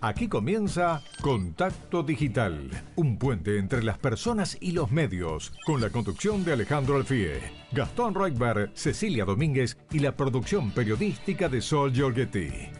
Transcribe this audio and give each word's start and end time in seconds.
Aquí 0.00 0.28
comienza 0.28 1.02
Contacto 1.20 2.04
Digital, 2.04 2.70
un 2.94 3.18
puente 3.18 3.58
entre 3.58 3.82
las 3.82 3.98
personas 3.98 4.56
y 4.60 4.70
los 4.70 4.92
medios, 4.92 5.52
con 5.66 5.80
la 5.80 5.90
conducción 5.90 6.44
de 6.44 6.52
Alejandro 6.52 6.96
Alfie, 6.96 7.40
Gastón 7.72 8.14
Reutberg, 8.14 8.70
Cecilia 8.74 9.24
Domínguez 9.24 9.76
y 9.90 9.98
la 9.98 10.14
producción 10.14 10.70
periodística 10.70 11.48
de 11.48 11.60
Sol 11.60 11.92
Giorgetti. 11.92 12.77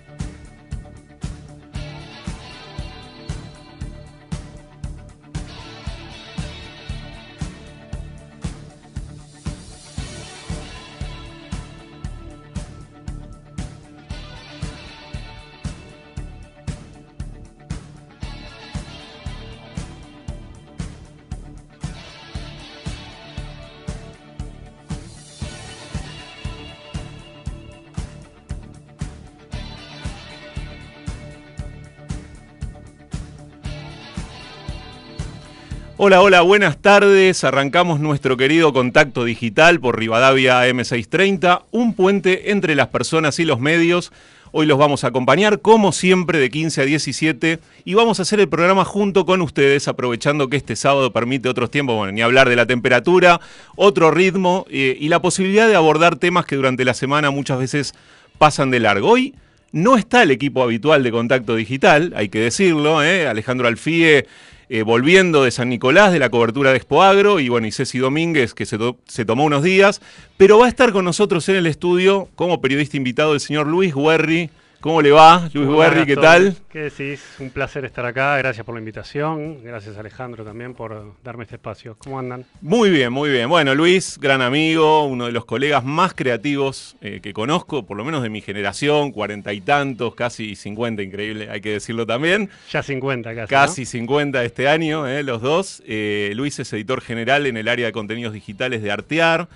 Hola, 36.08 36.22
hola, 36.22 36.41
buenas 36.41 36.78
tardes. 36.78 37.44
Arrancamos 37.44 38.00
nuestro 38.00 38.39
querido 38.39 38.72
contacto 38.72 39.27
digital 39.27 39.78
por 39.78 39.98
Rivadavia 39.98 40.66
M630, 40.66 41.64
un 41.70 41.92
puente 41.92 42.50
entre 42.50 42.75
las 42.75 42.89
personas 42.89 43.39
y 43.41 43.44
los 43.44 43.61
medios. 43.61 44.11
Hoy 44.50 44.64
los 44.64 44.78
vamos 44.78 45.05
a 45.05 45.08
acompañar, 45.08 45.61
como 45.61 45.92
siempre, 45.92 46.39
de 46.39 46.48
15 46.48 46.80
a 46.80 46.84
17 46.86 47.58
y 47.84 47.92
vamos 47.92 48.19
a 48.19 48.22
hacer 48.22 48.41
el 48.41 48.48
programa 48.48 48.86
junto 48.86 49.27
con 49.27 49.42
ustedes, 49.42 49.86
aprovechando 49.86 50.48
que 50.48 50.56
este 50.56 50.77
sábado 50.77 51.12
permite 51.12 51.50
otros 51.50 51.70
tiempos, 51.70 51.96
bueno, 51.96 52.12
ni 52.12 52.22
hablar 52.22 52.48
de 52.48 52.56
la 52.56 52.64
temperatura, 52.64 53.42
otro 53.77 54.11
ritmo 54.11 54.64
eh, 54.70 54.96
y 54.98 55.08
la 55.08 55.20
posibilidad 55.20 55.68
de 55.68 55.77
abordar 55.77 56.16
temas 56.16 56.46
que 56.46 56.56
durante 56.56 56.86
la 56.86 56.94
semana 56.94 57.30
muchas 57.30 57.58
veces 57.58 57.92
pasan 58.38 58.70
de 58.70 58.80
largo. 58.80 59.11
Hoy 59.11 59.34
no 59.72 59.98
está 59.98 60.22
el 60.22 60.30
equipo 60.30 60.62
habitual 60.62 61.02
de 61.02 61.11
contacto 61.11 61.55
digital, 61.55 62.14
hay 62.16 62.30
que 62.30 62.40
decirlo, 62.40 63.05
¿eh? 63.05 63.28
Alejandro 63.28 63.68
Alfie 63.68 64.24
eh, 64.69 64.83
volviendo 64.83 65.44
de 65.44 65.50
San 65.50 65.69
Nicolás, 65.69 66.12
de 66.12 66.19
la 66.19 66.30
cobertura 66.30 66.70
de 66.70 66.77
Expoagro, 66.77 67.41
y 67.41 67.48
bueno, 67.48 67.66
y 67.66 67.72
Ceci 67.72 67.98
Domínguez, 67.98 68.55
que 68.55 68.66
se, 68.66 68.78
se, 69.06 69.24
tomó 69.24 69.44
unos 69.44 69.62
días, 69.62 70.00
pero 70.36 70.58
va 70.58 70.66
a 70.66 70.69
estar 70.69 70.92
con 70.92 71.05
nosotros 71.05 71.48
en 71.48 71.56
el 71.56 71.66
estudio 71.66 72.28
como 72.34 72.61
periodista 72.61 72.96
invitado 72.96 73.34
el 73.34 73.41
señor 73.41 73.66
Luis 73.66 73.94
Guerri, 73.94 74.50
¿Cómo 74.80 75.02
le 75.02 75.10
va, 75.10 75.50
Luis 75.52 75.68
Guerri? 75.68 76.06
¿Qué 76.06 76.14
tal? 76.14 76.54
¿Qué 76.70 76.82
decís? 76.82 77.20
Un 77.40 77.50
placer 77.50 77.84
estar 77.84 78.06
acá. 78.06 78.38
Gracias 78.38 78.64
por 78.64 78.76
la 78.76 78.78
invitación. 78.78 79.64
Gracias, 79.64 79.98
Alejandro, 79.98 80.44
también 80.44 80.72
por 80.72 81.14
darme 81.24 81.42
este 81.42 81.56
espacio. 81.56 81.96
¿Cómo 81.98 82.16
andan? 82.16 82.46
Muy 82.60 82.88
bien, 82.88 83.12
muy 83.12 83.28
bien. 83.28 83.48
Bueno, 83.48 83.74
Luis, 83.74 84.18
gran 84.20 84.40
amigo, 84.40 85.04
uno 85.06 85.26
de 85.26 85.32
los 85.32 85.44
colegas 85.46 85.82
más 85.82 86.14
creativos 86.14 86.96
eh, 87.00 87.18
que 87.20 87.32
conozco, 87.32 87.86
por 87.86 87.96
lo 87.96 88.04
menos 88.04 88.22
de 88.22 88.30
mi 88.30 88.40
generación, 88.40 89.10
cuarenta 89.10 89.52
y 89.52 89.60
tantos, 89.60 90.14
casi 90.14 90.54
cincuenta, 90.54 91.02
increíble, 91.02 91.50
hay 91.50 91.60
que 91.60 91.72
decirlo 91.72 92.06
también. 92.06 92.48
Ya 92.70 92.84
cincuenta 92.84 93.34
casi. 93.34 93.50
Casi 93.50 93.84
cincuenta 93.84 94.44
este 94.44 94.68
año, 94.68 95.08
eh, 95.08 95.24
los 95.24 95.42
dos. 95.42 95.82
Eh, 95.88 96.30
Luis 96.36 96.56
es 96.60 96.72
editor 96.72 97.00
general 97.00 97.46
en 97.46 97.56
el 97.56 97.66
área 97.66 97.86
de 97.86 97.92
contenidos 97.92 98.32
digitales 98.32 98.80
de 98.80 98.92
Artear. 98.92 99.48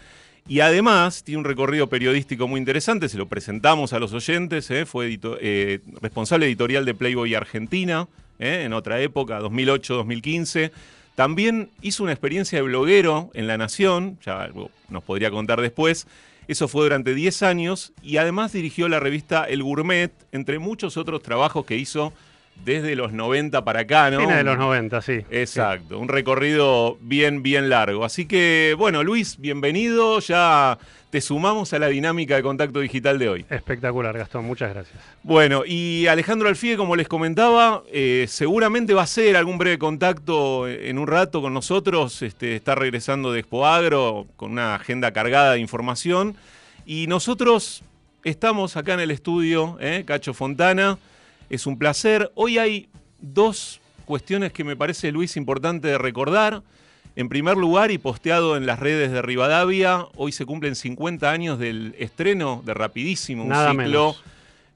Y 0.49 0.61
además 0.61 1.23
tiene 1.23 1.39
un 1.39 1.45
recorrido 1.45 1.89
periodístico 1.89 2.49
muy 2.49 2.59
interesante, 2.59 3.09
se 3.09 3.17
lo 3.17 3.27
presentamos 3.27 3.93
a 3.93 4.01
los 4.01 4.13
oyentes, 4.13 4.71
¿eh? 4.71 4.87
fue 4.87 5.19
eh, 5.41 5.81
responsable 6.01 6.47
editorial 6.47 6.85
de 6.85 6.95
Playboy 6.95 7.35
Argentina 7.35 8.09
¿eh? 8.39 8.63
en 8.65 8.73
otra 8.73 9.01
época, 9.01 9.41
2008-2015. 9.41 10.73
También 11.15 11.71
hizo 11.81 12.03
una 12.03 12.13
experiencia 12.13 12.59
de 12.59 12.63
bloguero 12.63 13.31
en 13.35 13.47
La 13.47 13.57
Nación, 13.57 14.19
ya 14.25 14.51
nos 14.89 15.05
podría 15.05 15.31
contar 15.31 15.61
después. 15.61 16.07
Eso 16.49 16.67
fue 16.67 16.83
durante 16.83 17.15
10 17.15 17.43
años 17.45 17.93
y 18.03 18.17
además 18.17 18.53
dirigió 18.53 18.89
la 18.89 18.99
revista 18.99 19.45
El 19.45 19.63
Gourmet, 19.63 20.13
entre 20.33 20.59
muchos 20.59 20.97
otros 20.97 21.23
trabajos 21.23 21.65
que 21.67 21.77
hizo 21.77 22.13
desde 22.65 22.95
los 22.95 23.13
90 23.13 23.65
para 23.65 23.81
acá, 23.81 24.11
¿no? 24.11 24.21
Fines 24.21 24.37
de 24.37 24.45
los 24.45 24.59
90, 24.59 25.03
sí. 25.03 25.21
Exacto, 25.31 25.99
un 25.99 26.09
recorrido 26.09 26.97
bien, 27.01 27.43
bien 27.43 27.69
largo. 27.69 28.05
Así 28.05 28.27
que, 28.27 28.75
bueno, 28.79 29.03
Luis, 29.03 29.39
bienvenido. 29.39 30.21
Ya 30.21 30.79
te 31.11 31.21
sumamos 31.21 31.73
a 31.73 31.79
la 31.79 31.89
dinámica 31.89 32.37
de 32.37 32.43
contacto 32.43 32.81
digital 32.81 33.19
de 33.19 33.29
hoy. 33.29 33.47
Espectacular, 33.51 34.17
Gastón, 34.17 34.45
muchas 34.45 34.73
gracias. 34.73 34.99
Bueno, 35.23 35.63
y 35.67 36.07
Alejandro 36.07 36.49
Alfie, 36.49 36.77
como 36.77 36.97
les 36.97 37.09
comentaba, 37.09 37.83
eh, 37.93 38.27
seguramente 38.29 38.95
va 38.95 39.03
a 39.03 39.07
ser 39.07 39.37
algún 39.37 39.59
breve 39.59 39.79
contacto 39.79 40.69
en 40.69 40.99
un 40.99 41.07
rato 41.07 41.43
con 41.43 41.53
nosotros. 41.53 42.23
Este, 42.23 42.57
está 42.57 42.75
regresando 42.75 43.33
de 43.33 43.41
Expo 43.41 43.67
Agro 43.67 44.27
con 44.37 44.53
una 44.53 44.77
agenda 44.77 45.13
cargada 45.13 45.53
de 45.53 45.59
información. 45.59 46.37
Y 46.87 47.09
nosotros 47.09 47.83
estamos 48.25 48.77
acá 48.77 48.95
en 48.95 49.01
el 49.01 49.11
estudio, 49.11 49.77
¿eh? 49.81 50.05
Cacho 50.07 50.33
Fontana. 50.33 50.97
Es 51.53 51.67
un 51.67 51.77
placer. 51.77 52.33
Hoy 52.35 52.57
hay 52.57 52.89
dos 53.21 53.83
cuestiones 54.07 54.55
que 54.55 54.65
me 54.65 54.75
parece, 54.75 55.13
Luis, 55.13 55.37
importante 55.37 55.87
de 55.87 55.99
recordar. 55.99 56.63
En 57.15 57.29
primer 57.29 57.59
lugar, 57.59 57.91
y 57.91 57.99
posteado 57.99 58.57
en 58.57 58.65
las 58.65 58.81
redes 58.81 59.13
de 59.13 59.21
Rivadavia, 59.21 60.07
hoy 60.17 60.33
se 60.33 60.47
cumplen 60.47 60.75
50 60.75 61.31
años 61.31 61.59
del 61.59 61.95
estreno 61.99 62.63
de 62.65 62.73
Rapidísimo, 62.73 63.45
un 63.45 63.55
ciclo 63.55 64.17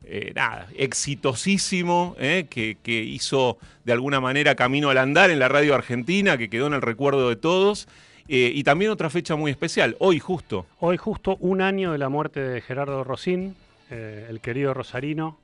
eh, 0.04 0.32
nada, 0.34 0.68
exitosísimo, 0.76 2.14
eh, 2.18 2.44
que, 2.50 2.76
que, 2.82 3.02
hizo 3.02 3.56
de 3.84 3.94
alguna 3.94 4.20
manera 4.20 4.54
camino 4.54 4.90
al 4.90 4.98
andar 4.98 5.30
en 5.30 5.38
la 5.38 5.48
radio 5.48 5.74
argentina, 5.74 6.36
que 6.36 6.50
quedó 6.50 6.66
en 6.66 6.74
el 6.74 6.82
recuerdo 6.82 7.30
de 7.30 7.36
todos. 7.36 7.88
Eh, 8.28 8.52
y 8.54 8.64
también 8.64 8.90
otra 8.90 9.08
fecha 9.08 9.34
muy 9.34 9.50
especial, 9.50 9.96
hoy 9.98 10.20
justo. 10.20 10.66
Hoy 10.80 10.98
justo 10.98 11.38
un 11.40 11.62
año 11.62 11.92
de 11.92 11.96
la 11.96 12.10
muerte 12.10 12.40
de 12.40 12.60
Gerardo 12.60 13.02
Rosín, 13.02 13.56
el 13.88 14.40
querido 14.40 14.74
Rosarino, 14.74 15.38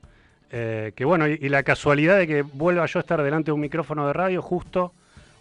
eh, 0.55 0.91
que 0.95 1.03
bueno, 1.03 1.27
y, 1.27 1.49
la 1.49 1.63
casualidad 1.63 2.15
de 2.19 2.27
que 2.27 2.43
vuelva 2.43 2.85
yo 2.85 2.99
a 2.99 3.01
estar 3.01 3.23
delante 3.23 3.47
de 3.47 3.53
un 3.53 3.59
micrófono 3.59 4.05
de 4.05 4.13
radio 4.13 4.39
justo 4.39 4.93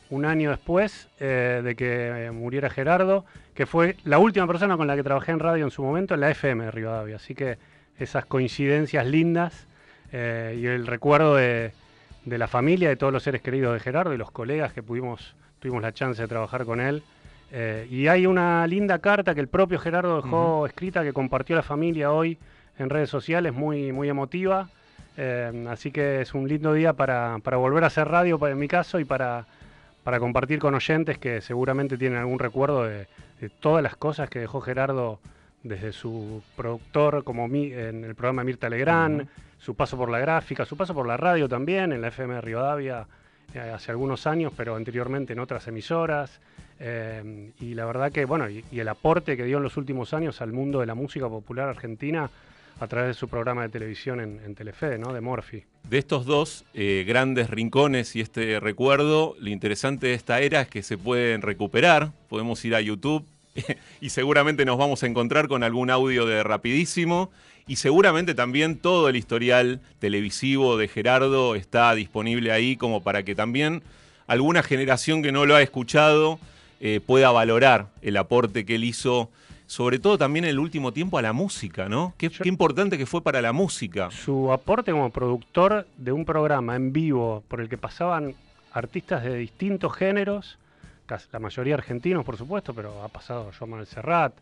un 0.09 0.25
año 0.25 0.49
después 0.49 1.11
eh, 1.21 1.61
de 1.63 1.77
que 1.77 2.31
muriera 2.33 2.71
Gerardo, 2.71 3.27
que 3.55 3.67
fue 3.67 3.97
la 4.05 4.19
última 4.19 4.47
persona 4.47 4.79
con 4.79 4.87
la 4.87 4.97
que 4.97 5.03
trabajé 5.03 5.33
en 5.33 5.39
radio 5.39 5.65
en 5.67 5.71
su 5.71 5.83
momento 5.83 6.15
en 6.15 6.21
la 6.21 6.31
FM 6.31 6.65
de 6.65 6.71
Rivadavia. 6.71 7.17
Así 7.17 7.35
que 7.35 7.59
esas 7.99 8.25
coincidencias 8.25 9.07
lindas 9.07 9.67
eh, 10.13 10.59
y 10.59 10.65
el 10.65 10.87
recuerdo 10.87 11.35
de, 11.37 11.73
la 12.25 12.49
familia, 12.49 12.89
de 12.89 12.97
todos 12.97 13.13
los 13.13 13.23
seres 13.23 13.43
queridos 13.43 13.75
de 13.75 13.81
Gerardo 13.81 14.15
y 14.15 14.17
los 14.17 14.31
colegas 14.31 14.73
que 14.73 14.83
pudimos, 14.83 15.37
tuvimos 15.61 15.83
la 15.83 15.93
chance 15.93 16.23
de 16.23 16.29
trabajar 16.29 16.65
con 16.65 16.81
él. 16.81 17.03
y 17.91 18.07
hay 18.07 18.25
una 18.25 18.67
linda 18.67 18.99
carta 18.99 19.35
que 19.35 19.43
el 19.43 19.49
propio 19.49 19.79
Gerardo 19.79 20.23
dejó 20.23 20.67
escrita 20.67 21.03
que 21.03 21.13
compartió 21.13 21.55
la 21.55 21.63
familia 21.63 22.13
hoy 22.13 22.39
en 22.79 22.89
redes 22.89 23.11
sociales, 23.11 23.53
muy, 23.53 23.93
muy 23.93 24.09
emotiva. 24.09 24.71
Eh, 25.17 25.67
así 25.69 25.91
que 25.91 26.23
es 26.23 26.35
un 26.35 26.49
lindo 26.49 26.73
día 26.73 26.93
para, 26.95 27.37
volver 27.37 27.85
a 27.85 27.89
hacer 27.89 28.09
radio, 28.09 28.39
en 28.47 28.59
mi 28.59 28.69
caso, 28.69 28.99
y 28.99 29.05
para, 29.05 29.47
compartir 30.19 30.59
con 30.59 30.75
oyentes 30.75 31.19
que 31.19 31.41
seguramente 31.41 31.99
tienen 31.99 32.19
algún 32.19 32.39
recuerdo 32.39 32.85
de, 32.85 33.07
todas 33.61 33.83
las 33.83 33.97
cosas 33.97 34.31
que 34.31 34.39
dejó 34.39 34.61
Gerardo 34.61 35.19
desde 35.65 35.93
su 35.93 36.43
productor 36.57 37.25
como 37.25 37.47
en 37.47 38.05
el 38.05 38.15
programa 38.15 38.45
Mirta 38.45 38.69
Legrand, 38.69 39.29
su 39.59 39.75
paso 39.75 39.97
por 39.97 40.11
la 40.11 40.21
gráfica, 40.21 40.65
su 40.65 40.77
paso 40.77 40.95
por 40.95 41.07
la 41.07 41.17
radio 41.17 41.49
también, 41.49 41.93
en 41.93 42.01
la 42.01 42.09
FM 42.09 42.35
de 42.35 42.41
Rivadavia 42.41 43.07
eh, 43.55 43.59
hace 43.59 43.91
algunos 43.91 44.29
años, 44.29 44.53
pero 44.57 44.77
anteriormente 44.77 45.33
en 45.33 45.41
otras 45.41 45.67
emisoras. 45.67 46.41
Eh, 46.79 47.51
y 47.61 47.75
la 47.75 47.85
verdad 47.85 48.13
que, 48.13 48.25
bueno, 48.25 48.49
y 48.49 48.65
el 48.73 48.89
aporte 48.89 49.37
que 49.37 49.45
dio 49.45 49.59
en 49.59 49.65
los 49.65 49.77
últimos 49.77 50.15
años 50.15 50.41
al 50.41 50.53
mundo 50.53 50.81
de 50.81 50.87
la 50.87 50.95
música 50.95 51.29
popular 51.29 51.69
argentina 51.69 52.31
a 52.83 52.89
través 52.89 53.09
de 53.11 53.15
su 53.15 53.29
programa 53.29 53.63
de 53.63 53.69
televisión 53.69 54.19
en, 54.19 54.55
Telefe, 54.57 54.99
¿no? 54.99 55.13
De 55.13 55.21
Morphy. 55.21 55.63
De 55.89 55.99
estos 55.99 56.27
dos 56.27 56.65
eh, 56.75 57.05
grandes 57.07 57.49
rincones 57.49 58.17
y 58.17 58.21
este 58.21 58.59
recuerdo, 58.59 59.37
lo 59.39 59.51
interesante 59.51 60.09
de 60.09 60.15
esta 60.15 60.41
era 60.41 60.63
es 60.63 60.69
que 60.69 60.83
se 60.83 60.99
pueden 60.99 61.43
recuperar. 61.43 62.11
Podemos 62.29 62.65
ir 62.65 62.75
a 62.75 62.81
YouTube 62.81 63.25
y 64.01 64.11
seguramente 64.11 64.65
nos 64.65 64.79
vamos 64.79 65.05
a 65.05 65.07
encontrar 65.07 65.47
con 65.47 65.63
algún 65.63 65.91
audio 65.91 66.27
de 66.27 66.43
rapidísimo. 66.43 67.31
Y 67.69 67.77
seguramente 67.77 68.35
también 68.35 68.77
todo 68.77 69.09
el 69.09 69.15
historial 69.15 69.81
televisivo 70.01 70.77
de 70.77 70.89
Gerardo 70.89 71.55
está 71.55 71.95
disponible 71.95 72.51
ahí 72.51 72.77
como 72.77 73.05
para 73.05 73.23
que 73.23 73.37
también 73.37 73.85
alguna 74.27 74.65
generación 74.65 75.23
que 75.23 75.31
no 75.31 75.47
lo 75.47 75.55
ha 75.55 75.63
escuchado 75.63 76.41
eh, 76.81 76.99
pueda 76.99 77.31
valorar 77.31 77.91
el 78.03 78.17
aporte 78.17 78.67
que 78.67 78.75
él 78.75 78.83
hizo 78.83 79.31
sobre 79.67 79.99
todo 79.99 80.19
también 80.19 80.45
en 80.45 80.51
el 80.51 80.59
último 80.59 80.93
tiempo 80.93 81.19
a 81.19 81.23
la 81.23 81.33
música, 81.33 81.89
¿no? 81.89 82.15
Qué, 82.19 82.31
importante 82.45 82.99
que 82.99 83.07
fue 83.07 83.23
para 83.23 83.41
la 83.41 83.53
música. 83.53 84.11
Su 84.11 84.53
aporte 84.53 84.93
como 84.93 85.11
productor 85.11 85.87
de 85.97 86.13
un 86.13 86.25
programa 86.25 86.77
en 86.77 86.93
vivo 86.93 87.43
por 87.49 87.61
el 87.61 87.69
que 87.69 87.79
pasaban 87.79 88.35
artistas 88.73 89.23
de 89.23 89.35
distintos 89.35 89.95
géneros, 89.95 90.59
la 91.31 91.39
mayoría 91.39 91.75
argentinos 91.75 92.25
por 92.25 92.37
supuesto, 92.37 92.73
pero 92.73 93.03
ha 93.03 93.09
pasado 93.09 93.51
Joan 93.59 93.71
Manuel 93.71 93.87
Serrat, 93.87 94.33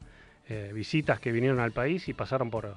eh, 0.49 0.71
visitas 0.75 1.21
que 1.21 1.33
vinieron 1.33 1.61
al 1.61 1.73
país 1.73 2.09
y 2.09 2.15
pasaron 2.15 2.51
por, 2.51 2.75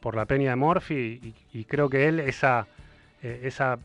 por 0.00 0.16
la 0.16 0.26
Peña 0.26 0.50
de 0.50 0.56
Morphy 0.56 1.34
y, 1.52 1.64
creo 1.64 1.88
que 1.88 2.08
él 2.08 2.20
esa, 2.20 2.66
eh, 3.22 3.42
esa 3.44 3.78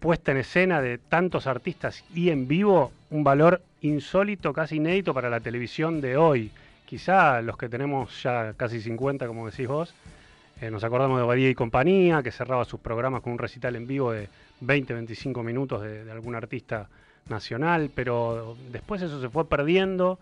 puesta 0.00 0.32
en 0.32 0.38
escena 0.38 0.82
de 0.82 0.98
tantos 0.98 1.46
artistas 1.46 2.04
y 2.14 2.30
en 2.30 2.46
vivo, 2.46 2.92
un 3.10 3.24
valor 3.24 3.62
insólito, 3.80 4.52
casi 4.52 4.76
inédito 4.76 5.14
para 5.14 5.30
la 5.30 5.40
televisión 5.40 6.00
de 6.00 6.16
hoy. 6.16 6.50
Quizá 6.84 7.40
los 7.42 7.56
que 7.56 7.68
tenemos 7.68 8.22
ya 8.22 8.54
casi 8.54 8.80
50, 8.80 9.26
como 9.26 9.50
decís 9.50 9.66
vos, 9.66 9.94
eh, 10.60 10.70
nos 10.70 10.84
acordamos 10.84 11.18
de 11.18 11.26
Badía 11.26 11.50
y 11.50 11.54
compañía, 11.54 12.22
que 12.22 12.30
cerraba 12.30 12.64
sus 12.64 12.80
programas 12.80 13.22
con 13.22 13.32
un 13.32 13.38
recital 13.38 13.74
en 13.76 13.86
vivo 13.86 14.12
de 14.12 14.28
20-25 14.62 15.42
minutos 15.42 15.82
de, 15.82 16.04
de, 16.04 16.12
algún 16.12 16.34
artista 16.34 16.88
nacional, 17.28 17.90
pero 17.94 18.56
después 18.70 19.02
eso 19.02 19.20
se 19.20 19.28
fue 19.28 19.48
perdiendo 19.48 20.18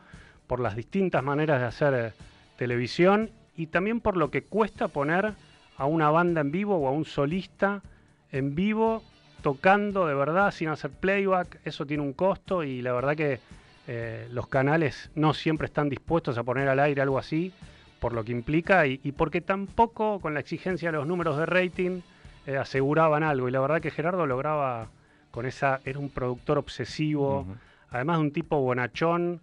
por 0.47 0.61
las 0.61 0.77
distintas 0.77 1.23
maneras 1.23 1.61
de 1.61 1.67
hacer 1.67 1.95
eh, 1.95 2.13
televisión 2.57 3.31
y 3.57 3.67
también 3.67 4.01
por 4.01 4.17
lo 4.17 4.31
que 4.31 4.45
cuesta 4.45 4.89
poner 4.89 5.35
a 5.77 5.87
una 5.87 6.11
banda 6.11 6.41
en 6.41 6.51
vivo 6.51 6.77
o 6.77 6.89
a 6.89 6.93
un 6.93 7.05
solista 7.05 7.83
en 8.31 8.55
vivo 8.55 9.03
tocando 9.43 10.07
de 10.07 10.15
verdad 10.15 10.51
sin 10.53 10.69
hacer 10.69 10.91
playback. 10.91 11.61
Eso 11.65 11.87
tiene 11.87 12.03
un 12.03 12.13
costo 12.13 12.65
y 12.65 12.81
la 12.83 12.93
verdad 12.93 13.17
que 13.17 13.41
eh, 13.89 14.29
los 14.31 14.47
canales 14.49 15.11
no 15.15 15.35
siempre 15.35 15.67
están 15.67 15.89
dispuestos 15.89 16.39
a 16.39 16.45
poner 16.45 16.69
al 16.69 16.81
aire 16.81 17.03
algo 17.03 17.19
así 17.19 17.53
por 18.01 18.13
lo 18.13 18.25
que 18.25 18.33
implica 18.33 18.87
y, 18.87 19.01
y 19.03 19.13
porque 19.13 19.41
tampoco 19.41 20.21
con 20.21 20.35
la 20.35 20.41
exigencia 20.41 20.91
de 20.91 20.99
los 20.99 21.07
números 21.07 21.39
de 21.39 21.47
rating 21.47 22.01
eh, 22.47 22.57
aseguraban 22.57 23.23
algo. 23.23 23.49
Y 23.49 23.53
la 23.53 23.61
verdad 23.61 23.81
que 23.81 23.91
Gerardo 23.91 24.27
lograba 24.27 24.89
con 25.31 25.47
esa, 25.47 25.81
era 25.85 25.99
un 25.99 26.11
productor 26.11 26.59
obsesivo, 26.59 27.41
uh 27.41 27.45
-huh. 27.45 27.57
además 27.91 28.19
de 28.19 28.23
un 28.23 28.33
tipo 28.33 28.61
bonachón 28.61 29.41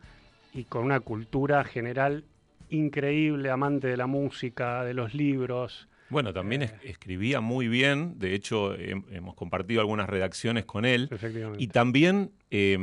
y 0.54 0.66
con 0.66 0.84
una 0.84 1.00
cultura 1.00 1.64
general 1.64 2.24
increíble, 2.70 3.50
amante 3.50 3.88
de 3.88 3.98
la 3.98 4.08
música, 4.08 4.84
de 4.84 4.94
los 4.94 5.14
libros. 5.14 5.88
Bueno, 6.10 6.34
también 6.34 6.64
eh, 6.64 6.72
escribía 6.84 7.40
muy 7.42 7.68
bien, 7.68 8.18
de 8.18 8.34
hecho 8.34 8.76
hemos 8.76 9.36
compartido 9.36 9.82
algunas 9.82 10.10
redacciones 10.10 10.66
con 10.66 10.86
él. 10.86 11.10
Y 11.58 11.68
también 11.68 12.32
eh, 12.52 12.78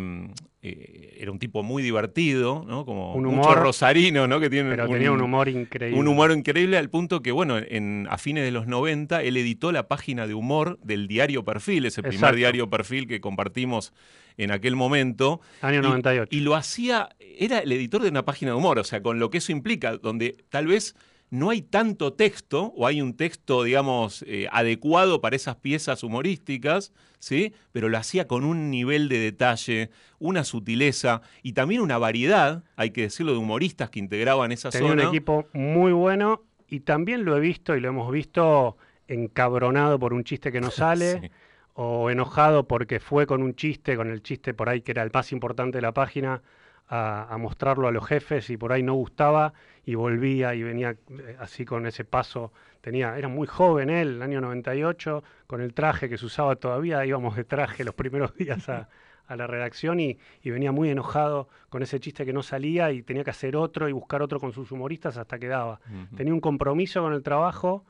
eh, 0.62 1.18
era 1.20 1.30
un 1.30 1.38
tipo 1.38 1.62
muy 1.62 1.80
divertido, 1.80 2.64
¿no? 2.66 2.84
Como 2.84 3.14
un 3.14 3.26
humor, 3.26 3.46
mucho 3.46 3.54
rosarino, 3.54 4.26
¿no? 4.26 4.40
Que 4.40 4.50
tiene 4.50 4.70
pero 4.70 4.86
un, 4.86 4.92
tenía 4.92 5.12
un 5.12 5.20
humor 5.20 5.48
increíble. 5.48 5.96
Un 5.96 6.08
humor 6.08 6.32
increíble 6.32 6.76
al 6.76 6.90
punto 6.90 7.22
que, 7.22 7.30
bueno, 7.30 7.58
en, 7.58 8.08
a 8.10 8.18
fines 8.18 8.44
de 8.44 8.50
los 8.50 8.66
90 8.66 9.22
él 9.22 9.36
editó 9.36 9.70
la 9.70 9.86
página 9.86 10.26
de 10.26 10.34
humor 10.34 10.78
del 10.82 11.06
diario 11.06 11.44
Perfil, 11.44 11.86
ese 11.86 12.02
primer 12.02 12.14
Exacto. 12.16 12.36
diario 12.36 12.68
Perfil 12.68 13.06
que 13.06 13.20
compartimos 13.20 13.92
en 14.38 14.50
aquel 14.50 14.74
momento. 14.74 15.40
Año 15.60 15.82
98. 15.82 16.28
Y, 16.32 16.38
y 16.38 16.40
lo 16.40 16.56
hacía, 16.56 17.10
era 17.20 17.60
el 17.60 17.70
editor 17.70 18.02
de 18.02 18.08
una 18.08 18.24
página 18.24 18.50
de 18.50 18.56
humor, 18.56 18.80
o 18.80 18.84
sea, 18.84 19.02
con 19.02 19.20
lo 19.20 19.30
que 19.30 19.38
eso 19.38 19.52
implica, 19.52 19.98
donde 19.98 20.36
tal 20.48 20.66
vez 20.66 20.96
no 21.30 21.50
hay 21.50 21.62
tanto 21.62 22.12
texto, 22.12 22.72
o 22.76 22.86
hay 22.86 23.02
un 23.02 23.16
texto, 23.16 23.64
digamos, 23.64 24.24
eh, 24.28 24.46
adecuado 24.52 25.20
para 25.20 25.36
esas 25.36 25.56
piezas 25.56 26.02
humorísticas, 26.04 26.92
¿sí? 27.18 27.52
Pero 27.72 27.88
lo 27.88 27.98
hacía 27.98 28.28
con 28.28 28.44
un 28.44 28.70
nivel 28.70 29.08
de 29.08 29.18
detalle, 29.18 29.90
una 30.18 30.44
sutileza 30.44 31.22
y 31.42 31.52
también 31.52 31.80
una 31.80 31.98
variedad, 31.98 32.62
hay 32.76 32.90
que 32.90 33.02
decirlo, 33.02 33.32
de 33.32 33.38
humoristas 33.38 33.90
que 33.90 33.98
integraban 33.98 34.52
esa 34.52 34.70
Tenía 34.70 34.90
zona. 34.90 35.02
un 35.02 35.08
equipo 35.08 35.46
muy 35.52 35.92
bueno 35.92 36.42
y 36.68 36.80
también 36.80 37.24
lo 37.24 37.36
he 37.36 37.40
visto 37.40 37.76
y 37.76 37.80
lo 37.80 37.88
hemos 37.88 38.10
visto 38.12 38.76
encabronado 39.08 39.98
por 39.98 40.12
un 40.14 40.24
chiste 40.24 40.52
que 40.52 40.60
no 40.60 40.70
sale. 40.70 41.20
sí. 41.20 41.30
O 41.78 42.08
enojado 42.08 42.66
porque 42.66 43.00
fue 43.00 43.26
con 43.26 43.42
un 43.42 43.54
chiste, 43.54 43.96
con 43.96 44.10
el 44.10 44.22
chiste 44.22 44.54
por 44.54 44.70
ahí 44.70 44.80
que 44.80 44.92
era 44.92 45.02
el 45.02 45.10
más 45.12 45.30
importante 45.30 45.76
de 45.76 45.82
la 45.82 45.92
página, 45.92 46.40
a, 46.88 47.26
a, 47.34 47.36
mostrarlo 47.36 47.86
a 47.86 47.90
los 47.90 48.06
jefes 48.06 48.48
y 48.48 48.56
por 48.56 48.72
ahí 48.72 48.82
no 48.82 48.94
gustaba 48.94 49.52
y 49.86 49.94
volvía 49.94 50.54
y 50.54 50.64
venía 50.64 50.96
eh, 51.08 51.36
así 51.38 51.64
con 51.64 51.86
ese 51.86 52.04
paso. 52.04 52.52
Tenía, 52.80 53.16
era 53.16 53.28
muy 53.28 53.46
joven 53.46 53.88
él, 53.88 54.16
el 54.16 54.22
año 54.22 54.40
98, 54.40 55.22
con 55.46 55.62
el 55.62 55.72
traje 55.72 56.08
que 56.08 56.18
se 56.18 56.26
usaba 56.26 56.56
todavía, 56.56 57.06
íbamos 57.06 57.36
de 57.36 57.44
traje 57.44 57.84
los 57.84 57.94
primeros 57.94 58.34
días 58.36 58.68
a, 58.68 58.88
a 59.28 59.36
la 59.36 59.46
redacción 59.46 60.00
y, 60.00 60.18
y, 60.42 60.50
venía 60.50 60.72
muy 60.72 60.90
enojado 60.90 61.48
con 61.68 61.82
ese 61.82 62.00
chiste 62.00 62.26
que 62.26 62.32
no 62.32 62.42
salía 62.42 62.90
y 62.90 63.02
tenía 63.02 63.22
que 63.22 63.30
hacer 63.30 63.56
otro 63.56 63.88
y 63.88 63.92
buscar 63.92 64.22
otro 64.22 64.40
con 64.40 64.52
sus 64.52 64.72
humoristas 64.72 65.16
hasta 65.16 65.38
que 65.38 65.46
daba. 65.46 65.80
Uh 65.88 65.94
-huh. 65.94 66.16
Tenía 66.16 66.34
un 66.34 66.40
compromiso 66.40 67.02
con 67.02 67.12
el 67.12 67.22
trabajo, 67.22 67.84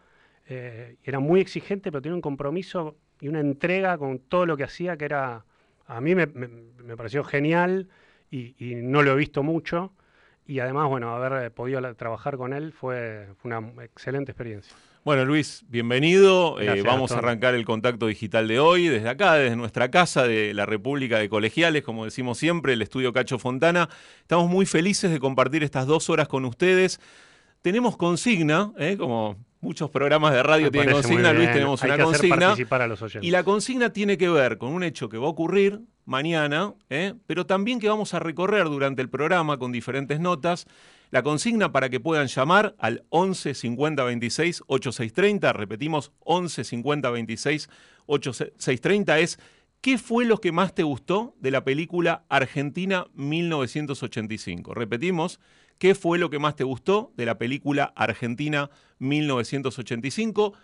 eh, 0.48 0.96
era 1.02 1.18
muy 1.18 1.40
exigente, 1.40 1.90
pero 1.90 2.02
tenía 2.02 2.14
un 2.14 2.22
compromiso 2.22 2.96
y 3.20 3.28
una 3.28 3.40
entrega 3.40 3.96
con 3.96 4.18
todo 4.18 4.44
lo 4.44 4.56
que 4.56 4.64
hacía 4.64 4.98
que 4.98 5.06
era, 5.06 5.44
a 5.86 6.00
mí 6.02 6.14
me, 6.14 6.26
me, 6.26 6.48
me 6.48 6.96
pareció 6.96 7.24
genial 7.24 7.88
y, 8.30 8.54
y, 8.58 8.74
no 8.74 9.02
lo 9.02 9.12
he 9.12 9.16
visto 9.16 9.42
mucho. 9.42 9.92
Y 10.46 10.60
además, 10.60 10.88
bueno, 10.88 11.14
haber 11.14 11.52
podido 11.52 11.94
trabajar 11.94 12.36
con 12.36 12.52
él 12.52 12.72
fue, 12.72 13.28
fue 13.38 13.56
una 13.56 13.82
excelente 13.82 14.30
experiencia. 14.30 14.74
Bueno, 15.04 15.24
Luis, 15.24 15.64
bienvenido. 15.68 16.60
Eh, 16.60 16.82
vamos 16.82 17.12
a 17.12 17.18
arrancar 17.18 17.54
el 17.54 17.64
contacto 17.64 18.08
digital 18.08 18.48
de 18.48 18.58
hoy 18.58 18.88
desde 18.88 19.08
acá, 19.08 19.34
desde 19.34 19.54
nuestra 19.54 19.88
casa 19.90 20.24
de 20.24 20.52
la 20.52 20.66
República 20.66 21.18
de 21.18 21.28
Colegiales, 21.28 21.84
como 21.84 22.04
decimos 22.04 22.38
siempre, 22.38 22.72
el 22.72 22.82
estudio 22.82 23.12
Cacho 23.12 23.38
Fontana. 23.38 23.88
Estamos 24.20 24.50
muy 24.50 24.66
felices 24.66 25.12
de 25.12 25.20
compartir 25.20 25.62
estas 25.62 25.86
dos 25.86 26.10
horas 26.10 26.26
con 26.26 26.44
ustedes. 26.44 27.00
Tenemos 27.62 27.96
consigna, 27.96 28.72
¿eh? 28.78 28.96
como 28.96 29.36
muchos 29.60 29.90
programas 29.90 30.32
de 30.32 30.42
radio 30.42 30.66
Me 30.66 30.70
tienen 30.72 30.92
consigna, 30.92 31.32
Luis, 31.32 31.52
tenemos 31.52 31.82
Hay 31.84 31.90
una 31.90 31.96
que 31.98 32.02
consigna. 32.02 32.56
A 32.70 32.86
los 32.88 33.00
y 33.20 33.30
la 33.30 33.44
consigna 33.44 33.92
tiene 33.92 34.18
que 34.18 34.28
ver 34.28 34.58
con 34.58 34.72
un 34.72 34.82
hecho 34.82 35.08
que 35.08 35.18
va 35.18 35.26
a 35.26 35.30
ocurrir 35.30 35.82
mañana, 36.06 36.72
¿eh? 36.88 37.14
pero 37.26 37.44
también 37.44 37.78
que 37.78 37.88
vamos 37.88 38.14
a 38.14 38.18
recorrer 38.18 38.64
durante 38.64 39.02
el 39.02 39.10
programa 39.10 39.58
con 39.58 39.72
diferentes 39.72 40.18
notas. 40.18 40.66
La 41.10 41.22
consigna 41.22 41.70
para 41.70 41.88
que 41.88 42.00
puedan 42.00 42.26
llamar 42.26 42.74
al 42.78 43.04
11 43.10 43.54
50 43.54 44.02
26 44.02 44.62
8630, 44.66 45.52
repetimos 45.52 46.12
11 46.20 46.64
50 46.64 47.10
26 47.10 47.68
8630 48.06 49.18
es 49.18 49.38
¿Qué 49.80 49.98
fue 49.98 50.24
lo 50.24 50.38
que 50.38 50.50
más 50.50 50.74
te 50.74 50.82
gustó 50.82 51.36
de 51.38 51.52
la 51.52 51.62
película 51.62 52.24
Argentina 52.28 53.06
1985? 53.14 54.74
Repetimos, 54.74 55.38
¿qué 55.78 55.94
fue 55.94 56.18
lo 56.18 56.28
que 56.28 56.40
más 56.40 56.56
te 56.56 56.64
gustó 56.64 57.12
de 57.16 57.24
la 57.24 57.38
película 57.38 57.92
Argentina 57.94 58.68
1985? 58.98 60.54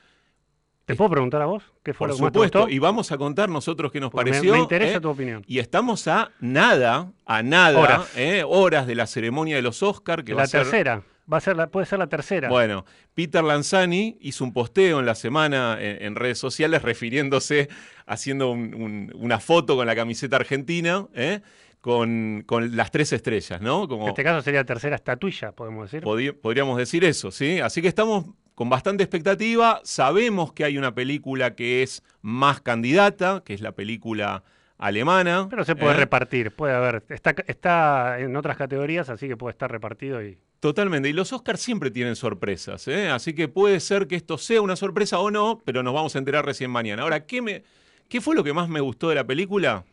¿Te 0.85 0.97
puedo 0.97 1.11
preguntar 1.11 1.41
a 1.43 1.47
vos? 1.47 1.63
¿Qué 1.83 1.93
fue 1.95 2.07
Por 2.07 2.09
lo 2.09 2.15
que 2.15 2.19
supuesto, 2.19 2.41
más 2.41 2.51
te 2.51 2.59
gustó? 2.59 2.75
y 2.75 2.79
vamos 2.79 3.13
a 3.13 3.19
contar 3.19 3.49
nosotros 3.49 3.93
qué 3.93 4.01
nos 4.01 4.11
Porque 4.11 4.31
pareció. 4.31 4.53
Me, 4.53 4.59
me 4.59 4.63
interesa 4.63 4.97
¿eh? 4.97 5.01
tu 5.01 5.09
opinión. 5.11 5.45
Y 5.47 5.59
estamos 5.59 6.09
a 6.09 6.33
nada, 6.41 7.13
a 7.25 7.43
nada, 7.43 7.79
horas, 7.79 8.17
¿eh? 8.17 8.43
horas 8.47 8.87
de 8.87 8.95
la 8.97 9.07
ceremonia 9.07 9.57
de 9.57 9.63
los 9.63 9.83
Oscar 9.83 10.25
que 10.25 10.33
la 10.33 10.39
va 10.39 10.43
a 10.43 10.47
ser... 10.47 10.63
tercera. 10.63 11.03
Va 11.33 11.37
a 11.37 11.41
ser 11.41 11.57
la, 11.57 11.69
puede 11.69 11.87
ser 11.87 12.01
la 12.01 12.09
tercera. 12.09 12.49
Bueno, 12.49 12.85
Peter 13.15 13.45
Lanzani 13.45 14.19
hizo 14.21 14.43
un 14.43 14.53
posteo 14.53 14.99
en 14.99 15.07
la 15.07 15.15
semana 15.15 15.79
en, 15.81 16.03
en 16.03 16.17
redes 16.17 16.39
sociales 16.39 16.83
refiriéndose, 16.83 17.69
haciendo 18.07 18.51
un, 18.51 18.75
un, 18.75 19.13
una 19.15 19.39
foto 19.39 19.77
con 19.77 19.87
la 19.87 19.95
camiseta 19.95 20.35
argentina, 20.35 21.07
¿eh? 21.15 21.41
con, 21.81 22.43
con, 22.45 22.77
las 22.77 22.91
tres 22.91 23.13
estrellas, 23.13 23.61
¿no? 23.61 23.87
Como, 23.87 24.03
en 24.05 24.09
este 24.11 24.25
caso 24.25 24.43
sería 24.43 24.61
la 24.61 24.67
tercera 24.67 24.97
estatuilla, 24.97 25.53
podemos 25.53 25.91
decir. 25.91 26.03
Pod 26.03 26.21
podríamos 26.41 26.77
decir 26.77 27.05
eso, 27.05 27.31
¿sí? 27.31 27.61
Así 27.61 27.81
que 27.81 27.89
estamos 27.89 28.27
con 28.63 28.71
bastante 28.71 29.03
expectativa. 29.03 29.81
Sabemos 29.83 30.53
que 30.53 30.63
hay 30.63 30.79
una 30.79 30.95
película 30.95 31.57
que 31.57 31.83
es 31.83 32.05
más 32.21 32.61
candidata, 32.61 33.43
que 33.45 33.55
es 33.55 33.61
la 33.61 33.73
película 33.73 34.45
alemana. 34.79 35.49
Pero 35.51 35.65
se 35.65 35.75
puede 35.75 35.95
¿eh? 35.95 35.97
repartir, 35.97 36.53
puede 36.53 36.73
haber. 36.73 37.03
Está, 37.09 37.35
está 37.49 38.21
en 38.21 38.37
otras 38.37 38.57
categorías, 38.57 39.09
así 39.09 39.27
que 39.27 39.37
puede 39.37 39.51
estar 39.51 39.69
repartido 39.69 40.25
y. 40.25 40.39
Totalmente. 40.61 41.09
Y 41.09 41.13
los 41.13 41.33
Oscars 41.33 41.59
siempre 41.59 41.91
tienen 41.91 42.15
sorpresas, 42.15 42.87
¿eh? 42.87 43.09
Así 43.09 43.35
que 43.35 43.49
puede 43.49 43.81
ser 43.81 44.07
que 44.07 44.15
esto 44.15 44.39
sea 44.39 44.63
una 44.63 44.77
sorpresa 44.77 45.19
o 45.19 45.33
no, 45.33 45.61
pero 45.65 45.83
nos 45.83 45.93
vamos 45.93 46.15
a 46.15 46.21
enterar 46.21 46.47
recién 46.47 46.71
mañana. 46.71 47.03
Ahora, 47.03 47.27
¿qué, 47.27 47.43
me, 47.43 47.65
qué 48.09 48.21
fue 48.21 48.37
lo 48.37 48.45
que 48.45 48.53
más 48.53 48.69
me 48.69 48.79
gustó 48.79 49.09
de 49.09 49.17
la 49.17 49.27
película? 49.27 49.85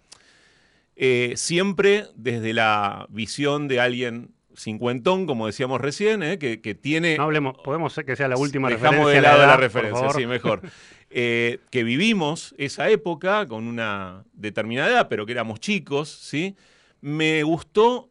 Eh, 0.95 1.33
siempre 1.38 2.05
desde 2.13 2.53
la 2.53 3.07
visión 3.09 3.67
de 3.67 3.79
alguien 3.79 4.35
cincuentón, 4.59 5.25
como 5.25 5.47
decíamos 5.47 5.81
recién, 5.81 6.21
¿eh? 6.21 6.37
que, 6.37 6.61
que, 6.61 6.75
tiene... 6.75 7.17
No 7.17 7.23
hablemos, 7.23 7.57
podemos 7.63 7.93
ser 7.93 8.05
que 8.05 8.15
sea 8.15 8.27
la 8.27 8.37
última 8.37 8.69
Dejamos 8.69 9.05
referencia. 9.05 9.15
de 9.15 9.21
lado 9.21 9.37
la, 9.37 9.43
edad, 9.43 9.53
la 9.53 9.57
referencia, 9.57 10.09
sí, 10.11 10.25
mejor. 10.25 10.61
eh, 11.09 11.59
que 11.71 11.83
vivimos 11.83 12.53
esa 12.57 12.89
época 12.89 13.47
con 13.47 13.67
una 13.67 14.25
determinada 14.33 14.89
edad, 14.89 15.07
pero 15.09 15.25
que 15.25 15.31
éramos 15.31 15.59
chicos, 15.59 16.09
¿sí? 16.09 16.55
Me 17.01 17.43
gustó 17.43 18.09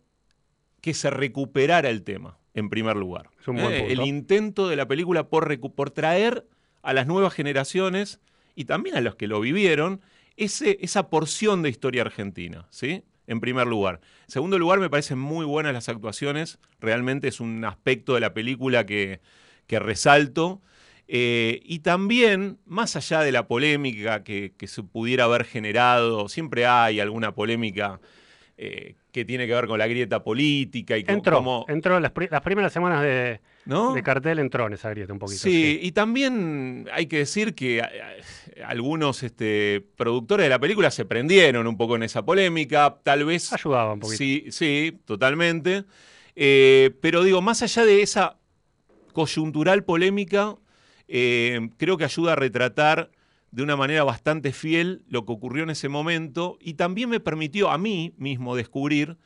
que 0.81 0.95
se 0.95 1.11
recuperara 1.11 1.91
el 1.91 2.03
tema, 2.03 2.39
en 2.55 2.71
primer 2.71 2.97
lugar. 2.97 3.31
Es 3.41 3.49
un 3.49 3.57
buen 3.57 3.73
¿eh? 3.73 3.93
El 3.93 4.01
intento 4.01 4.69
de 4.69 4.77
la 4.77 4.89
película 4.89 5.29
por, 5.29 5.59
por 5.75 5.91
traer 5.91 6.47
a 6.83 6.93
las 6.93 7.07
nuevas 7.07 7.35
generaciones 7.35 8.21
y 8.55 8.65
también 8.65 8.97
a 8.97 9.01
los 9.01 9.15
que 9.15 9.27
lo 9.27 9.41
vivieron 9.41 10.01
ese, 10.37 10.79
esa 10.81 11.11
porción 11.11 11.63
de 11.63 11.69
historia 11.69 12.03
argentina, 12.03 12.67
¿sí? 12.71 13.05
En 13.29 13.41
primer 13.41 13.69
lugar. 13.69 14.01
En 14.25 14.31
segundo 14.31 14.59
lugar, 14.59 14.81
me 14.81 14.91
parecen 14.91 15.19
muy 15.19 15.47
buenas 15.47 15.73
las 15.73 15.89
actuaciones. 15.89 16.59
Realmente 16.81 17.29
es 17.29 17.39
un 17.39 17.65
aspecto 17.65 18.15
de 18.15 18.21
la 18.21 18.35
película 18.35 18.87
que, 18.87 19.21
que 19.67 19.79
resalto. 19.79 20.61
Eh, 21.07 21.61
y 21.65 21.79
también, 21.81 22.59
más 22.67 22.97
allá 22.97 23.21
de 23.21 23.31
la 23.31 23.47
polémica 23.47 24.25
que, 24.25 24.55
que, 24.57 24.67
se 24.67 24.83
pudiera 24.83 25.25
haber 25.25 25.45
generado, 25.45 26.29
siempre 26.29 26.67
hay 26.67 27.01
alguna 27.01 27.35
polémica 27.35 28.01
eh, 28.57 28.97
que 29.13 29.25
tiene 29.25 29.47
que 29.47 29.55
ver 29.55 29.67
con 29.67 29.79
la 29.79 29.87
grieta 29.87 30.25
política 30.25 30.99
y 30.99 31.05
entró, 31.07 31.37
cómo... 31.37 31.65
Entró 31.69 32.01
las, 32.01 32.13
las 32.31 32.41
primeras 32.41 32.73
semanas 32.73 33.03
de, 33.03 33.41
de, 33.69 34.03
cartel, 34.03 34.39
entró 34.39 34.67
en 34.67 34.73
esa 34.73 34.91
grieta 34.91 35.13
un 35.13 35.19
poquito. 35.19 35.41
Sí, 35.41 35.79
y 35.83 35.93
también 35.93 36.89
hay 36.93 37.07
que 37.07 37.19
decir 37.19 37.55
que 37.55 37.83
algunos 38.65 39.23
este, 39.23 39.85
productores 39.97 40.45
de 40.45 40.51
la 40.51 40.59
película 40.59 40.91
se 40.91 41.05
prendieron 41.05 41.67
un 41.67 41.77
poco 41.77 41.97
en 41.97 42.03
esa 42.03 42.25
polémica, 42.25 42.99
tal 43.03 43.25
vez... 43.25 43.53
Ayudaba 43.53 43.93
un 43.93 44.01
poquito. 44.01 44.19
Sí, 44.19 44.47
sí, 44.51 44.99
totalmente. 45.05 45.85
Eh, 46.35 46.93
pero 47.03 47.23
digo, 47.23 47.43
más 47.43 47.63
allá 47.63 47.85
de 47.85 48.01
esa 48.01 48.39
coyuntural 49.13 49.85
polémica, 49.85 50.57
eh, 51.07 51.69
creo 51.77 51.99
que 51.99 52.05
ayuda 52.05 52.33
a 52.33 52.37
retratar 52.37 53.11
de 53.51 53.63
una 53.63 53.77
manera 53.77 54.05
bastante 54.05 54.53
fiel 54.53 55.03
lo 55.09 55.25
que 55.25 55.33
ocurrió 55.33 55.65
en 55.65 55.71
ese 55.71 55.89
momento 55.89 56.59
y 56.61 56.75
también 56.75 57.09
me 57.09 57.21
permitió 57.21 57.71
a 57.71 57.79
mí 57.79 58.15
mismo 58.19 58.57
descubrir, 58.57 59.17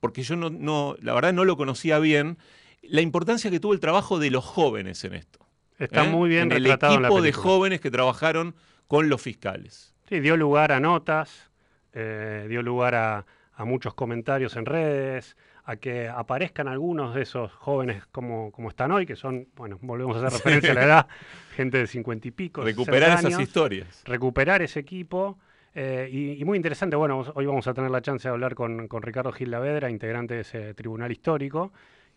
porque 0.00 0.22
yo 0.22 0.36
no, 0.36 0.96
la 1.00 1.14
verdad 1.14 1.32
no 1.32 1.44
lo 1.44 1.56
conocía 1.56 1.98
bien, 1.98 2.38
la 2.82 3.00
importancia 3.00 3.50
que 3.50 3.60
tuvo 3.60 3.72
el 3.72 3.80
trabajo 3.80 4.18
de 4.18 4.30
los 4.30 4.44
jóvenes 4.44 5.04
en 5.04 5.14
esto. 5.14 5.40
Está 5.78 6.04
¿eh? 6.04 6.10
muy 6.10 6.28
bien 6.28 6.52
en 6.52 6.58
el 6.58 6.66
equipo 6.66 7.22
de 7.22 7.32
jóvenes 7.32 7.80
que 7.80 7.90
trabajaron 7.90 8.54
con 8.86 9.08
los 9.08 9.20
fiscales. 9.22 9.94
Sí, 10.08 10.20
dio 10.20 10.36
lugar 10.36 10.72
a 10.72 10.80
notas, 10.80 11.50
eh, 11.92 12.46
dio 12.48 12.62
lugar 12.62 12.94
a, 12.94 13.26
a 13.54 13.64
muchos 13.64 13.94
comentarios 13.94 14.56
en 14.56 14.66
redes, 14.66 15.36
a 15.64 15.76
que 15.76 16.08
aparezcan 16.08 16.68
algunos 16.68 17.14
de 17.14 17.22
esos 17.22 17.52
jóvenes 17.52 18.04
como, 18.10 18.50
como 18.50 18.68
están 18.68 18.90
hoy, 18.90 19.06
que 19.06 19.16
son, 19.16 19.48
bueno, 19.54 19.78
volvemos 19.80 20.16
a 20.16 20.26
hacer 20.26 20.32
referencia 20.32 20.72
a 20.72 20.74
la 20.74 20.84
edad, 20.84 21.06
gente 21.54 21.78
de 21.78 21.86
cincuenta 21.86 22.28
y 22.28 22.32
pico. 22.32 22.62
Recuperar 22.62 23.18
esas 23.18 23.40
historias. 23.40 24.02
Recuperar 24.04 24.62
ese 24.62 24.80
equipo. 24.80 25.38
Eh, 25.74 26.36
y, 26.38 26.44
muy 26.44 26.56
interesante, 26.56 26.96
bueno, 26.96 27.24
hoy 27.34 27.46
vamos 27.46 27.66
a 27.66 27.72
tener 27.72 27.90
la 27.90 28.02
chance 28.02 28.28
de 28.28 28.32
hablar 28.32 28.54
con, 28.54 28.88
con 28.88 29.02
Ricardo 29.02 29.32
Gil 29.32 29.50
Lavedra, 29.50 29.88
integrante 29.88 30.34
de 30.34 30.40
ese 30.40 30.74
tribunal 30.74 31.10
histórico, 31.12 31.72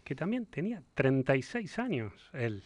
que 0.06 0.16
también 0.16 0.46
tenía 0.46 0.82
36 0.94 1.80
años 1.80 2.14
él. 2.32 2.64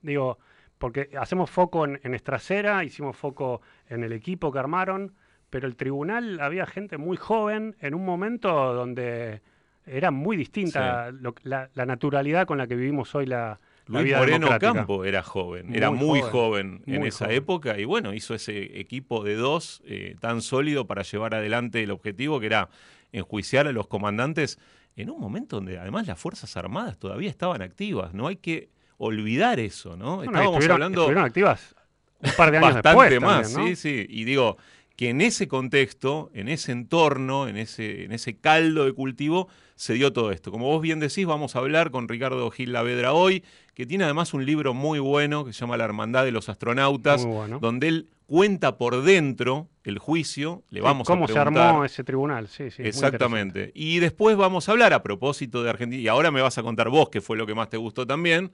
Digo, 0.00 0.38
porque 0.78 1.10
hacemos 1.18 1.50
foco 1.50 1.84
en, 1.84 2.00
en 2.02 2.14
Estracera, 2.14 2.84
hicimos 2.84 3.16
foco 3.16 3.60
en 3.90 4.04
el 4.04 4.12
equipo 4.12 4.50
que 4.52 4.58
armaron, 4.58 5.12
pero 5.50 5.66
el 5.66 5.76
tribunal 5.76 6.40
había 6.40 6.64
gente 6.64 6.96
muy 6.96 7.16
joven 7.16 7.76
en 7.80 7.94
un 7.94 8.04
momento 8.04 8.72
donde 8.72 9.42
era 9.86 10.10
muy 10.10 10.36
distinta 10.36 11.12
la, 11.42 11.70
naturalidad 11.74 12.46
con 12.46 12.58
la 12.58 12.66
que 12.66 12.74
vivimos 12.74 13.14
hoy 13.14 13.26
la, 13.26 13.60
Luis 13.86 14.16
Moreno 14.16 14.48
Campo 14.58 15.04
era 15.04 15.22
joven, 15.22 15.74
era 15.74 15.92
muy 15.92 16.20
joven, 16.20 16.82
en 16.86 17.04
esa 17.04 17.30
época 17.32 17.78
y 17.78 17.84
bueno, 17.84 18.12
hizo 18.12 18.34
ese 18.34 18.80
equipo 18.80 19.22
de 19.22 19.36
dos 19.36 19.82
eh, 19.86 20.16
tan 20.20 20.42
sólido 20.42 20.86
para 20.86 21.02
llevar 21.02 21.34
adelante 21.34 21.82
el 21.82 21.92
objetivo 21.92 22.40
que 22.40 22.46
era 22.46 22.68
enjuiciar 23.12 23.68
a 23.68 23.72
los 23.72 23.86
comandantes 23.86 24.58
en 24.96 25.10
un 25.10 25.20
momento 25.20 25.56
donde 25.56 25.78
además 25.78 26.06
las 26.06 26.18
Fuerzas 26.18 26.56
Armadas 26.56 26.98
todavía 26.98 27.30
estaban 27.30 27.62
activas, 27.62 28.14
no 28.14 28.26
hay 28.26 28.36
que 28.36 28.70
olvidar 28.98 29.60
eso, 29.60 29.96
¿no? 29.96 30.22
Estábamos 30.22 30.68
hablando... 30.68 31.02
Estuvieron 31.02 31.24
activas 31.24 31.74
un 32.18 32.32
par 32.32 32.50
de 32.50 32.58
años 32.58 32.74
Bastante 32.82 33.20
más, 33.20 33.52
sí, 33.52 33.76
sí, 33.76 34.06
y 34.08 34.24
digo 34.24 34.56
que 34.96 35.10
en 35.10 35.20
ese 35.20 35.46
contexto, 35.46 36.30
en 36.32 36.48
ese 36.48 36.72
entorno, 36.72 37.48
en 37.48 37.58
ese, 37.58 38.04
en 38.04 38.12
ese 38.12 38.38
caldo 38.38 38.86
de 38.86 38.92
cultivo, 38.92 39.48
se 39.74 39.92
dio 39.92 40.12
todo 40.12 40.32
esto. 40.32 40.50
Como 40.50 40.66
vos 40.66 40.80
bien 40.80 41.00
decís, 41.00 41.26
vamos 41.26 41.54
a 41.54 41.58
hablar 41.58 41.90
con 41.90 42.08
Ricardo 42.08 42.50
Gil 42.50 42.72
Lavedra 42.72 43.12
hoy, 43.12 43.44
que 43.74 43.84
tiene 43.84 44.04
además 44.04 44.32
un 44.32 44.46
libro 44.46 44.72
muy 44.72 44.98
bueno 44.98 45.44
que 45.44 45.52
se 45.52 45.60
llama 45.60 45.76
La 45.76 45.84
Hermandad 45.84 46.24
de 46.24 46.32
los 46.32 46.48
Astronautas, 46.48 47.26
donde 47.60 47.88
él 47.88 48.08
cuenta 48.24 48.78
por 48.78 49.02
dentro 49.02 49.68
el 49.84 49.98
juicio. 49.98 50.64
Le 50.70 50.80
vamos 50.80 51.06
¿Cómo 51.06 51.26
a 51.26 51.28
se 51.28 51.38
armó 51.38 51.84
ese 51.84 52.02
tribunal? 52.02 52.48
Sí, 52.48 52.70
sí. 52.70 52.82
Exactamente. 52.82 53.72
Y 53.74 53.98
después 53.98 54.36
vamos 54.38 54.68
a 54.68 54.72
hablar 54.72 54.94
a 54.94 55.02
propósito 55.02 55.62
de 55.62 55.68
Argentina, 55.68 56.00
y 56.00 56.08
ahora 56.08 56.30
me 56.30 56.40
vas 56.40 56.56
a 56.56 56.62
contar 56.62 56.88
vos 56.88 57.10
qué 57.10 57.20
fue 57.20 57.36
lo 57.36 57.46
que 57.46 57.54
más 57.54 57.68
te 57.68 57.76
gustó 57.76 58.06
también. 58.06 58.50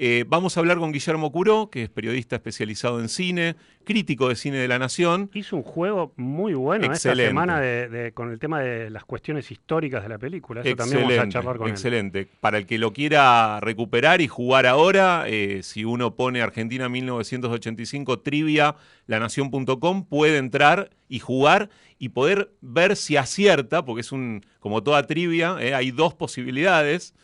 Eh, 0.00 0.24
vamos 0.28 0.56
a 0.56 0.60
hablar 0.60 0.78
con 0.78 0.92
Guillermo 0.92 1.32
Curó, 1.32 1.70
que 1.70 1.82
es 1.82 1.88
periodista 1.88 2.36
especializado 2.36 3.00
en 3.00 3.08
cine, 3.08 3.56
crítico 3.82 4.28
de 4.28 4.36
cine 4.36 4.58
de 4.58 4.68
la 4.68 4.78
Nación. 4.78 5.28
Hizo 5.34 5.56
un 5.56 5.64
juego 5.64 6.12
muy 6.14 6.54
bueno 6.54 6.92
esta 6.92 7.16
semana 7.16 7.60
con 8.14 8.30
el 8.30 8.38
tema 8.38 8.60
de 8.60 8.90
las 8.90 9.04
cuestiones 9.04 9.50
históricas 9.50 10.04
de 10.04 10.08
la 10.08 10.18
película. 10.18 10.60
Eso 10.60 10.76
también 10.76 11.02
vamos 11.02 11.18
a 11.18 11.28
charlar 11.28 11.56
con 11.56 11.68
Excelente. 11.68 12.28
Para 12.38 12.58
el 12.58 12.66
que 12.66 12.78
lo 12.78 12.92
quiera 12.92 13.58
recuperar 13.58 14.20
y 14.20 14.28
jugar 14.28 14.66
ahora, 14.66 15.24
eh, 15.26 15.64
si 15.64 15.84
uno 15.84 16.14
pone 16.14 16.42
Argentina 16.42 16.88
1985 16.88 18.20
trivia 18.20 18.76
lanación.com, 19.08 20.04
puede 20.04 20.38
entrar 20.38 20.90
y 21.08 21.18
jugar 21.18 21.70
y 21.98 22.10
poder 22.10 22.52
ver 22.60 22.94
si 22.94 23.16
acierta, 23.16 23.84
porque 23.84 24.02
es 24.02 24.12
un, 24.12 24.46
como 24.60 24.84
toda 24.84 25.08
trivia, 25.08 25.56
eh, 25.58 25.74
hay 25.74 25.90
dos 25.90 26.14
posibilidades 26.14 27.16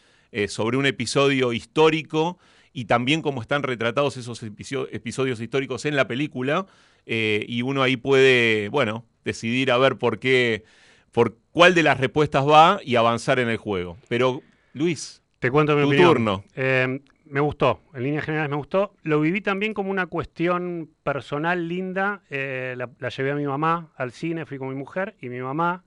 sobre 0.49 0.77
un 0.77 0.85
episodio 0.85 1.53
histórico 1.53 2.41
y 2.75 2.87
también 2.87 3.23
cómo 3.23 3.41
están 3.41 3.63
retratados 3.63 4.19
esos 4.19 4.43
episodios 4.43 5.41
históricos 5.41 5.87
en 5.87 5.97
la 5.97 6.07
película. 6.07 6.67
Eh, 7.07 7.47
y 7.49 7.63
uno 7.63 7.83
ahí 7.83 7.97
puede, 7.97 8.69
bueno, 8.69 9.07
decidir 9.25 9.71
a 9.71 9.79
ver 9.79 9.97
por 9.97 10.19
qué, 10.19 10.65
por 11.13 11.37
cuál 11.53 11.75
de 11.75 11.85
las 11.85 12.01
respuestas 12.01 12.47
va 12.47 12.81
y 12.85 12.97
avanzar 12.97 13.39
en 13.39 13.49
el 13.49 13.59
juego. 13.59 13.97
Pero, 14.09 14.43
Luis, 14.73 15.23
te 15.39 15.53
cuento 15.53 15.77
mi 15.77 15.97
tu 15.97 16.03
turno. 16.03 16.45
Eh, 16.57 17.01
me 17.27 17.41
gustó, 17.41 17.81
en 17.95 18.03
líneas 18.03 18.25
generales 18.25 18.51
me 18.51 18.57
gustó. 18.57 18.97
Lo 19.03 19.21
viví 19.21 19.41
también 19.41 19.73
como 19.73 19.91
una 19.91 20.07
cuestión 20.07 20.91
personal 21.05 21.69
linda. 21.69 22.23
Eh, 22.29 22.75
la, 22.77 22.91
la, 22.99 23.09
llevé 23.09 23.31
a 23.31 23.37
mi 23.37 23.47
mamá 23.47 23.93
al 23.95 24.11
cine, 24.11 24.47
fui 24.47 24.59
con 24.59 24.69
mi 24.69 24.75
mujer 24.75 25.15
y 25.21 25.29
mi 25.29 25.41
mamá 25.41 25.85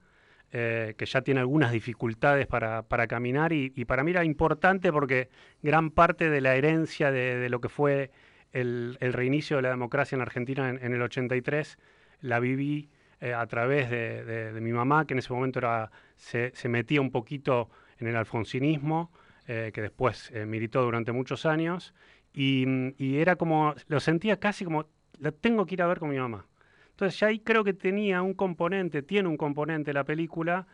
eh, 0.53 0.93
que 0.97 1.05
ya 1.05 1.21
tiene 1.21 1.41
algunas 1.41 1.73
dificultades 1.73 2.47
para, 2.47 3.07
caminar 3.07 3.51
y, 3.51 3.69
para 3.83 4.05
mí 4.05 4.11
era 4.11 4.23
importante 4.23 4.93
porque 4.93 5.29
gran 5.61 5.91
parte 5.91 6.29
de 6.29 6.39
la 6.39 6.55
herencia 6.55 7.11
de, 7.11 7.49
lo 7.49 7.59
que 7.59 7.67
fue 7.67 8.11
el, 8.53 8.97
reinicio 8.99 9.57
de 9.57 9.63
la 9.63 9.69
democracia 9.69 10.15
en 10.15 10.21
Argentina 10.21 10.69
en, 10.69 10.93
el 10.93 11.01
83 11.01 11.77
la 12.21 12.39
viví 12.39 12.89
eh, 13.19 13.33
a 13.33 13.45
través 13.47 13.89
de, 13.89 14.57
mi 14.61 14.71
mamá, 14.71 15.05
que 15.05 15.15
en 15.15 15.19
ese 15.19 15.33
momento 15.33 15.59
era, 15.59 15.91
se, 16.15 16.51
metía 16.69 17.01
un 17.01 17.11
poquito 17.11 17.69
en 17.99 18.07
el 18.07 18.15
alfonsinismo, 18.15 19.11
eh, 19.47 19.71
que 19.73 19.81
después 19.81 20.31
militó 20.45 20.81
durante 20.81 21.11
muchos 21.11 21.45
años, 21.45 21.93
y, 22.33 22.65
y, 22.97 23.17
era 23.17 23.35
como, 23.35 23.75
lo 23.87 23.99
sentía 23.99 24.39
casi 24.39 24.63
como, 24.63 24.85
la 25.19 25.31
tengo 25.33 25.65
que 25.65 25.75
ir 25.75 25.81
a 25.81 25.87
ver 25.87 25.99
con 25.99 26.09
mi 26.09 26.17
mamá. 26.17 26.45
Entonces 26.97 27.19
ya 27.19 27.27
ahí 27.27 27.37
creo 27.37 27.63
que 27.63 27.73
tenía 27.73 28.23
un 28.23 28.33
componente, 28.33 29.03
tiene 29.03 29.29
un 29.29 29.37
componente 29.37 29.93
la 29.93 30.03
película 30.03 30.65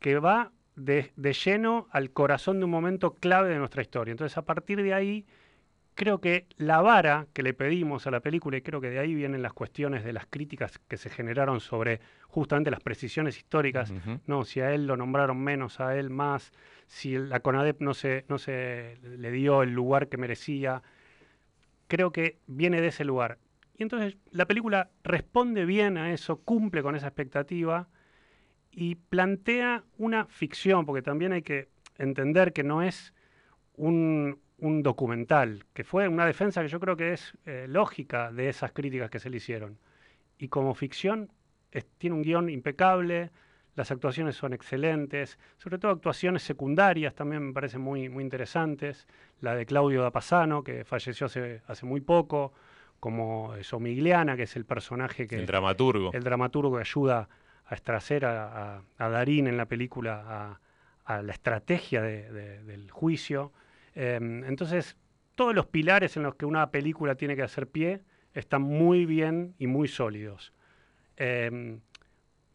que 0.00 0.18
va 0.18 0.52
de, 0.76 1.12
lleno 1.16 1.88
al 1.92 2.10
corazón 2.10 2.58
de 2.58 2.66
un 2.66 2.70
momento 2.70 3.14
clave 3.14 3.48
de 3.48 3.56
nuestra 3.56 3.80
historia. 3.80 4.12
Entonces 4.12 4.36
a 4.36 4.42
partir 4.42 4.82
de 4.82 4.92
ahí 4.92 5.24
creo 5.94 6.20
que 6.20 6.44
la 6.58 6.82
vara 6.82 7.26
que 7.32 7.42
le 7.42 7.54
pedimos 7.54 8.06
a 8.06 8.10
la 8.10 8.20
película, 8.20 8.58
y 8.58 8.60
creo 8.60 8.82
que 8.82 8.90
de 8.90 8.98
ahí 8.98 9.14
vienen 9.14 9.40
las 9.40 9.54
cuestiones 9.54 10.04
de 10.04 10.12
las 10.12 10.26
críticas 10.26 10.78
que 10.88 10.98
se 10.98 11.08
generaron 11.08 11.58
sobre 11.60 12.02
justamente 12.28 12.70
las 12.70 12.80
precisiones 12.80 13.38
históricas, 13.38 13.94
no, 14.26 14.44
si 14.44 14.60
a 14.60 14.74
él 14.74 14.86
lo 14.86 14.98
nombraron 14.98 15.38
menos, 15.38 15.80
a 15.80 15.96
él 15.96 16.10
más, 16.10 16.52
si 16.86 17.16
la 17.16 17.40
CONADEP 17.40 17.80
no 17.80 17.94
se, 17.94 18.26
no 18.28 18.36
se 18.36 18.98
le 19.02 19.30
dio 19.30 19.62
el 19.62 19.70
lugar 19.70 20.08
que 20.08 20.18
merecía, 20.18 20.82
creo 21.88 22.12
que 22.12 22.36
viene 22.46 22.82
de 22.82 22.88
ese 22.88 23.06
lugar. 23.06 23.38
Y 23.76 23.82
entonces 23.82 24.16
la 24.30 24.46
película 24.46 24.90
responde 25.02 25.64
bien 25.64 25.96
a 25.96 26.12
eso, 26.12 26.40
cumple 26.40 26.82
con 26.82 26.94
esa 26.94 27.08
expectativa 27.08 27.88
y 28.70 28.94
plantea 28.94 29.84
una 29.98 30.26
ficción, 30.26 30.86
porque 30.86 31.02
también 31.02 31.32
hay 31.32 31.42
que 31.42 31.68
entender 31.98 32.52
que 32.52 32.62
no 32.62 32.82
es 32.82 33.14
un, 33.74 34.38
documental, 34.58 35.64
que 35.74 35.82
fue 35.84 36.06
una 36.06 36.24
defensa 36.24 36.62
que 36.62 36.68
yo 36.68 36.78
creo 36.78 36.96
que 36.96 37.12
es 37.12 37.36
eh, 37.46 37.66
lógica 37.68 38.30
de 38.30 38.48
esas 38.48 38.72
críticas 38.72 39.10
que 39.10 39.18
se 39.18 39.28
le 39.28 39.38
hicieron. 39.38 39.78
Y 40.38 40.48
como 40.48 40.74
ficción 40.74 41.30
tiene 41.98 42.16
un 42.16 42.22
guion 42.22 42.48
impecable, 42.48 43.30
las 43.74 43.90
actuaciones 43.90 44.36
son 44.36 44.52
excelentes, 44.52 45.38
sobre 45.56 45.78
todo 45.78 45.92
actuaciones 45.92 46.42
secundarias 46.42 47.14
también 47.14 47.48
me 47.48 47.52
parecen 47.52 47.80
muy, 47.80 48.08
muy 48.08 48.22
interesantes. 48.22 49.06
La 49.40 49.54
de 49.54 49.64
Claudio 49.64 50.02
Dapasano, 50.02 50.62
que 50.62 50.84
falleció 50.84 51.26
hace, 51.26 51.62
hace 51.66 51.86
muy 51.86 52.00
poco, 52.00 52.52
como 53.02 53.52
Somigliana, 53.62 54.36
que 54.36 54.44
es 54.44 54.54
el 54.54 54.64
personaje 54.64 55.26
que... 55.26 55.34
El 55.34 55.46
dramaturgo. 55.46 56.12
El 56.12 56.22
dramaturgo 56.22 56.76
que 56.76 56.82
ayuda 56.82 57.28
a 57.66 57.74
estracer 57.74 58.24
a, 58.24 58.80
Darín 58.96 59.48
en 59.48 59.56
la 59.56 59.66
película 59.66 60.56
a, 61.04 61.20
la 61.20 61.32
estrategia 61.32 62.00
del 62.00 62.88
juicio. 62.92 63.50
Em, 63.96 64.44
entonces, 64.44 64.96
todos 65.34 65.52
los 65.52 65.66
pilares 65.66 66.16
en 66.16 66.22
los 66.22 66.36
que 66.36 66.46
una 66.46 66.70
película 66.70 67.16
tiene 67.16 67.34
que 67.34 67.42
hacer 67.42 67.66
pie 67.66 68.02
están 68.34 68.62
muy 68.62 69.04
bien 69.04 69.56
y 69.58 69.66
muy 69.66 69.88
sólidos. 69.88 70.52
Em, 71.16 71.80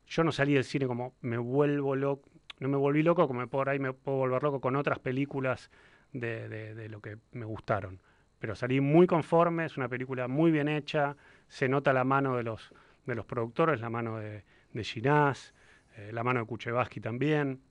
yo 0.08 0.24
no 0.24 0.32
salí 0.32 0.54
del 0.54 0.64
cine 0.64 0.88
como 0.88 1.14
me 1.20 1.38
vuelvo 1.38 1.94
loco, 1.94 2.30
no 2.60 2.70
me 2.70 2.78
volví 2.78 3.04
loco, 3.04 3.28
como 3.28 3.46
por 3.48 3.68
ahí 3.68 3.80
me 3.80 3.92
puedo 3.92 4.20
volver 4.20 4.42
loco 4.44 4.62
con 4.62 4.78
otras 4.78 5.00
películas 5.00 5.70
de 6.14 6.88
lo 6.90 7.02
que 7.02 7.18
me 7.34 7.44
gustaron 7.44 8.00
pero 8.40 8.56
salí 8.56 8.80
muy 8.82 9.08
conforme, 9.08 9.66
es 9.66 9.78
una 9.78 9.88
película 9.88 10.28
muy 10.28 10.52
bien 10.52 10.68
hecha, 10.68 11.16
se 11.48 11.68
nota 11.68 11.94
la 11.94 12.04
mano 12.04 12.36
de 12.36 12.44
los, 12.44 12.74
de 13.06 13.16
los 13.16 13.26
productores, 13.26 13.80
la 13.82 13.90
mano 13.90 14.18
de, 14.18 14.44
de 14.74 14.84
Ginás, 14.84 15.54
eh, 15.98 16.12
La 16.14 16.24
mano 16.24 16.40
de 16.42 16.46
Kuchevaski 16.46 17.00
también. 17.00 17.62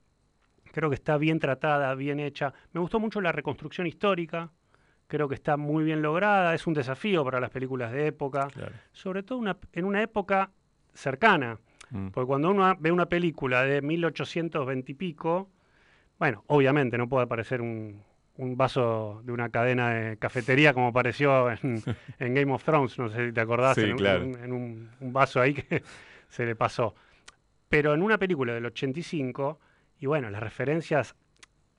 Creo 0.73 0.89
que 0.89 0.95
está 0.95 1.17
bien 1.17 1.39
tratada, 1.39 1.95
bien 1.95 2.19
hecha. 2.19 2.53
Me 2.73 2.81
gustó 2.81 2.99
mucho 2.99 3.21
la 3.21 3.31
reconstrucción 3.31 3.87
histórica. 3.87 4.51
Creo 5.07 5.29
que 5.29 5.35
está 5.35 5.55
muy 5.55 5.83
bien 5.85 6.01
lograda. 6.01 6.53
Es 6.53 6.67
un 6.67 6.73
desafío 6.73 7.23
para 7.23 7.39
las 7.39 7.49
películas 7.49 7.91
de 7.93 8.07
época. 8.07 8.47
Sobre 8.91 9.23
todo 9.23 9.37
una- 9.39 9.57
en 9.71 9.85
una 9.85 10.01
época 10.01 10.51
cercana. 10.93 11.57
Mm. 11.91 12.07
Porque 12.09 12.27
cuando 12.27 12.51
uno 12.51 12.75
ve 12.79 12.91
una 12.91 13.05
película 13.07 13.63
de 13.63 13.81
1820 13.81 14.91
y 14.91 14.95
pico, 14.95 15.49
bueno, 16.19 16.43
obviamente 16.47 16.97
no 16.97 17.07
puede 17.07 17.23
aparecer 17.23 17.61
un, 17.61 18.03
un 18.37 18.55
vaso 18.57 19.21
de 19.23 19.31
una 19.31 19.49
cadena 19.49 19.89
de 19.89 20.17
cafetería 20.17 20.73
como 20.73 20.87
apareció 20.89 21.49
en, 21.51 21.81
en 22.19 22.33
Game 22.35 22.51
of 22.53 22.63
Thrones, 22.63 22.97
no 22.99 23.09
sé 23.09 23.27
si 23.27 23.33
te 23.33 23.41
acordás, 23.41 23.75
Sí, 23.75 23.81
en, 23.81 23.91
un- 23.93 23.97
claro. 23.97 24.25
un, 24.25 24.35
en 24.35 24.51
un- 24.53 24.89
un 24.99 25.13
vaso 25.13 25.41
ahí 25.41 25.53
que 25.55 25.83
se 26.29 26.45
le 26.45 26.55
pasó. 26.55 26.95
Pero 27.69 27.93
en 27.93 28.01
una 28.01 28.17
película 28.17 28.53
del 28.53 28.65
85, 28.67 29.59
y 29.99 30.05
bueno, 30.05 30.29
las 30.29 30.41
referencias 30.41 31.15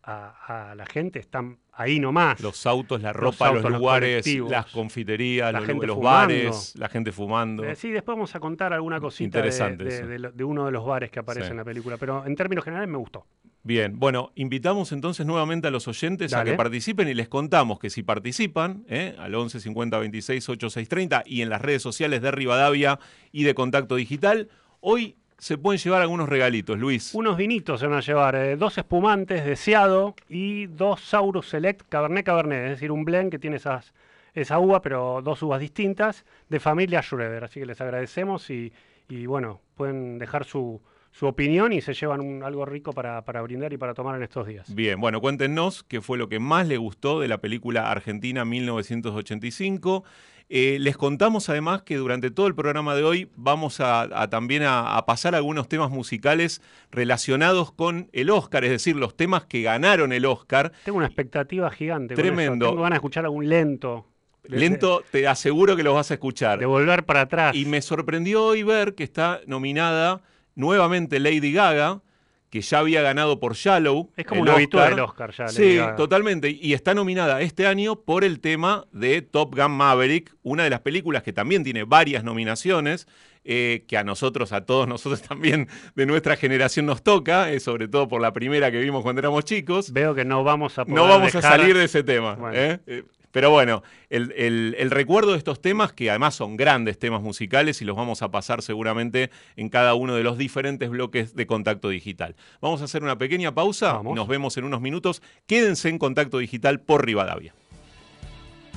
a, 0.03 0.71
a 0.71 0.75
la 0.75 0.87
gente 0.87 1.19
están 1.19 1.59
ahí 1.73 2.01
nomás. 2.01 2.41
Los 2.41 2.67
autos, 2.67 3.01
la 3.03 3.13
ropa, 3.13 3.47
los, 3.47 3.57
autos, 3.57 3.71
los 3.71 3.81
lugares, 3.81 4.27
las 4.49 4.67
confiterías, 4.67 5.53
la 5.53 5.61
los, 5.61 5.67
gente 5.69 5.87
los 5.87 5.97
fumando. 5.97 6.19
bares, 6.35 6.75
la 6.77 6.89
gente 6.89 7.13
fumando. 7.13 7.65
Eh, 7.65 7.75
sí, 7.75 7.91
después 7.91 8.17
vamos 8.17 8.35
a 8.35 8.41
contar 8.41 8.73
alguna 8.73 9.01
cosita 9.01 9.39
de, 9.39 9.49
Interesante 9.49 9.85
de- 9.85 10.45
uno 10.45 10.67
de 10.67 10.73
los 10.73 10.85
bares 10.85 11.11
que 11.11 11.19
aparece 11.21 11.47
Sí. 11.47 11.51
en 11.53 11.59
la 11.59 11.65
película, 11.65 11.97
pero 11.99 12.25
en 12.27 12.35
términos 12.37 12.65
generales 12.65 12.89
me 12.91 12.97
gustó. 12.99 13.27
Bien, 13.69 13.99
bueno, 13.99 14.33
invitamos 14.35 14.93
entonces 14.93 15.27
nuevamente 15.27 15.69
a 15.69 15.71
los 15.71 15.87
oyentes 15.89 16.33
a 16.33 16.43
que 16.43 16.55
participen 16.55 17.07
y 17.07 17.13
les 17.13 17.29
contamos 17.29 17.79
que 17.79 17.91
si 17.91 18.03
participan, 18.03 18.87
¿eh? 18.89 19.15
al 19.19 19.35
11 19.35 19.61
50 19.61 19.99
26 19.99 20.49
8630 20.49 21.23
y 21.27 21.43
en 21.43 21.51
las 21.51 21.61
redes 21.61 21.83
sociales 21.83 22.23
de 22.23 22.31
Rivadavia 22.31 22.99
y 23.31 23.43
de 23.43 23.53
Contacto 23.53 23.97
Digital, 23.97 24.49
hoy 24.81 25.17
se 25.37 25.59
pueden 25.59 25.79
llevar 25.79 26.01
algunos 26.01 26.31
regalitos, 26.31 26.79
Luis. 26.79 27.15
Unos 27.15 27.37
vinitos 27.37 27.81
se 27.81 27.87
van 27.87 27.99
a 27.99 28.01
llevar, 28.01 28.37
eh, 28.37 28.57
dos 28.57 28.79
espumantes 28.79 29.45
deseado 29.45 30.15
y 30.31 30.65
dos 30.69 31.03
Saurus 31.03 31.51
Select 31.51 31.91
Cabernet 31.91 32.25
Cabernet, 32.25 32.65
es 32.65 32.71
decir, 32.71 32.91
un 32.91 33.05
blend 33.05 33.31
que 33.31 33.39
tiene 33.39 33.57
esas, 33.57 33.93
esa 34.33 34.59
uva, 34.61 34.81
pero 34.81 35.21
dos 35.23 35.43
uvas 35.43 35.61
distintas, 35.61 36.25
de 36.49 36.59
familia 36.59 37.03
Schroeder. 37.03 37.45
Así 37.45 37.61
que 37.61 37.67
les 37.67 37.83
agradecemos 37.83 38.49
y, 38.49 38.73
y, 39.11 39.27
bueno, 39.27 39.61
pueden 39.77 40.19
dejar 40.19 40.47
su, 40.47 40.81
su 41.11 41.27
opinión 41.27 41.73
y 41.73 41.81
se 41.81 41.95
llevan 41.95 42.21
un- 42.21 42.43
algo 42.45 42.65
rico 42.65 42.93
para, 42.93 43.25
para 43.25 43.43
brindar 43.43 43.73
y 43.73 43.77
para 43.77 43.95
tomar 43.95 44.17
en 44.17 44.23
estos 44.23 44.47
días. 44.47 44.73
Bien, 44.75 45.01
bueno, 45.01 45.21
cuéntenos 45.21 45.83
qué 45.83 46.01
fue 46.01 46.19
lo 46.19 46.29
que 46.29 46.39
más 46.39 46.69
le 46.69 46.77
gustó 46.77 47.21
de 47.21 47.29
la 47.29 47.39
película 47.39 47.91
Argentina 47.91 48.45
1985. 48.45 50.05
Eh, 50.51 50.79
les 50.81 50.97
contamos 50.97 51.51
además 51.51 51.83
que 51.83 51.97
durante 51.97 52.31
todo 52.31 52.47
el 52.47 52.55
programa 52.55 52.95
de 52.95 53.03
hoy 53.05 53.31
vamos 53.37 53.81
a, 53.81 54.03
a 54.03 54.31
también 54.31 54.63
a, 54.63 54.97
a 54.97 55.05
pasar 55.05 55.35
algunos 55.35 55.69
temas 55.69 55.91
musicales 55.91 56.63
relacionados 56.91 57.71
con 57.71 58.09
el 58.15 58.31
Oscar, 58.31 58.65
es 58.65 58.71
decir, 58.71 58.97
los 58.97 59.15
temas 59.15 59.45
que 59.45 59.61
ganaron 59.63 60.11
el 60.13 60.25
Oscar. 60.25 60.73
Tengo 60.87 60.97
una 60.99 61.07
expectativa 61.07 61.71
gigante. 61.71 62.15
con 62.15 62.25
eso. 62.25 62.35
Tremendo. 62.35 62.75
Ganas 62.77 62.91
de 62.91 62.95
escuchar 62.97 63.25
algún 63.27 63.47
lento. 63.49 64.07
Lento, 64.45 65.03
te 65.11 65.27
aseguro 65.29 65.77
que 65.77 65.83
los 65.83 65.95
vas 65.95 66.11
a 66.11 66.15
escuchar. 66.15 66.59
De 66.59 66.65
volver 66.65 67.05
para 67.05 67.23
atrás. 67.23 67.55
Y 67.55 67.67
me 67.67 67.83
sorprendió 67.83 68.45
hoy 68.47 68.63
ver 68.63 68.95
que 68.95 69.05
está 69.05 69.41
nominada 69.47 70.23
nuevamente 70.59 71.21
Lady 71.21 71.53
Gaga, 71.53 72.03
que 72.51 72.61
ya 72.63 72.79
había 72.81 73.01
ganado 73.03 73.41
por 73.41 73.55
Shallow. 73.55 74.11
es 74.17 74.27
como 74.27 74.43
el 74.43 74.49
un 74.49 74.55
habitual 74.55 74.91
del 74.91 75.01
Oscar 75.01 75.33
ya. 75.33 75.45
Lady 75.45 75.55
Sí, 75.57 75.77
Gaga. 75.77 75.97
totalmente. 75.97 76.51
Y 76.51 76.73
está 76.75 76.95
nominada 76.95 77.41
este 77.43 77.67
año 77.67 77.97
por 77.97 78.25
el 78.25 78.41
tema 78.41 78.87
de 78.93 79.23
Top 79.23 79.55
Gun 79.55 79.71
Maverick, 79.73 80.35
una 80.43 80.65
de 80.65 80.71
las 80.71 80.81
películas 80.81 81.23
que 81.23 81.33
también 81.33 81.63
tiene 81.63 81.85
varias 81.85 82.25
nominaciones, 82.25 83.07
eh, 83.45 83.85
que 83.87 83.97
a 83.97 84.05
nosotros, 84.05 84.53
a 84.53 84.65
todos 84.67 84.89
nosotros 84.89 85.23
también 85.29 85.69
de 85.95 86.07
nuestra 86.07 86.37
generación 86.37 86.87
nos 86.87 87.03
toca, 87.03 87.53
eh, 87.53 87.61
sobre 87.61 87.87
todo 87.87 88.09
por 88.09 88.21
la 88.21 88.33
primera 88.33 88.71
que 88.71 88.79
vimos 88.81 89.03
cuando 89.03 89.21
éramos 89.21 89.45
chicos. 89.45 89.93
Veo 89.93 90.15
que 90.15 90.25
no 90.25 90.43
vamos 90.43 90.79
a 90.79 90.85
poder 90.85 90.97
No 90.97 91.07
vamos 91.07 91.35
a 91.35 91.43
salir 91.43 91.77
de 91.77 91.85
ese 91.85 92.03
tema. 92.03 92.35
Bueno. 92.35 92.59
¿eh? 92.59 93.05
Pero 93.31 93.51
bueno, 93.51 93.83
el, 94.11 94.33
el- 94.37 94.75
el 94.79 94.91
recuerdo 94.91 95.33
de 95.33 95.39
estos 95.39 95.61
temas, 95.61 95.93
que 95.93 96.11
además 96.11 96.35
son 96.35 96.57
grandes 96.57 96.99
temas 96.99 97.21
musicales 97.23 97.81
y 97.83 97.85
los 97.85 97.97
vamos 97.97 98.23
a 98.23 98.31
pasar 98.31 98.63
seguramente 98.63 99.31
en 99.57 99.69
cada 99.69 99.95
uno 99.95 100.15
de 100.15 100.23
los 100.23 100.39
diferentes 100.39 100.89
bloques 100.91 101.35
de 101.35 101.47
Contacto 101.47 101.89
Digital. 101.91 102.37
Vamos 102.61 102.81
a 102.81 102.85
hacer 102.85 103.03
una 103.03 103.19
pequeña 103.19 103.55
pausa 103.55 103.93
Vamos. 103.95 104.17
nos 104.17 104.29
vemos 104.29 104.57
en 104.57 104.65
unos 104.65 104.81
minutos. 104.81 105.23
Quédense 105.47 105.89
en 105.89 105.99
Contacto 105.99 106.39
Digital 106.39 106.81
por 106.81 107.05
Rivadavia. 107.05 107.55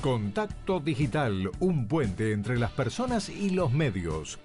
Contacto 0.00 0.80
Digital, 0.80 1.50
un 1.60 1.86
puente 1.86 2.32
entre 2.32 2.58
las 2.58 2.72
personas 2.72 3.28
y 3.28 3.50
los 3.50 3.72
medios. 3.72 4.38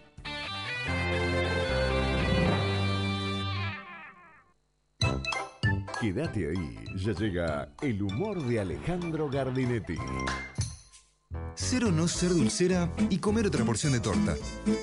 Quédate 5.99 6.47
ahí, 6.47 6.75
ya 6.95 7.11
llega 7.13 7.69
el 7.81 8.03
humor 8.03 8.43
de 8.45 8.59
Alejandro 8.59 9.29
Gardinetti. 9.29 9.95
Cero 11.55 11.91
no 11.91 12.07
ser 12.07 12.29
dulcera 12.29 12.93
y 13.09 13.17
comer 13.17 13.47
otra 13.47 13.65
porción 13.65 13.93
de 13.93 13.99
torta. 13.99 14.35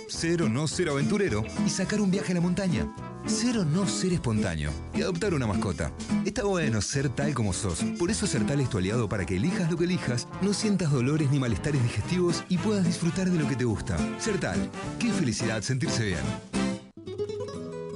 Cero 0.09 0.49
no 0.49 0.67
ser 0.67 0.89
aventurero 0.89 1.45
y 1.65 1.71
sacar 1.71 2.01
un 2.01 2.11
viaje 2.11 2.33
a 2.33 2.35
la 2.35 2.41
montaña. 2.41 2.93
Cero 3.27 3.65
no 3.65 3.87
ser 3.87 4.13
espontáneo 4.13 4.73
y 4.93 5.03
adoptar 5.03 5.35
una 5.35 5.47
mascota. 5.47 5.93
Está 6.27 6.43
bueno 6.43 6.81
ser 6.83 7.09
tal 7.11 7.33
como 7.33 7.53
sos. 7.53 7.85
Por 7.97 8.11
eso 8.11 8.27
Sertal 8.27 8.61
es 8.61 8.69
tu 8.69 8.79
aliado 8.79 9.09
para 9.09 9.25
que 9.25 9.37
elijas 9.37 9.71
lo 9.71 9.77
que 9.77 9.85
elijas, 9.85 10.27
no 10.43 10.53
sientas 10.53 10.91
dolores 10.91 11.31
ni 11.31 11.39
malestares 11.39 11.81
digestivos 11.81 12.43
y 12.49 12.59
puedas 12.59 12.85
disfrutar 12.85 13.31
de 13.31 13.39
lo 13.39 13.49
que 13.49 13.55
te 13.55 13.65
gusta. 13.65 13.97
Sertal, 14.19 14.69
qué 14.99 15.13
felicidad 15.13 15.63
sentirse 15.63 16.07
bien. 16.07 16.25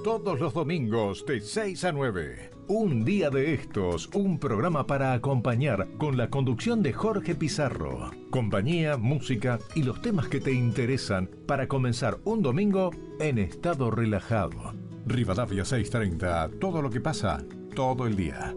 Todos 0.05 0.39
los 0.39 0.55
domingos 0.55 1.27
de 1.27 1.41
6 1.41 1.85
a 1.85 1.93
9. 1.93 2.58
Un 2.71 3.03
día 3.03 3.31
de 3.31 3.55
estos, 3.55 4.11
un 4.13 4.39
programa 4.39 4.87
para 4.87 5.15
acompañar 5.15 5.89
con 5.97 6.19
la 6.19 6.29
conducción 6.29 6.83
de 6.83 6.93
Jorge 6.93 7.35
Pizarro. 7.35 8.11
Compañía, 8.29 8.99
música 8.99 9.59
y 9.75 9.85
los 9.85 10.03
temas 10.03 10.29
que 10.29 10.39
te 10.39 10.53
interesan 10.53 11.31
para 11.47 11.67
comenzar 11.67 12.19
un 12.25 12.43
domingo 12.43 12.91
en 13.21 13.39
estado 13.39 13.91
relajado. 13.91 14.75
Rivadavia 15.07 15.65
630, 15.65 16.59
todo 16.61 16.83
lo 16.83 16.91
que 16.91 17.01
pasa, 17.01 17.43
todo 17.75 18.07
el 18.07 18.17
día. 18.17 18.55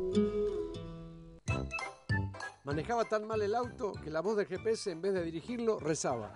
Manejaba 2.65 3.05
tan 3.05 3.25
mal 3.25 3.41
el 3.41 3.55
auto 3.55 3.93
que 4.03 4.09
la 4.09 4.19
voz 4.19 4.35
del 4.35 4.45
GPS, 4.45 4.91
en 4.91 5.01
vez 5.01 5.13
de 5.13 5.23
dirigirlo, 5.23 5.79
rezaba. 5.79 6.33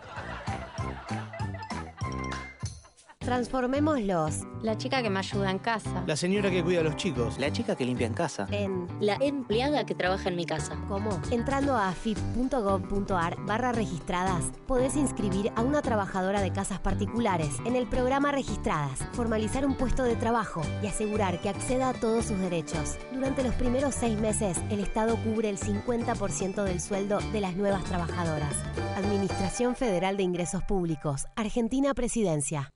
Transformémoslos 3.26 4.42
La 4.62 4.78
chica 4.78 5.02
que 5.02 5.10
me 5.10 5.18
ayuda 5.18 5.50
en 5.50 5.58
casa. 5.58 6.04
La 6.06 6.16
señora 6.16 6.52
que 6.52 6.64
cuida 6.64 6.82
a 6.82 6.84
los 6.84 6.96
chicos. 6.96 7.40
La 7.40 7.52
chica 7.52 7.76
que 7.76 7.84
limpia 7.84 8.06
en 8.06 8.14
casa. 8.14 8.48
en 8.52 8.88
La 9.00 9.16
empleada 9.16 9.84
que 9.84 9.96
trabaja 9.96 10.30
en 10.30 10.36
mi 10.36 10.46
casa. 10.46 10.78
¿Cómo? 10.88 11.20
Entrando 11.32 11.76
a 11.76 11.90
afip.gov.ar 11.90 13.38
barra 13.48 13.72
registradas, 13.72 14.52
podés 14.68 14.96
inscribir 14.96 15.52
a 15.56 15.64
una 15.64 15.82
trabajadora 15.82 16.40
de 16.42 16.54
casas 16.54 16.80
particulares 16.80 17.50
en 17.66 17.76
el 17.76 17.88
programa 17.88 18.32
Registradas, 18.32 19.00
formalizar 19.14 19.66
un 19.66 19.76
puesto 19.76 20.04
de 20.04 20.16
trabajo 20.16 20.62
y 20.84 20.88
asegurar 20.88 21.42
que 21.42 21.50
acceda 21.50 21.90
a 21.90 21.94
todos 21.94 22.26
sus 22.26 22.38
derechos. 22.38 23.00
Durante 23.12 23.44
los 23.44 23.56
primeros 23.56 23.96
seis 23.96 24.20
meses, 24.20 24.60
el 24.70 24.80
Estado 24.80 25.18
cubre 25.24 25.50
el 25.50 25.58
50% 25.58 26.64
del 26.64 26.80
sueldo 26.80 27.18
de 27.34 27.42
las 27.42 27.56
nuevas 27.56 27.84
trabajadoras. 27.86 28.54
Administración 28.96 29.76
Federal 29.76 30.16
de 30.16 30.24
Ingresos 30.24 30.64
Públicos, 30.64 31.26
Argentina 31.36 31.96
Presidencia. 31.96 32.72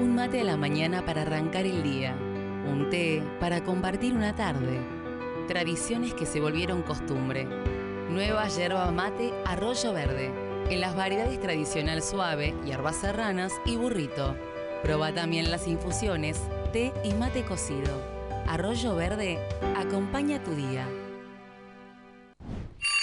Un 0.00 0.16
mate 0.16 0.40
a 0.40 0.44
la 0.44 0.56
mañana 0.56 1.06
para 1.06 1.22
arrancar 1.22 1.66
el 1.66 1.84
día. 1.84 2.16
Un 2.68 2.88
té 2.90 3.22
para 3.38 3.62
compartir 3.62 4.12
una 4.12 4.34
tarde. 4.34 4.80
Tradiciones 5.46 6.14
que 6.14 6.26
se 6.26 6.40
volvieron 6.40 6.82
costumbre. 6.82 7.46
Nueva 8.10 8.48
yerba 8.48 8.90
mate 8.90 9.32
Arroyo 9.44 9.92
Verde. 9.92 10.32
En 10.68 10.80
las 10.80 10.96
variedades 10.96 11.40
tradicional 11.40 12.02
suave, 12.02 12.54
hierbas 12.64 12.96
serranas 12.96 13.52
y 13.64 13.76
burrito. 13.76 14.36
Proba 14.82 15.12
también 15.12 15.52
las 15.52 15.68
infusiones, 15.68 16.40
té 16.72 16.92
y 17.04 17.14
mate 17.14 17.44
cocido. 17.44 18.02
Arroyo 18.48 18.96
Verde 18.96 19.38
acompaña 19.76 20.42
tu 20.42 20.56
día. 20.56 20.88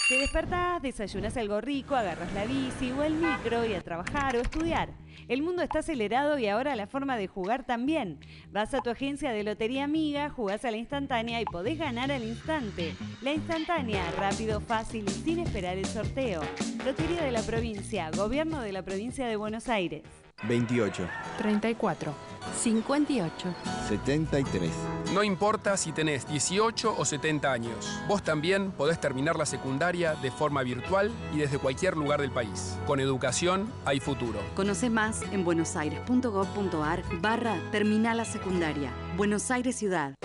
Te 0.09 0.17
despertás, 0.17 0.81
desayunas 0.81 1.37
algo 1.37 1.61
rico, 1.61 1.95
agarras 1.95 2.33
la 2.33 2.43
bici 2.43 2.91
o 2.91 3.01
el 3.03 3.13
micro 3.13 3.63
y 3.65 3.75
a 3.75 3.81
trabajar 3.81 4.35
o 4.35 4.41
estudiar. 4.41 4.89
El 5.27 5.41
mundo 5.41 5.61
está 5.61 5.79
acelerado 5.79 6.37
y 6.37 6.47
ahora 6.47 6.75
la 6.75 6.87
forma 6.87 7.17
de 7.17 7.27
jugar 7.27 7.65
también. 7.65 8.19
Vas 8.51 8.73
a 8.73 8.81
tu 8.81 8.89
agencia 8.89 9.31
de 9.31 9.43
Lotería 9.43 9.83
Amiga, 9.83 10.29
jugás 10.29 10.65
a 10.65 10.71
la 10.71 10.77
instantánea 10.77 11.41
y 11.41 11.45
podés 11.45 11.77
ganar 11.77 12.11
al 12.11 12.23
instante. 12.23 12.93
La 13.21 13.33
instantánea, 13.33 14.09
rápido, 14.11 14.61
fácil 14.61 15.05
y 15.07 15.11
sin 15.11 15.39
esperar 15.39 15.77
el 15.77 15.85
sorteo. 15.85 16.41
Lotería 16.85 17.23
de 17.23 17.31
la 17.31 17.41
provincia, 17.41 18.11
Gobierno 18.11 18.61
de 18.61 18.71
la 18.71 18.83
provincia 18.83 19.27
de 19.27 19.35
Buenos 19.35 19.69
Aires. 19.69 20.03
28, 20.43 21.07
34. 21.37 22.13
58. 22.55 23.53
73, 23.87 24.71
No 25.13 25.23
importa 25.23 25.77
si 25.77 25.91
tenés 25.91 26.27
18 26.27 26.95
o 26.97 27.05
70 27.05 27.51
años, 27.51 28.01
vos 28.07 28.23
también 28.23 28.71
podés 28.71 28.99
terminar 28.99 29.35
la 29.35 29.45
secundaria 29.45 30.15
de 30.15 30.31
forma 30.31 30.63
virtual 30.63 31.11
y 31.33 31.37
desde 31.37 31.59
cualquier 31.59 31.95
lugar 31.95 32.19
del 32.21 32.31
país. 32.31 32.77
Con 32.87 32.99
educación 32.99 33.71
hay 33.85 33.99
futuro. 33.99 34.39
Conoce 34.55 34.89
más 34.89 35.21
en 35.31 35.43
buenosaires.gov.ar 35.45 37.03
barra 37.21 37.55
Terminal 37.71 38.17
la 38.17 38.25
Secundaria. 38.25 38.91
Buenos 39.15 39.51
Aires 39.51 39.75
Ciudad. 39.75 40.15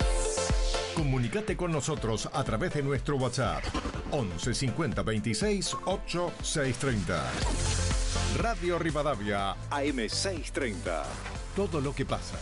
Comunicate 0.94 1.56
con 1.56 1.72
nosotros 1.72 2.28
a 2.32 2.42
través 2.42 2.72
de 2.72 2.82
nuestro 2.82 3.16
WhatsApp 3.16 3.62
11 4.10 4.54
50 4.54 5.02
26 5.02 5.76
8 5.84 6.32
630. 6.42 8.05
Radio 8.36 8.78
Rivadavia 8.78 9.52
AM 9.70 10.08
630. 10.08 11.04
Todo 11.54 11.80
lo 11.80 11.94
que 11.94 12.04
pasa. 12.04 12.36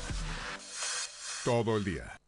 Todo 1.44 1.76
el 1.76 1.84
día. 1.84 2.18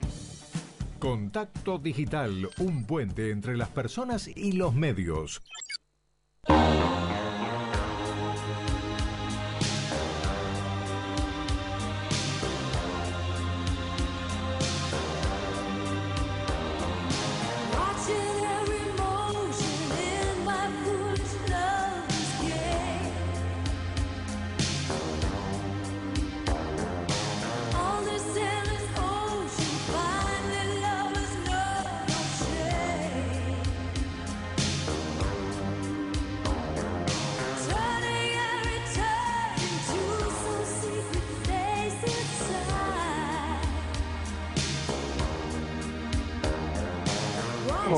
Contacto 1.01 1.79
Digital, 1.79 2.49
un 2.59 2.87
puente 2.87 3.31
entre 3.31 3.57
las 3.57 3.69
personas 3.69 4.29
y 4.29 4.53
los 4.53 4.73
medios. 4.73 5.43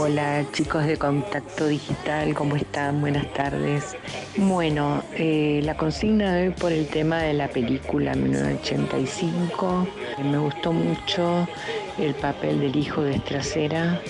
Hola 0.09 0.42
chicos 0.53 0.87
de 0.87 0.97
Contacto 0.97 1.66
Digital, 1.66 2.33
¿cómo 2.33 2.57
están? 2.57 3.03
Buenas 3.03 3.31
tardes. 3.35 3.94
Bueno, 4.38 5.03
eh, 5.12 5.61
la 5.62 5.77
consigna 5.77 6.33
de 6.33 6.49
hoy 6.49 6.55
por 6.55 6.73
el 6.73 6.87
tema 6.87 7.18
de 7.18 7.35
la 7.35 7.47
película 7.49 8.14
1985. 8.14 9.87
Me 10.25 10.38
gustó 10.38 10.73
mucho 10.73 11.47
el 11.99 12.14
papel 12.14 12.59
del 12.59 12.75
hijo 12.77 13.03
de 13.03 13.16
Estracera. 13.16 14.01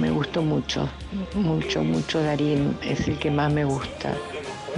Me 0.00 0.10
gustó 0.10 0.42
mucho, 0.42 0.88
mucho, 1.34 1.84
mucho 1.84 2.20
Darín. 2.20 2.76
Es 2.82 3.06
el 3.06 3.16
que 3.16 3.30
más 3.30 3.52
me 3.52 3.64
gusta. 3.64 4.14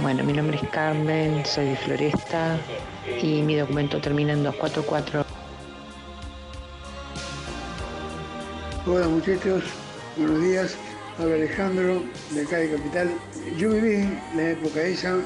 Bueno, 0.01 0.23
mi 0.23 0.33
nombre 0.33 0.59
es 0.61 0.69
Carmen, 0.69 1.43
soy 1.47 1.69
de 1.69 1.77
Floresta 1.77 2.59
y 3.19 3.41
mi 3.41 3.55
documento 3.55 3.99
termina 3.99 4.33
en 4.33 4.43
244. 4.43 5.25
Hola 8.85 9.07
muchachos, 9.07 9.63
buenos 10.19 10.43
días. 10.43 10.75
Habla 11.17 11.35
Alejandro 11.35 12.03
de 12.31 12.41
acá 12.41 12.57
de 12.57 12.71
Capital. 12.71 13.09
Yo 13.57 13.71
viví 13.71 14.09
la 14.35 14.51
época 14.51 14.81
esa 14.81 15.17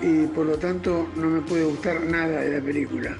y 0.00 0.26
por 0.26 0.46
lo 0.46 0.58
tanto 0.58 1.08
no 1.16 1.28
me 1.28 1.40
puede 1.40 1.64
gustar 1.64 2.02
nada 2.02 2.40
de 2.40 2.58
la 2.58 2.64
película. 2.64 3.16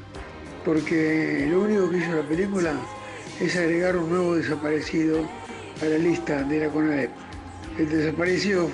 Porque 0.64 1.47
lo 1.51 1.62
único 1.62 1.90
que 1.90 1.99
hizo 1.99 2.12
la 2.14 2.29
película 2.29 2.75
es 3.40 3.57
agregar 3.57 3.97
un 3.97 4.11
nuevo 4.11 4.37
desaparecido 4.37 5.27
a 5.81 5.85
la 5.87 5.99
lista 5.99 6.42
de 6.45 6.61
la 6.61 6.68
CONADEP. 6.68 7.11
El 7.79 7.88
desaparecido 7.88 8.68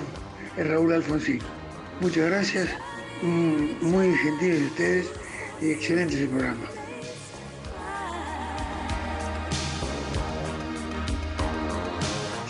es 0.57 0.67
Raúl 0.67 0.93
Alfonsín. 0.93 1.39
Muchas 2.01 2.29
gracias, 2.29 2.69
muy 3.21 4.13
gentiles 4.15 4.63
ustedes 4.63 5.07
y 5.61 5.71
excelente 5.71 6.15
ese 6.15 6.27
programa. 6.27 6.78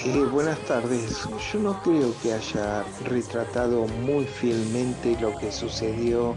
Eh, 0.06 0.26
buenas 0.32 0.58
tardes. 0.60 1.28
Yo 1.52 1.60
no 1.60 1.84
creo 1.84 2.14
que 2.24 2.32
haya 2.32 2.86
retratado 3.04 3.86
muy 3.86 4.24
fielmente 4.24 5.18
lo 5.20 5.38
que 5.38 5.52
sucedió 5.52 6.36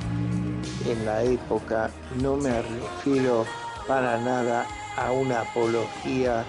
en 0.85 1.07
la 1.07 1.23
época. 1.23 1.89
No 2.21 2.37
me 2.37 2.61
refiero 2.61 3.47
para 3.87 4.19
nada 4.19 4.67
a 4.97 5.13
una 5.13 5.43
apología 5.43 6.45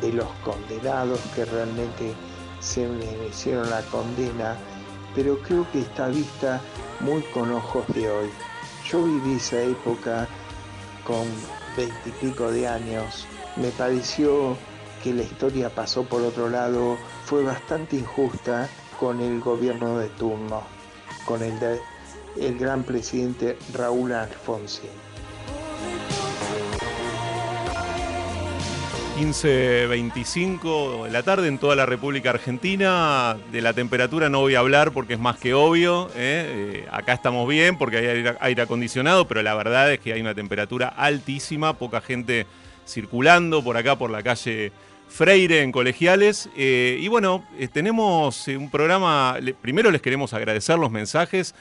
de 0.00 0.14
los 0.14 0.26
condenados 0.42 1.20
que 1.34 1.44
realmente 1.44 2.14
se 2.60 2.88
merecieron 2.88 3.68
la 3.68 3.82
condena, 3.82 4.56
pero 5.14 5.38
creo 5.42 5.70
que 5.70 5.80
está 5.80 6.08
vista 6.08 6.62
muy 7.00 7.20
con 7.34 7.52
ojos 7.52 7.84
de 7.88 8.08
hoy. 8.08 8.30
Yo 8.90 9.04
viví 9.04 9.34
esa 9.34 9.60
época 9.60 10.26
con 11.06 11.26
veintipico 11.76 12.50
de 12.50 12.66
años. 12.66 13.26
Me 13.56 13.68
pareció 13.68 14.56
que 15.04 15.12
la 15.12 15.22
historia 15.22 15.68
pasó 15.68 16.04
por 16.04 16.22
otro 16.22 16.48
lado 16.48 16.96
fue 17.26 17.44
bastante 17.44 17.96
injusta 17.96 18.70
con 18.98 19.20
el 19.20 19.38
gobierno 19.38 19.98
de 19.98 20.08
turno, 20.08 20.62
con 21.26 21.42
el, 21.42 21.52
el 22.40 22.58
gran 22.58 22.84
presidente 22.84 23.58
Raúl 23.74 24.14
Alfonsín. 24.14 24.88
15.25 29.18 31.04
de 31.04 31.10
la 31.10 31.22
tarde 31.22 31.48
en 31.48 31.58
toda 31.58 31.76
la 31.76 31.84
República 31.84 32.30
Argentina. 32.30 33.36
De 33.52 33.60
la 33.60 33.74
temperatura 33.74 34.30
no 34.30 34.40
voy 34.40 34.54
a 34.54 34.60
hablar 34.60 34.92
porque 34.92 35.14
es 35.14 35.20
más 35.20 35.36
que 35.36 35.52
obvio. 35.52 36.08
¿eh? 36.16 36.82
Eh, 36.86 36.88
acá 36.90 37.12
estamos 37.12 37.46
bien 37.46 37.76
porque 37.76 37.98
hay 37.98 38.24
aire 38.40 38.62
acondicionado, 38.62 39.28
pero 39.28 39.42
la 39.42 39.54
verdad 39.54 39.92
es 39.92 40.00
que 40.00 40.14
hay 40.14 40.22
una 40.22 40.34
temperatura 40.34 40.88
altísima, 40.88 41.74
poca 41.74 42.00
gente 42.00 42.46
circulando 42.86 43.62
por 43.62 43.76
acá, 43.76 43.96
por 43.96 44.10
la 44.10 44.22
calle 44.22 44.72
Freire 45.08 45.62
en 45.62 45.72
colegiales. 45.72 46.48
Eh, 46.56 46.98
y 47.00 47.08
bueno, 47.08 47.44
eh, 47.58 47.68
tenemos 47.68 48.48
eh, 48.48 48.56
un 48.56 48.70
programa, 48.70 49.38
le, 49.40 49.54
primero 49.54 49.90
les 49.90 50.02
queremos 50.02 50.34
agradecer 50.34 50.78
los 50.78 50.90
mensajes. 50.90 51.54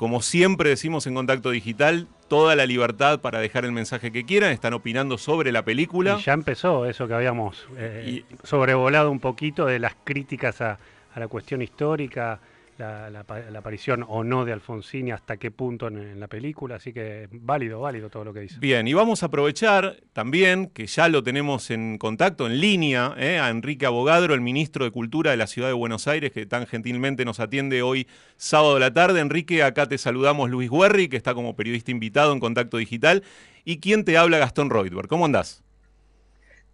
Como 0.00 0.22
siempre 0.22 0.70
decimos 0.70 1.06
en 1.06 1.14
Contacto 1.14 1.50
Digital, 1.50 2.08
toda 2.30 2.56
la 2.56 2.64
libertad 2.64 3.20
para 3.20 3.40
dejar 3.40 3.66
el 3.66 3.72
mensaje 3.72 4.10
que 4.10 4.24
quieran. 4.24 4.52
Están 4.52 4.72
opinando 4.72 5.18
sobre 5.18 5.52
la 5.52 5.62
película. 5.62 6.16
Y 6.18 6.22
ya 6.22 6.32
empezó 6.32 6.86
eso 6.86 7.06
que 7.06 7.12
habíamos 7.12 7.68
eh, 7.76 8.22
y, 8.30 8.46
sobrevolado 8.46 9.10
un 9.10 9.20
poquito 9.20 9.66
de 9.66 9.78
las 9.78 9.94
críticas 10.04 10.62
a, 10.62 10.78
a 11.12 11.20
la 11.20 11.28
cuestión 11.28 11.60
histórica, 11.60 12.40
la, 12.80 13.10
la, 13.10 13.24
la, 13.50 13.58
aparición 13.58 14.04
o 14.08 14.24
no 14.24 14.44
de 14.44 14.52
Alfonsín 14.52 15.08
y 15.08 15.12
hasta 15.12 15.36
qué 15.36 15.50
punto 15.50 15.86
en, 15.88 15.98
en, 15.98 16.18
la 16.18 16.26
película, 16.26 16.76
así 16.76 16.92
que 16.92 17.28
válido, 17.30 17.80
válido 17.80 18.08
todo 18.08 18.24
lo 18.24 18.32
que 18.32 18.40
dice. 18.40 18.56
Bien, 18.58 18.88
y 18.88 18.94
vamos 18.94 19.22
a 19.22 19.26
aprovechar 19.26 19.98
también 20.12 20.68
que 20.68 20.86
ya 20.86 21.08
lo 21.08 21.22
tenemos 21.22 21.70
en 21.70 21.98
contacto, 21.98 22.46
en 22.46 22.58
línea, 22.58 23.14
eh, 23.18 23.38
a 23.38 23.50
Enrique 23.50 23.86
Abogadro, 23.86 24.34
el 24.34 24.40
ministro 24.40 24.84
de 24.84 24.90
Cultura 24.90 25.30
de 25.30 25.36
la 25.36 25.46
Ciudad 25.46 25.68
de 25.68 25.74
Buenos 25.74 26.08
Aires, 26.08 26.32
que 26.32 26.46
tan 26.46 26.66
gentilmente 26.66 27.24
nos 27.24 27.38
atiende 27.38 27.82
hoy 27.82 28.08
sábado 28.36 28.74
de 28.74 28.80
la 28.80 28.94
tarde. 28.94 29.20
Enrique, 29.20 29.62
acá 29.62 29.86
te 29.86 29.98
saludamos 29.98 30.48
Luis 30.50 30.70
Guerri, 30.70 31.08
que 31.08 31.18
está 31.18 31.34
como 31.34 31.54
periodista 31.54 31.90
invitado 31.90 32.32
en 32.32 32.40
Contacto 32.40 32.78
Digital, 32.78 33.22
y 33.64 33.78
quien 33.78 34.04
te 34.04 34.16
habla 34.16 34.38
Gastón 34.38 34.70
Reutberg. 34.70 35.06
¿Cómo 35.06 35.26
andás? 35.26 35.62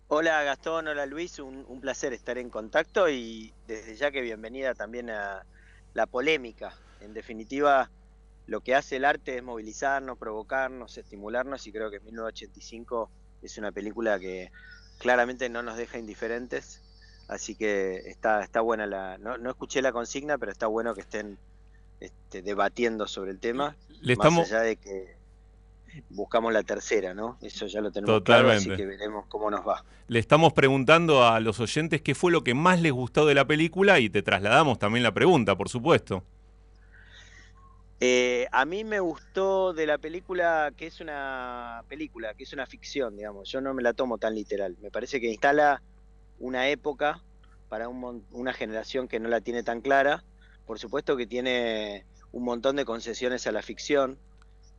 Hola 0.09 0.45
Gastón, 0.45 0.87
hola 0.87 1.05
Luis, 1.05 1.41
un, 1.41 1.65
un 1.67 1.81
placer 1.81 2.13
estar 2.13 2.39
en 2.39 2.49
contacto 2.49 3.09
y 3.09 3.53
desde 3.67 3.97
ya 3.97 4.13
que 4.13 4.21
bienvenida 4.21 4.73
también 4.73 5.11
a 5.11 5.45
la 5.97 6.07
polémica. 6.07 6.75
En 7.01 7.15
definitiva, 7.15 7.91
lo 8.47 8.61
que 8.61 8.75
hace 8.75 8.97
el 8.97 9.07
arte 9.07 9.39
es 9.39 9.43
movilizarnos, 9.43 10.19
provocarnos, 10.19 10.99
estimularnos 10.99 11.67
y 11.67 11.73
creo 11.73 11.91
que 11.91 12.01
1985 12.01 13.11
es 13.43 13.57
una 13.57 13.73
película 13.73 14.19
que 14.21 14.53
claramente 14.99 15.49
no 15.49 15.63
nos 15.63 15.79
deja 15.79 15.99
indiferentes. 15.99 16.83
Así 17.29 17.57
que 17.57 17.97
está, 18.11 18.45
está 18.45 18.61
buena 18.61 18.87
la... 18.87 19.17
No, 19.17 19.39
no 19.39 19.49
escuché 19.49 19.81
la 19.81 19.91
consigna, 19.91 20.37
pero 20.37 20.53
está 20.53 20.67
bueno 20.67 20.95
que 20.95 21.01
estén 21.01 21.39
este, 21.99 22.43
debatiendo 22.43 23.09
sobre 23.09 23.31
el 23.31 23.41
tema. 23.41 23.75
Le 24.03 24.13
estamos... 24.13 24.41
Más 24.41 24.53
allá 24.53 24.61
de 24.61 24.77
que 24.77 25.16
buscamos 26.11 26.53
la 26.53 26.63
tercera, 26.63 27.15
¿no? 27.15 27.39
Eso 27.41 27.67
ya 27.67 27.81
lo 27.81 27.91
tenemos 27.91 28.17
Totalmente. 28.17 28.65
claro, 28.65 28.75
así 28.75 28.83
que 28.83 28.87
veremos 28.87 29.27
cómo 29.29 29.51
nos 29.51 29.67
va. 29.67 29.85
Le 30.09 30.19
estamos 30.19 30.53
preguntando 30.53 31.27
a 31.27 31.41
los 31.41 31.61
oyentes 31.61 32.03
qué 32.03 32.15
fue 32.15 32.33
lo 32.33 32.43
que 32.43 32.55
más 32.55 32.81
les 32.81 32.93
gustó 32.93 33.27
de 33.27 33.35
la 33.35 33.47
película 33.47 33.99
y 34.01 34.09
te 34.09 34.23
trasladamos 34.23 34.79
también 34.79 35.03
la 35.03 35.13
pregunta, 35.13 35.57
por 35.57 35.69
supuesto. 35.69 36.23
Eh, 37.99 38.47
a 38.53 38.67
mí 38.67 38.85
me 38.85 39.01
gustó 39.01 39.73
de 39.73 39.87
la 39.87 39.97
película 39.97 40.71
que 40.77 40.87
es 40.87 41.01
una 41.01 41.83
película, 41.89 42.35
que 42.35 42.45
es 42.45 42.53
una 42.53 42.67
ficción, 42.67 43.17
digamos. 43.17 43.51
Yo 43.51 43.61
no 43.61 43.73
me 43.73 43.83
la 43.83 43.95
tomo 43.95 44.19
tan 44.19 44.35
literal. 44.35 44.77
Me 44.83 44.91
parece 44.91 45.21
que 45.21 45.29
instala 45.29 45.83
una 46.39 46.69
época 46.69 47.23
para 47.69 47.89
un, 47.89 48.25
una 48.33 48.53
generación 48.53 49.09
que 49.09 49.19
no 49.19 49.29
la 49.29 49.41
tiene 49.41 49.63
tan 49.63 49.81
clara. 49.81 50.25
Por 50.67 50.79
supuesto 50.79 51.17
que 51.17 51.27
tiene 51.27 52.05
un 52.33 52.45
montón 52.45 52.77
de 52.77 52.85
concesiones 52.85 53.47
a 53.47 53.53
la 53.53 53.63
ficción, 53.63 54.19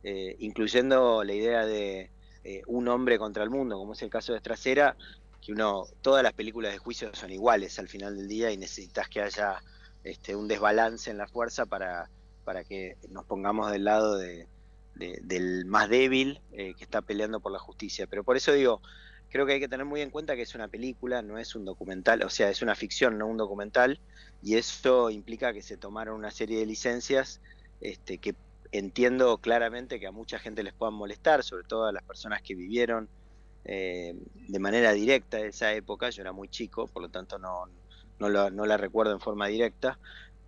eh, 0.02 0.36
incluyendo 0.38 1.24
la 1.24 1.32
idea 1.32 1.66
de 1.66 2.10
eh, 2.44 2.62
un 2.66 2.88
hombre 2.88 3.18
contra 3.18 3.42
el 3.42 3.50
mundo, 3.50 3.76
como 3.78 3.92
es 3.92 4.02
el 4.02 4.10
caso 4.10 4.32
de 4.32 4.38
Estracera, 4.38 4.96
que 5.40 5.52
uno, 5.52 5.84
todas 6.02 6.22
las 6.22 6.32
películas 6.32 6.72
de 6.72 6.78
juicio 6.78 7.14
son 7.14 7.30
iguales 7.30 7.78
al 7.78 7.88
final 7.88 8.16
del 8.16 8.28
día 8.28 8.50
y 8.50 8.56
necesitas 8.56 9.08
que 9.08 9.20
haya 9.20 9.62
este, 10.04 10.34
un 10.36 10.48
desbalance 10.48 11.10
en 11.10 11.18
la 11.18 11.26
fuerza 11.26 11.66
para, 11.66 12.10
para 12.44 12.64
que 12.64 12.96
nos 13.10 13.24
pongamos 13.24 13.70
del 13.70 13.84
lado 13.84 14.16
de, 14.16 14.46
del 14.94 15.64
más 15.66 15.88
débil 15.88 16.40
eh, 16.52 16.74
que 16.74 16.84
está 16.84 17.02
peleando 17.02 17.40
por 17.40 17.52
la 17.52 17.58
justicia. 17.58 18.06
Pero 18.06 18.24
por 18.24 18.36
eso 18.36 18.52
digo, 18.52 18.80
creo 19.30 19.46
que 19.46 19.54
hay 19.54 19.60
que 19.60 19.68
tener 19.68 19.86
muy 19.86 20.00
en 20.00 20.10
cuenta 20.10 20.34
que 20.34 20.42
es 20.42 20.54
una 20.54 20.68
película, 20.68 21.22
no 21.22 21.38
es 21.38 21.54
un 21.54 21.64
documental, 21.64 22.22
o 22.22 22.30
sea, 22.30 22.50
es 22.50 22.62
una 22.62 22.74
ficción, 22.74 23.18
no 23.18 23.26
un 23.26 23.36
documental, 23.36 24.00
y 24.42 24.56
eso 24.56 25.10
implica 25.10 25.52
que 25.52 25.62
se 25.62 25.76
tomaron 25.76 26.16
una 26.16 26.30
serie 26.30 26.58
de 26.58 26.66
licencias 26.66 27.40
este, 27.80 28.18
que 28.18 28.34
entiendo 28.72 29.38
claramente 29.38 29.98
que 29.98 30.06
a 30.06 30.12
mucha 30.12 30.38
gente 30.38 30.62
les 30.62 30.74
puedan 30.74 30.94
molestar, 30.94 31.42
sobre 31.42 31.64
todo 31.64 31.86
a 31.86 31.92
las 31.92 32.02
personas 32.02 32.42
que 32.42 32.54
vivieron 32.54 33.08
eh, 33.64 34.14
de 34.34 34.58
manera 34.58 34.92
directa 34.92 35.40
esa 35.40 35.72
época, 35.72 36.10
yo 36.10 36.22
era 36.22 36.32
muy 36.32 36.48
chico, 36.48 36.86
por 36.86 37.02
lo 37.02 37.08
tanto 37.08 37.38
no, 37.38 37.66
no, 38.18 38.66
la 38.66 38.76
recuerdo 38.76 39.12
en 39.12 39.20
forma 39.20 39.46
directa, 39.46 39.98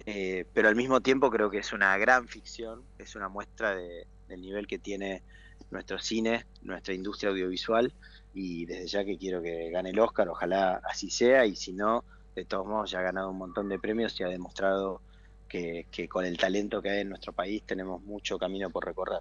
eh, 0.07 0.47
pero 0.55 0.69
al 0.69 0.77
mismo 0.77 1.01
tiempo 1.01 1.31
creo 1.31 1.51
que 1.51 1.59
es 1.59 1.73
una 1.73 1.97
gran 1.99 2.29
ficción, 2.29 2.83
es 2.99 3.17
una 3.17 3.29
muestra 3.29 3.75
de, 3.75 4.07
del 4.29 4.41
nivel 4.41 4.67
que 4.67 4.79
tiene 4.79 5.23
nuestro 5.71 5.99
cine, 5.99 6.47
nuestra 6.63 6.95
industria 6.95 7.31
audiovisual, 7.31 7.93
y 8.33 8.65
desde 8.67 8.87
ya 8.87 9.05
que 9.05 9.19
quiero 9.19 9.43
que 9.43 9.71
gane 9.71 9.91
el 9.91 9.99
Oscar, 9.99 10.29
ojalá 10.29 10.81
así 10.89 11.11
sea, 11.11 11.47
y 11.47 11.57
si 11.57 11.73
no, 11.73 12.05
de 12.35 12.45
todos 12.45 12.67
modos 12.67 12.91
ya 12.91 13.01
ha 13.01 13.03
ganado 13.03 13.31
un 13.31 13.39
montón 13.39 13.69
de 13.69 13.79
premios 13.79 14.19
y 14.19 14.23
ha 14.23 14.29
demostrado 14.29 15.03
que, 15.51 16.09
con 16.09 16.25
el 16.25 16.39
talento 16.39 16.81
que 16.81 16.91
hay 16.91 17.01
en 17.01 17.11
nuestro 17.11 17.33
país 17.33 17.63
tenemos 17.67 18.03
mucho 18.03 18.39
camino 18.39 18.71
por 18.71 18.87
recorrer. 18.87 19.21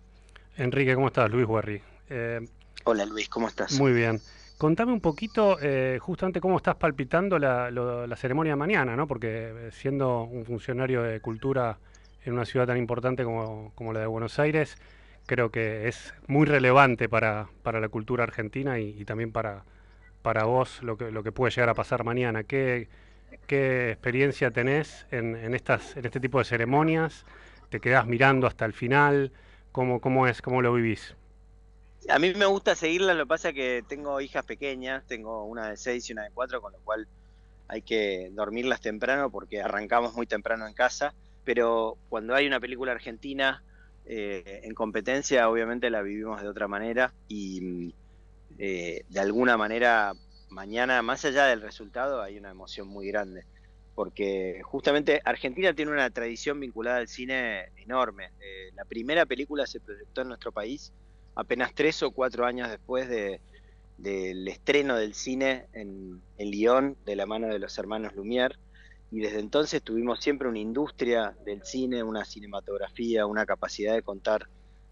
Enrique, 0.55 0.93
¿cómo 0.93 1.07
estás? 1.07 1.29
Luis 1.29 1.47
Guerri. 1.47 1.81
Eh, 2.09 2.39
Hola 2.85 3.05
Luis, 3.05 3.27
¿cómo 3.27 3.47
estás? 3.47 3.73
Muy 3.79 3.91
bien. 3.91 4.21
Contame 4.57 4.91
un 4.91 5.01
poquito 5.01 5.57
eh, 5.61 5.99
justamente 6.01 6.39
cómo 6.41 6.57
estás 6.57 6.75
palpitando 6.75 7.39
la, 7.39 7.71
la, 7.71 8.15
ceremonia 8.15 8.53
de 8.53 8.57
mañana, 8.57 8.95
¿no? 8.95 9.07
Porque 9.07 9.27
eh, 9.49 9.69
siendo 9.71 10.23
un 10.23 10.45
funcionario 10.45 11.01
de 11.01 11.19
cultura 11.21 11.79
en 12.25 12.33
una 12.33 12.45
ciudad 12.45 12.67
tan 12.67 12.77
importante 12.77 13.23
como, 13.23 13.71
como 13.75 13.93
la 13.93 14.01
de 14.01 14.07
Buenos 14.07 14.37
Aires, 14.37 14.77
creo 15.25 15.49
que 15.49 15.87
es 15.87 16.13
muy 16.27 16.45
relevante 16.45 17.07
para, 17.07 17.47
para 17.63 17.79
la 17.79 17.89
cultura 17.89 18.23
argentina 18.23 18.79
y, 18.79 19.05
también 19.05 19.31
para, 19.31 19.63
para 20.21 20.43
vos 20.43 20.83
lo 20.83 20.97
que, 20.97 21.09
lo 21.11 21.23
que 21.23 21.31
puede 21.31 21.51
llegar 21.51 21.69
a 21.69 21.73
pasar 21.73 22.03
mañana. 22.03 22.43
¿Qué, 22.43 22.89
qué 23.47 23.91
experiencia 23.91 24.51
tenés 24.51 25.05
en, 25.11 25.53
estas, 25.53 25.95
en 25.97 26.05
este 26.05 26.19
tipo 26.19 26.39
de 26.39 26.45
ceremonias? 26.45 27.25
¿Te 27.69 27.79
quedás 27.79 28.05
mirando 28.05 28.47
hasta 28.47 28.65
el 28.65 28.73
final? 28.73 29.31
¿Cómo, 29.71 30.01
cómo 30.01 30.27
es? 30.27 30.41
¿Cómo 30.41 30.61
lo 30.61 30.73
vivís? 30.73 31.15
A 32.09 32.17
mí 32.17 32.33
me 32.33 32.45
gusta 32.45 32.75
seguirla, 32.75 33.13
lo 33.13 33.25
que 33.25 33.27
pasa 33.29 33.49
es 33.49 33.55
que 33.55 33.83
tengo 33.87 34.19
hijas 34.21 34.45
pequeñas, 34.45 35.05
tengo 35.05 35.43
una 35.45 35.69
de 35.69 35.77
seis 35.77 36.09
y 36.09 36.13
una 36.13 36.23
de 36.23 36.31
cuatro, 36.31 36.61
con 36.61 36.73
lo 36.73 36.79
cual 36.79 37.07
hay 37.67 37.83
que 37.83 38.31
dormirlas 38.31 38.81
temprano 38.81 39.29
porque 39.29 39.61
arrancamos 39.61 40.15
muy 40.15 40.25
temprano 40.25 40.67
en 40.67 40.73
casa, 40.73 41.13
pero 41.43 41.97
cuando 42.09 42.33
hay 42.33 42.47
una 42.47 42.59
película 42.59 42.93
argentina 42.93 43.63
eh, 44.05 44.61
en 44.63 44.73
competencia, 44.73 45.47
obviamente 45.49 45.89
la 45.91 46.01
vivimos 46.01 46.41
de 46.41 46.47
otra 46.47 46.67
manera 46.67 47.13
y 47.27 47.93
eh, 48.57 49.03
de 49.07 49.19
alguna 49.19 49.55
manera 49.55 50.13
mañana, 50.49 51.01
más 51.01 51.25
allá 51.25 51.45
del 51.45 51.61
resultado, 51.61 52.21
hay 52.21 52.37
una 52.37 52.51
emoción 52.51 52.87
muy 52.87 53.07
grande. 53.07 53.45
Porque 53.95 54.61
justamente 54.63 55.21
Argentina 55.25 55.73
tiene 55.73 55.91
una 55.91 56.09
tradición 56.09 56.59
vinculada 56.59 56.97
al 56.97 57.07
cine 57.07 57.71
enorme. 57.75 58.31
Eh, 58.39 58.71
la 58.73 58.85
primera 58.85 59.25
película 59.25 59.67
se 59.67 59.79
proyectó 59.79 60.21
en 60.21 60.29
nuestro 60.29 60.51
país 60.51 60.93
apenas 61.35 61.73
tres 61.73 62.01
o 62.03 62.11
cuatro 62.11 62.45
años 62.45 62.69
después 62.69 63.09
del 63.09 64.47
estreno 64.47 64.95
del 64.95 65.13
cine 65.13 65.67
en, 65.73 66.21
en 66.37 66.51
Lyon 66.51 66.97
de 67.05 67.15
la 67.15 67.25
mano 67.25 67.47
de 67.47 67.59
los 67.59 67.77
hermanos 67.77 68.13
Lumière 68.13 68.55
y 69.11 69.21
desde 69.21 69.39
entonces 69.39 69.81
tuvimos 69.81 70.19
siempre 70.19 70.47
una 70.47 70.59
industria 70.59 71.35
del 71.45 71.63
cine, 71.63 72.03
una 72.03 72.25
cinematografía, 72.25 73.25
una 73.25 73.45
capacidad 73.45 73.95
de 73.95 74.03
contar 74.03 74.47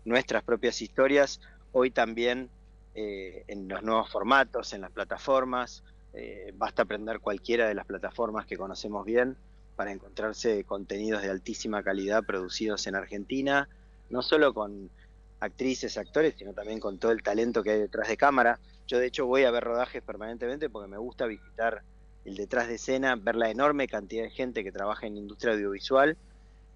nuestras 0.06 0.43
propias 0.43 0.82
historias, 0.82 1.39
hoy 1.72 1.91
también 1.91 2.50
eh, 2.99 3.43
en 3.47 3.67
los 3.67 3.83
nuevos 3.83 4.10
formatos, 4.10 4.73
en 4.73 4.81
las 4.81 4.89
plataformas, 4.89 5.83
eh, 6.13 6.51
basta 6.57 6.81
aprender 6.81 7.19
cualquiera 7.19 7.67
de 7.67 7.75
las 7.75 7.86
plataformas 7.86 8.47
que 8.47 8.57
conocemos 8.57 9.05
bien 9.05 9.38
para 9.75 9.91
encontrarse 9.91 10.63
contenidos 10.63 11.21
de 11.21 11.29
altísima 11.29 11.83
calidad 11.83 12.23
producidos 12.23 12.88
en 12.88 12.95
Argentina, 12.95 13.69
no 14.10 14.23
solo 14.23 14.51
con 14.51 14.89
actrices, 15.39 15.99
actores, 15.99 16.33
sino 16.39 16.53
también 16.53 16.79
con 16.79 16.97
todo 16.97 17.12
el 17.12 17.21
talento 17.21 17.62
que 17.62 17.69
hay 17.69 17.79
detrás 17.81 18.07
de 18.07 18.17
cámara. 18.17 18.60
Yo 18.88 18.97
de 18.97 19.05
hecho 19.05 19.27
voy 19.27 19.43
a 19.43 19.51
ver 19.51 19.63
rodajes 19.63 20.01
permanentemente 20.01 20.67
porque 20.67 20.89
me 20.89 20.97
gusta 20.97 21.27
visitar 21.27 21.83
el 22.25 22.36
detrás 22.36 22.67
de 22.67 22.75
escena, 22.75 23.15
ver 23.15 23.36
la 23.36 23.51
enorme 23.51 23.88
cantidad 23.88 24.23
de 24.23 24.31
gente 24.31 24.63
que 24.63 24.71
trabaja 24.71 25.05
en 25.05 25.17
industria 25.17 25.53
audiovisual 25.53 26.17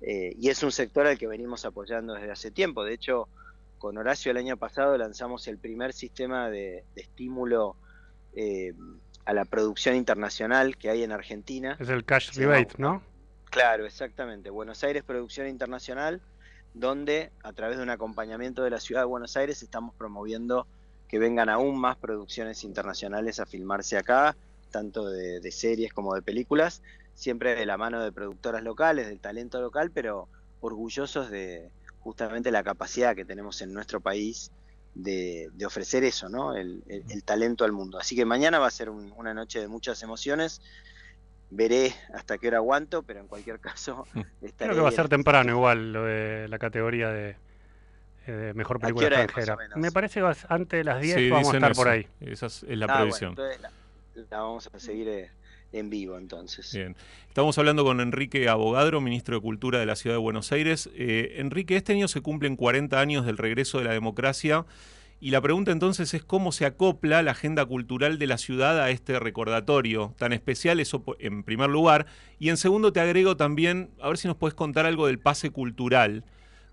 eh, 0.01 0.35
y 0.39 0.49
es 0.49 0.61
un 0.61 0.71
sector 0.71 1.07
al 1.07 1.17
que 1.17 1.25
venimos 1.25 1.65
apoyando 1.65 2.13
desde 2.13 2.29
hace 2.29 2.51
tiempo. 2.51 2.83
De 2.83 2.93
hecho, 2.93 3.27
con 3.81 3.97
Horacio 3.97 4.29
el 4.29 4.37
año 4.37 4.57
pasado 4.57 4.95
lanzamos 4.95 5.47
el 5.47 5.57
primer 5.57 5.91
sistema 5.91 6.51
de, 6.51 6.85
estímulo 6.95 7.77
eh, 8.35 8.75
a 9.25 9.33
la 9.33 9.43
producción 9.43 9.95
internacional 9.95 10.77
que 10.77 10.91
hay 10.91 11.01
en 11.01 11.11
Argentina. 11.11 11.77
Es 11.79 11.89
el 11.89 12.05
Cash 12.05 12.35
Rebate, 12.35 12.75
¿no? 12.77 13.01
Claro, 13.49 13.87
exactamente. 13.87 14.51
Buenos 14.51 14.83
Aires 14.83 15.03
Producción 15.03 15.47
Internacional, 15.47 16.21
donde 16.75 17.31
a 17.41 17.53
través 17.53 17.77
de 17.77 17.83
un 17.83 17.89
acompañamiento 17.89 18.61
de 18.63 18.69
la 18.69 18.79
ciudad 18.79 19.01
de 19.01 19.05
Buenos 19.05 19.35
Aires 19.35 19.63
estamos 19.63 19.95
promoviendo 19.95 20.67
que 21.07 21.17
vengan 21.17 21.49
aún 21.49 21.79
más 21.79 21.97
producciones 21.97 22.63
internacionales 22.63 23.39
a 23.39 23.47
filmarse 23.47 23.97
acá 23.97 24.37
tanto 24.69 25.09
de, 25.09 25.51
series 25.51 25.91
como 25.91 26.13
de 26.13 26.21
películas, 26.21 26.83
siempre 27.15 27.55
de 27.55 27.65
la 27.65 27.77
mano 27.77 27.99
de 28.03 28.11
productoras 28.11 28.61
locales, 28.61 29.07
del 29.07 29.19
talento 29.19 29.59
local, 29.59 29.89
pero 29.91 30.29
orgullosos 30.59 31.31
de 31.31 31.71
justamente 32.01 32.51
la 32.51 32.63
capacidad 32.63 33.15
que 33.15 33.25
tenemos 33.25 33.61
en 33.61 33.73
nuestro 33.73 34.01
país 34.01 34.51
de, 34.93 35.49
ofrecer 35.65 36.03
eso, 36.03 36.29
¿no? 36.29 36.55
El, 36.55 36.83
talento 37.25 37.63
al 37.63 37.71
mundo. 37.71 37.97
Así 37.97 38.15
que 38.15 38.25
mañana 38.25 38.59
va 38.59 38.67
a 38.67 38.71
ser 38.71 38.89
una 38.89 39.33
noche 39.33 39.59
de 39.59 39.67
muchas 39.67 40.01
emociones. 40.03 40.61
Veré 41.49 41.93
hasta 42.13 42.37
qué 42.37 42.47
hora 42.47 42.57
aguanto, 42.57 43.03
pero 43.03 43.19
en 43.19 43.27
cualquier 43.27 43.59
caso. 43.59 44.05
Creo 44.57 44.73
que 44.73 44.79
va 44.79 44.89
a 44.89 44.93
ser 44.93 45.09
temprano 45.09 45.51
igual 45.51 45.93
lo 45.93 46.05
de 46.05 46.47
la 46.47 46.57
categoría 46.59 47.09
de, 47.09 47.35
eh, 48.27 48.53
mejor 48.55 48.79
película 48.79 49.07
extranjera. 49.07 49.57
Me 49.75 49.91
parece 49.91 50.21
que 50.21 50.35
antes 50.47 50.77
de 50.79 50.83
las 50.83 51.01
10 51.01 51.29
vamos 51.29 51.53
a 51.53 51.57
estar 51.57 51.73
por 51.73 51.89
ahí. 51.89 52.07
Esa 52.21 52.45
es 52.45 52.63
la 52.63 52.85
ah, 52.85 52.97
previsión 52.97 53.35
la 54.29 54.41
vamos 54.41 54.69
a 54.71 54.79
seguir 54.79 55.07
eh, 55.07 55.31
en 55.71 55.89
vivo 55.89 56.17
entonces. 56.17 56.73
Bien. 56.73 56.95
Estamos 57.27 57.57
hablando 57.57 57.83
con 57.83 58.01
Enrique 58.01 58.49
Abogadro, 58.49 59.01
ministro 59.01 59.35
de 59.35 59.41
Cultura 59.41 59.79
de 59.79 59.85
la 59.85 59.95
Ciudad 59.95 60.15
de 60.15 60.21
Buenos 60.21 60.51
Aires. 60.51 60.89
Eh, 60.95 61.35
Enrique, 61.37 61.75
este 61.75 61.93
año 61.93 62.07
se 62.07 62.21
cumplen 62.21 62.55
40 62.55 62.99
años 62.99 63.25
del 63.25 63.37
regreso 63.37 63.77
de 63.77 63.85
la 63.85 63.93
democracia 63.93 64.65
y 65.23 65.29
la 65.29 65.39
pregunta 65.39 65.71
entonces 65.71 66.15
es 66.15 66.23
cómo 66.23 66.51
se 66.51 66.65
acopla 66.65 67.21
la 67.21 67.31
agenda 67.31 67.63
cultural 67.67 68.17
de 68.17 68.25
la 68.25 68.39
ciudad 68.39 68.81
a 68.81 68.89
este 68.89 69.19
recordatorio 69.19 70.15
tan 70.17 70.33
especial, 70.33 70.79
eso 70.79 71.05
en 71.19 71.43
primer 71.43 71.69
lugar. 71.69 72.07
Y 72.39 72.49
en 72.49 72.57
segundo 72.57 72.91
te 72.91 73.01
agrego 73.01 73.37
también, 73.37 73.91
a 74.01 74.07
ver 74.07 74.17
si 74.17 74.27
nos 74.27 74.35
puedes 74.35 74.55
contar 74.55 74.87
algo 74.87 75.05
del 75.05 75.19
pase 75.19 75.51
cultural, 75.51 76.23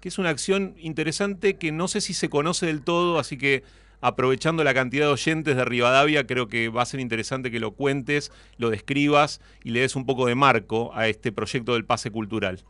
que 0.01 0.09
es 0.09 0.19
una 0.19 0.31
acción 0.31 0.75
interesante 0.79 1.59
que 1.59 1.73
no 1.73 1.89
sé 1.89 2.01
si 2.01 2.15
se 2.15 2.31
conoce 2.31 2.65
del 2.65 2.81
todo, 2.81 3.19
así 3.19 3.37
que 3.37 3.65
aprovechando 4.01 4.65
la 4.65 4.75
cantidad 4.75 5.07
de 5.07 5.13
oyentes 5.13 5.57
de 5.57 5.65
Rivadavia, 5.65 6.27
creo 6.27 6.49
que 6.49 6.69
va 6.69 6.83
a 6.83 6.87
ser 6.87 7.01
interesante 7.01 7.51
que 7.51 7.61
lo 7.61 7.73
cuentes, 7.73 8.33
lo 8.57 8.71
describas 8.71 9.41
y 9.65 9.71
le 9.71 9.81
des 9.81 9.97
un 9.97 10.07
poco 10.07 10.27
de 10.27 10.35
marco 10.35 10.91
a 10.95 11.09
este 11.09 11.33
proyecto 11.33 11.75
del 11.75 11.85
pase 11.85 12.11
cultural. 12.11 12.65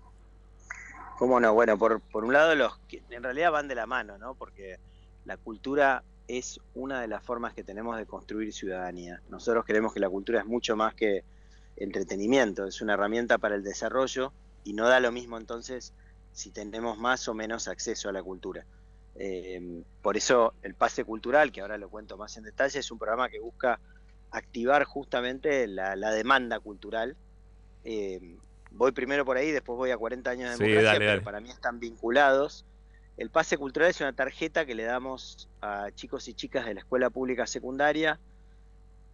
Cómo 1.19 1.41
no, 1.41 1.53
bueno, 1.53 1.77
por, 1.77 2.01
por 2.01 2.25
un 2.25 2.33
lado 2.33 2.55
los 2.55 2.79
en 3.11 3.23
realidad 3.23 3.51
van 3.51 3.69
de 3.69 3.75
la 3.75 3.87
mano, 3.87 4.19
¿no? 4.19 4.35
Porque 4.35 4.79
la 5.25 5.37
cultura 5.37 6.05
es 6.29 6.61
una 6.75 7.01
de 7.01 7.09
las 7.09 7.25
formas 7.25 7.55
que 7.55 7.65
tenemos 7.65 7.97
de 7.97 8.07
construir 8.07 8.53
ciudadanía. 8.53 9.21
Nosotros 9.29 9.65
creemos 9.67 9.93
que 9.93 10.01
la 10.01 10.09
cultura 10.09 10.41
es 10.41 10.47
mucho 10.47 10.77
más 10.77 10.95
que 10.95 11.25
entretenimiento, 11.77 12.67
es 12.67 12.81
una 12.81 12.95
herramienta 12.95 13.39
para 13.39 13.55
el 13.55 13.65
desarrollo 13.65 14.33
y 14.65 14.75
no 14.75 14.89
da 14.89 15.01
lo 15.01 15.11
mismo 15.11 15.39
entonces 15.39 15.93
si 16.33 16.51
tenemos 16.51 16.99
más 16.99 17.27
o 17.29 17.35
menos 17.35 17.67
acceso 17.67 18.09
a 18.09 18.13
la 18.13 18.23
cultura. 18.23 18.67
Eh, 19.21 19.83
por 20.01 20.17
eso 20.17 20.55
el 20.63 20.75
pase 20.75 21.05
cultural, 21.05 21.51
que 21.51 21.61
ahora 21.61 21.77
lo 21.77 21.91
cuento 21.91 22.17
más 22.17 22.37
en 22.37 22.45
detalle, 22.45 22.79
es 22.79 22.91
un 22.91 22.99
programa 22.99 23.29
que 23.29 23.41
busca 23.41 23.81
activar 24.31 24.85
justamente 24.85 25.67
la, 25.67 25.97
demanda 26.13 26.61
cultural. 26.61 27.17
Eh, 27.85 28.37
voy 28.71 28.93
primero 28.93 29.25
por 29.25 29.37
ahí, 29.37 29.51
después 29.51 29.77
voy 29.77 29.91
a 29.91 29.99
40 29.99 30.31
años 30.31 30.59
de 30.59 30.65
democracia, 30.65 30.99
pero 30.99 31.23
para 31.23 31.41
mí 31.41 31.51
están 31.51 31.81
vinculados. 31.81 32.65
El 33.17 33.31
pase 33.31 33.59
cultural 33.59 33.91
es 33.91 34.01
una 34.01 34.13
tarjeta 34.13 34.65
que 34.65 34.77
le 34.77 34.85
damos 34.85 35.49
a 35.61 35.91
chicos 35.93 36.29
y 36.29 36.35
chicas 36.35 36.67
de 36.67 36.75
la 36.75 36.81
escuela 36.81 37.11
pública 37.11 37.49
secundaria, 37.49 38.21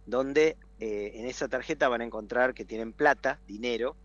donde 0.05 0.57
eh, 0.79 1.13
en 1.15 1.25
esa 1.25 1.47
tarjeta 1.47 1.87
van 1.87 2.01
a 2.01 2.05
encontrar 2.05 2.53
que 2.53 2.65
tienen 2.65 2.93
plata, 2.93 3.39
dinero, 3.47 3.95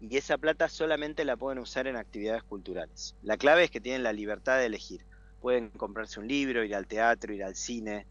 y 0.00 0.16
esa 0.16 0.38
plata 0.38 0.68
solamente 0.68 1.24
la 1.24 1.36
pueden 1.36 1.58
usar 1.58 1.88
en 1.88 1.96
actividades 1.96 2.44
culturales. 2.44 3.16
La 3.22 3.36
clave 3.36 3.64
es 3.64 3.70
que 3.72 3.80
tienen 3.80 4.04
la 4.04 4.12
libertad 4.12 4.56
de 4.58 4.66
elegir 4.66 5.04
pueden 5.40 5.70
comprarse 5.70 6.20
un 6.20 6.28
libro, 6.28 6.64
ir 6.64 6.74
al 6.74 6.86
teatro, 6.86 7.32
ir 7.32 7.44
al 7.44 7.56
cine, 7.56 8.06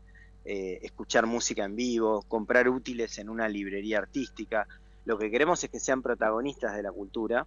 eh, 0.45 0.79
escuchar 0.81 1.25
música 1.25 1.63
en 1.65 1.75
vivo, 1.75 2.23
comprar 2.27 2.67
útiles 2.69 3.17
en 3.19 3.29
una 3.29 3.47
librería 3.47 3.99
artística. 3.99 4.67
Lo 5.05 5.17
que 5.17 5.29
queremos 5.29 5.63
es 5.63 5.69
que 5.69 5.79
sean 5.79 6.01
protagonistas 6.01 6.75
de 6.75 6.83
la 6.83 6.91
cultura 6.91 7.45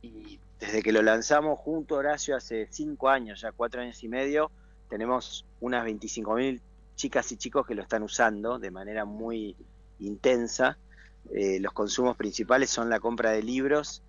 y 0.00 0.38
desde 0.58 0.82
que 0.82 0.92
lo 0.92 1.02
lanzamos 1.02 1.58
junto 1.58 1.96
a 1.96 1.98
Horacio 1.98 2.36
hace 2.36 2.68
cinco 2.70 3.08
años, 3.08 3.40
ya 3.40 3.52
cuatro 3.52 3.82
años 3.82 4.02
y 4.02 4.08
medio, 4.08 4.50
tenemos 4.88 5.44
unas 5.60 5.86
25.000 5.86 6.60
chicas 6.94 7.32
y 7.32 7.36
chicos 7.36 7.66
que 7.66 7.74
lo 7.74 7.82
están 7.82 8.02
usando 8.02 8.58
de 8.58 8.70
manera 8.70 9.04
muy 9.04 9.56
intensa. 9.98 10.78
Eh, 11.32 11.58
los 11.60 11.72
consumos 11.72 12.16
principales 12.16 12.70
son 12.70 12.90
la 12.90 13.00
compra 13.00 13.30
de 13.30 13.42
libros 13.42 14.02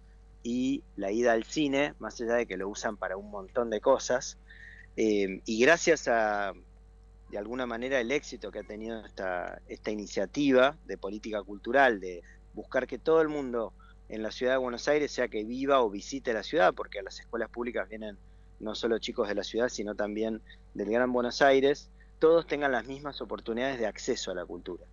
y 0.44 0.84
la 0.96 1.12
ida 1.12 1.32
al 1.32 1.46
cine, 1.46 1.94
más 2.00 2.20
allá 2.22 2.36
de 2.36 2.46
que 2.46 2.58
lo 2.58 2.68
usan 2.68 2.98
para 2.98 3.18
un 3.18 3.32
montón 3.32 3.70
de 3.70 3.80
cosas. 3.80 4.38
Eh, 4.96 5.42
y 5.46 5.60
gracias 5.60 6.08
a, 6.08 6.54
de 7.30 7.38
alguna 7.38 7.66
manera, 7.66 8.00
el 8.00 8.12
éxito 8.12 8.52
que 8.52 8.60
ha 8.60 8.64
tenido 8.64 9.06
esta, 9.06 9.62
esta 9.68 9.92
iniciativa 9.92 10.78
de 10.86 10.98
política 10.98 11.42
cultural, 11.44 12.00
de 12.00 12.22
buscar 12.54 12.88
que 12.88 13.00
todo 13.00 13.22
el 13.22 13.30
mundo 13.30 13.74
en 14.10 14.22
la 14.22 14.32
ciudad 14.32 14.54
de 14.54 14.58
Buenos 14.60 14.88
Aires, 14.88 15.12
sea 15.12 15.28
que 15.28 15.44
viva 15.44 15.82
o 15.82 15.90
visite 15.90 16.34
la 16.34 16.44
ciudad, 16.44 16.74
porque 16.74 17.00
a 17.00 17.04
las 17.04 17.20
escuelas 17.20 17.50
públicas 17.50 17.90
vienen 17.90 18.18
no 18.60 18.76
solo 18.76 19.00
chicos 19.00 19.28
de 19.28 19.36
la 19.36 19.44
ciudad, 19.44 19.70
sino 19.70 19.96
también 19.96 20.42
del 20.74 20.90
Gran 20.90 21.12
Buenos 21.12 21.42
Aires, 21.42 21.90
todos 22.20 22.48
tengan 22.48 22.72
las 22.72 22.86
mismas 22.86 23.22
oportunidades 23.22 23.80
de 23.80 23.86
acceso 23.86 24.32
a 24.32 24.36
la 24.36 24.46
cultura. 24.46 24.86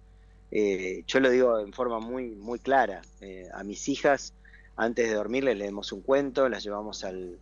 Eh, 0.50 1.04
yo 1.06 1.20
lo 1.20 1.30
digo 1.30 1.60
en 1.60 1.72
forma 1.72 2.00
muy, 2.00 2.30
muy 2.30 2.58
clara. 2.58 3.02
Eh, 3.20 3.48
a 3.54 3.62
mis 3.62 3.88
hijas, 3.88 4.34
antes 4.76 5.08
de 5.08 5.14
dormir, 5.14 5.44
les 5.44 5.56
leemos 5.56 5.92
un 5.92 6.02
cuento, 6.02 6.48
las 6.48 6.64
llevamos 6.64 7.04
al, 7.04 7.38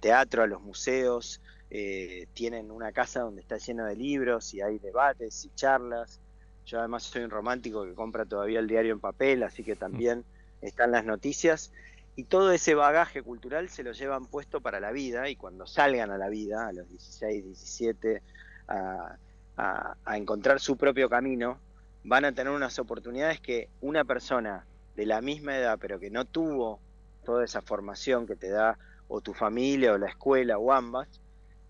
teatro, 0.00 0.42
a 0.42 0.46
los 0.46 0.62
museos. 0.62 1.40
Eh, 1.74 2.26
tienen 2.34 2.70
una 2.70 2.92
casa 2.92 3.20
donde 3.20 3.40
está 3.40 3.56
llena 3.56 3.86
de 3.86 3.96
libros 3.96 4.52
y 4.52 4.60
hay 4.60 4.78
debates 4.78 5.46
y 5.46 5.54
charlas. 5.54 6.20
Yo 6.66 6.78
además 6.78 7.02
soy 7.04 7.22
un 7.22 7.30
romántico 7.30 7.86
que 7.86 7.94
compra 7.94 8.26
todavía 8.26 8.58
el 8.58 8.66
diario 8.66 8.92
en 8.92 9.00
papel, 9.00 9.42
así 9.42 9.64
que 9.64 9.74
también 9.74 10.22
están 10.60 10.90
las 10.90 11.06
noticias. 11.06 11.72
Y 12.14 12.24
todo 12.24 12.52
ese 12.52 12.74
bagaje 12.74 13.22
cultural 13.22 13.70
se 13.70 13.84
lo 13.84 13.92
llevan 13.92 14.26
puesto 14.26 14.60
para 14.60 14.80
la 14.80 14.92
vida 14.92 15.30
y 15.30 15.36
cuando 15.36 15.66
salgan 15.66 16.10
a 16.10 16.18
la 16.18 16.28
vida, 16.28 16.68
a 16.68 16.74
los 16.74 16.86
16, 16.90 17.42
17, 17.42 18.22
a, 18.68 19.16
a 19.56 20.16
encontrar 20.18 20.60
su 20.60 20.76
propio 20.76 21.08
camino, 21.08 21.58
van 22.04 22.26
a 22.26 22.32
tener 22.32 22.52
unas 22.52 22.78
oportunidades 22.80 23.40
que 23.40 23.70
una 23.80 24.04
persona 24.04 24.66
de 24.94 25.06
la 25.06 25.22
misma 25.22 25.56
edad, 25.56 25.78
pero 25.80 25.98
que 25.98 26.10
no 26.10 26.26
tuvo 26.26 26.80
toda 27.24 27.46
esa 27.46 27.62
formación 27.62 28.26
que 28.26 28.36
te 28.36 28.50
da 28.50 28.76
o 29.08 29.22
tu 29.22 29.32
familia 29.32 29.94
o 29.94 29.98
la 29.98 30.08
escuela 30.08 30.58
o 30.58 30.70
ambas, 30.70 31.21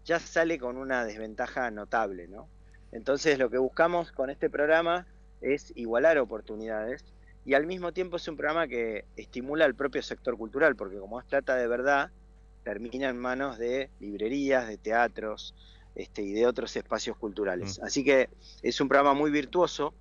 ya 0.04 0.18
sale 0.18 0.58
con 0.58 0.76
una 0.76 1.04
desventaja 1.04 1.70
notable, 1.70 2.28
¿no? 2.28 2.48
Entonces 2.90 3.38
lo 3.38 3.50
que 3.50 3.58
buscamos 3.58 4.12
con 4.12 4.30
este 4.30 4.50
programa 4.50 5.06
es 5.40 5.72
igualar 5.76 6.18
oportunidades 6.18 7.04
y 7.44 7.54
al 7.54 7.66
mismo 7.66 7.92
tiempo 7.92 8.16
es 8.16 8.28
un 8.28 8.36
programa 8.36 8.68
que 8.68 9.04
estimula 9.16 9.64
al 9.64 9.74
propio 9.74 10.02
sector 10.02 10.36
cultural, 10.36 10.76
porque 10.76 10.98
como 10.98 11.18
es 11.18 11.26
plata 11.26 11.56
de 11.56 11.66
verdad, 11.66 12.10
termina 12.62 13.08
en 13.08 13.18
manos 13.18 13.58
de 13.58 13.90
librerías, 13.98 14.68
de 14.68 14.78
teatros 14.78 15.54
este, 15.94 16.22
y 16.22 16.32
de 16.32 16.46
otros 16.46 16.76
espacios 16.76 17.16
culturales. 17.16 17.80
Mm. 17.80 17.84
Así 17.84 18.04
que 18.04 18.28
es 18.62 18.80
un 18.80 18.88
programa 18.88 19.14
muy 19.14 19.30
virtuoso, 19.30 19.94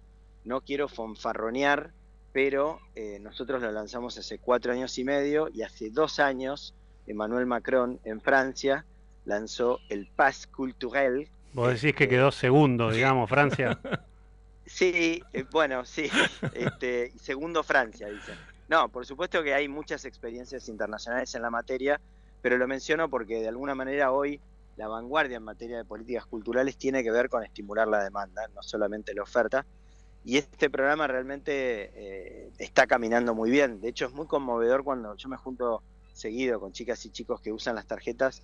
no 0.43 0.61
quiero 0.61 0.87
fonfarronear, 0.87 1.91
pero 2.31 2.79
eh, 2.95 3.19
nosotros 3.19 3.61
lo 3.61 3.71
lanzamos 3.71 4.17
hace 4.17 4.37
cuatro 4.37 4.71
años 4.71 4.97
y 4.97 5.03
medio 5.03 5.49
y 5.51 5.63
hace 5.63 5.89
dos 5.89 6.19
años 6.19 6.75
Emmanuel 7.07 7.45
Macron 7.45 7.99
en 8.03 8.21
Francia 8.21 8.85
lanzó 9.25 9.79
el 9.89 10.07
Pass 10.07 10.47
Culturel. 10.47 11.29
Vos 11.53 11.73
decís 11.73 11.95
que 11.95 12.07
quedó 12.07 12.31
segundo, 12.31 12.91
digamos, 12.91 13.29
Francia. 13.29 13.79
Sí, 14.63 15.21
eh, 15.33 15.43
bueno, 15.51 15.83
sí. 15.83 16.09
Este, 16.53 17.11
segundo 17.19 17.61
Francia, 17.61 18.07
dicen. 18.07 18.35
No, 18.69 18.87
por 18.87 19.05
supuesto 19.05 19.43
que 19.43 19.53
hay 19.53 19.67
muchas 19.67 20.05
experiencias 20.05 20.69
internacionales 20.69 21.35
en 21.35 21.41
la 21.41 21.49
materia, 21.49 21.99
pero 22.41 22.57
lo 22.57 22.67
menciono 22.67 23.09
porque 23.09 23.41
de 23.41 23.49
alguna 23.49 23.75
manera 23.75 24.13
hoy 24.13 24.39
la 24.77 24.87
vanguardia 24.87 25.37
en 25.37 25.43
materia 25.43 25.77
de 25.77 25.83
políticas 25.83 26.25
culturales 26.25 26.77
tiene 26.77 27.03
que 27.03 27.11
ver 27.11 27.27
con 27.27 27.43
estimular 27.43 27.87
la 27.87 28.01
demanda, 28.01 28.47
no 28.55 28.63
solamente 28.63 29.13
la 29.13 29.23
oferta. 29.23 29.65
Y 30.23 30.37
este 30.37 30.69
programa 30.69 31.05
realmente 31.07 31.91
eh, 31.93 32.51
está 32.57 32.87
caminando 32.87 33.35
muy 33.35 33.51
bien. 33.51 33.81
De 33.81 33.89
hecho, 33.89 34.05
es 34.05 34.13
muy 34.13 34.27
conmovedor 34.27 34.83
cuando 34.83 35.15
yo 35.17 35.27
me 35.27 35.35
junto 35.35 35.83
seguido 36.13 36.59
con 36.59 36.71
chicas 36.71 37.05
y 37.05 37.09
chicos 37.09 37.41
que 37.41 37.51
usan 37.51 37.75
las 37.75 37.87
tarjetas 37.87 38.43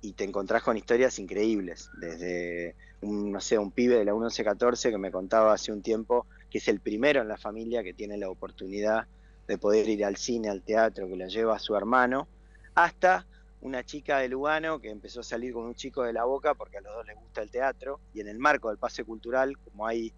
y 0.00 0.12
te 0.12 0.24
encontrás 0.24 0.62
con 0.62 0.76
historias 0.76 1.18
increíbles, 1.18 1.90
desde 1.92 2.76
un, 3.02 3.32
no 3.32 3.40
sé, 3.40 3.58
un 3.58 3.70
pibe 3.70 3.96
de 3.96 4.04
la 4.04 4.12
1114 4.12 4.90
que 4.90 4.98
me 4.98 5.10
contaba 5.10 5.52
hace 5.52 5.72
un 5.72 5.82
tiempo 5.82 6.26
que 6.48 6.58
es 6.58 6.68
el 6.68 6.80
primero 6.80 7.20
en 7.20 7.28
la 7.28 7.36
familia 7.36 7.82
que 7.82 7.94
tiene 7.94 8.16
la 8.16 8.30
oportunidad 8.30 9.06
de 9.46 9.58
poder 9.58 9.88
ir 9.88 10.04
al 10.04 10.16
cine, 10.16 10.48
al 10.48 10.62
teatro, 10.62 11.08
que 11.08 11.16
la 11.16 11.26
lleva 11.26 11.58
su 11.58 11.76
hermano, 11.76 12.28
hasta 12.74 13.26
una 13.60 13.84
chica 13.84 14.18
de 14.18 14.28
Lugano 14.28 14.80
que 14.80 14.90
empezó 14.90 15.20
a 15.20 15.24
salir 15.24 15.52
con 15.52 15.64
un 15.64 15.74
chico 15.74 16.02
de 16.02 16.12
la 16.12 16.24
boca 16.24 16.54
porque 16.54 16.78
a 16.78 16.80
los 16.80 16.94
dos 16.94 17.06
les 17.06 17.16
gusta 17.16 17.42
el 17.42 17.50
teatro 17.50 18.00
y 18.14 18.20
en 18.20 18.28
el 18.28 18.38
marco 18.38 18.68
del 18.68 18.78
pase 18.78 19.04
cultural, 19.04 19.58
como 19.58 19.86
hay 19.86 20.14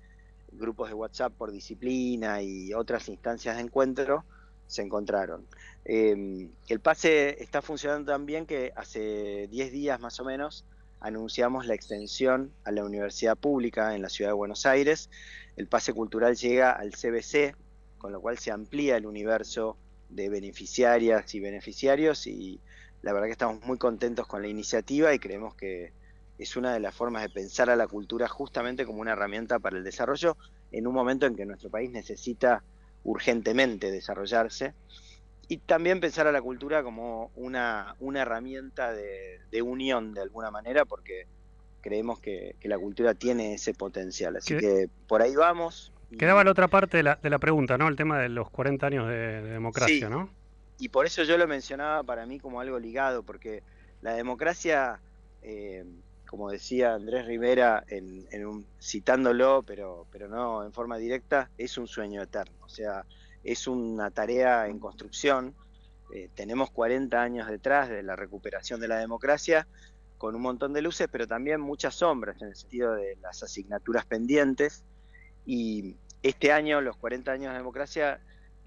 grupos 0.53 0.89
de 0.89 0.95
WhatsApp 0.95 1.33
por 1.33 1.51
disciplina 1.51 2.43
y 2.43 2.73
otras 2.73 3.09
instancias 3.09 3.57
de 3.57 3.63
encuentro, 3.63 4.25
se 4.67 4.83
encontraron. 4.83 5.47
Em, 5.85 6.51
el 6.69 6.81
pase 6.81 7.43
está 7.43 7.63
funcionando 7.63 8.13
tan 8.13 8.27
bien 8.27 8.47
que 8.47 8.73
hace 8.77 9.49
10 9.49 9.73
días 9.73 10.01
más 10.01 10.21
o 10.21 10.25
menos 10.25 10.65
anunciamos 11.01 11.67
la 11.67 11.75
extensión 11.75 12.53
a 12.65 12.71
la 12.71 12.85
universidad 12.85 13.37
pública 13.37 13.95
en 13.95 14.03
la 14.03 14.09
ciudad 14.09 14.31
de 14.31 14.35
Buenos 14.35 14.67
Aires. 14.67 15.11
El 15.57 15.67
pase 15.67 15.93
cultural 15.93 16.37
llega 16.37 16.71
al 16.71 16.93
CBC, 16.93 17.57
con 17.99 18.13
lo 18.13 18.21
cual 18.21 18.39
se 18.39 18.53
amplía 18.53 18.97
el 18.97 19.07
universo 19.07 19.77
de 20.09 20.29
beneficiarias 20.29 21.35
y 21.35 21.41
beneficiarios 21.41 22.27
y 22.27 22.61
la 23.03 23.13
verdad 23.13 23.27
que 23.27 23.33
estamos 23.33 23.65
muy 23.65 23.79
contentos 23.79 24.27
con 24.27 24.43
la 24.43 24.49
iniciativa 24.49 25.13
y 25.13 25.19
creemos 25.19 25.55
que 25.57 25.93
es 26.39 26.57
una 26.57 26.73
de 26.73 26.81
las 26.81 26.95
formas 26.95 27.23
de 27.23 27.31
pensar 27.31 27.69
a 27.71 27.77
la 27.77 27.89
cultura 27.89 28.29
justamente 28.29 28.87
como 28.87 29.01
una 29.01 29.13
herramienta 29.13 29.59
para 29.59 29.79
el 29.79 29.85
desarrollo 29.85 30.37
en 30.71 30.87
un 30.87 30.95
momento 30.95 31.27
en 31.27 31.35
que 31.35 31.47
nuestro 31.47 31.71
país 31.71 31.91
necesita 31.91 32.63
urgentemente 33.05 33.91
desarrollarse 33.91 34.75
y 35.49 35.59
también 35.59 36.01
pensar 36.01 36.27
a 36.27 36.33
la 36.33 36.41
cultura 36.41 36.83
como 36.83 37.31
una, 37.35 37.95
una 38.01 38.23
herramienta 38.23 38.93
de, 38.93 39.63
unión 39.63 40.15
de 40.15 40.23
alguna 40.23 40.51
manera, 40.51 40.85
porque 40.85 41.27
creemos 41.81 42.21
que, 42.21 42.57
la 42.63 42.79
cultura 42.79 43.15
tiene 43.15 43.55
ese 43.55 43.75
potencial. 43.75 44.37
Así 44.37 44.57
que 44.57 44.89
por 45.07 45.21
ahí 45.21 45.35
vamos. 45.35 45.93
Quedaba 46.19 46.45
la 46.45 46.53
otra 46.53 46.69
parte 46.69 46.97
de 46.97 47.03
la, 47.03 47.17
de 47.17 47.29
la 47.29 47.39
pregunta, 47.39 47.77
¿no? 47.77 47.89
El 47.89 47.97
tema 47.97 48.19
de 48.19 48.29
los 48.29 48.49
40 48.51 48.87
años 48.87 49.09
de, 49.09 49.43
democracia, 49.43 50.09
¿no? 50.09 50.31
Y 50.79 50.89
por 50.89 51.07
eso 51.07 51.23
yo 51.23 51.37
lo 51.37 51.47
mencionaba 51.47 52.03
para 52.03 52.25
mí 52.25 52.39
como 52.39 52.61
algo 52.61 52.79
ligado, 52.79 53.23
porque 53.23 53.63
la 54.01 54.15
democracia, 54.15 55.01
eh, 55.43 55.85
como 56.33 56.51
decía 56.51 56.95
Andrés 56.95 57.27
Rivera, 57.27 57.85
citándolo, 58.81 59.63
pero, 59.65 60.07
pero 60.11 60.29
no 60.29 60.65
en 60.65 60.73
forma 60.73 60.97
directa, 60.97 61.51
es 61.59 61.77
un 61.77 61.87
sueño 61.87 62.23
eterno. 62.23 62.57
O 62.63 62.71
sea, 62.71 63.05
es 63.45 63.67
una 63.67 64.11
tarea 64.11 64.67
en 64.67 64.79
construcción. 64.79 65.55
Eh, 66.15 66.31
tenemos 66.35 66.71
40 66.71 67.21
años 67.21 67.49
detrás 67.49 67.91
de 67.91 68.03
la 68.03 68.17
recuperación 68.17 68.81
de 68.81 68.89
la 68.89 68.97
democracia, 68.97 69.69
con 70.17 70.35
un 70.35 70.41
montón 70.41 70.73
de 70.73 70.81
luces, 70.81 71.07
pero 71.13 71.27
también 71.29 71.61
muchas 71.61 71.97
sombras 71.97 72.41
en 72.41 72.49
el 72.49 72.57
sentido 72.57 72.95
de 72.95 73.19
las 73.21 73.43
asignaturas 73.43 74.07
pendientes. 74.07 74.85
Y 75.45 75.97
este 76.23 76.51
año, 76.51 76.81
los 76.81 76.97
40 76.97 77.31
años 77.31 77.53
de 77.53 77.59
democracia, 77.59 78.21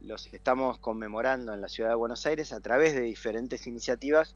los 0.04 0.32
estamos 0.32 0.78
conmemorando 0.78 1.52
en 1.52 1.62
la 1.62 1.68
ciudad 1.68 1.90
de 1.90 1.96
Buenos 1.96 2.28
Aires 2.28 2.54
a 2.54 2.60
través 2.60 2.94
de 2.94 3.02
diferentes 3.02 3.66
iniciativas 3.66 4.36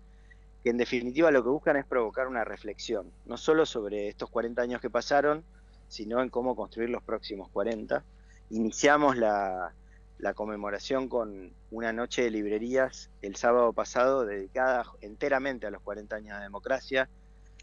que 0.63 0.69
en 0.69 0.77
definitiva 0.77 1.31
lo 1.31 1.43
que 1.43 1.49
buscan 1.49 1.77
es 1.77 1.85
provocar 1.85 2.27
una 2.27 2.43
reflexión, 2.43 3.11
no 3.25 3.37
solo 3.37 3.65
sobre 3.65 4.09
estos 4.09 4.29
40 4.29 4.61
años 4.61 4.81
que 4.81 4.89
pasaron, 4.89 5.43
sino 5.87 6.21
en 6.21 6.29
cómo 6.29 6.55
construir 6.55 6.89
los 6.89 7.03
próximos 7.03 7.49
40. 7.49 8.03
Iniciamos 8.51 9.17
la, 9.17 9.73
la 10.19 10.33
conmemoración 10.33 11.07
con 11.07 11.53
una 11.71 11.93
noche 11.93 12.23
de 12.23 12.29
librerías 12.29 13.09
el 13.21 13.35
sábado 13.37 13.71
pasado 13.73 14.25
dedicada 14.25 14.85
enteramente 15.01 15.65
a 15.65 15.71
los 15.71 15.81
40 15.81 16.15
años 16.15 16.37
de 16.37 16.43
democracia 16.43 17.09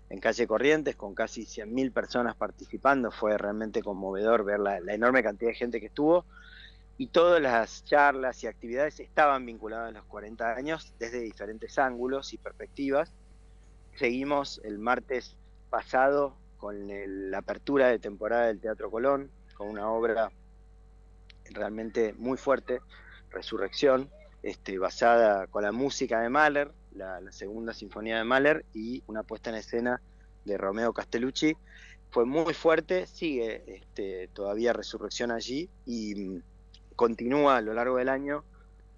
en 0.08 0.20
calle 0.20 0.46
Corrientes 0.46 0.96
con 0.96 1.14
casi 1.14 1.42
100.000 1.42 1.92
personas 1.92 2.36
participando. 2.36 3.10
Fue 3.10 3.36
realmente 3.36 3.82
conmovedor 3.82 4.44
ver 4.44 4.60
la, 4.60 4.78
enorme 4.78 5.22
cantidad 5.22 5.50
de 5.50 5.56
gente 5.56 5.80
que 5.80 5.86
estuvo 5.86 6.24
y 6.98 7.08
todas 7.08 7.42
las 7.42 7.84
charlas 7.84 8.42
y 8.42 8.46
actividades 8.46 9.00
estaban 9.00 9.44
vinculadas 9.44 9.90
a 9.90 9.98
los 9.98 10.04
40 10.06 10.54
años 10.54 10.94
desde 10.98 11.20
diferentes 11.20 11.78
ángulos 11.78 12.32
y 12.32 12.38
perspectivas. 12.38 13.12
Seguimos 13.96 14.60
el 14.64 14.78
martes 14.78 15.36
pasado 15.68 16.36
con 16.56 16.88
la 17.30 17.38
apertura 17.38 17.88
de 17.88 17.98
temporada 17.98 18.46
del 18.46 18.60
Teatro 18.60 18.90
Colón, 18.90 19.30
con 19.54 19.68
una 19.68 19.90
obra 19.90 20.30
realmente 21.50 22.14
muy 22.14 22.38
fuerte, 22.38 22.80
Resurrección, 23.30 24.10
este, 24.42 24.78
basada 24.78 25.46
con 25.48 25.62
la 25.62 25.72
música 25.72 26.20
de 26.20 26.28
Mahler, 26.30 26.72
la, 26.92 27.20
segunda 27.32 27.74
sinfonía 27.74 28.16
de 28.16 28.24
Mahler 28.24 28.64
y 28.72 29.02
una 29.06 29.22
puesta 29.22 29.50
en 29.50 29.56
escena 29.56 30.00
de 30.44 30.56
Romeo 30.56 30.92
Castellucci. 30.92 31.56
fue 32.10 32.24
muy 32.24 32.54
fuerte, 32.54 33.06
sigue 33.06 33.64
este, 33.66 34.28
todavía 34.28 34.72
Resurrección 34.72 35.30
allí 35.30 35.68
y 35.84 36.40
continúa 36.96 37.58
a 37.58 37.60
lo 37.60 37.74
largo 37.74 37.98
del 37.98 38.08
año 38.08 38.44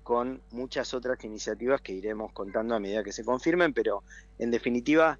con 0.02 0.40
muchas 0.52 0.94
otras 0.94 1.22
iniciativas 1.24 1.82
que 1.82 1.92
iremos 1.92 2.32
contando 2.32 2.74
a 2.74 2.80
medida 2.80 3.04
que 3.04 3.12
se 3.12 3.24
confirmen, 3.24 3.74
pero 3.74 4.02
en 4.38 4.50
definitiva 4.50 5.18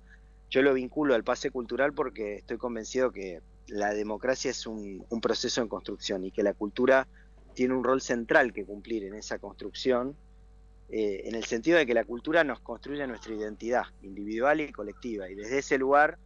yo 0.49 0.63
lo 0.63 0.73
vinculo 0.73 1.15
al 1.15 1.25
pase 1.25 1.51
cultural 1.51 1.93
porque 1.93 2.37
estoy 2.37 2.57
convencido 2.57 3.13
que 3.13 3.43
la 3.67 3.93
democracia 3.93 4.51
es 4.51 4.67
un, 4.67 5.05
proceso 5.21 5.61
en 5.61 5.69
construcción 5.69 6.25
y 6.25 6.31
que 6.31 6.43
la 6.43 6.55
cultura 6.55 7.07
tiene 7.53 7.75
un 7.75 7.85
rol 7.85 8.01
central 8.01 8.55
que 8.55 8.65
cumplir 8.65 9.05
en 9.05 9.15
esa 9.15 9.39
construcción, 9.39 10.17
eh, 10.89 11.23
en 11.25 11.35
el 11.35 11.45
sentido 11.45 11.77
de 11.77 11.85
que 11.85 11.93
la 11.93 12.05
cultura 12.05 12.45
nos 12.45 12.61
construye 12.61 13.07
nuestra 13.07 13.35
identidad 13.35 13.85
individual 14.01 14.63
y 14.63 14.73
colectiva, 14.73 15.29
y 15.29 15.35
desde 15.35 15.59
ese 15.59 15.77
lugar 15.77 16.17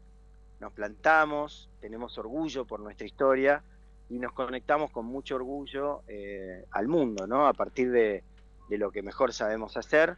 nos 0.61 0.73
plantamos, 0.73 1.69
tenemos 1.81 2.17
orgullo 2.19 2.65
por 2.65 2.79
nuestra 2.79 3.07
historia 3.07 3.65
y 4.13 4.19
nos 4.19 4.33
conectamos 4.33 4.91
con 4.91 5.07
mucho 5.07 5.37
orgullo 5.37 6.03
eh, 6.07 6.67
al 6.73 6.87
mundo, 6.87 7.27
¿no? 7.27 7.47
A 7.47 7.55
partir 7.55 7.91
de, 7.91 8.23
de 8.69 8.79
lo 8.79 8.91
que 8.91 9.01
mejor 9.01 9.33
sabemos 9.33 9.79
hacer, 9.79 10.17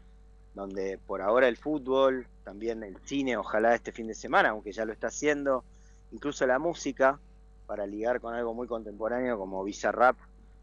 donde 0.52 0.98
por 1.06 1.22
ahora 1.22 1.46
el 1.46 1.56
fútbol, 1.56 2.26
también 2.42 2.82
el 2.82 2.96
cine, 3.04 3.36
ojalá 3.36 3.72
este 3.72 3.92
fin 3.92 4.08
de 4.08 4.14
semana, 4.14 4.48
aunque 4.48 4.72
ya 4.72 4.84
lo 4.84 4.92
está 4.92 5.06
haciendo, 5.06 5.62
incluso 6.10 6.44
la 6.44 6.58
música, 6.58 7.20
para 7.66 7.86
ligar 7.86 8.20
con 8.20 8.34
algo 8.34 8.52
muy 8.52 8.66
contemporáneo 8.66 9.38
como 9.38 9.62
Bizarrap, 9.62 10.16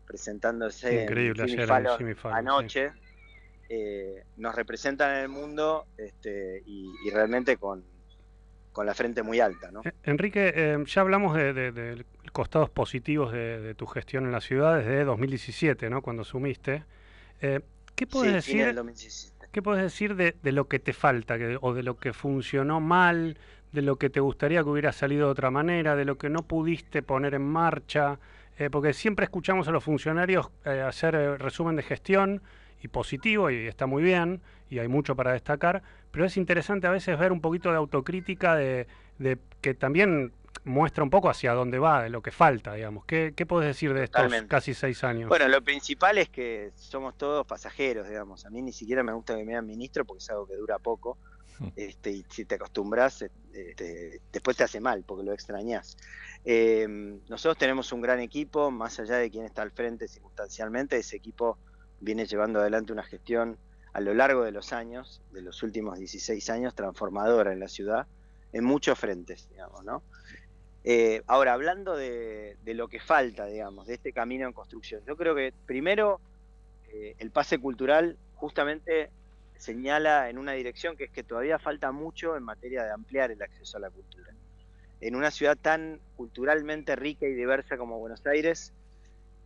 presentándose 0.06 1.04
Increíble, 1.04 1.44
en 1.44 1.48
Jimmy 1.48 1.62
ayer 1.62 1.62
en 1.62 1.68
Fallon 1.70 1.98
Jimmy 2.00 2.14
Fallon, 2.16 2.38
anoche, 2.38 2.92
eh, 3.70 4.26
nos 4.36 4.54
representan 4.54 5.16
en 5.16 5.22
el 5.22 5.30
mundo 5.30 5.86
este, 5.96 6.64
y, 6.66 6.92
y 7.06 7.10
realmente 7.12 7.56
con, 7.56 7.82
con 8.72 8.86
la 8.86 8.94
frente 8.94 9.24
muy 9.24 9.40
alta. 9.40 9.72
¿no? 9.72 9.82
Eh, 9.84 9.92
Enrique, 10.04 10.52
eh, 10.56 10.84
ya 10.86 11.02
hablamos 11.02 11.36
de, 11.36 11.54
de- 11.54 11.72
de 11.72 12.06
costados 12.32 12.70
positivos 12.70 13.32
de, 13.34 13.60
de 13.60 13.76
tu 13.76 13.86
gestión 13.86 14.26
en 14.26 14.32
la 14.32 14.42
ciudad 14.42 14.78
desde 14.78 15.04
2017, 15.04 15.90
¿no? 15.90 16.02
Cuando 16.02 16.22
asumiste. 16.22 16.84
Eh, 17.42 17.60
¿Qué 17.96 18.08
puedes 18.08 18.46
Sí, 18.46 18.54
decir? 18.58 18.74
2017. 18.76 19.48
¿Qué 19.52 19.62
puedes 19.62 19.84
decir 19.84 20.16
de, 20.16 20.36
de 20.42 20.52
lo 20.54 20.68
que 20.70 20.80
te 20.80 20.94
falta 20.94 21.38
que- 21.38 21.58
o 21.60 21.74
de 21.74 21.84
lo 21.84 21.98
que 21.98 22.14
funcionó 22.14 22.80
mal, 22.80 23.38
de 23.74 23.82
lo 23.82 23.98
que 23.98 24.10
te 24.10 24.20
gustaría 24.22 24.64
que 24.64 24.70
hubiera 24.70 24.92
salido 24.94 25.26
de 25.28 25.32
otra 25.32 25.52
manera, 25.52 25.96
de 25.96 26.06
lo 26.06 26.18
que 26.18 26.30
no 26.30 26.44
pudiste 26.44 27.02
poner 27.04 27.34
en 27.34 27.44
marcha? 27.44 28.20
Eh, 28.58 28.70
porque 28.70 28.94
siempre 28.94 29.26
escuchamos 29.26 29.68
a 29.68 29.72
los 29.72 29.84
funcionarios 29.84 30.50
eh, 30.66 30.82
hacer 30.82 31.16
resumen 31.42 31.76
de 31.76 31.84
gestión 31.84 32.42
y 32.82 32.88
positivo 32.88 33.50
y 33.50 33.68
está 33.68 33.86
muy 33.86 34.04
bien 34.04 34.42
y 34.70 34.80
hay 34.80 34.88
mucho 34.88 35.16
para 35.16 35.34
destacar, 35.34 35.84
pero 36.12 36.26
es 36.26 36.38
interesante 36.38 36.88
a 36.88 36.92
veces 36.92 37.18
ver 37.18 37.32
un 37.32 37.42
poquito 37.42 37.70
de 37.72 37.78
autocrítica 37.78 38.56
de, 38.56 38.88
de 39.20 39.38
que 39.62 39.74
también 39.74 40.34
muestra 40.64 41.04
un 41.04 41.10
poco 41.10 41.30
hacia 41.30 41.54
dónde 41.54 41.80
va, 41.80 42.04
de 42.04 42.10
lo 42.10 42.22
que 42.22 42.32
falta, 42.32 42.74
digamos. 42.74 43.06
¿Qué, 43.06 43.34
qué 43.36 43.46
puedes 43.46 43.68
decir 43.68 43.94
de 43.94 44.04
estos 44.04 44.22
Totalmente. 44.22 44.48
casi 44.48 44.74
seis 44.74 45.04
años? 45.04 45.30
Bueno, 45.30 45.48
lo 45.48 45.62
principal 45.62 46.18
es 46.18 46.30
que 46.30 46.72
somos 46.76 47.18
todos 47.18 47.46
pasajeros, 47.48 48.08
digamos. 48.08 48.46
A 48.46 48.50
mí 48.50 48.62
ni 48.62 48.72
siquiera 48.72 49.04
me 49.04 49.14
gusta 49.14 49.34
que 49.34 49.44
me 49.44 49.52
digan 49.52 49.66
ministro 49.66 50.06
porque 50.06 50.20
es 50.20 50.30
algo 50.30 50.48
que 50.48 50.56
dura 50.56 50.80
poco. 50.80 51.18
Este, 51.76 52.10
y 52.10 52.26
si 52.28 52.46
te 52.46 52.56
acostumbras, 52.56 53.24
este, 53.54 54.20
después 54.32 54.58
te 54.58 54.64
hace 54.64 54.80
mal 54.80 55.04
porque 55.06 55.24
lo 55.24 55.32
extrañas. 55.32 55.96
nosotros 57.30 57.58
tenemos 57.58 57.92
un 57.92 58.02
gran 58.02 58.20
equipo, 58.20 58.72
más 58.72 59.00
allá 59.00 59.18
de 59.18 59.30
quien 59.30 59.46
está 59.46 59.62
al 59.62 59.72
frente 59.72 60.08
circunstancialmente, 60.08 60.98
ese 60.98 61.18
equipo 61.18 61.60
viene 62.02 62.26
llevando 62.26 62.60
adelante 62.60 62.92
una 62.92 63.04
gestión 63.04 63.58
a 63.94 64.02
lo 64.02 64.14
largo 64.14 64.44
de 64.44 64.52
los 64.52 64.74
años, 64.74 65.22
de 65.32 65.42
los 65.42 65.64
últimos 65.64 65.98
16 65.98 66.50
años, 66.50 66.76
transformadora 66.76 67.54
en 67.54 67.60
la 67.60 67.68
ciudad, 67.68 68.08
en 68.52 68.64
muchos 68.64 69.00
frentes, 69.00 69.48
digamos, 69.50 69.84
¿no? 69.86 70.04
Eh, 70.84 71.22
ahora, 71.28 71.54
hablando 71.54 71.96
de, 71.96 72.58
lo 72.66 72.88
que 72.88 73.00
falta, 73.00 73.46
digamos, 73.46 73.88
de 73.88 73.96
este 73.96 74.12
camino 74.14 74.48
en 74.48 74.54
construcción, 74.54 75.02
yo 75.06 75.16
creo 75.16 75.36
que 75.36 75.54
primero 75.66 76.20
eh, 76.90 77.16
el 77.20 77.32
pase 77.32 77.60
cultural 77.60 78.18
justamente 78.36 79.12
señala 79.58 80.30
en 80.30 80.40
una 80.40 80.54
dirección 80.54 80.98
que 80.98 81.04
es 81.04 81.12
que 81.12 81.24
todavía 81.24 81.60
falta 81.60 81.92
mucho 81.92 82.36
en 82.36 82.44
materia 82.44 82.84
de 82.84 82.92
ampliar 82.92 83.30
el 83.30 83.42
acceso 83.42 83.78
a 83.78 83.82
la 83.82 83.92
cultura. 83.92 84.34
En 85.02 85.16
una 85.16 85.30
ciudad 85.30 85.56
tan 85.56 86.00
culturalmente 86.16 86.96
rica 86.96 87.28
y 87.28 87.34
diversa 87.34 87.78
como 87.78 88.00
Buenos 88.00 88.26
Aires, 88.26 88.74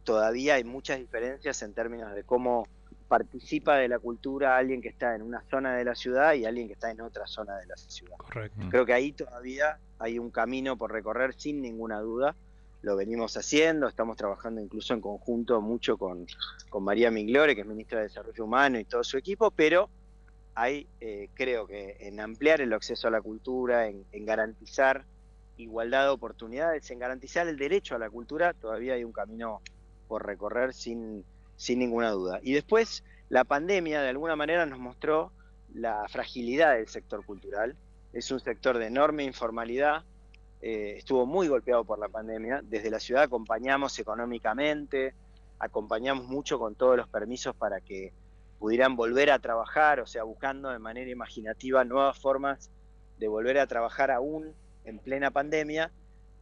todavía 0.05 0.55
hay 0.55 0.63
muchas 0.63 0.99
diferencias 0.99 1.61
en 1.63 1.73
términos 1.73 2.15
de 2.15 2.23
cómo 2.23 2.65
participa 3.07 3.75
de 3.77 3.87
la 3.87 3.99
cultura 3.99 4.57
alguien 4.57 4.81
que 4.81 4.87
está 4.87 5.15
en 5.15 5.21
una 5.21 5.43
zona 5.49 5.75
de 5.75 5.83
la 5.83 5.95
ciudad 5.95 6.33
y 6.33 6.45
alguien 6.45 6.67
que 6.67 6.73
está 6.73 6.89
en 6.91 7.01
otra 7.01 7.27
zona 7.27 7.57
de 7.57 7.65
la 7.65 7.75
ciudad. 7.75 8.15
Correcto. 8.17 8.61
Creo 8.69 8.85
que 8.85 8.93
ahí 8.93 9.11
todavía 9.11 9.77
hay 9.99 10.17
un 10.17 10.31
camino 10.31 10.77
por 10.77 10.91
recorrer 10.91 11.33
sin 11.35 11.61
ninguna 11.61 11.99
duda. 11.99 12.35
Lo 12.81 12.95
venimos 12.95 13.35
haciendo, 13.35 13.87
estamos 13.87 14.15
trabajando 14.15 14.61
incluso 14.61 14.93
en 14.93 15.01
conjunto 15.01 15.59
mucho 15.59 15.97
con, 15.97 16.25
con 16.69 16.83
María 16.83 17.11
Migliore, 17.11 17.55
que 17.55 17.61
es 17.61 17.67
ministra 17.67 17.99
de 17.99 18.05
Desarrollo 18.05 18.43
Humano 18.43 18.79
y 18.79 18.85
todo 18.85 19.03
su 19.03 19.17
equipo, 19.17 19.51
pero 19.51 19.89
hay, 20.53 20.87
eh, 21.01 21.29
creo 21.33 21.67
que 21.67 21.97
en 21.99 22.19
ampliar 22.19 22.61
el 22.61 22.73
acceso 22.73 23.07
a 23.07 23.11
la 23.11 23.21
cultura, 23.21 23.87
en, 23.87 24.05
en 24.11 24.25
garantizar 24.25 25.03
igualdad 25.57 26.03
de 26.03 26.09
oportunidades, 26.09 26.89
en 26.91 26.99
garantizar 26.99 27.47
el 27.47 27.57
derecho 27.57 27.95
a 27.95 27.99
la 27.99 28.09
cultura, 28.09 28.53
todavía 28.53 28.93
hay 28.93 29.03
un 29.03 29.11
camino 29.11 29.61
por 30.07 30.25
recorrer 30.25 30.73
sin, 30.73 31.23
sin 31.55 31.79
ninguna 31.79 32.11
duda. 32.11 32.39
Y 32.41 32.53
después, 32.53 33.03
la 33.29 33.43
pandemia 33.43 34.01
de 34.01 34.09
alguna 34.09 34.35
manera 34.35 34.65
nos 34.65 34.79
mostró 34.79 35.31
la 35.73 36.07
fragilidad 36.07 36.75
del 36.75 36.87
sector 36.87 37.25
cultural. 37.25 37.75
Es 38.13 38.31
un 38.31 38.39
sector 38.39 38.77
de 38.77 38.87
enorme 38.87 39.23
informalidad, 39.23 40.03
eh, 40.61 40.95
estuvo 40.97 41.25
muy 41.25 41.47
golpeado 41.47 41.83
por 41.83 41.99
la 41.99 42.09
pandemia. 42.09 42.61
Desde 42.63 42.89
la 42.89 42.99
ciudad 42.99 43.23
acompañamos 43.23 43.99
económicamente, 43.99 45.13
acompañamos 45.59 46.27
mucho 46.27 46.57
con 46.59 46.75
todos 46.75 46.97
los 46.97 47.07
permisos 47.07 47.55
para 47.55 47.81
que 47.81 48.13
pudieran 48.59 48.95
volver 48.95 49.31
a 49.31 49.39
trabajar, 49.39 49.99
o 49.99 50.07
sea, 50.07 50.23
buscando 50.23 50.69
de 50.69 50.79
manera 50.79 51.11
imaginativa 51.11 51.83
nuevas 51.83 52.17
formas 52.17 52.71
de 53.19 53.27
volver 53.27 53.59
a 53.59 53.67
trabajar 53.67 54.11
aún 54.11 54.53
en 54.85 54.99
plena 54.99 55.31
pandemia, 55.31 55.91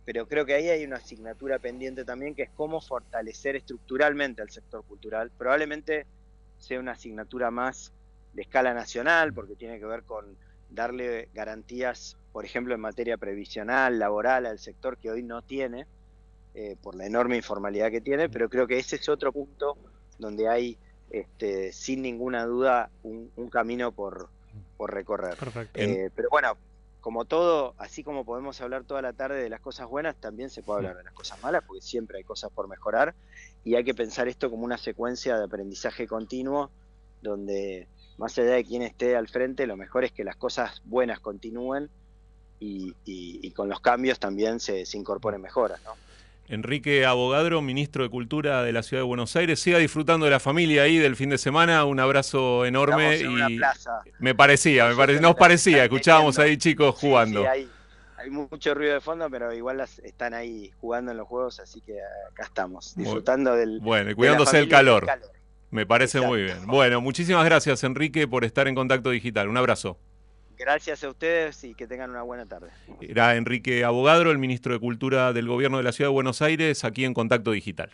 pero 0.06 0.28
creo 0.28 0.46
que 0.46 0.54
ahí 0.54 0.70
hay 0.70 0.84
una 0.84 0.98
asignatura 0.98 1.60
pendiente 1.60 2.04
también 2.04 2.36
que 2.36 2.44
es 2.44 2.50
cómo 2.56 2.82
fortalecer 2.82 3.56
estructuralmente 3.56 4.42
al 4.42 4.50
sector 4.50 4.84
cultural. 4.84 5.32
Probablemente 5.38 6.06
sea 6.58 6.80
una 6.80 6.94
asignatura 6.94 7.52
más 7.52 7.92
de 8.34 8.42
escala 8.42 8.74
nacional, 8.74 9.34
porque 9.34 9.56
tiene 9.56 9.80
que 9.80 9.86
ver 9.86 10.04
con 10.04 10.36
darle 10.70 11.30
garantías, 11.34 12.18
por 12.32 12.46
ejemplo, 12.46 12.74
en 12.74 12.82
materia 12.82 13.18
previsional, 13.18 14.00
laboral 14.00 14.46
al 14.46 14.60
sector 14.60 14.98
que 14.98 15.12
hoy 15.12 15.24
no 15.24 15.42
tiene, 15.42 15.86
eh, 16.56 16.76
por 16.82 16.96
la 16.96 17.06
enorme 17.06 17.38
informalidad 17.38 17.92
que 17.92 18.02
tiene, 18.02 18.30
pero 18.30 18.50
creo 18.50 18.68
que 18.68 18.80
ese 18.80 18.96
es 18.96 19.08
otro 19.08 19.32
punto 19.32 19.78
donde 20.18 20.48
hay, 20.48 20.78
este, 21.12 21.72
sin 21.72 22.02
ninguna 22.02 22.46
duda, 22.46 22.90
un, 23.04 23.32
un 23.36 23.50
camino 23.50 23.92
por, 23.92 24.30
por 24.78 24.94
recorrer. 24.94 25.36
Perfecto. 25.38 25.80
Eh, 25.80 26.10
pero 26.16 26.30
bueno, 26.30 26.58
como 27.04 27.26
todo, 27.26 27.76
así 27.80 28.02
como 28.02 28.24
podemos 28.24 28.62
hablar 28.62 28.86
toda 28.86 29.02
la 29.02 29.12
tarde 29.12 29.44
de 29.44 29.50
las 29.50 29.60
cosas 29.60 29.88
buenas, 29.90 30.16
también 30.22 30.50
se 30.50 30.64
puede 30.64 30.78
hablar 30.78 30.96
de 30.96 31.04
las 31.04 31.14
cosas 31.14 31.38
malas, 31.42 31.62
porque 31.68 31.82
siempre 31.82 32.18
hay 32.20 32.24
cosas 32.24 32.50
por 32.54 32.70
mejorar 32.70 33.14
y 33.62 33.76
hay 33.76 33.84
que 33.84 33.94
pensar 33.94 34.30
esto 34.30 34.50
como 34.50 34.64
una 34.64 34.78
secuencia 34.78 35.38
de 35.38 35.44
aprendizaje 35.44 36.08
continuo, 36.08 36.72
donde 37.20 37.90
más 38.16 38.38
allá 38.38 38.52
de 38.52 38.64
quién 38.64 38.84
esté 38.84 39.18
al 39.18 39.28
frente, 39.28 39.68
lo 39.68 39.76
mejor 39.76 40.06
es 40.06 40.14
que 40.14 40.24
las 40.24 40.38
cosas 40.38 40.80
buenas 40.86 41.20
continúen 41.20 41.90
y, 42.58 42.96
y- 43.04 43.46
y 43.46 43.52
con 43.52 43.68
los 43.68 43.82
cambios 43.82 44.18
también 44.18 44.62
se, 44.62 44.86
se 44.86 44.98
incorporen 44.98 45.42
mejoras. 45.42 45.82
¿no? 45.84 45.98
Enrique 46.54 47.06
Abogadro, 47.06 47.62
ministro 47.62 48.04
de 48.04 48.10
Cultura 48.10 48.64
de 48.64 48.72
la 48.72 48.84
Ciudad 48.84 49.02
de 49.02 49.08
Buenos 49.08 49.36
Aires. 49.36 49.60
Siga 49.60 49.78
disfrutando 49.80 50.26
de 50.26 50.32
la 50.32 50.40
familia 50.40 50.84
ahí 50.84 50.98
del 50.98 51.16
fin 51.16 51.30
de 51.30 51.38
semana. 51.38 51.84
Un 51.86 52.00
abrazo 52.00 52.66
enorme. 52.66 53.28
Una 53.28 53.50
y 53.50 53.58
plaza. 53.58 54.02
Me 54.20 54.36
parecía, 54.36 54.88
me 54.88 54.96
pare- 54.96 55.20
nos 55.20 55.36
parecía. 55.36 55.84
Escuchábamos 55.84 56.40
ahí 56.40 56.58
chicos 56.58 56.96
jugando. 56.96 57.42
Sí, 57.42 57.48
hay, 57.48 57.70
hay 58.18 58.30
mucho 58.30 58.74
ruido 58.74 58.94
de 58.94 59.02
fondo, 59.02 59.30
pero 59.30 59.54
igual 59.54 59.78
las, 59.78 60.00
están 60.00 60.34
ahí 60.34 60.72
jugando 60.80 61.12
en 61.12 61.18
los 61.18 61.28
juegos, 61.28 61.60
así 61.60 61.82
que 61.82 61.98
acá 62.32 62.44
estamos, 62.44 62.96
disfrutando 62.96 63.56
del. 63.56 63.80
Bueno, 63.80 64.12
y 64.12 64.16
cuidándose 64.16 64.58
del 64.58 64.68
y 64.68 64.70
calor. 64.70 65.08
Me 65.72 65.88
parece 65.88 66.22
muy 66.22 66.44
bien. 66.44 66.68
Bueno, 66.68 67.02
muchísimas 67.02 67.44
gracias 67.46 67.84
Enrique 67.84 68.28
por 68.28 68.46
estar 68.46 68.68
en 68.68 68.76
contacto 68.76 69.10
digital. 69.10 69.48
Un 69.50 69.58
abrazo. 69.58 69.98
Gracias 70.58 71.04
a 71.04 71.10
ustedes 71.10 71.64
y 71.64 71.74
que 71.76 71.88
tengan 71.88 72.10
una 72.12 72.22
buena 72.22 72.46
tarde. 72.46 72.70
Era 73.02 73.36
Enrique 73.36 73.84
Abogadro, 73.84 74.32
el 74.32 74.38
ministro 74.38 74.74
de 74.74 74.80
Cultura 74.80 75.34
del 75.34 75.48
Gobierno 75.48 75.78
de 75.78 75.84
la 75.84 75.92
Ciudad 75.92 76.10
de 76.10 76.14
Buenos 76.14 76.42
Aires, 76.42 76.84
aquí 76.84 77.06
en 77.06 77.14
Contacto 77.14 77.52
Digital. 77.52 77.92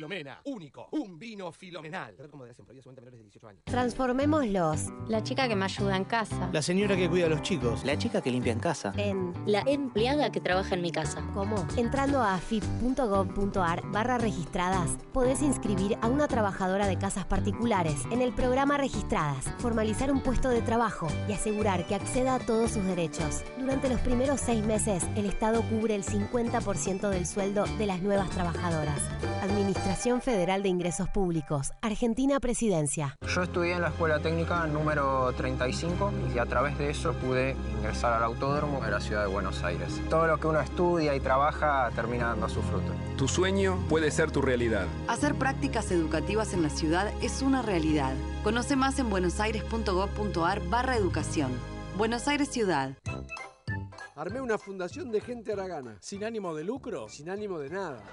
Filomena 0.00 0.40
único, 0.46 0.88
un 0.92 1.18
vino 1.18 1.52
filomenal. 1.52 2.16
Como 2.30 2.44
de 2.44 2.54
menores 2.54 3.12
de 3.12 3.18
18 3.18 3.48
años. 3.48 3.64
Transformémoslos 3.66 4.86
La 5.08 5.22
chica 5.22 5.46
que 5.46 5.54
me 5.54 5.66
ayuda 5.66 5.94
en 5.94 6.04
casa. 6.04 6.48
La 6.54 6.62
señora 6.62 6.96
que 6.96 7.06
cuida 7.06 7.26
a 7.26 7.28
los 7.28 7.42
chicos. 7.42 7.84
La 7.84 7.98
chica 7.98 8.22
que 8.22 8.30
limpia 8.30 8.54
en 8.54 8.60
casa. 8.60 8.94
en 8.96 9.34
La 9.44 9.60
empleada 9.66 10.32
que 10.32 10.40
trabaja 10.40 10.74
en 10.74 10.80
mi 10.80 10.90
casa. 10.90 11.22
¿Cómo? 11.34 11.66
Entrando 11.76 12.22
a 12.22 12.36
afip.gov.ar 12.36 13.82
barra 13.90 14.16
registradas, 14.16 14.96
podés 15.12 15.42
inscribir 15.42 15.98
a 16.00 16.06
una 16.06 16.28
trabajadora 16.28 16.86
de 16.86 16.96
casas 16.96 17.26
particulares 17.26 18.06
en 18.10 18.22
el 18.22 18.32
programa 18.32 18.78
Registradas, 18.78 19.52
formalizar 19.58 20.10
un 20.10 20.22
puesto 20.22 20.48
de 20.48 20.62
trabajo 20.62 21.08
y 21.28 21.32
asegurar 21.32 21.86
que 21.86 21.94
acceda 21.94 22.36
a 22.36 22.38
todos 22.38 22.70
sus 22.70 22.84
derechos. 22.84 23.42
Durante 23.58 23.90
los 23.90 24.00
primeros 24.00 24.40
seis 24.40 24.64
meses, 24.64 25.06
el 25.14 25.26
Estado 25.26 25.60
cubre 25.68 25.94
el 25.94 26.04
50% 26.04 27.10
del 27.10 27.26
sueldo 27.26 27.64
de 27.76 27.84
las 27.84 28.00
nuevas 28.00 28.30
trabajadoras. 28.30 29.02
Administración 29.90 30.22
Federal 30.22 30.62
de 30.62 30.68
Ingresos 30.68 31.08
Públicos, 31.08 31.72
Argentina 31.82 32.38
Presidencia. 32.38 33.16
Yo 33.26 33.42
estudié 33.42 33.72
en 33.72 33.80
la 33.80 33.88
escuela 33.88 34.20
técnica 34.20 34.64
número 34.68 35.32
35 35.32 36.12
y 36.32 36.38
a 36.38 36.46
través 36.46 36.78
de 36.78 36.90
eso 36.90 37.12
pude 37.14 37.56
ingresar 37.76 38.12
al 38.12 38.22
autódromo 38.22 38.80
de 38.80 38.92
la 38.92 39.00
ciudad 39.00 39.22
de 39.22 39.26
Buenos 39.26 39.64
Aires. 39.64 40.00
Todo 40.08 40.28
lo 40.28 40.38
que 40.38 40.46
uno 40.46 40.60
estudia 40.60 41.16
y 41.16 41.18
trabaja 41.18 41.90
termina 41.96 42.28
dando 42.28 42.48
su 42.48 42.62
fruto. 42.62 42.92
Tu 43.16 43.26
sueño 43.26 43.84
puede 43.88 44.12
ser 44.12 44.30
tu 44.30 44.40
realidad. 44.40 44.86
Hacer 45.08 45.34
prácticas 45.34 45.90
educativas 45.90 46.54
en 46.54 46.62
la 46.62 46.70
ciudad 46.70 47.12
es 47.20 47.42
una 47.42 47.60
realidad. 47.60 48.14
Conoce 48.44 48.76
más 48.76 48.96
en 49.00 49.10
buenosaires.gov.ar 49.10 50.60
barra 50.68 50.94
educación. 50.94 51.50
Buenos 51.98 52.28
Aires 52.28 52.48
Ciudad. 52.48 52.92
Armé 54.14 54.40
una 54.40 54.56
fundación 54.56 55.10
de 55.10 55.20
gente 55.20 55.52
aragana. 55.52 55.96
¿Sin 56.00 56.22
ánimo 56.22 56.54
de 56.54 56.62
lucro? 56.62 57.08
Sin 57.08 57.28
ánimo 57.28 57.58
de 57.58 57.70
nada. 57.70 58.04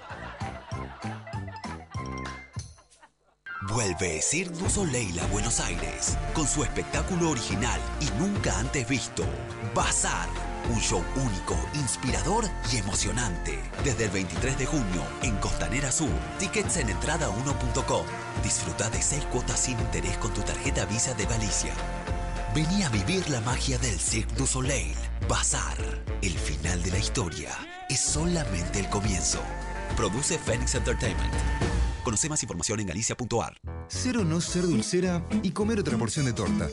Vuelve 3.68 4.22
Cirque 4.22 4.56
du 4.56 4.70
Soleil 4.70 5.18
a 5.20 5.26
Buenos 5.26 5.60
Aires 5.60 6.16
con 6.32 6.46
su 6.48 6.64
espectáculo 6.64 7.30
original 7.30 7.78
y 8.00 8.06
nunca 8.18 8.58
antes 8.58 8.88
visto, 8.88 9.24
Bazar. 9.74 10.28
Un 10.70 10.80
show 10.80 11.04
único, 11.16 11.54
inspirador 11.74 12.44
y 12.72 12.78
emocionante. 12.78 13.58
Desde 13.84 14.06
el 14.06 14.10
23 14.10 14.58
de 14.58 14.66
junio 14.66 15.02
en 15.22 15.36
Costanera 15.36 15.92
Sur. 15.92 16.08
Tickets 16.38 16.78
en 16.78 16.88
entrada1.com. 16.88 18.06
Disfruta 18.42 18.88
de 18.88 19.02
seis 19.02 19.24
cuotas 19.26 19.60
sin 19.60 19.78
interés 19.80 20.16
con 20.16 20.32
tu 20.32 20.40
tarjeta 20.40 20.86
Visa 20.86 21.12
de 21.14 21.26
Galicia. 21.26 21.72
Vení 22.54 22.82
a 22.84 22.88
vivir 22.88 23.28
la 23.28 23.40
magia 23.42 23.78
del 23.78 23.98
Cirque 24.00 24.34
du 24.34 24.46
Soleil. 24.46 24.94
Bazar. 25.28 25.76
El 26.22 26.38
final 26.38 26.82
de 26.82 26.90
la 26.92 26.98
historia 26.98 27.50
es 27.90 28.00
solamente 28.00 28.80
el 28.80 28.88
comienzo. 28.88 29.40
Produce 29.94 30.38
Phoenix 30.38 30.74
Entertainment. 30.74 31.34
Conoce 32.08 32.30
más 32.30 32.42
información 32.42 32.80
en 32.80 32.86
galicia.ar. 32.86 33.60
Cero 33.86 34.24
no 34.24 34.40
ser 34.40 34.62
dulcera 34.62 35.22
y 35.42 35.50
comer 35.50 35.78
otra 35.78 35.98
porción 35.98 36.24
de 36.24 36.32
torta. 36.32 36.66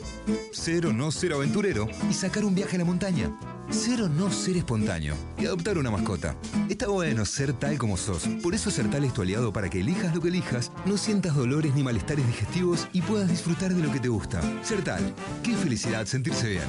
Cero 0.50 0.94
no 0.94 1.12
ser 1.12 1.34
aventurero 1.34 1.86
y 2.08 2.14
sacar 2.14 2.42
un 2.46 2.54
viaje 2.54 2.76
a 2.76 2.78
la 2.78 2.86
montaña. 2.86 3.38
Cero 3.68 4.08
no 4.08 4.32
ser 4.32 4.56
espontáneo 4.56 5.14
y 5.36 5.44
adoptar 5.44 5.76
una 5.76 5.90
mascota. 5.90 6.34
Está 6.70 6.88
bueno 6.88 7.26
ser 7.26 7.52
tal 7.52 7.76
como 7.76 7.98
sos. 7.98 8.26
Por 8.42 8.54
eso 8.54 8.70
Sertal 8.70 9.04
es 9.04 9.12
tu 9.12 9.20
aliado 9.20 9.52
para 9.52 9.68
que 9.68 9.80
elijas 9.80 10.14
lo 10.14 10.22
que 10.22 10.28
elijas, 10.28 10.72
no 10.86 10.96
sientas 10.96 11.36
dolores 11.36 11.74
ni 11.74 11.82
malestares 11.82 12.26
digestivos 12.26 12.88
y 12.94 13.02
puedas 13.02 13.28
disfrutar 13.28 13.74
de 13.74 13.82
lo 13.82 13.92
que 13.92 14.00
te 14.00 14.08
gusta. 14.08 14.40
Sertal, 14.64 15.14
qué 15.42 15.54
felicidad 15.54 16.06
sentirse 16.06 16.48
bien. 16.48 16.64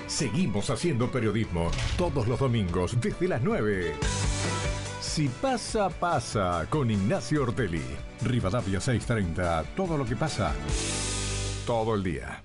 Seguimos 0.07 0.71
haciendo 0.71 1.11
periodismo 1.11 1.69
todos 1.99 2.29
los 2.29 2.39
domingos 2.39 3.01
desde 3.01 3.27
las 3.27 3.43
9. 3.43 3.97
Si 5.01 5.27
pasa, 5.27 5.89
pasa 5.89 6.69
con 6.71 6.89
Ignacio 6.89 7.43
Ortelli. 7.43 7.83
Rivadavia 8.23 8.81
630, 8.81 9.65
todo 9.75 9.99
lo 9.99 10.05
que 10.05 10.15
pasa. 10.15 10.55
Todo 11.67 11.97
el 11.97 12.05
día. 12.05 12.45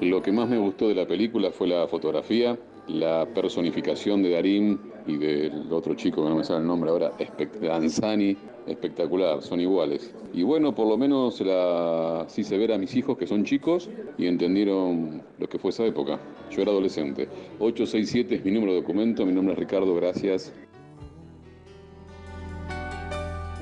Lo 0.00 0.22
que 0.22 0.32
más 0.32 0.48
me 0.48 0.56
gustó 0.56 0.88
de 0.88 0.94
la 0.94 1.06
película 1.06 1.50
fue 1.50 1.68
la 1.68 1.86
fotografía, 1.86 2.58
la 2.88 3.26
personificación 3.26 4.22
de 4.22 4.30
Darín 4.30 4.80
y 5.06 5.18
del 5.18 5.70
otro 5.70 5.94
chico 5.94 6.22
que 6.22 6.30
no 6.30 6.36
me 6.36 6.44
sale 6.44 6.60
el 6.60 6.66
nombre 6.66 6.88
ahora, 6.88 7.12
Danzani, 7.60 8.34
espectacular, 8.66 9.42
son 9.42 9.60
iguales. 9.60 10.14
Y 10.32 10.42
bueno, 10.42 10.74
por 10.74 10.88
lo 10.88 10.96
menos 10.96 11.36
se 11.36 11.44
la 11.44 12.26
hice 12.34 12.56
ver 12.56 12.72
a 12.72 12.78
mis 12.78 12.96
hijos 12.96 13.18
que 13.18 13.26
son 13.26 13.44
chicos 13.44 13.90
y 14.16 14.26
entendieron 14.26 15.22
lo 15.38 15.46
que 15.46 15.58
fue 15.58 15.68
esa 15.68 15.84
época. 15.84 16.18
Yo 16.50 16.62
era 16.62 16.70
adolescente. 16.70 17.28
867 17.58 18.36
es 18.36 18.44
mi 18.44 18.52
número 18.52 18.72
de 18.72 18.80
documento, 18.80 19.26
mi 19.26 19.32
nombre 19.32 19.52
es 19.52 19.58
Ricardo, 19.58 19.94
gracias. 19.94 20.50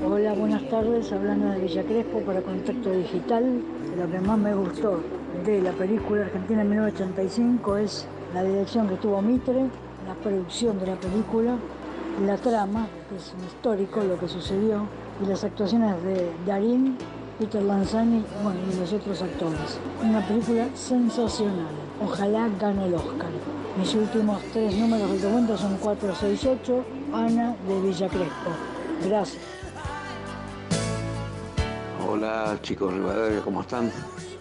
Hola, 0.06 0.34
buenas 0.34 0.62
tardes. 0.68 1.12
Hablando 1.12 1.50
de 1.50 1.62
Villa 1.62 1.82
Crespo 1.82 2.20
para 2.20 2.40
Contacto 2.42 2.92
Digital. 2.92 3.60
Lo 3.96 4.08
que 4.08 4.20
más 4.20 4.38
me 4.38 4.54
gustó 4.54 5.00
de 5.44 5.62
la 5.62 5.72
película 5.72 6.22
Argentina 6.22 6.64
1985 6.64 7.76
es 7.78 8.06
la 8.34 8.42
dirección 8.42 8.88
que 8.88 8.96
tuvo 8.96 9.22
Mitre, 9.22 9.66
la 10.06 10.14
producción 10.22 10.78
de 10.78 10.86
la 10.86 10.96
película, 10.96 11.56
la 12.24 12.36
trama, 12.36 12.88
que 13.08 13.16
es 13.16 13.34
un 13.38 13.44
histórico, 13.44 14.02
lo 14.02 14.18
que 14.18 14.28
sucedió, 14.28 14.82
y 15.22 15.26
las 15.26 15.44
actuaciones 15.44 16.02
de 16.02 16.30
Darín, 16.46 16.96
Peter 17.38 17.62
Lanzani 17.62 18.24
bueno, 18.42 18.58
y 18.72 18.80
los 18.80 18.92
otros 18.92 19.22
actores. 19.22 19.78
Una 20.02 20.26
película 20.26 20.68
sensacional. 20.74 21.68
Ojalá 22.04 22.48
gane 22.60 22.86
el 22.86 22.94
Oscar. 22.94 23.30
Mis 23.78 23.94
últimos 23.94 24.42
tres 24.52 24.76
números 24.76 25.10
de 25.10 25.18
documento 25.20 25.56
son 25.56 25.76
468, 25.76 26.84
Ana 27.12 27.54
de 27.68 27.80
Villa 27.80 28.08
Crespo. 28.08 28.50
Gracias. 29.06 29.42
Hola 32.08 32.58
chicos 32.62 32.92
Rivadavia, 32.92 33.40
¿cómo 33.42 33.60
están? 33.60 33.92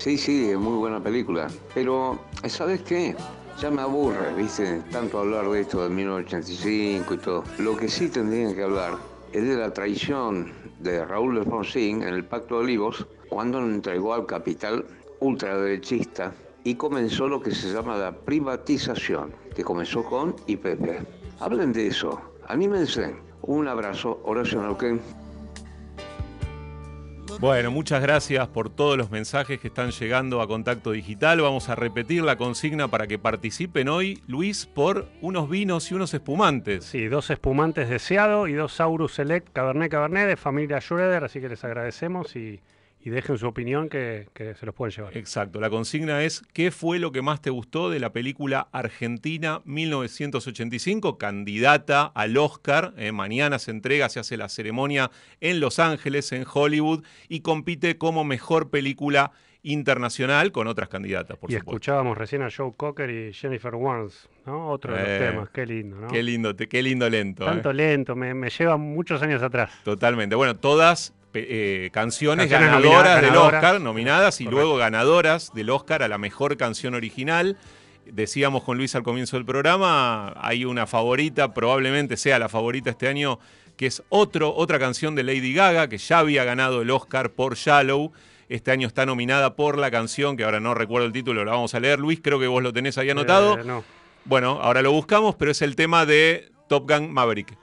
Sí, 0.08 0.18
sí, 0.18 0.52
es 0.52 0.58
muy 0.58 0.78
buena 0.78 1.04
película. 1.04 1.50
Pero, 1.74 2.18
¿sabes 2.48 2.82
qué? 2.84 3.14
Ya 3.60 3.70
me 3.70 3.82
aburre, 3.82 4.34
¿viste? 4.38 4.82
Tanto 4.90 5.20
hablar 5.20 5.50
de 5.50 5.60
esto 5.60 5.84
de 5.84 5.90
1985 5.90 7.14
y 7.14 7.18
todo. 7.18 7.44
Lo 7.60 7.76
que 7.76 7.90
sí 7.90 8.08
tendrían 8.08 8.56
que 8.56 8.64
hablar 8.64 8.94
es 9.34 9.44
de 9.46 9.58
la 9.58 9.74
traición 9.74 10.54
de 10.80 11.04
Raúl 11.04 11.40
Alfonsín 11.40 12.04
en 12.04 12.14
el 12.14 12.24
Pacto 12.24 12.56
de 12.56 12.64
Olivos 12.64 13.06
cuando 13.28 13.60
entregó 13.60 14.14
al 14.14 14.26
capital 14.26 14.86
ultraderechista 15.20 16.34
y 16.64 16.76
comenzó 16.76 17.28
lo 17.28 17.42
que 17.42 17.52
se 17.52 17.74
llama 17.74 17.98
la 17.98 18.14
privatización, 18.14 19.34
que 19.54 19.66
comenzó 19.66 20.06
con 20.06 20.38
IPP. 20.48 21.06
Hablen 21.42 21.74
de 21.74 21.88
eso, 21.88 22.22
anímense. 22.48 23.14
Un 23.42 23.68
abrazo, 23.68 24.22
Horacio 24.24 24.62
Neuquén. 24.62 25.02
Bueno, 27.40 27.70
muchas 27.70 28.02
gracias 28.02 28.48
por 28.48 28.72
todos 28.72 28.98
los 28.98 29.12
mensajes 29.12 29.60
que 29.60 29.68
están 29.68 29.92
llegando 29.92 30.42
a 30.42 30.48
Contacto 30.48 30.92
Digital. 30.92 31.40
Vamos 31.40 31.70
a 31.70 31.76
repetir 31.76 32.24
la 32.24 32.36
consigna 32.36 32.88
para 32.88 33.06
que 33.06 33.20
participen 33.20 33.90
hoy, 33.90 34.24
Luis, 34.26 34.66
por 34.66 35.08
unos 35.22 35.48
vinos 35.48 35.92
y 35.92 35.94
unos 35.94 36.16
espumantes. 36.16 36.86
Sí, 36.86 37.06
dos 37.06 37.30
espumantes 37.30 37.90
deseado 37.90 38.48
y 38.48 38.54
dos 38.54 38.74
Saurus 38.74 39.14
Select 39.14 39.54
Cabernet 39.54 39.92
Cabernet 39.92 40.28
de 40.28 40.36
familia 40.36 40.82
Schroeder, 40.82 41.24
así 41.24 41.40
que 41.40 41.50
les 41.50 41.64
agradecemos 41.64 42.36
y, 42.36 42.60
y 43.08 43.10
dejen 43.10 43.38
su 43.38 43.48
opinión 43.48 43.88
que, 43.88 44.28
que 44.34 44.54
se 44.56 44.66
los 44.66 44.76
pueden 44.76 44.94
llevar. 44.94 45.16
Exacto, 45.18 45.62
la 45.62 45.70
consigna 45.70 46.24
es 46.24 46.42
¿qué 46.52 46.72
fue 46.72 47.00
lo 47.00 47.14
que 47.14 47.22
más 47.22 47.42
te 47.42 47.50
gustó 47.50 47.90
de 47.90 48.02
la 48.02 48.12
película 48.12 48.68
Argentina 48.74 49.62
1985? 49.66 51.18
Candidata 51.18 52.04
al 52.14 52.36
Oscar. 52.38 52.94
Eh, 52.98 53.14
mañana 53.14 53.60
se 53.60 53.72
entrega, 53.72 54.10
se 54.10 54.20
hace 54.20 54.36
la 54.36 54.50
ceremonia 54.50 55.10
en 55.40 55.62
Los 55.62 55.80
Ángeles, 55.80 56.32
en 56.34 56.46
Hollywood, 56.52 57.04
y 57.30 57.40
compite 57.40 57.98
como 57.98 58.26
mejor 58.26 58.70
película 58.70 59.32
internacional 59.64 60.52
con 60.52 60.68
otras 60.68 60.88
candidatas, 60.90 61.38
por 61.38 61.50
y 61.50 61.54
supuesto. 61.54 61.72
escuchábamos 61.72 62.18
recién 62.18 62.42
a 62.42 62.50
Joe 62.56 62.72
Cocker 62.78 63.10
y 63.10 63.34
Jennifer 63.34 63.74
Warnes, 63.76 64.30
¿no? 64.46 64.70
Otro 64.70 64.94
de 64.94 65.00
los 65.00 65.10
Eh, 65.10 65.20
temas, 65.32 65.50
qué 65.50 65.66
lindo, 65.66 65.98
¿no? 65.98 66.08
Qué 66.08 66.24
lindo, 66.24 66.56
te- 66.56 66.68
qué 66.68 66.82
lindo 66.84 67.10
lento. 67.10 67.44
Tanto 67.46 67.72
eh. 67.72 67.74
lento, 67.74 68.16
me, 68.16 68.34
me 68.34 68.50
lleva 68.50 68.78
muchos 68.78 69.22
años 69.22 69.42
atrás. 69.44 69.72
Totalmente. 69.84 70.36
Bueno, 70.36 70.56
todas 70.56 71.14
eh, 71.48 71.90
canciones, 71.92 72.50
Canciones 72.50 72.72
ganadoras 72.72 73.22
nominadas, 73.22 73.22
del. 73.22 73.38
Oscar, 73.38 73.82
nominadas 73.82 74.42
y 74.42 74.46
luego 74.46 74.78
ganadoras 74.78 75.52
del 75.54 75.70
Oscar 75.70 76.04
a 76.04 76.08
la 76.08 76.18
mejor 76.18 76.58
canción 76.58 76.96
original. 76.96 77.58
Decíamos 78.06 78.64
con 78.64 78.78
Luis 78.78 78.96
al 78.96 79.04
comienzo 79.04 79.36
del 79.36 79.46
programa, 79.46 80.34
hay 80.38 80.64
una 80.64 80.88
favorita, 80.88 81.54
probablemente 81.54 82.16
sea 82.16 82.40
la 82.40 82.48
favorita 82.48 82.90
este 82.90 83.08
año, 83.08 83.40
que 83.76 83.86
es 83.86 84.02
otro, 84.10 84.56
otra 84.56 84.80
canción 84.80 85.14
de 85.16 85.24
Lady 85.24 85.54
Gaga, 85.54 85.90
que 85.90 85.98
ya 85.98 86.20
había 86.20 86.44
ganado 86.44 86.82
el 86.82 86.90
Oscar 86.90 87.32
por 87.32 87.56
Shallow. 87.56 88.14
Este 88.50 88.72
año 88.72 88.88
está 88.88 89.06
nominada 89.06 89.56
por 89.56 89.78
la 89.78 89.92
canción, 89.92 90.38
que 90.38 90.46
ahora 90.46 90.62
no 90.62 90.74
recuerdo 90.74 91.06
el 91.06 91.12
título, 91.12 91.44
la 91.44 91.52
vamos 91.52 91.76
a 91.76 91.80
leer. 91.82 92.00
Luis, 92.00 92.22
creo 92.24 92.40
que 92.40 92.48
vos 92.48 92.64
lo 92.64 92.72
tenés 92.72 92.98
ahí 92.98 93.10
anotado. 93.10 93.60
Eh, 93.60 93.64
no. 93.66 93.84
Bueno, 94.24 94.60
ahora 94.62 94.82
lo 94.82 94.92
buscamos, 94.92 95.36
pero 95.36 95.52
es 95.52 95.62
el 95.62 95.76
tema 95.76 96.06
de 96.06 96.50
Top 96.70 96.90
Gun 96.90 97.12
Maverick. 97.12 97.58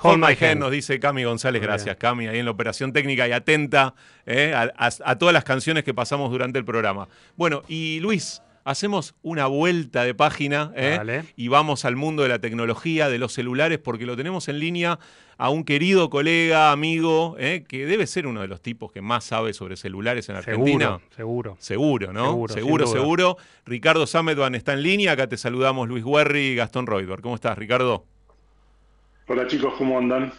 Hold 0.00 0.18
My 0.18 0.34
Hand, 0.50 0.60
nos 0.60 0.70
dice 0.70 0.98
Cami 1.00 1.24
González. 1.24 1.62
Gracias, 1.62 1.96
Cami, 1.96 2.26
ahí 2.26 2.38
en 2.38 2.44
la 2.44 2.50
operación 2.50 2.92
técnica 2.92 3.26
y 3.28 3.32
atenta 3.32 3.94
eh, 4.26 4.52
a, 4.54 4.72
a- 4.76 4.90
a 5.04 5.18
todas 5.18 5.32
las 5.32 5.44
canciones 5.44 5.84
que 5.84 5.94
pasamos 5.94 6.30
durante 6.30 6.58
el 6.58 6.64
programa. 6.64 7.08
Bueno, 7.36 7.62
y 7.68 8.00
Luis, 8.00 8.42
hacemos 8.64 9.14
una 9.22 9.46
vuelta 9.46 10.04
de 10.04 10.14
página 10.14 10.72
eh, 10.74 10.96
y 11.36 11.48
vamos 11.48 11.84
al 11.84 11.96
mundo 11.96 12.22
de 12.22 12.28
la 12.30 12.38
tecnología, 12.40 13.08
de 13.08 13.18
los 13.18 13.32
celulares, 13.32 13.78
porque 13.78 14.04
lo 14.06 14.16
tenemos 14.16 14.48
en 14.48 14.58
línea 14.58 14.98
a 15.36 15.50
un 15.50 15.64
querido 15.64 16.10
colega, 16.10 16.70
amigo, 16.72 17.36
eh, 17.38 17.64
que 17.68 17.86
debe 17.86 18.06
ser 18.06 18.26
uno 18.26 18.40
de 18.40 18.48
los 18.48 18.60
tipos 18.62 18.90
que 18.92 19.00
más 19.00 19.24
sabe 19.24 19.52
sobre 19.52 19.76
celulares 19.76 20.28
en 20.28 20.36
Argentina. 20.36 21.00
Seguro, 21.16 21.56
seguro. 21.56 21.56
Seguro, 21.60 22.12
¿no? 22.12 22.24
Seguro, 22.26 22.54
seguro, 22.54 22.86
seguro. 22.86 23.36
Ricardo 23.66 24.06
Sametban 24.06 24.54
está 24.54 24.72
en 24.74 24.82
línea. 24.82 25.12
Acá 25.12 25.26
te 25.28 25.36
saludamos 25.36 25.88
Luis 25.88 26.04
Guerri 26.04 26.40
y 26.48 26.54
Gastón 26.54 26.86
Reuter. 26.86 27.20
¿Cómo 27.20 27.34
estás, 27.34 27.58
Ricardo? 27.58 28.06
Hola 29.26 29.46
chicos, 29.46 29.72
¿cómo 29.78 29.98
andan? 29.98 30.32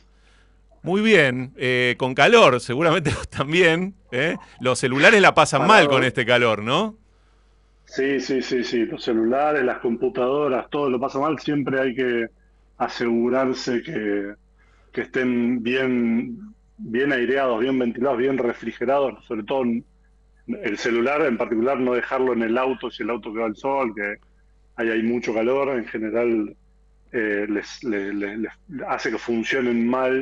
Muy 0.84 1.02
bien, 1.02 1.54
eh, 1.58 1.96
con 1.98 2.14
calor, 2.14 2.60
seguramente 2.60 3.12
también. 3.36 3.96
¿eh? 4.12 4.38
Los 4.60 4.78
celulares 4.78 5.20
la 5.22 5.34
pasan 5.34 5.66
mal 5.66 5.88
con 5.88 6.04
este 6.04 6.24
calor, 6.24 6.62
¿no? 6.62 6.96
Sí, 7.86 8.20
sí, 8.20 8.44
sí, 8.44 8.64
sí. 8.64 8.86
Los 8.86 9.04
celulares, 9.04 9.64
las 9.64 9.80
computadoras, 9.80 10.70
todo 10.70 10.92
lo 10.92 11.00
pasa 11.00 11.18
mal. 11.18 11.40
Siempre 11.40 11.82
hay 11.82 11.96
que 11.96 12.28
asegurarse 12.78 13.82
que, 13.82 14.36
que 14.92 15.02
estén 15.02 15.64
bien, 15.64 16.54
bien 16.78 17.12
aireados, 17.12 17.62
bien 17.62 17.80
ventilados, 17.80 18.20
bien 18.20 18.38
refrigerados. 18.38 19.26
Sobre 19.26 19.44
todo 19.44 19.64
el 19.64 20.78
celular, 20.78 21.22
en 21.24 21.38
particular, 21.38 21.80
no 21.80 21.94
dejarlo 21.94 22.34
en 22.34 22.44
el 22.44 22.56
auto 22.56 22.92
si 22.92 23.02
el 23.02 23.10
auto 23.10 23.34
queda 23.34 23.46
al 23.46 23.56
sol, 23.56 23.94
que 23.96 24.18
ahí 24.76 24.90
hay 24.90 25.02
mucho 25.02 25.34
calor. 25.34 25.70
En 25.70 25.88
general, 25.88 26.56
eh, 27.20 27.46
les, 27.56 27.70
les- 27.84 28.14
les- 28.16 28.40
les 28.40 28.54
hace 28.88 29.12
que 29.12 29.18
funcionen 29.30 29.88
mal. 29.88 30.16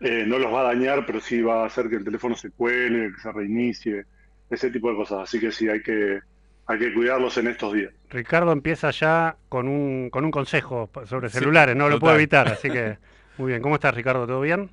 Eh, 0.00 0.24
no 0.26 0.38
los 0.38 0.52
va 0.52 0.60
a 0.62 0.74
dañar, 0.74 1.04
pero 1.06 1.20
sí 1.20 1.42
va 1.42 1.62
a 1.62 1.66
hacer 1.66 1.88
que 1.90 1.96
el 1.96 2.04
teléfono 2.04 2.34
se 2.34 2.50
cuele, 2.52 3.12
que 3.12 3.20
se 3.20 3.32
reinicie, 3.32 4.04
ese 4.48 4.70
tipo 4.70 4.90
de 4.90 4.96
cosas. 4.96 5.20
Así 5.24 5.38
que 5.40 5.52
sí, 5.52 5.68
hay 5.68 5.82
que, 5.82 6.20
hay 6.66 6.78
que 6.78 6.94
cuidarlos 6.94 7.36
en 7.38 7.48
estos 7.48 7.74
días. 7.74 7.92
Ricardo 8.10 8.52
empieza 8.52 8.90
ya 8.90 9.38
con 9.48 9.68
un, 9.68 10.10
con 10.10 10.24
un 10.24 10.30
consejo 10.30 10.90
sobre 11.04 11.28
Sí, 11.28 11.30
celulares, 11.30 11.76
no 11.76 11.88
lo 11.88 11.98
puedo 11.98 12.14
evitar, 12.16 12.48
así 12.48 12.70
que 12.70 12.98
muy 13.36 13.48
bien. 13.52 13.62
¿Cómo 13.62 13.76
estás, 13.76 13.94
Ricardo? 13.94 14.26
¿Todo 14.26 14.40
bien? 14.40 14.70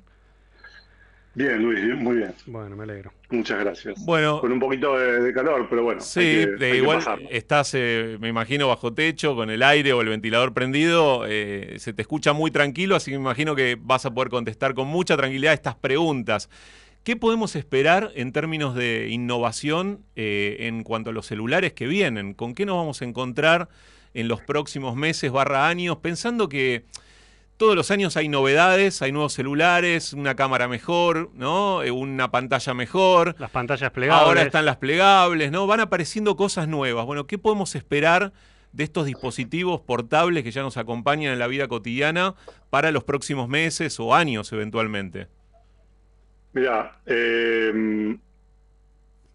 Bien, 1.38 1.62
Luis, 1.62 1.94
muy 1.96 2.16
bien. 2.16 2.34
Bueno, 2.46 2.74
me 2.74 2.82
alegro. 2.82 3.12
Muchas 3.30 3.60
gracias. 3.60 4.04
Bueno. 4.04 4.40
Con 4.40 4.50
un 4.50 4.58
poquito 4.58 4.98
de, 4.98 5.20
de 5.20 5.32
calor, 5.32 5.68
pero 5.70 5.84
bueno. 5.84 6.00
Sí, 6.00 6.18
hay 6.18 6.26
que- 6.34 6.46
de 6.56 6.72
hay 6.72 6.78
igual 6.78 6.98
estás, 7.30 7.74
eh, 7.74 8.16
me 8.18 8.26
imagino, 8.28 8.66
bajo 8.66 8.92
techo, 8.92 9.36
con 9.36 9.48
el 9.48 9.62
aire 9.62 9.92
o 9.92 10.00
el 10.00 10.08
ventilador 10.08 10.52
prendido. 10.52 11.24
eh, 11.28 11.76
se 11.78 11.92
te 11.92 12.02
escucha 12.02 12.32
muy 12.32 12.50
tranquilo, 12.50 12.96
así 12.96 13.12
que 13.12 13.18
me 13.18 13.22
imagino 13.22 13.54
que 13.54 13.78
vas 13.80 14.04
a 14.04 14.12
poder 14.12 14.30
contestar 14.30 14.74
con 14.74 14.88
mucha 14.88 15.16
tranquilidad 15.16 15.52
estas 15.54 15.76
preguntas. 15.76 16.50
¿Qué 17.04 17.14
podemos 17.14 17.54
esperar 17.54 18.10
en 18.16 18.32
términos 18.32 18.74
de 18.74 19.06
innovación 19.08 20.00
eh, 20.16 20.56
en 20.66 20.82
cuanto 20.82 21.10
a 21.10 21.12
los 21.12 21.26
celulares 21.26 21.72
que 21.72 21.86
vienen? 21.86 22.34
¿Con 22.34 22.52
qué 22.56 22.66
nos 22.66 22.74
vamos 22.78 23.00
a 23.00 23.04
encontrar 23.04 23.68
en 24.12 24.26
los 24.26 24.40
próximos 24.40 24.96
meses 24.96 25.30
barra 25.30 25.68
años? 25.68 25.98
Pensando 25.98 26.48
que 26.48 26.82
todos 27.58 27.74
los 27.74 27.90
años 27.90 28.16
hay 28.16 28.28
novedades, 28.28 29.02
hay 29.02 29.10
nuevos 29.12 29.34
celulares, 29.34 30.12
una 30.12 30.36
cámara 30.36 30.68
mejor, 30.68 31.30
¿no? 31.34 31.82
Eh, 31.82 31.90
Una 31.90 32.30
pantalla 32.30 32.72
mejor. 32.72 33.34
Las 33.38 33.50
pantallas 33.50 33.90
plegables. 33.90 34.26
Ahora 34.26 34.42
están 34.42 34.64
las 34.64 34.76
plegables, 34.76 35.50
¿no? 35.50 35.66
Van 35.66 35.80
apareciendo 35.80 36.36
cosas 36.36 36.68
nuevas. 36.68 37.04
Bueno, 37.04 37.26
¿qué 37.26 37.36
podemos 37.36 37.74
esperar 37.74 38.32
de 38.72 38.84
estos 38.84 39.06
dispositivos 39.06 39.80
portables 39.80 40.44
que 40.44 40.52
ya 40.52 40.62
nos 40.62 40.76
acompañan 40.76 41.32
en 41.32 41.38
la 41.40 41.48
vida 41.48 41.66
cotidiana 41.66 42.34
para 42.70 42.92
los 42.92 43.02
próximos 43.02 43.48
meses 43.48 43.98
o 43.98 44.14
años 44.14 44.52
eventualmente? 44.52 45.26
Mira, 46.52 47.00
eh, 47.06 48.16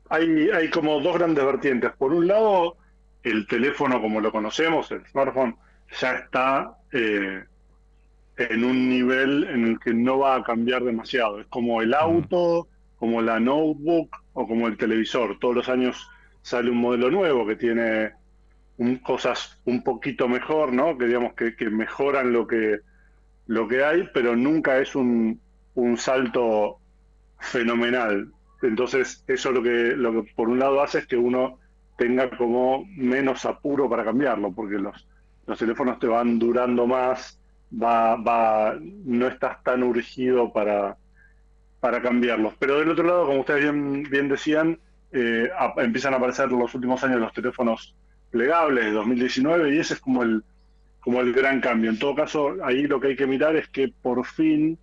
hay, 0.10 0.50
hay 0.50 0.70
como 0.70 1.02
dos 1.02 1.18
grandes 1.18 1.44
vertientes. 1.44 1.92
Por 1.98 2.14
un 2.14 2.28
lado, 2.28 2.78
el 3.22 3.48
teléfono 3.48 4.02
como 4.02 4.22
lo 4.22 4.32
conocemos, 4.32 4.90
el 4.92 5.06
smartphone, 5.08 5.58
ya 6.00 6.14
está 6.16 6.78
eh, 6.94 7.44
en 8.38 8.64
un 8.64 8.90
nivel 8.90 9.44
en 9.46 9.66
el 9.68 9.80
que 9.80 9.94
no 9.94 10.20
va 10.20 10.36
a 10.36 10.44
cambiar 10.44 10.84
demasiado. 10.84 11.40
Es 11.40 11.48
como 11.48 11.82
el 11.82 11.94
auto, 11.94 12.68
como 12.96 13.22
la 13.22 13.40
notebook 13.40 14.16
o 14.34 14.48
como 14.48 14.68
el 14.68 14.78
televisor. 14.78 15.38
Todos 15.40 15.56
los 15.56 15.70
años 15.70 16.10
sale 16.42 16.72
un 16.72 16.78
modelo 16.78 17.12
nuevo 17.12 17.46
que 17.48 17.56
tiene 17.56 18.14
un- 18.78 18.98
cosas 19.00 19.62
un 19.66 19.84
poquito 19.84 20.28
mejor, 20.28 20.74
¿no? 20.74 20.98
Que 20.98 21.06
digamos 21.06 21.34
que, 21.36 21.56
que 21.56 21.70
mejoran 21.70 22.34
lo 22.34 22.48
que, 22.48 22.80
lo 23.48 23.68
que 23.68 23.84
hay, 23.84 24.10
pero 24.14 24.36
nunca 24.36 24.80
es 24.80 24.96
un, 24.96 25.42
un 25.76 25.98
salto 25.98 26.80
fenomenal. 27.40 28.32
Entonces, 28.62 29.24
eso 29.28 29.52
lo 29.52 29.62
que, 29.64 29.96
lo 29.96 30.14
que 30.24 30.34
por 30.36 30.50
un 30.50 30.60
lado 30.60 30.82
hace 30.82 31.00
es 31.00 31.08
que 31.08 31.18
uno 31.18 31.60
tenga 31.98 32.30
como 32.38 32.86
menos 32.98 33.46
apuro 33.46 33.90
para 33.90 34.06
cambiarlo, 34.06 34.54
porque 34.54 34.76
los, 34.78 35.08
los 35.46 35.60
teléfonos 35.60 36.00
te 36.00 36.08
van 36.08 36.40
durando 36.40 36.88
más, 36.88 37.40
va, 37.74 38.16
va, 38.16 38.78
no 38.80 39.28
estás 39.28 39.64
tan 39.64 39.84
urgido 39.84 40.52
para, 40.52 40.98
para 41.80 42.02
cambiarlos. 42.02 42.54
Pero 42.60 42.80
del 42.80 42.92
otro 42.92 43.06
lado, 43.06 43.26
como 43.26 43.40
ustedes 43.42 43.72
bien, 44.10 44.30
decían, 44.30 44.80
eh, 45.12 45.50
empiezan 45.78 46.14
a 46.14 46.18
aparecer 46.18 46.52
los 46.52 46.74
últimos 46.74 47.04
años 47.04 47.20
los 47.20 47.34
teléfonos 47.34 47.96
plegables 48.32 48.86
de 48.86 48.92
2019 48.92 49.76
y 49.76 49.80
ese 49.80 49.96
es 49.96 50.00
como 50.00 50.24
el, 50.24 50.44
como 51.00 51.22
el 51.22 51.34
gran 51.34 51.62
cambio. 51.62 51.90
En 51.90 52.00
todo 52.00 52.16
caso, 52.16 52.56
ahí 52.64 52.88
lo 52.88 53.00
que 53.00 53.08
hay 53.08 53.16
que 53.16 53.28
mirar 53.28 53.56
es 53.56 53.68
que 53.70 53.90
por 54.02 54.26
fin, 54.26 54.78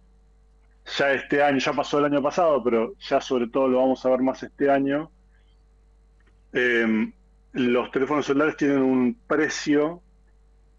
ya 0.99 1.13
este 1.13 1.43
año, 1.43 1.59
ya 1.59 1.73
pasó 1.73 1.99
el 1.99 2.07
año 2.07 2.23
pasado, 2.23 2.63
pero 2.63 2.95
ya 2.99 3.21
sobre 3.21 3.49
todo 3.49 3.69
lo 3.69 3.79
vamos 3.79 4.05
a 4.05 4.11
ver 4.11 4.21
más 4.21 4.43
este 4.43 4.71
año, 4.71 5.11
eh, 6.53 7.13
los 7.53 7.91
teléfonos 7.91 8.27
celulares 8.27 8.57
tienen 8.57 8.83
un 8.83 9.17
precio, 9.27 10.03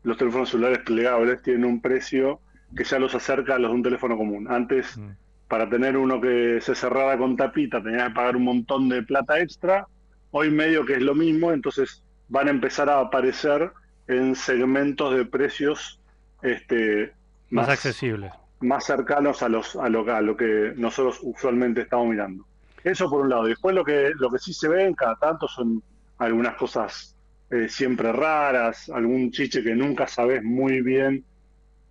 los 0.03 0.17
teléfonos 0.17 0.49
celulares 0.49 0.79
plegables 0.79 1.41
tienen 1.41 1.65
un 1.65 1.81
precio 1.81 2.39
que 2.75 2.83
ya 2.83 2.99
los 2.99 3.13
acerca 3.15 3.55
a 3.55 3.59
los 3.59 3.71
de 3.71 3.75
un 3.75 3.83
teléfono 3.83 4.17
común. 4.17 4.47
Antes, 4.49 4.99
para 5.47 5.69
tener 5.69 5.97
uno 5.97 6.21
que 6.21 6.59
se 6.61 6.73
cerrara 6.75 7.17
con 7.17 7.35
tapita, 7.35 7.83
tenías 7.83 8.07
que 8.09 8.15
pagar 8.15 8.35
un 8.37 8.45
montón 8.45 8.89
de 8.89 9.03
plata 9.03 9.39
extra. 9.39 9.87
Hoy 10.31 10.49
medio 10.49 10.85
que 10.85 10.93
es 10.93 11.01
lo 11.01 11.13
mismo, 11.13 11.51
entonces 11.51 12.01
van 12.29 12.47
a 12.47 12.51
empezar 12.51 12.89
a 12.89 12.99
aparecer 12.99 13.71
en 14.07 14.35
segmentos 14.35 15.15
de 15.15 15.25
precios 15.25 15.99
este, 16.41 17.13
Más 17.49 17.67
accesibles. 17.69 18.31
más 18.61 18.85
cercanos 18.85 19.43
a 19.43 19.49
los 19.49 19.75
a 19.75 19.89
lo, 19.89 20.09
a 20.13 20.21
lo 20.21 20.35
que 20.37 20.73
nosotros 20.77 21.19
usualmente 21.21 21.81
estamos 21.81 22.07
mirando. 22.07 22.45
Eso 22.83 23.09
por 23.09 23.21
un 23.21 23.29
lado. 23.29 23.43
Después 23.43 23.75
lo 23.75 23.83
que 23.83 24.11
lo 24.15 24.29
que 24.31 24.39
sí 24.39 24.53
se 24.53 24.67
ve 24.69 24.85
en 24.85 24.93
cada 24.95 25.15
tanto 25.17 25.47
son 25.47 25.83
algunas 26.17 26.55
cosas 26.55 27.15
eh, 27.51 27.67
siempre 27.67 28.13
raras, 28.13 28.89
algún 28.89 29.31
chiche 29.31 29.61
que 29.61 29.75
nunca 29.75 30.07
sabes 30.07 30.41
muy 30.41 30.81
bien 30.81 31.25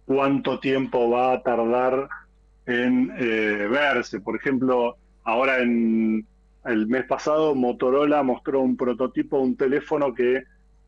cuánto 0.06 0.58
tiempo 0.58 1.10
va 1.10 1.34
a 1.34 1.42
tardar 1.42 2.08
en 2.64 3.12
eh, 3.18 3.68
verse. 3.70 4.20
Por 4.20 4.36
ejemplo, 4.36 4.96
ahora 5.22 5.58
en 5.58 6.26
el 6.64 6.86
mes 6.86 7.04
pasado 7.04 7.54
Motorola 7.54 8.22
mostró 8.22 8.60
un 8.60 8.76
prototipo 8.76 9.38
un 9.38 9.56
teléfono 9.56 10.14
que 10.14 10.44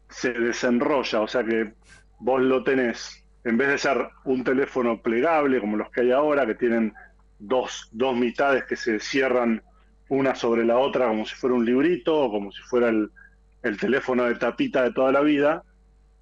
se 0.08 0.32
desenrolla, 0.32 1.20
o 1.20 1.28
sea 1.28 1.44
que 1.44 1.72
vos 2.18 2.40
lo 2.40 2.64
tenés, 2.64 3.24
en 3.44 3.58
vez 3.58 3.68
de 3.68 3.78
ser 3.78 4.08
un 4.24 4.42
teléfono 4.42 5.02
plegable 5.02 5.60
como 5.60 5.76
los 5.76 5.90
que 5.90 6.02
hay 6.02 6.12
ahora, 6.12 6.46
que 6.46 6.54
tienen 6.54 6.94
dos, 7.38 7.88
dos 7.92 8.16
mitades 8.16 8.64
que 8.64 8.76
se 8.76 9.00
cierran 9.00 9.62
una 10.08 10.34
sobre 10.34 10.64
la 10.64 10.78
otra 10.78 11.08
como 11.08 11.26
si 11.26 11.34
fuera 11.34 11.56
un 11.56 11.64
librito 11.64 12.18
o 12.18 12.30
como 12.30 12.52
si 12.52 12.60
fuera 12.62 12.88
el, 12.88 13.10
el 13.62 13.78
teléfono 13.78 14.24
de 14.24 14.34
tapita 14.34 14.82
de 14.82 14.92
toda 14.92 15.12
la 15.12 15.20
vida, 15.20 15.62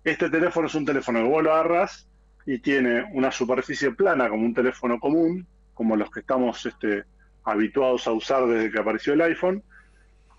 este 0.05 0.31
teléfono 0.31 0.67
es 0.67 0.75
un 0.75 0.85
teléfono 0.85 1.21
que 1.21 1.29
vos 1.29 1.43
lo 1.43 1.53
agarras 1.53 2.09
y 2.47 2.59
tiene 2.59 3.05
una 3.13 3.31
superficie 3.31 3.91
plana 3.93 4.29
como 4.29 4.45
un 4.45 4.55
teléfono 4.55 4.99
común, 4.99 5.47
como 5.75 5.97
los 5.97 6.11
que 6.11 6.21
estamos 6.21 6.65
este, 6.67 7.05
habituados 7.45 8.07
a 8.07 8.13
usar 8.13 8.47
desde 8.47 8.71
que 8.71 8.79
apareció 8.79 9.13
el 9.13 9.23
iPhone, 9.23 9.63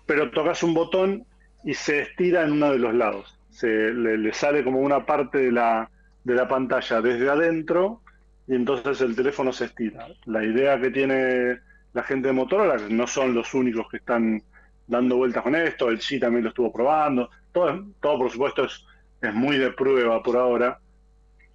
pero 0.06 0.30
tocas 0.30 0.62
un 0.62 0.74
botón 0.74 1.24
y 1.64 1.74
se 1.74 2.02
estira 2.02 2.42
en 2.42 2.52
uno 2.52 2.72
de 2.72 2.78
los 2.78 2.94
lados. 2.94 3.38
Se, 3.50 3.92
le, 3.92 4.18
le 4.18 4.32
sale 4.32 4.64
como 4.64 4.80
una 4.80 5.06
parte 5.06 5.38
de 5.38 5.52
la, 5.52 5.90
de 6.24 6.34
la 6.34 6.48
pantalla 6.48 7.00
desde 7.00 7.28
adentro 7.28 8.00
y 8.48 8.54
entonces 8.54 9.00
el 9.00 9.14
teléfono 9.14 9.52
se 9.52 9.66
estira. 9.66 10.08
La 10.24 10.44
idea 10.44 10.80
que 10.80 10.90
tiene 10.90 11.60
la 11.92 12.02
gente 12.02 12.28
de 12.28 12.34
Motorola, 12.34 12.76
que 12.76 12.92
no 12.92 13.06
son 13.06 13.34
los 13.34 13.54
únicos 13.54 13.86
que 13.90 13.98
están 13.98 14.42
dando 14.86 15.16
vueltas 15.16 15.42
con 15.42 15.54
esto, 15.54 15.88
el 15.88 16.00
sí 16.00 16.18
también 16.18 16.44
lo 16.44 16.50
estuvo 16.50 16.72
probando, 16.72 17.30
todo, 17.52 17.84
todo 18.00 18.18
por 18.18 18.30
supuesto 18.30 18.64
es, 18.64 18.84
es 19.20 19.34
muy 19.34 19.58
de 19.58 19.70
prueba 19.70 20.22
por 20.22 20.36
ahora. 20.36 20.78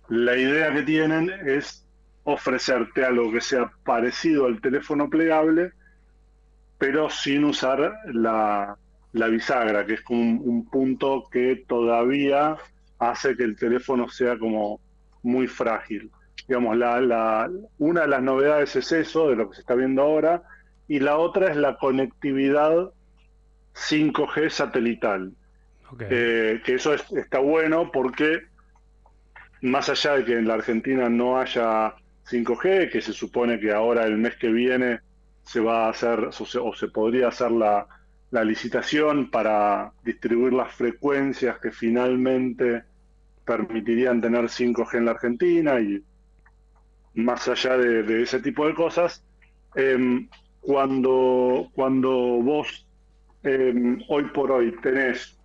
La 0.10 0.36
idea 0.36 0.74
que 0.74 0.84
tienen 0.84 1.32
es 1.46 1.86
ofrecerte 2.24 3.06
algo 3.06 3.32
que 3.32 3.42
sea 3.42 3.72
parecido 3.84 4.46
al 4.46 4.62
teléfono 4.62 5.10
plegable, 5.10 5.72
pero 6.78 7.10
sin 7.10 7.44
usar 7.44 7.94
la, 8.14 8.78
la 9.14 9.28
bisagra, 9.28 9.86
que 9.86 9.96
es 9.96 10.04
un, 10.10 10.42
un 10.44 10.70
punto 10.70 11.28
que 11.32 11.64
todavía 11.68 12.58
hace 13.00 13.36
que 13.36 13.44
el 13.44 13.56
teléfono 13.56 14.10
sea 14.10 14.38
como 14.38 14.80
muy 15.24 15.48
frágil. 15.48 16.12
Digamos, 16.48 16.78
la, 16.78 17.02
la, 17.02 17.50
una 17.78 18.02
de 18.02 18.08
las 18.08 18.22
novedades 18.22 18.76
es 18.76 18.92
eso, 18.92 19.30
de 19.30 19.36
lo 19.36 19.50
que 19.50 19.56
se 19.56 19.62
está 19.62 19.76
viendo 19.76 20.02
ahora, 20.02 20.44
y 20.88 21.00
la 21.00 21.18
otra 21.18 21.50
es 21.50 21.58
la 21.58 21.78
conectividad 21.78 22.92
5G 23.78 24.50
satelital. 24.50 25.34
Eh, 26.10 26.62
que 26.66 26.76
eso 26.76 26.94
es- 26.94 27.12
está 27.14 27.40
bueno 27.40 27.92
porque 27.92 28.42
más 29.62 29.90
allá 29.90 30.18
de 30.18 30.26
que 30.26 30.38
en 30.38 30.48
la 30.48 30.56
Argentina 30.56 31.10
no 31.10 31.40
haya 31.40 31.96
5G, 32.24 32.90
que 32.90 33.02
se 33.02 33.14
supone 33.14 33.60
que 33.60 33.72
ahora 33.72 34.06
el 34.06 34.18
mes 34.18 34.36
que 34.38 34.50
viene 34.50 35.00
se 35.44 35.60
va 35.60 35.86
a 35.86 35.90
hacer 35.90 36.20
o 36.26 36.32
se, 36.32 36.60
o 36.60 36.74
se 36.74 36.90
podría 36.90 37.30
hacer 37.30 37.52
la, 37.52 37.88
la 38.32 38.44
licitación 38.44 39.30
para 39.32 39.94
distribuir 40.04 40.54
las 40.54 40.74
frecuencias 40.76 41.60
que 41.60 41.72
finalmente 41.72 42.84
permitirían 43.46 44.22
tener 44.22 44.50
5G 44.50 44.98
en 44.98 45.06
la 45.06 45.12
Argentina 45.12 45.80
y 45.80 46.04
más 47.16 47.48
allá 47.48 47.78
de, 47.78 48.04
de 48.04 48.24
ese 48.24 48.40
tipo 48.42 48.68
de 48.68 48.74
cosas, 48.76 49.24
em, 49.76 50.30
cuando, 50.60 51.70
cuando 51.74 52.10
vos 52.12 52.87
em, 53.48 54.02
hoy 54.10 54.26
por 54.26 54.52
hoy 54.52 54.76
tenés 54.82 55.38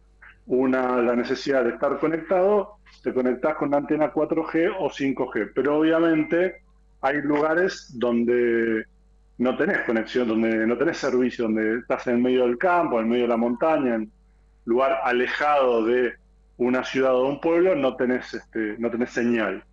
una, 0.46 1.00
la 1.00 1.16
necesidad 1.16 1.64
de 1.64 1.70
estar 1.70 1.98
conectado, 1.98 2.76
te 3.02 3.12
conectás 3.14 3.56
con 3.56 3.70
la 3.70 3.78
antena 3.78 4.12
4G 4.12 4.74
o 4.78 4.90
5G, 4.90 5.52
pero 5.54 5.78
obviamente 5.78 6.62
hay 7.00 7.22
lugares 7.22 7.92
donde 7.94 8.84
no 9.38 9.56
tenés 9.56 9.80
conexión, 9.80 10.28
donde 10.28 10.66
no 10.66 10.76
tenés 10.76 10.98
servicio, 10.98 11.44
donde 11.44 11.78
estás 11.78 12.06
en 12.06 12.22
medio 12.22 12.46
del 12.46 12.58
campo, 12.58 13.00
en 13.00 13.08
medio 13.08 13.22
de 13.22 13.28
la 13.28 13.36
montaña, 13.36 13.94
en 13.96 14.10
lugar 14.64 15.00
alejado 15.04 15.84
de 15.84 16.14
una 16.58 16.84
ciudad 16.84 17.14
o 17.14 17.26
un 17.28 17.40
pueblo, 17.40 17.74
no 17.74 17.96
tenés, 17.96 18.34
este, 18.34 18.76
no 18.78 18.90
tenés 18.90 19.10
señal. 19.10 19.64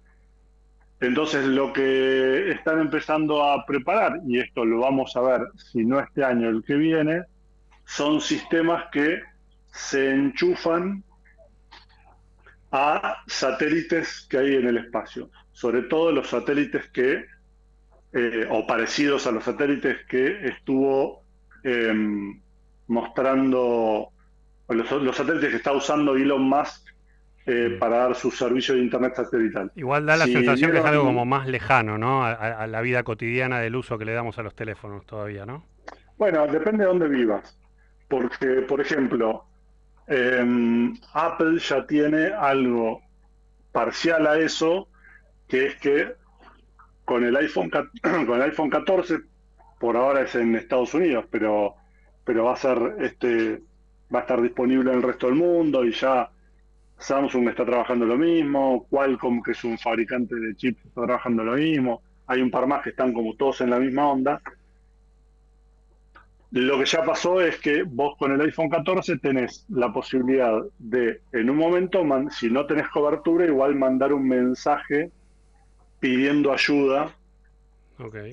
Entonces 1.02 1.46
lo 1.46 1.72
que 1.72 2.52
están 2.52 2.80
empezando 2.80 3.44
a 3.44 3.66
preparar, 3.66 4.20
y 4.28 4.40
esto 4.40 4.66
lo 4.66 4.80
vamos 4.80 5.16
a 5.16 5.22
ver 5.22 5.42
si 5.56 5.86
no 5.86 6.00
este 6.00 6.24
año, 6.24 6.50
el 6.50 6.64
que 6.64 6.76
viene, 6.76 7.24
son 7.96 8.22
sistemas 8.22 8.86
que 8.92 9.20
se 9.72 10.12
enchufan 10.12 11.04
a 12.72 13.18
satélites 13.28 14.28
que 14.30 14.38
hay 14.38 14.56
en 14.56 14.68
el 14.68 14.78
espacio, 14.78 15.30
sobre 15.52 15.84
todo 15.84 16.12
los 16.12 16.30
satélites 16.30 16.88
que, 16.90 17.26
eh, 18.14 18.48
o 18.50 18.68
parecidos 18.68 19.26
a 19.28 19.32
los 19.32 19.44
satélites 19.44 19.98
que 20.08 20.46
estuvo 20.48 21.24
em, 21.64 22.40
mostrando, 22.88 24.10
los, 24.70 24.92
los 24.92 25.16
satélites 25.18 25.50
que 25.50 25.56
está 25.58 25.72
usando 25.74 26.16
Elon 26.16 26.44
Musk 26.44 26.88
eh, 27.48 27.76
para 27.80 27.98
dar 27.98 28.16
su 28.16 28.30
servicio 28.30 28.76
de 28.76 28.82
Internet 28.82 29.14
satelital. 29.16 29.72
Igual 29.76 30.06
da 30.06 30.16
la 30.16 30.26
Si 30.26 30.34
sensación 30.34 30.72
que 30.72 30.78
es 30.78 30.84
vieron- 30.84 30.88
algo 30.88 31.06
como 31.06 31.26
más 31.26 31.48
lejano, 31.48 31.98
¿no? 31.98 32.24
A- 32.24 32.34
a 32.34 32.68
la 32.68 32.82
vida 32.82 33.02
cotidiana 33.04 33.60
del 33.60 33.76
uso 33.76 33.98
que 33.98 34.06
le 34.06 34.14
damos 34.14 34.38
a 34.38 34.44
los 34.44 34.54
teléfonos 34.54 35.06
todavía, 35.08 35.46
¿no? 35.48 35.66
Bueno, 36.18 36.46
depende 36.48 36.84
de 36.84 36.90
dónde 36.90 37.08
vivas. 37.08 37.58
Porque, 38.10 38.64
por 38.68 38.82
ejemplo, 38.82 39.46
em, 40.08 40.96
Apple 41.14 41.60
ya 41.60 41.86
tiene 41.88 42.28
algo 42.28 43.02
parcial 43.72 44.28
a 44.28 44.40
eso, 44.40 44.90
que 45.48 45.68
es 45.68 45.76
que 45.78 46.14
con 47.06 47.24
el 47.24 47.36
iPhone, 47.38 47.70
con 48.02 48.36
el 48.36 48.42
iPhone 48.42 48.70
14, 48.70 49.20
por 49.80 49.96
ahora 49.96 50.22
es 50.24 50.36
en 50.36 50.56
Estados 50.56 50.94
Unidos, 50.94 51.26
pero, 51.32 51.76
pero 52.26 52.46
va 52.46 52.54
a 52.54 52.58
ser 52.58 52.96
este, 53.00 53.62
va 54.14 54.20
a 54.20 54.22
estar 54.24 54.42
disponible 54.42 54.92
en 54.92 54.98
el 54.98 55.04
resto 55.04 55.28
del 55.28 55.36
mundo 55.36 55.86
y 55.86 55.92
ya 55.92 56.30
Samsung 56.98 57.48
está 57.50 57.66
trabajando 57.66 58.06
lo 58.06 58.18
mismo, 58.18 58.86
Qualcomm, 58.90 59.42
que 59.42 59.52
es 59.52 59.64
un 59.64 59.78
fabricante 59.78 60.36
de 60.36 60.56
chips, 60.56 60.86
está 60.86 61.06
trabajando 61.06 61.44
lo 61.44 61.54
mismo, 61.54 62.02
hay 62.28 62.42
un 62.42 62.52
par 62.52 62.68
más 62.68 62.84
que 62.84 62.90
están 62.90 63.14
como 63.14 63.36
todos 63.36 63.62
en 63.62 63.70
la 63.70 63.80
misma 63.80 64.10
onda. 64.10 64.42
Lo 66.52 66.80
que 66.80 66.86
ya 66.86 67.04
pasó 67.06 67.42
es 67.42 67.60
que 67.60 67.84
vos 67.84 68.16
con 68.18 68.32
el 68.32 68.42
iPhone 68.42 68.70
14 68.70 69.18
tenés 69.20 69.66
la 69.70 69.94
posibilidad 69.94 70.60
de, 70.80 71.22
en 71.32 71.50
un 71.50 71.58
momento, 71.58 72.04
man- 72.04 72.30
si 72.32 72.50
no 72.50 72.66
tenés 72.66 72.88
cobertura, 72.90 73.46
igual 73.46 73.76
mandar 73.76 74.14
un 74.14 74.28
mensaje 74.28 75.12
pidiendo 76.00 76.54
ayuda, 76.54 77.16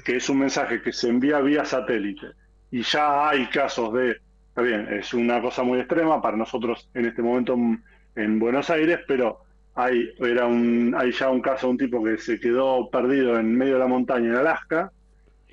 que 0.04 0.16
es 0.16 0.28
un 0.28 0.38
mensaje 0.38 0.82
que 0.82 0.92
se 0.92 1.08
envía 1.08 1.40
vía 1.40 1.64
satélite. 1.64 2.28
Y 2.70 2.82
ya 2.82 3.28
hay 3.28 3.46
casos 3.48 3.92
de, 3.94 4.12
está 4.48 4.62
bien, 4.62 4.88
es 4.92 5.12
una 5.14 5.40
cosa 5.42 5.62
muy 5.62 5.78
extrema 5.80 6.20
para 6.22 6.36
nosotros 6.36 6.88
en 6.94 7.06
este 7.06 7.22
momento 7.22 7.54
en, 7.54 7.82
en 8.14 8.38
Buenos 8.38 8.70
Aires, 8.70 9.00
pero 9.06 9.40
hay, 9.74 10.10
era 10.18 10.46
un, 10.46 10.94
hay 10.96 11.12
ya 11.12 11.30
un 11.30 11.40
caso 11.42 11.66
de 11.66 11.70
un 11.72 11.78
tipo 11.78 12.02
que 12.04 12.18
se 12.18 12.40
quedó 12.40 12.90
perdido 12.90 13.38
en 13.38 13.54
medio 13.56 13.74
de 13.74 13.80
la 13.80 13.86
montaña 13.88 14.28
en 14.28 14.34
Alaska, 14.36 14.92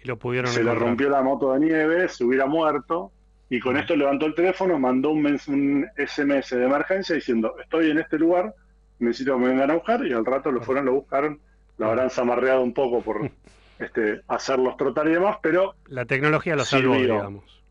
Y 0.03 0.07
lo 0.07 0.17
pudieron 0.17 0.51
se 0.51 0.63
le 0.63 0.73
rompió 0.75 1.09
la 1.09 1.21
moto 1.21 1.53
de 1.53 1.59
nieve, 1.61 2.07
se 2.09 2.23
hubiera 2.25 2.45
muerto, 2.45 3.11
y 3.49 3.59
con 3.59 3.77
esto 3.77 3.95
levantó 3.95 4.25
el 4.25 4.35
teléfono, 4.35 4.77
mandó 4.79 5.11
un, 5.11 5.23
mens- 5.23 5.47
un 5.47 5.87
SMS 5.97 6.49
de 6.55 6.65
emergencia 6.65 7.15
diciendo, 7.15 7.55
estoy 7.61 7.91
en 7.91 7.99
este 7.99 8.17
lugar, 8.17 8.53
necesito 8.99 9.33
que 9.35 9.41
me 9.43 9.47
vengan 9.49 9.71
a 9.71 9.75
buscar, 9.75 10.05
y 10.05 10.11
al 10.13 10.25
rato 10.25 10.51
lo 10.51 10.61
fueron, 10.61 10.85
lo 10.85 10.93
buscaron, 10.93 11.39
lo 11.77 11.87
habrán 11.87 12.09
zamarreado 12.09 12.61
un 12.63 12.73
poco 12.73 13.01
por 13.01 13.29
este, 13.79 14.21
hacerlos 14.27 14.75
trotar 14.77 15.07
y 15.07 15.11
demás, 15.13 15.37
pero 15.41 15.75
La 15.87 16.05
tecnología 16.05 16.55
lo 16.55 16.65
salvó, 16.65 16.95
Sirvió. 16.95 17.13
digamos. 17.15 17.63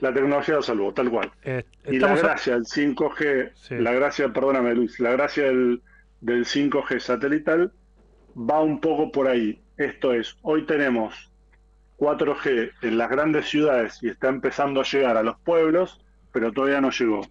la 0.00 0.12
tecnología 0.14 0.54
lo 0.56 0.62
salvó, 0.62 0.92
tal 0.94 1.10
cual. 1.10 1.30
Eh, 1.42 1.64
Y 1.86 1.98
la 1.98 2.14
gracia 2.16 2.54
del 2.54 2.64
5G, 2.64 3.80
la 3.80 3.92
gracia, 3.92 4.28
perdóname 4.32 4.74
Luis, 4.74 5.00
la 5.00 5.10
gracia 5.12 5.44
del, 5.44 5.82
del 6.20 6.44
5G 6.44 7.00
satelital 7.00 7.72
va 8.36 8.60
un 8.60 8.80
poco 8.80 9.10
por 9.10 9.26
ahí. 9.26 9.60
Esto 9.76 10.12
es, 10.12 10.36
hoy 10.42 10.66
tenemos 10.66 11.27
4G 11.98 12.72
en 12.82 12.98
las 12.98 13.10
grandes 13.10 13.48
ciudades 13.48 14.02
y 14.02 14.08
está 14.08 14.28
empezando 14.28 14.80
a 14.80 14.84
llegar 14.84 15.16
a 15.16 15.22
los 15.22 15.38
pueblos, 15.40 16.00
pero 16.32 16.52
todavía 16.52 16.80
no 16.80 16.90
llegó. 16.90 17.22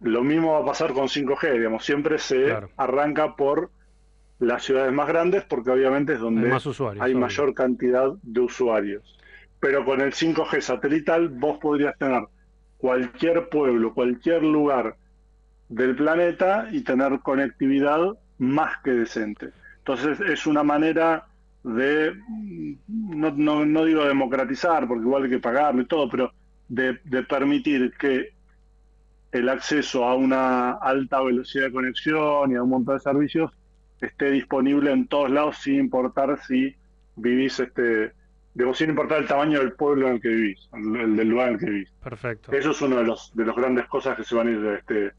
Lo 0.00 0.22
mismo 0.22 0.52
va 0.52 0.60
a 0.60 0.64
pasar 0.64 0.92
con 0.92 1.08
5G, 1.08 1.52
digamos, 1.52 1.84
siempre 1.84 2.18
se 2.18 2.54
arranca 2.76 3.34
por 3.34 3.70
las 4.38 4.62
ciudades 4.64 4.92
más 4.92 5.08
grandes 5.08 5.44
porque 5.44 5.70
obviamente 5.70 6.12
es 6.12 6.20
donde 6.20 6.42
Hay 6.42 6.52
más 6.52 6.66
usuarios, 6.66 7.04
hay 7.04 7.14
mayor 7.14 7.54
cantidad 7.54 8.12
de 8.22 8.40
usuarios. 8.40 9.18
Pero 9.58 9.84
con 9.86 10.02
el 10.02 10.12
5G 10.12 10.60
satelital 10.60 11.30
vos 11.30 11.58
podrías 11.58 11.96
tener 11.96 12.24
cualquier 12.76 13.48
pueblo, 13.48 13.94
cualquier 13.94 14.42
lugar 14.42 14.96
del 15.70 15.96
planeta 15.96 16.68
y 16.70 16.82
tener 16.82 17.20
conectividad 17.20 18.12
más 18.38 18.76
que 18.84 18.90
decente. 18.90 19.50
Entonces 19.78 20.20
es 20.20 20.46
una 20.46 20.62
manera 20.62 21.26
de, 21.66 22.14
no, 22.86 23.32
no, 23.32 23.66
no 23.66 23.84
digo 23.84 24.04
democratizar, 24.04 24.86
porque 24.86 25.02
igual 25.02 25.24
hay 25.24 25.30
que 25.30 25.38
pagarlo 25.40 25.82
y 25.82 25.86
todo, 25.86 26.08
pero 26.08 26.32
de, 26.68 27.00
de 27.04 27.22
permitir 27.24 27.92
que 27.98 28.30
el 29.32 29.48
acceso 29.48 30.04
a 30.04 30.14
una 30.14 30.72
alta 30.74 31.20
velocidad 31.20 31.64
de 31.64 31.72
conexión 31.72 32.52
y 32.52 32.54
a 32.54 32.62
un 32.62 32.70
montón 32.70 32.96
de 32.96 33.00
servicios 33.00 33.50
esté 34.00 34.30
disponible 34.30 34.92
en 34.92 35.08
todos 35.08 35.30
lados 35.30 35.58
sin 35.58 35.80
importar 35.80 36.38
si 36.46 36.74
vivís, 37.16 37.58
este, 37.58 38.12
digo, 38.54 38.72
sin 38.72 38.90
importar 38.90 39.18
el 39.18 39.26
tamaño 39.26 39.58
del 39.58 39.72
pueblo 39.72 40.06
en 40.06 40.14
el 40.14 40.20
que 40.20 40.28
vivís, 40.28 40.68
el, 40.72 40.96
el 40.96 41.16
del 41.16 41.28
lugar 41.28 41.48
en 41.48 41.54
el 41.54 41.60
que 41.60 41.70
vivís. 41.70 41.90
Perfecto. 42.02 42.52
Eso 42.52 42.70
es 42.70 42.80
una 42.80 42.98
de 42.98 43.04
los 43.04 43.34
de 43.34 43.44
las 43.44 43.56
grandes 43.56 43.86
cosas 43.86 44.16
que 44.16 44.22
se 44.22 44.36
van 44.36 44.46
a 44.46 44.50
ir 44.52 44.64
este, 44.66 45.12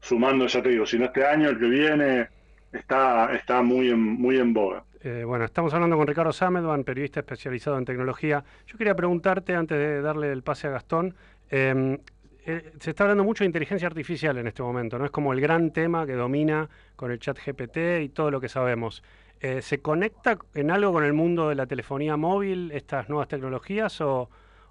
sumando, 0.00 0.48
ya 0.48 0.60
te 0.60 0.70
digo, 0.70 0.86
si 0.86 0.98
no 0.98 1.04
este 1.04 1.24
año, 1.24 1.50
el 1.50 1.58
que 1.58 1.68
viene, 1.68 2.28
está, 2.72 3.32
está 3.32 3.62
muy 3.62 3.90
en, 3.90 4.00
muy 4.00 4.38
en 4.38 4.52
boga. 4.52 4.82
Eh, 5.04 5.22
bueno, 5.22 5.44
estamos 5.44 5.74
hablando 5.74 5.98
con 5.98 6.06
Ricardo 6.06 6.32
Samedvan, 6.32 6.82
periodista 6.82 7.20
especializado 7.20 7.76
en 7.76 7.84
tecnología. 7.84 8.42
Yo 8.66 8.78
quería 8.78 8.94
preguntarte, 8.94 9.54
antes 9.54 9.76
de 9.76 10.00
darle 10.00 10.32
el 10.32 10.42
pase 10.42 10.66
a 10.66 10.70
Gastón, 10.70 11.14
eh, 11.50 11.98
eh, 12.46 12.72
se 12.80 12.90
está 12.90 13.04
hablando 13.04 13.22
mucho 13.22 13.44
de 13.44 13.46
inteligencia 13.46 13.86
artificial 13.86 14.38
en 14.38 14.46
este 14.46 14.62
momento, 14.62 14.98
¿no? 14.98 15.04
Es 15.04 15.10
como 15.10 15.34
el 15.34 15.42
gran 15.42 15.72
tema 15.72 16.06
que 16.06 16.14
domina 16.14 16.70
con 16.96 17.10
el 17.10 17.18
chat 17.18 17.38
GPT 17.38 18.02
y 18.02 18.08
todo 18.08 18.30
lo 18.30 18.40
que 18.40 18.48
sabemos. 18.48 19.02
Eh, 19.40 19.60
¿Se 19.60 19.82
conecta 19.82 20.38
en 20.54 20.70
algo 20.70 20.94
con 20.94 21.04
el 21.04 21.12
mundo 21.12 21.50
de 21.50 21.54
la 21.54 21.66
telefonía 21.66 22.16
móvil 22.16 22.70
estas 22.72 23.10
nuevas 23.10 23.28
tecnologías 23.28 24.00
o, 24.00 24.30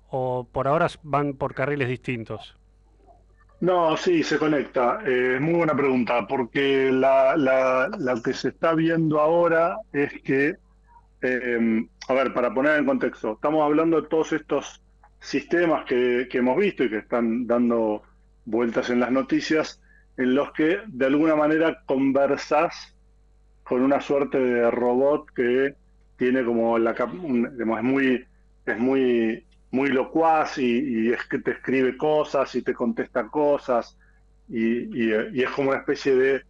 o 0.10 0.48
por 0.52 0.68
ahora 0.68 0.88
van 1.04 1.34
por 1.34 1.54
carriles 1.54 1.90
distintos? 1.90 2.58
No, 3.68 3.96
sí, 3.98 4.24
se 4.24 4.38
conecta. 4.38 5.00
Eh, 5.06 5.38
muy 5.40 5.54
buena 5.54 5.76
pregunta, 5.76 6.28
porque 6.28 6.92
la, 6.92 7.36
la, 7.38 7.90
la 7.98 8.22
que 8.22 8.34
se 8.34 8.50
está 8.50 8.74
viendo 8.76 9.20
ahora 9.22 9.78
es 9.94 10.22
que 10.22 10.56
eh, 11.22 11.88
a 12.10 12.14
ver, 12.14 12.34
para 12.34 12.54
poner 12.54 12.80
en 12.80 12.86
contexto, 12.86 13.34
estamos 13.34 13.64
hablando 13.64 14.02
de 14.02 14.08
todos 14.10 14.34
estos 14.34 14.82
sistemas 15.20 15.86
que, 15.86 16.28
que 16.30 16.40
hemos 16.40 16.58
visto 16.58 16.84
y 16.84 16.90
que 16.90 17.00
están 17.00 17.48
dando 17.48 18.04
vueltas 18.46 18.90
en 18.92 19.00
las 19.02 19.12
noticias, 19.12 19.82
en 20.18 20.36
los 20.36 20.52
que 20.54 20.80
de 20.88 21.06
alguna 21.08 21.36
manera 21.36 21.84
conversas 21.86 22.96
con 23.64 23.82
una 23.82 24.02
suerte 24.02 24.40
de 24.40 24.72
robot 24.72 25.32
que 25.36 25.76
tiene 26.18 26.46
como 26.46 26.80
la 26.80 26.92
es 26.94 27.08
muy 27.84 28.26
es 28.66 28.80
muy 28.80 29.46
muy 29.74 29.90
locuaz 29.90 30.60
y, 30.60 31.12
es 31.12 31.26
que 31.26 31.40
te 31.40 31.52
escribe 31.52 31.98
cosas 31.98 32.54
y 32.54 32.62
te 32.62 32.76
contesta 32.76 33.28
cosas 33.28 33.98
y, 34.48 35.12
es 35.12 35.50
como 35.50 35.72
una 35.72 35.80
especie 35.80 36.16
de 36.16 36.44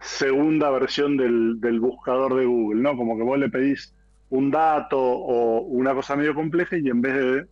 segunda 0.00 0.70
versión 0.70 1.18
del, 1.18 1.60
del 1.60 1.80
buscador 1.80 2.34
de 2.34 2.46
Google, 2.46 2.80
¿no? 2.80 2.96
Como 2.96 3.18
que 3.18 3.24
vos 3.24 3.38
le 3.38 3.50
pedís 3.50 3.94
un 4.30 4.50
dato 4.50 4.98
o 4.98 5.60
una 5.60 5.92
cosa 5.94 6.16
medio 6.16 6.34
compleja 6.34 6.78
y 6.78 6.88
en 6.88 7.02
vez 7.02 7.14
de 7.14 7.46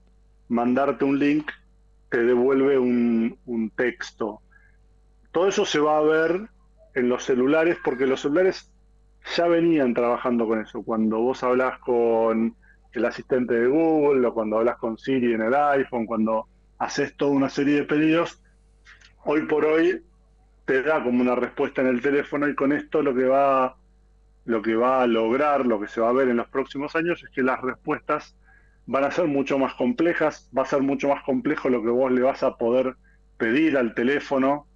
mandarte 0.48 1.04
un 1.04 1.18
link 1.18 1.50
te 2.08 2.24
devuelve 2.24 2.78
un, 2.78 3.38
un 3.44 3.70
texto. 3.70 4.40
Todo 5.32 5.48
eso 5.48 5.66
se 5.66 5.80
va 5.80 5.98
a 5.98 6.02
ver 6.02 6.48
en 6.94 7.10
los 7.10 7.24
celulares 7.24 7.76
porque 7.84 8.06
los 8.06 8.22
celulares 8.22 8.72
ya 9.36 9.48
venían 9.48 9.92
trabajando 9.92 10.46
con 10.46 10.62
eso. 10.62 10.82
Cuando 10.82 11.18
vos 11.18 11.42
hablas 11.42 11.78
con 11.80 12.56
el 12.94 13.04
asistente 13.04 13.54
de 13.54 13.66
Google 13.66 14.26
o 14.26 14.34
cuando 14.34 14.58
hablas 14.58 14.76
con 14.76 14.96
Siri 14.98 15.34
en 15.34 15.42
el 15.42 15.54
iPhone, 15.54 16.06
cuando 16.06 16.48
haces 16.78 17.16
toda 17.16 17.32
una 17.32 17.48
serie 17.48 17.76
de 17.76 17.84
pedidos, 17.84 18.40
hoy 19.24 19.42
por 19.42 19.64
hoy 19.64 20.02
te 20.64 20.82
da 20.82 21.02
como 21.02 21.20
una 21.20 21.34
respuesta 21.34 21.82
en 21.82 21.88
el 21.88 22.00
teléfono 22.00 22.48
y 22.48 22.54
con 22.54 22.72
esto 22.72 23.02
lo 23.02 23.14
que 23.14 23.24
va 23.24 23.76
lo 24.46 24.60
que 24.60 24.74
va 24.74 25.02
a 25.02 25.06
lograr, 25.06 25.64
lo 25.64 25.80
que 25.80 25.88
se 25.88 26.00
va 26.00 26.10
a 26.10 26.12
ver 26.12 26.28
en 26.28 26.36
los 26.36 26.48
próximos 26.48 26.94
años 26.96 27.22
es 27.22 27.30
que 27.30 27.42
las 27.42 27.60
respuestas 27.62 28.36
van 28.86 29.04
a 29.04 29.10
ser 29.10 29.26
mucho 29.26 29.58
más 29.58 29.74
complejas, 29.74 30.50
va 30.56 30.62
a 30.62 30.66
ser 30.66 30.82
mucho 30.82 31.08
más 31.08 31.22
complejo 31.22 31.70
lo 31.70 31.82
que 31.82 31.88
vos 31.88 32.12
le 32.12 32.20
vas 32.20 32.42
a 32.42 32.56
poder 32.56 32.94
pedir 33.38 33.78
al 33.78 33.94
teléfono, 33.94 34.66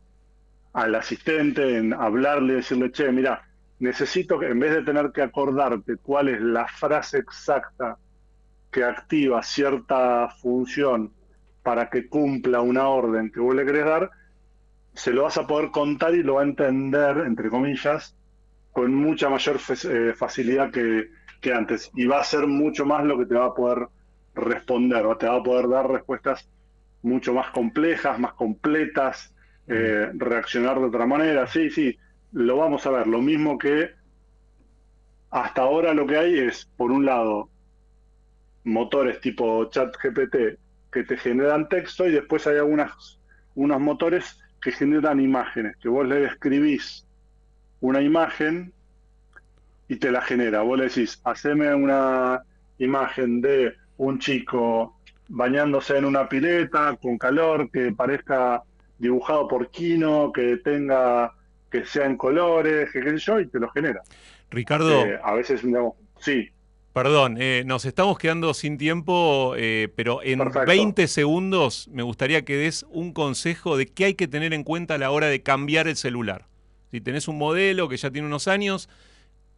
al 0.73 0.95
asistente, 0.95 1.77
en 1.77 1.93
hablarle, 1.93 2.55
decirle, 2.55 2.91
che, 2.93 3.13
mira, 3.13 3.47
necesito 3.79 4.39
que 4.39 4.47
en 4.49 4.59
vez 4.59 4.73
de 4.75 4.83
tener 4.83 5.13
que 5.13 5.23
acordarte 5.23 5.97
cuál 5.97 6.29
es 6.29 6.41
la 6.41 6.67
frase 6.67 7.19
exacta 7.19 7.99
que 8.79 8.85
activa 8.85 9.43
cierta 9.43 10.29
función 10.41 11.13
para 11.65 11.91
que 11.91 12.09
cumpla 12.09 12.61
una 12.61 12.87
orden 12.87 13.33
que 13.33 13.41
vos 13.41 13.53
le 13.53 13.67
querés 13.67 13.85
dar, 13.85 14.09
se 14.95 15.13
lo 15.13 15.25
vas 15.25 15.37
a 15.37 15.49
poder 15.49 15.73
contar 15.73 16.15
y 16.15 16.23
lo 16.23 16.35
va 16.35 16.43
a 16.43 16.45
entender, 16.45 17.25
entre 17.27 17.51
comillas, 17.51 18.15
con 18.71 18.95
mucha 18.95 19.29
mayor 19.29 19.57
eh, 19.57 20.13
facilidad 20.17 20.71
que, 20.71 21.09
que 21.41 21.53
antes. 21.53 21.91
Y 21.97 22.07
va 22.07 22.21
a 22.21 22.25
ser 22.25 22.47
mucho 22.47 22.87
más 22.87 23.05
lo 23.05 23.19
que 23.19 23.27
te 23.27 23.35
va 23.35 23.47
a 23.47 23.55
poder 23.55 23.89
responder, 24.37 25.05
o 25.07 25.17
te 25.17 25.27
va 25.27 25.39
a 25.39 25.43
poder 25.43 25.69
dar 25.69 25.91
respuestas 25.91 26.49
mucho 27.03 27.35
más 27.35 27.51
complejas, 27.51 28.17
más 28.21 28.35
completas, 28.35 29.35
eh, 29.67 30.09
reaccionar 30.15 30.79
de 30.79 30.87
otra 30.87 31.05
manera. 31.05 31.49
Sí, 31.49 31.69
sí, 31.71 31.99
lo 32.31 32.59
vamos 32.59 32.87
a 32.87 32.91
ver. 32.91 33.09
Lo 33.09 33.21
mismo 33.21 33.59
que 33.59 33.91
hasta 35.31 35.63
ahora 35.63 35.93
lo 35.95 36.07
que 36.07 36.17
hay 36.17 36.39
es, 36.39 36.71
por 36.77 36.93
un 36.93 37.05
lado, 37.05 37.51
motores 38.65 39.21
tipo 39.21 39.65
ChatGPT 39.71 40.59
que 40.91 41.05
te 41.05 41.17
generan 41.17 41.69
texto 41.69 42.07
y 42.07 42.13
después 42.13 42.47
hay 42.47 42.57
algunas, 42.57 43.19
unos 43.55 43.81
motores 43.81 44.41
que 44.61 44.73
generan 44.73 45.21
imágenes, 45.21 45.77
que 45.77 45.89
vos 45.89 46.07
le 46.07 46.25
escribís 46.25 47.07
una 47.81 48.01
imagen 48.01 48.73
y 49.89 49.97
te 49.97 50.11
la 50.11 50.23
genera. 50.23 50.63
Vos 50.63 50.79
le 50.79 50.85
decís, 50.85 51.21
haceme 51.25 51.75
una 51.75 52.43
imagen 52.79 53.41
de 53.41 53.75
un 53.97 54.19
chico 54.19 54.99
bañándose 55.29 55.97
en 55.97 56.05
una 56.05 56.29
pileta 56.29 56.97
con 57.01 57.19
calor, 57.19 57.71
que 57.71 57.93
parezca 57.93 58.63
dibujado 58.99 59.47
por 59.47 59.71
Kino, 59.71 60.33
que 60.33 60.57
tenga, 60.59 61.33
que 61.71 61.85
sea 61.85 62.07
en 62.07 62.17
colores, 62.17 62.91
que 62.91 63.01
qué 63.01 63.11
sé 63.11 63.19
yo, 63.19 63.41
y 63.41 63.47
te 63.47 63.59
lo 63.59 63.69
genera. 63.71 64.03
Ricardo, 64.51 64.89
Eh, 65.05 65.19
a 65.23 65.35
veces, 65.35 65.63
digamos, 65.63 65.95
sí, 66.19 66.49
perdón, 67.03 67.37
eh, 67.39 67.63
nos 67.65 67.85
estamos 67.85 68.19
quedando 68.19 68.53
sin 68.55 68.77
tiempo, 68.77 69.55
eh, 69.57 69.89
pero 69.95 70.21
en 70.21 70.41
Perfecto. 70.41 70.67
20 70.67 71.07
segundos 71.07 71.87
me 71.93 72.03
gustaría 72.03 72.45
que 72.45 72.57
des 72.57 72.85
un 72.91 73.13
consejo 73.13 73.77
de 73.77 73.87
qué 73.87 74.07
hay 74.07 74.15
que 74.15 74.27
tener 74.27 74.53
en 74.53 74.65
cuenta 74.65 74.95
a 74.95 74.99
la 74.99 75.13
hora 75.13 75.29
de 75.29 75.41
cambiar 75.41 75.87
el 75.87 75.95
celular. 75.95 76.47
Si 76.91 77.01
tenés 77.01 77.29
un 77.29 77.39
modelo 77.39 77.89
que 77.89 77.97
ya 77.97 78.11
tiene 78.11 78.27
unos 78.27 78.49
años, 78.49 78.89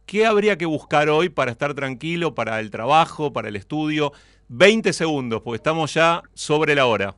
¿qué 0.05 0.27
habría 0.27 0.59
que 0.59 0.67
buscar 0.67 1.09
hoy 1.09 1.29
para 1.29 1.49
estar 1.49 1.73
tranquilo, 1.73 2.35
para 2.35 2.59
el 2.59 2.69
trabajo, 2.69 3.33
para 3.33 3.49
el 3.49 3.55
estudio? 3.55 4.13
20 4.49 4.93
segundos, 4.93 5.41
porque 5.41 5.55
estamos 5.55 5.95
ya 5.95 6.21
sobre 6.35 6.75
la 6.75 6.85
hora. 6.85 7.15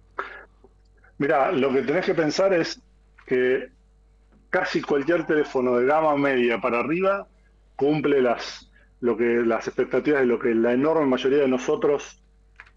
Mira, 1.18 1.52
lo 1.52 1.74
que 1.74 1.82
tenés 1.82 2.06
que 2.06 2.16
pensar 2.16 2.54
es 2.54 2.82
que 3.26 3.68
casi 4.50 4.82
cualquier 4.82 5.26
teléfono 5.26 5.76
de 5.76 5.86
gama 5.86 6.16
media 6.16 6.62
para 6.62 6.80
arriba 6.80 7.28
cumple 7.76 8.22
las, 8.22 8.70
lo 9.04 9.18
que, 9.18 9.44
las 9.46 9.68
expectativas 9.68 10.22
de 10.22 10.28
lo 10.28 10.40
que 10.40 10.56
la 10.56 10.74
enorme 10.74 11.06
mayoría 11.08 11.40
de 11.40 11.48
nosotros 11.50 12.24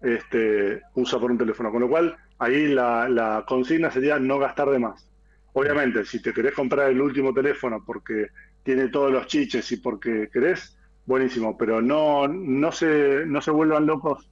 este, 0.01 0.81
usa 0.95 1.19
por 1.19 1.31
un 1.31 1.37
teléfono. 1.37 1.71
Con 1.71 1.81
lo 1.81 1.89
cual, 1.89 2.17
ahí 2.39 2.67
la, 2.67 3.43
consigna 3.47 3.91
sería 3.91 4.19
no 4.19 4.39
gastar 4.39 4.69
de 4.69 4.79
más. 4.79 5.09
Obviamente, 5.53 6.05
si 6.05 6.21
te 6.21 6.33
querés 6.33 6.53
comprar 6.53 6.89
el 6.91 7.01
último 7.01 7.33
teléfono 7.33 7.83
porque 7.85 8.27
tiene 8.63 8.89
todos 8.89 9.11
los 9.11 9.27
chiches 9.27 9.71
y 9.71 9.77
porque 9.77 10.29
querés, 10.31 10.77
buenísimo, 11.05 11.57
pero 11.57 11.81
no, 11.81 12.27
no, 12.27 12.71
se, 12.73 13.25
no 13.25 13.41
se 13.41 13.51
vuelvan 13.51 13.85
locos 13.87 14.29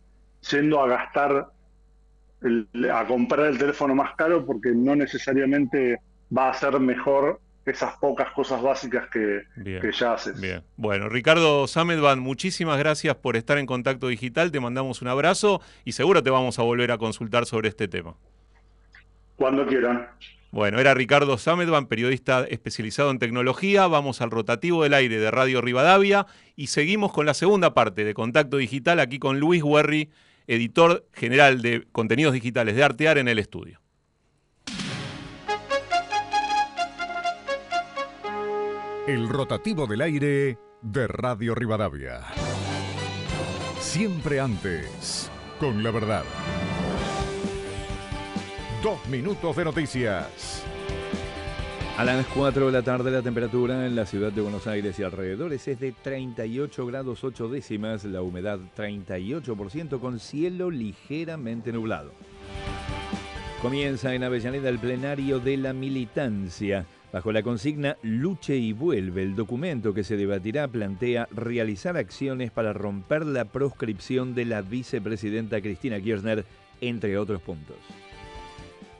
yendo 0.51 0.81
a 0.83 0.87
gastar 0.87 1.47
el- 2.41 2.69
a 2.91 3.05
comprar 3.07 3.47
el 3.47 3.57
teléfono 3.57 3.95
más 3.95 4.15
caro 4.15 4.45
porque 4.45 4.71
no 4.73 4.95
necesariamente 4.95 5.99
va 6.35 6.49
a 6.49 6.53
ser 6.53 6.79
mejor 6.79 7.41
esas 7.65 7.97
pocas 7.97 8.31
cosas 8.31 8.61
básicas 8.61 9.09
que, 9.09 9.43
Bien. 9.55 9.81
que 9.81 9.91
ya 9.91 10.13
haces. 10.13 10.39
Bien. 10.39 10.63
Bueno, 10.77 11.09
Ricardo 11.09 11.67
Samedvan, 11.67 12.19
muchísimas 12.19 12.77
gracias 12.77 13.15
por 13.15 13.35
estar 13.35 13.57
en 13.57 13.65
contacto 13.65 14.07
digital. 14.07 14.51
Te 14.51 14.59
mandamos 14.59 15.01
un 15.01 15.07
abrazo 15.07 15.61
y 15.83 15.93
seguro 15.93 16.21
te 16.21 16.29
vamos 16.29 16.59
a 16.59 16.63
volver 16.63 16.91
a 16.91 16.97
consultar 16.97 17.45
sobre 17.45 17.69
este 17.69 17.87
tema. 17.87 18.15
Cuando 19.35 19.65
quieran. 19.65 20.07
Bueno, 20.51 20.79
era 20.79 20.93
Ricardo 20.93 21.37
Samedvan, 21.37 21.87
periodista 21.87 22.45
especializado 22.45 23.11
en 23.11 23.19
tecnología. 23.19 23.87
Vamos 23.87 24.21
al 24.21 24.31
rotativo 24.31 24.83
del 24.83 24.93
aire 24.93 25.19
de 25.19 25.29
Radio 25.29 25.59
Rivadavia 25.59 26.27
y 26.55 26.67
seguimos 26.67 27.11
con 27.11 27.25
la 27.25 27.33
segunda 27.33 27.73
parte 27.73 28.05
de 28.05 28.13
Contacto 28.13 28.55
Digital 28.55 29.01
aquí 29.01 29.19
con 29.19 29.39
Luis 29.39 29.63
Huerri, 29.63 30.11
editor 30.47 31.05
general 31.11 31.61
de 31.61 31.85
contenidos 31.91 32.33
digitales 32.33 32.75
de 32.75 32.83
Artear 32.83 33.17
en 33.17 33.27
el 33.27 33.39
estudio. 33.39 33.81
El 39.07 39.29
rotativo 39.29 39.85
del 39.85 40.01
aire 40.01 40.57
de 40.81 41.05
Radio 41.05 41.53
Rivadavia. 41.53 42.21
Siempre 43.79 44.39
antes, 44.39 45.29
con 45.59 45.83
la 45.83 45.91
verdad. 45.91 46.23
Dos 48.81 49.07
minutos 49.07 49.55
de 49.57 49.63
noticias. 49.63 50.63
A 51.99 52.03
las 52.03 52.25
4 52.25 52.65
de 52.65 52.71
la 52.71 52.81
tarde 52.81 53.11
la 53.11 53.21
temperatura 53.21 53.85
en 53.85 53.95
la 53.95 54.07
ciudad 54.07 54.31
de 54.31 54.41
Buenos 54.41 54.65
Aires 54.65 54.97
y 54.97 55.03
alrededores 55.03 55.67
es 55.67 55.79
de 55.79 55.91
38 55.91 56.87
grados 56.87 57.23
8 57.23 57.47
décimas, 57.47 58.05
la 58.05 58.23
humedad 58.23 58.57
38% 58.75 59.99
con 59.99 60.19
cielo 60.19 60.71
ligeramente 60.71 61.71
nublado. 61.71 62.11
Comienza 63.61 64.15
en 64.15 64.23
Avellaneda 64.23 64.69
el 64.69 64.79
plenario 64.79 65.39
de 65.39 65.57
la 65.57 65.73
militancia. 65.73 66.87
Bajo 67.15 67.31
la 67.31 67.43
consigna 67.43 67.95
Luche 68.01 68.57
y 68.57 68.73
vuelve, 68.73 69.23
el 69.23 69.37
documento 69.37 69.93
que 69.93 70.03
se 70.03 70.17
debatirá 70.17 70.67
plantea 70.67 71.29
realizar 71.31 71.95
acciones 71.95 72.51
para 72.51 72.73
romper 72.73 73.25
la 73.25 73.45
proscripción 73.45 74.35
de 74.35 74.43
la 74.43 74.61
vicepresidenta 74.61 75.61
Cristina 75.61 76.01
Kirchner, 76.01 76.43
entre 76.81 77.17
otros 77.17 77.41
puntos. 77.41 77.77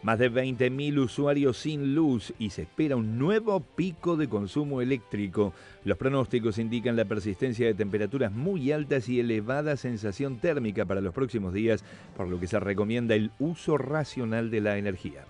Más 0.01 0.17
de 0.17 0.31
20.000 0.31 0.97
usuarios 0.97 1.57
sin 1.57 1.93
luz 1.93 2.33
y 2.39 2.51
se 2.51 2.61
espera 2.61 2.95
un 2.95 3.19
nuevo 3.19 3.59
pico 3.59 4.15
de 4.15 4.29
consumo 4.29 4.79
eléctrico. 4.79 5.53
Los 5.83 5.97
pronósticos 5.97 6.57
indican 6.57 6.95
la 6.95 7.03
persistencia 7.03 7.67
de 7.67 7.73
temperaturas 7.73 8.31
muy 8.31 8.71
altas 8.71 9.09
y 9.09 9.19
elevada 9.19 9.75
sensación 9.75 10.37
térmica 10.37 10.85
para 10.85 11.01
los 11.01 11.13
próximos 11.13 11.53
días, 11.53 11.83
por 12.15 12.29
lo 12.29 12.39
que 12.39 12.47
se 12.47 12.61
recomienda 12.61 13.13
el 13.13 13.31
uso 13.39 13.77
racional 13.77 14.51
de 14.51 14.61
la 14.61 14.77
energía. 14.77 15.25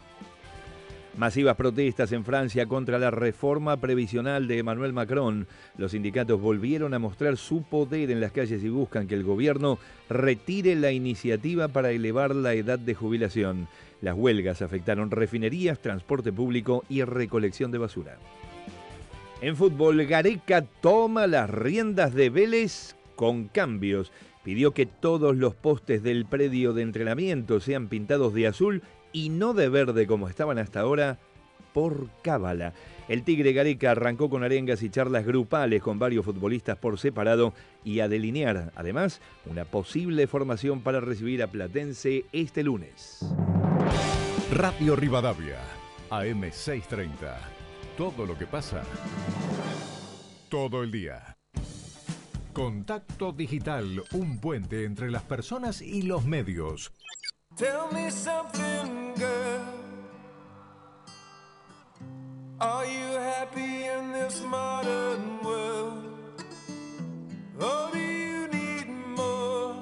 Masivas 1.18 1.56
protestas 1.56 2.12
en 2.12 2.26
Francia 2.26 2.66
contra 2.66 3.00
la 3.00 3.10
reforma 3.10 3.78
previsional 3.78 4.48
de 4.48 4.58
Emmanuel 4.60 4.92
Macron. 4.92 5.48
Los 5.78 5.92
sindicatos 5.92 6.42
volvieron 6.42 6.94
a 6.94 7.00
mostrar 7.00 7.38
su 7.38 7.64
poder 7.64 8.12
en 8.12 8.20
las 8.20 8.34
calles 8.34 8.62
y 8.62 8.68
buscan 8.68 9.08
que 9.08 9.16
el 9.16 9.24
gobierno 9.24 9.80
retire 10.10 10.76
la 10.76 10.92
iniciativa 10.92 11.70
para 11.70 11.92
elevar 11.92 12.36
la 12.36 12.54
edad 12.54 12.80
de 12.80 12.96
jubilación. 12.96 13.70
Las 14.02 14.16
huelgas 14.16 14.62
afectaron 14.62 15.10
refinerías, 15.10 15.80
transporte 15.80 16.34
público 16.34 16.84
y 16.90 17.02
recolección 17.04 17.72
de 17.72 17.78
basura. 17.78 18.18
En 19.40 19.56
fútbol, 19.56 20.06
Gareca 20.06 20.64
toma 20.82 21.28
las 21.28 21.50
riendas 21.50 22.14
de 22.14 22.30
Vélez 22.30 22.98
con 23.16 23.48
cambios. 23.48 24.12
Pidió 24.44 24.72
que 24.72 24.86
todos 24.86 25.36
los 25.36 25.56
postes 25.56 26.04
del 26.04 26.26
predio 26.26 26.74
de 26.74 26.84
entrenamiento 26.84 27.60
sean 27.62 27.88
pintados 27.88 28.34
de 28.34 28.48
azul 28.48 28.84
y 29.16 29.30
no 29.30 29.54
de 29.54 29.70
verde 29.70 30.08
como 30.08 30.28
estaban 30.28 30.58
hasta 30.58 30.82
ahora 30.82 31.18
por 31.74 32.10
cábala. 32.22 32.74
El 33.08 33.24
Tigre 33.24 33.54
Gareca 33.54 33.92
arrancó 33.92 34.30
con 34.30 34.44
arengas 34.44 34.84
y 34.84 34.90
charlas 34.90 35.26
grupales 35.26 35.82
con 35.82 35.98
varios 35.98 36.26
futbolistas 36.26 36.78
por 36.78 37.00
separado 37.00 37.54
y 37.86 38.02
a 38.02 38.10
delinear, 38.10 38.74
además, 38.76 39.22
una 39.46 39.64
posible 39.64 40.28
formación 40.28 40.82
para 40.82 41.00
recibir 41.00 41.42
a 41.42 41.48
Platense 41.48 42.26
este 42.34 42.62
lunes. 42.62 43.26
Radio 44.52 44.98
Rivadavia, 44.98 45.60
AM630. 46.10 47.38
Todo 47.98 48.26
lo 48.26 48.38
que 48.38 48.48
pasa, 48.48 48.84
todo 50.50 50.84
el 50.84 50.92
día. 50.92 51.38
Contacto 52.52 53.32
Digital, 53.32 54.04
un 54.12 54.40
puente 54.40 54.84
entre 54.84 55.10
las 55.10 55.24
personas 55.24 55.82
y 55.82 56.02
los 56.02 56.26
medios. 56.26 56.92
Tell 57.58 57.90
me 57.90 58.10
something, 58.10 59.14
girl. 59.14 59.66
Are 62.60 62.86
you 62.86 63.08
happy 63.18 63.86
in 63.86 64.12
this 64.12 64.42
modern 64.42 65.40
world? 65.42 66.04
Or 67.58 67.90
do 67.94 68.00
you 68.00 68.48
need 68.50 68.90
more? 68.90 69.74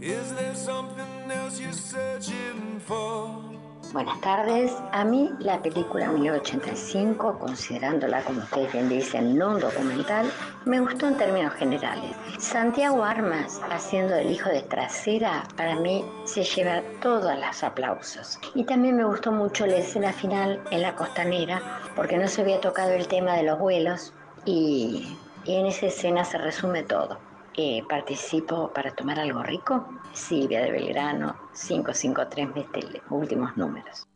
Is 0.00 0.32
there 0.34 0.54
something 0.54 1.30
else 1.32 1.58
you're 1.58 1.72
searching 1.72 2.78
for? 2.78 3.51
Buenas 3.92 4.22
tardes. 4.22 4.72
A 4.92 5.04
mí 5.04 5.30
la 5.38 5.60
película 5.60 6.08
1985, 6.08 7.38
considerándola 7.38 8.22
como 8.22 8.40
ustedes 8.40 8.72
bien 8.72 8.88
dicen, 8.88 9.36
no 9.36 9.50
un 9.50 9.60
documental, 9.60 10.32
me 10.64 10.80
gustó 10.80 11.08
en 11.08 11.18
términos 11.18 11.52
generales. 11.52 12.16
Santiago 12.38 13.04
Armas, 13.04 13.60
haciendo 13.70 14.14
el 14.14 14.30
hijo 14.30 14.48
de 14.48 14.62
trasera, 14.62 15.42
para 15.58 15.76
mí 15.76 16.06
se 16.24 16.42
lleva 16.42 16.80
todos 17.02 17.38
los 17.38 17.62
aplausos. 17.62 18.38
Y 18.54 18.64
también 18.64 18.96
me 18.96 19.04
gustó 19.04 19.30
mucho 19.30 19.66
la 19.66 19.76
escena 19.76 20.10
final 20.14 20.58
en 20.70 20.80
la 20.80 20.94
costanera, 20.96 21.60
porque 21.94 22.16
no 22.16 22.28
se 22.28 22.40
había 22.40 22.62
tocado 22.62 22.92
el 22.92 23.06
tema 23.08 23.34
de 23.34 23.42
los 23.42 23.58
vuelos 23.58 24.14
y, 24.46 25.18
y 25.44 25.56
en 25.56 25.66
esa 25.66 25.86
escena 25.86 26.24
se 26.24 26.38
resume 26.38 26.82
todo. 26.82 27.18
Eh, 27.54 27.84
participo 27.86 28.72
para 28.72 28.94
tomar 28.94 29.20
algo 29.20 29.42
rico. 29.42 29.86
Silvia 30.14 30.62
de 30.62 30.70
Belgrano, 30.70 31.36
553, 31.52 32.54
mis 32.54 32.64
últimos 33.10 33.54
números. 33.58 34.08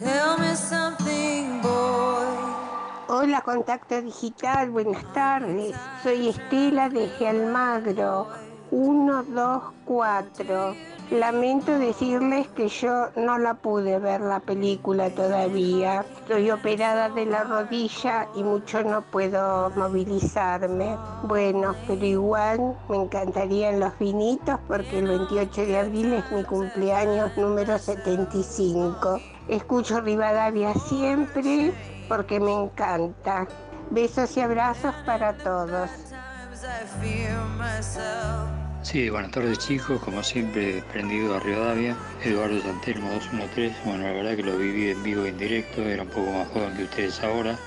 Tell 0.00 0.36
me 0.38 0.56
something, 0.56 1.60
boy. 1.62 2.26
Hola, 3.06 3.40
Contacto 3.42 4.02
Digital, 4.02 4.68
buenas 4.70 5.04
tardes. 5.12 5.76
Soy 6.02 6.26
Estela 6.28 6.88
desde 6.88 7.28
Almagro, 7.28 8.26
124. 8.70 10.74
Lamento 11.10 11.76
decirles 11.76 12.46
que 12.54 12.68
yo 12.68 13.08
no 13.16 13.36
la 13.36 13.54
pude 13.54 13.98
ver 13.98 14.20
la 14.20 14.38
película 14.38 15.10
todavía. 15.10 16.04
Estoy 16.20 16.52
operada 16.52 17.08
de 17.08 17.26
la 17.26 17.42
rodilla 17.42 18.28
y 18.36 18.44
mucho 18.44 18.84
no 18.84 19.02
puedo 19.02 19.70
movilizarme. 19.70 20.96
Bueno, 21.24 21.74
pero 21.88 22.04
igual 22.04 22.76
me 22.88 22.98
encantarían 22.98 23.80
los 23.80 23.98
vinitos 23.98 24.60
porque 24.68 25.00
el 25.00 25.08
28 25.08 25.62
de 25.62 25.78
abril 25.78 26.12
es 26.12 26.30
mi 26.30 26.44
cumpleaños 26.44 27.36
número 27.36 27.76
75. 27.76 29.18
Escucho 29.48 30.00
Rivadavia 30.00 30.74
siempre 30.74 31.72
porque 32.08 32.38
me 32.38 32.52
encanta. 32.52 33.48
Besos 33.90 34.36
y 34.36 34.42
abrazos 34.42 34.94
para 35.04 35.36
todos. 35.38 35.90
Sí, 38.82 39.10
buenas 39.10 39.30
tardes 39.30 39.58
chicos, 39.58 40.00
como 40.00 40.22
siempre 40.22 40.82
prendido 40.90 41.34
a 41.36 41.40
Rivadavia, 41.40 41.94
Eduardo 42.24 42.60
Santelmo 42.62 43.12
213, 43.12 43.76
bueno 43.84 44.04
la 44.04 44.12
verdad 44.12 44.36
que 44.36 44.42
lo 44.42 44.56
viví 44.56 44.88
en 44.88 45.02
vivo 45.02 45.26
en 45.26 45.36
directo, 45.36 45.82
era 45.82 46.02
un 46.02 46.08
poco 46.08 46.32
más 46.32 46.48
joven 46.48 46.74
que 46.74 46.84
ustedes 46.84 47.22
ahora, 47.22 47.58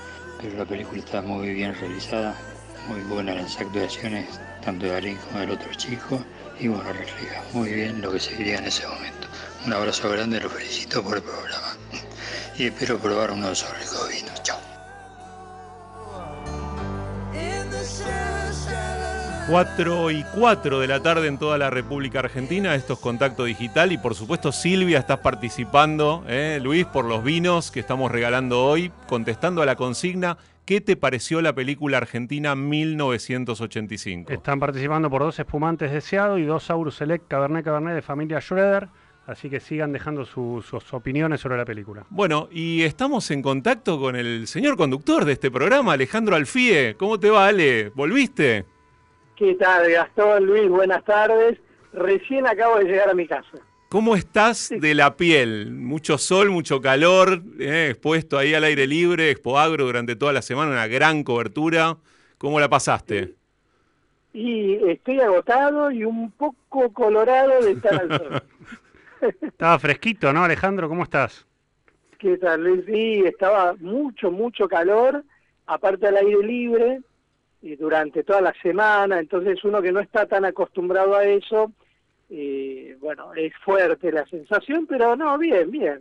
pero 0.42 0.58
la 0.58 0.64
película 0.64 0.98
está 0.98 1.22
muy 1.22 1.54
bien 1.54 1.72
realizada, 1.76 2.36
muy 2.88 3.00
buenas 3.02 3.36
las 3.36 3.60
actuaciones, 3.60 4.40
tanto 4.64 4.86
de 4.86 4.92
Darín 4.92 5.16
como 5.18 5.38
del 5.38 5.52
otro 5.52 5.72
chico, 5.74 6.20
y 6.58 6.66
bueno, 6.66 6.92
refleja 6.92 7.42
muy 7.52 7.72
bien 7.72 8.00
lo 8.02 8.12
que 8.12 8.18
se 8.18 8.34
vivía 8.34 8.58
en 8.58 8.64
ese 8.64 8.86
momento. 8.86 9.28
Un 9.64 9.72
abrazo 9.72 10.10
grande, 10.10 10.40
los 10.40 10.52
felicito 10.52 11.02
por 11.02 11.16
el 11.16 11.22
programa. 11.22 11.76
Y 12.56 12.66
espero 12.66 12.98
probar 12.98 13.32
uno 13.32 13.48
de 13.48 13.52
esos 13.52 13.76
ricos 13.80 14.08
vinos. 14.08 14.42
Chao. 14.44 14.58
4 19.48 20.10
y 20.10 20.24
4 20.34 20.80
de 20.80 20.86
la 20.88 21.00
tarde 21.00 21.28
en 21.28 21.36
toda 21.38 21.58
la 21.58 21.68
República 21.68 22.20
Argentina. 22.20 22.74
Esto 22.74 22.94
es 22.94 22.98
Contacto 22.98 23.44
Digital 23.44 23.92
y 23.92 23.98
por 23.98 24.14
supuesto 24.14 24.52
Silvia 24.52 24.98
estás 24.98 25.18
participando, 25.18 26.24
¿eh? 26.26 26.58
Luis, 26.62 26.86
por 26.86 27.04
los 27.04 27.22
vinos 27.22 27.70
que 27.70 27.80
estamos 27.80 28.10
regalando 28.10 28.64
hoy, 28.64 28.90
contestando 29.06 29.60
a 29.60 29.66
la 29.66 29.76
consigna. 29.76 30.38
¿Qué 30.64 30.80
te 30.80 30.96
pareció 30.96 31.42
la 31.42 31.52
película 31.52 31.98
argentina 31.98 32.54
1985? 32.56 34.32
Están 34.32 34.58
participando 34.60 35.10
por 35.10 35.20
dos 35.22 35.38
espumantes 35.38 35.92
deseados 35.92 36.40
y 36.40 36.44
dos 36.44 36.70
Aurus 36.70 36.94
Select 36.96 37.28
Cabernet 37.28 37.64
Cabernet 37.64 37.94
de 37.94 38.02
familia 38.02 38.40
Schroeder. 38.40 38.88
Así 39.26 39.48
que 39.48 39.58
sigan 39.60 39.90
dejando 39.92 40.24
su- 40.26 40.62
sus 40.68 40.92
opiniones 40.92 41.40
sobre 41.40 41.56
la 41.56 41.64
película. 41.64 42.04
Bueno, 42.10 42.48
y 42.52 42.82
estamos 42.82 43.30
en 43.30 43.40
contacto 43.40 43.98
con 43.98 44.16
el 44.16 44.46
señor 44.46 44.76
conductor 44.76 45.24
de 45.24 45.32
este 45.32 45.50
programa, 45.50 45.94
Alejandro 45.94 46.36
Alfie. 46.36 46.94
¿Cómo 46.98 47.18
te 47.18 47.30
va, 47.30 47.46
Ale? 47.48 47.90
¿Volviste? 47.94 48.66
¿Qué 49.36 49.54
tal, 49.56 49.90
Gastón, 49.90 50.46
Luis? 50.46 50.68
Buenas 50.68 51.04
tardes. 51.04 51.58
Recién 51.92 52.46
acabo 52.46 52.78
de 52.78 52.84
llegar 52.84 53.08
a 53.08 53.14
mi 53.14 53.26
casa. 53.26 53.58
¿Cómo 53.88 54.14
estás 54.14 54.70
de 54.70 54.94
la 54.94 55.16
piel? 55.16 55.72
Mucho 55.72 56.18
sol, 56.18 56.50
mucho 56.50 56.80
calor, 56.80 57.42
eh, 57.58 57.88
expuesto 57.90 58.38
ahí 58.38 58.54
al 58.54 58.64
aire 58.64 58.86
libre, 58.86 59.30
Expo 59.30 59.58
Agro 59.58 59.86
durante 59.86 60.14
toda 60.16 60.32
la 60.32 60.42
semana, 60.42 60.70
una 60.70 60.86
gran 60.86 61.24
cobertura. 61.24 61.96
¿Cómo 62.38 62.60
la 62.60 62.68
pasaste? 62.68 63.34
Y 64.32 64.74
estoy 64.88 65.20
agotado 65.20 65.90
y 65.90 66.04
un 66.04 66.30
poco 66.32 66.92
colorado 66.92 67.60
de 67.60 67.72
estar 67.72 67.94
al 67.94 68.18
sol. 68.18 68.42
Estaba 69.42 69.78
fresquito, 69.78 70.32
¿no, 70.32 70.44
Alejandro? 70.44 70.88
¿Cómo 70.88 71.04
estás? 71.04 71.46
¿Qué 72.18 72.36
tal, 72.38 72.62
Luis? 72.62 72.84
Sí, 72.86 73.22
estaba 73.24 73.74
mucho, 73.80 74.30
mucho 74.30 74.68
calor, 74.68 75.24
aparte 75.66 76.06
al 76.06 76.16
aire 76.16 76.42
libre, 76.42 77.00
y 77.64 77.76
durante 77.76 78.22
toda 78.24 78.42
la 78.42 78.52
semana, 78.60 79.18
entonces 79.18 79.64
uno 79.64 79.80
que 79.80 79.90
no 79.90 80.00
está 80.00 80.26
tan 80.26 80.44
acostumbrado 80.44 81.14
a 81.16 81.24
eso, 81.24 81.72
eh, 82.28 82.96
bueno, 83.00 83.32
es 83.34 83.54
fuerte 83.64 84.12
la 84.12 84.26
sensación, 84.26 84.86
pero 84.86 85.16
no, 85.16 85.38
bien, 85.38 85.70
bien. 85.70 86.00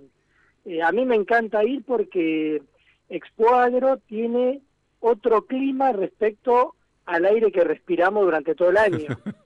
Eh, 0.65 0.81
a 0.81 0.91
mí 0.91 1.05
me 1.05 1.15
encanta 1.15 1.63
ir 1.63 1.81
porque 1.85 2.61
Expo 3.07 3.53
Agro 3.55 3.95
tiene 3.97 4.59
otro 4.99 5.45
clima 5.45 5.93
respecto 5.93 6.75
al 7.05 7.23
aire 7.25 7.49
que 7.49 7.63
respiramos 7.63 8.25
durante 8.25 8.55
todo 8.55 8.69
el 8.69 8.77
año. 8.77 9.07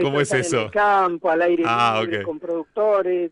¿Cómo 0.00 0.20
es 0.20 0.32
eso? 0.32 0.58
En 0.58 0.64
el 0.64 0.70
campo, 0.72 1.30
al 1.30 1.42
aire 1.42 1.62
Ah, 1.64 2.00
libre, 2.02 2.24
con 2.24 2.40
productores, 2.40 3.30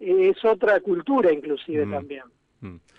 eh, 0.00 0.28
es 0.36 0.44
otra 0.44 0.80
cultura 0.80 1.32
inclusive 1.32 1.86
Mm. 1.86 1.90
también. 1.92 2.22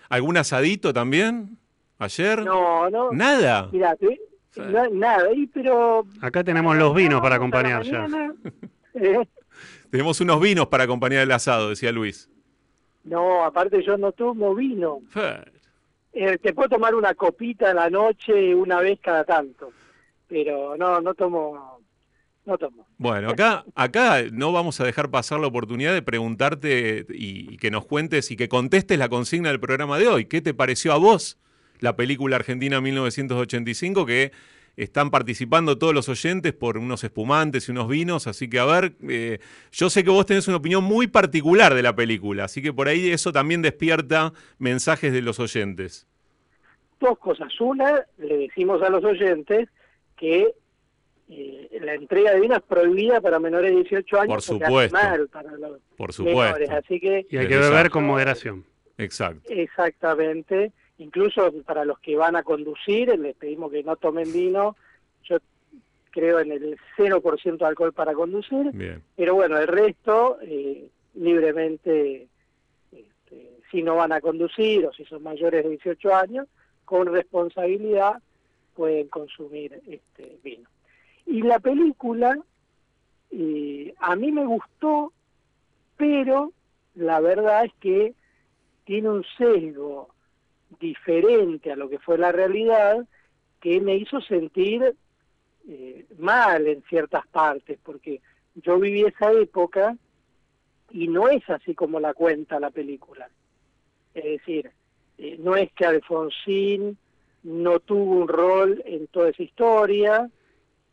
¿Algún 0.08 0.36
asadito 0.38 0.92
también? 0.92 1.56
¿Ayer? 1.98 2.42
No, 2.44 2.90
no. 2.90 3.12
¿Nada? 3.12 3.68
Mira, 3.70 3.94
te- 3.94 4.20
na- 4.56 4.88
nada, 4.90 5.32
y 5.32 5.46
pero 5.46 6.04
Acá 6.20 6.42
tenemos 6.44 6.76
los 6.76 6.94
vinos 6.94 7.20
para 7.20 7.36
acompañar 7.36 7.82
ya. 7.84 8.00
mañana, 8.08 8.34
eh, 8.94 9.18
Tenemos 9.90 10.20
unos 10.20 10.40
vinos 10.40 10.66
para 10.68 10.84
acompañar 10.84 11.22
el 11.22 11.32
asado, 11.32 11.70
decía 11.70 11.92
Luis. 11.92 12.28
no, 13.04 13.44
aparte 13.44 13.82
yo 13.82 13.96
no 13.96 14.12
tomo 14.12 14.54
vino. 14.54 15.00
Eh, 16.12 16.38
te 16.38 16.52
puedo 16.52 16.68
tomar 16.70 16.94
una 16.94 17.14
copita 17.14 17.70
a 17.70 17.74
la 17.74 17.88
noche 17.88 18.54
una 18.54 18.80
vez 18.80 18.98
cada 19.00 19.24
tanto, 19.24 19.70
pero 20.28 20.76
no, 20.76 21.00
no 21.00 21.14
tomo, 21.14 21.80
no 22.44 22.58
tomo. 22.58 22.86
Bueno, 22.98 23.30
acá, 23.30 23.64
acá 23.76 24.22
no 24.32 24.50
vamos 24.52 24.80
a 24.80 24.84
dejar 24.84 25.08
pasar 25.10 25.38
la 25.38 25.46
oportunidad 25.46 25.92
de 25.94 26.02
preguntarte 26.02 27.06
y, 27.10 27.54
y 27.54 27.56
que 27.58 27.70
nos 27.70 27.86
cuentes 27.86 28.30
y 28.32 28.36
que 28.36 28.48
contestes 28.48 28.98
la 28.98 29.08
consigna 29.08 29.50
del 29.50 29.60
programa 29.60 29.98
de 29.98 30.08
hoy. 30.08 30.24
¿Qué 30.26 30.40
te 30.42 30.52
pareció 30.52 30.92
a 30.92 30.96
vos 30.98 31.38
la 31.80 31.96
película 31.96 32.36
Argentina 32.36 32.80
1985 32.80 34.06
que 34.06 34.32
están 34.76 35.10
participando 35.10 35.76
todos 35.78 35.92
los 35.92 36.08
oyentes 36.08 36.52
por 36.52 36.78
unos 36.78 37.04
espumantes 37.04 37.68
y 37.68 37.72
unos 37.72 37.88
vinos? 37.88 38.26
Así 38.26 38.48
que 38.48 38.58
a 38.58 38.64
ver, 38.64 38.92
eh, 39.08 39.38
yo 39.72 39.90
sé 39.90 40.04
que 40.04 40.10
vos 40.10 40.26
tenés 40.26 40.48
una 40.48 40.56
opinión 40.58 40.84
muy 40.84 41.06
particular 41.06 41.74
de 41.74 41.82
la 41.82 41.94
película, 41.94 42.44
así 42.44 42.62
que 42.62 42.72
por 42.72 42.88
ahí 42.88 43.10
eso 43.10 43.32
también 43.32 43.62
despierta 43.62 44.32
mensajes 44.58 45.12
de 45.12 45.22
los 45.22 45.38
oyentes. 45.40 46.06
Dos 47.00 47.18
cosas. 47.18 47.48
Una, 47.60 48.04
le 48.18 48.36
decimos 48.38 48.82
a 48.82 48.90
los 48.90 49.02
oyentes 49.04 49.68
que 50.16 50.54
eh, 51.30 51.78
la 51.80 51.94
entrega 51.94 52.32
de 52.32 52.40
vino 52.40 52.56
es 52.56 52.62
prohibida 52.62 53.20
para 53.20 53.38
menores 53.38 53.70
de 53.70 53.76
18 53.82 54.20
años 54.20 54.28
Por 54.34 54.42
supuesto. 54.42 54.96
mal 54.96 55.28
para 55.28 55.50
los 55.52 55.78
Por 55.96 56.18
menores, 56.24 56.66
supuesto. 56.66 56.76
así 56.76 57.00
que 57.00 57.26
Y 57.30 57.36
hay 57.38 57.48
que 57.48 57.56
beber 57.56 57.88
con 57.90 58.04
moderación. 58.04 58.64
Exacto. 58.98 59.42
Exactamente. 59.48 60.72
Incluso 61.00 61.50
para 61.64 61.84
los 61.84 61.98
que 61.98 62.16
van 62.16 62.36
a 62.36 62.42
conducir, 62.42 63.18
les 63.18 63.34
pedimos 63.34 63.72
que 63.72 63.82
no 63.82 63.96
tomen 63.96 64.32
vino. 64.32 64.76
Yo 65.24 65.38
creo 66.10 66.40
en 66.40 66.52
el 66.52 66.78
0% 66.96 67.58
de 67.58 67.64
alcohol 67.64 67.92
para 67.92 68.12
conducir, 68.12 68.70
Bien. 68.72 69.02
pero 69.16 69.34
bueno, 69.34 69.58
el 69.58 69.66
resto 69.66 70.38
eh, 70.42 70.88
libremente, 71.14 72.28
este, 72.92 73.50
si 73.70 73.82
no 73.82 73.96
van 73.96 74.12
a 74.12 74.20
conducir 74.20 74.86
o 74.86 74.92
si 74.92 75.04
son 75.06 75.22
mayores 75.22 75.64
de 75.64 75.70
18 75.70 76.14
años, 76.14 76.46
con 76.84 77.06
responsabilidad 77.06 78.20
pueden 78.74 79.08
consumir 79.08 79.80
este 79.86 80.38
vino. 80.42 80.68
Y 81.26 81.42
la 81.42 81.60
película 81.60 82.38
eh, 83.30 83.94
a 84.00 84.16
mí 84.16 84.32
me 84.32 84.44
gustó, 84.44 85.12
pero 85.96 86.52
la 86.94 87.20
verdad 87.20 87.64
es 87.64 87.72
que 87.80 88.14
tiene 88.84 89.08
un 89.08 89.24
sesgo 89.38 90.08
diferente 90.78 91.72
a 91.72 91.76
lo 91.76 91.88
que 91.88 91.98
fue 91.98 92.18
la 92.18 92.32
realidad 92.32 93.06
que 93.60 93.80
me 93.80 93.96
hizo 93.96 94.20
sentir 94.20 94.94
eh, 95.68 96.06
mal 96.18 96.66
en 96.66 96.82
ciertas 96.88 97.26
partes, 97.28 97.78
porque 97.82 98.20
yo 98.54 98.78
viví 98.78 99.02
esa 99.02 99.32
época 99.32 99.96
y 100.90 101.08
no 101.08 101.28
es 101.28 101.48
así 101.48 101.74
como 101.74 102.00
la 102.00 102.14
cuenta 102.14 102.60
la 102.60 102.70
película. 102.70 103.28
Es 104.14 104.24
decir, 104.24 104.70
eh, 105.18 105.36
no 105.38 105.56
es 105.56 105.70
que 105.72 105.86
Alfonsín 105.86 106.98
no 107.42 107.80
tuvo 107.80 108.16
un 108.22 108.28
rol 108.28 108.82
en 108.86 109.06
toda 109.08 109.30
esa 109.30 109.42
historia, 109.42 110.30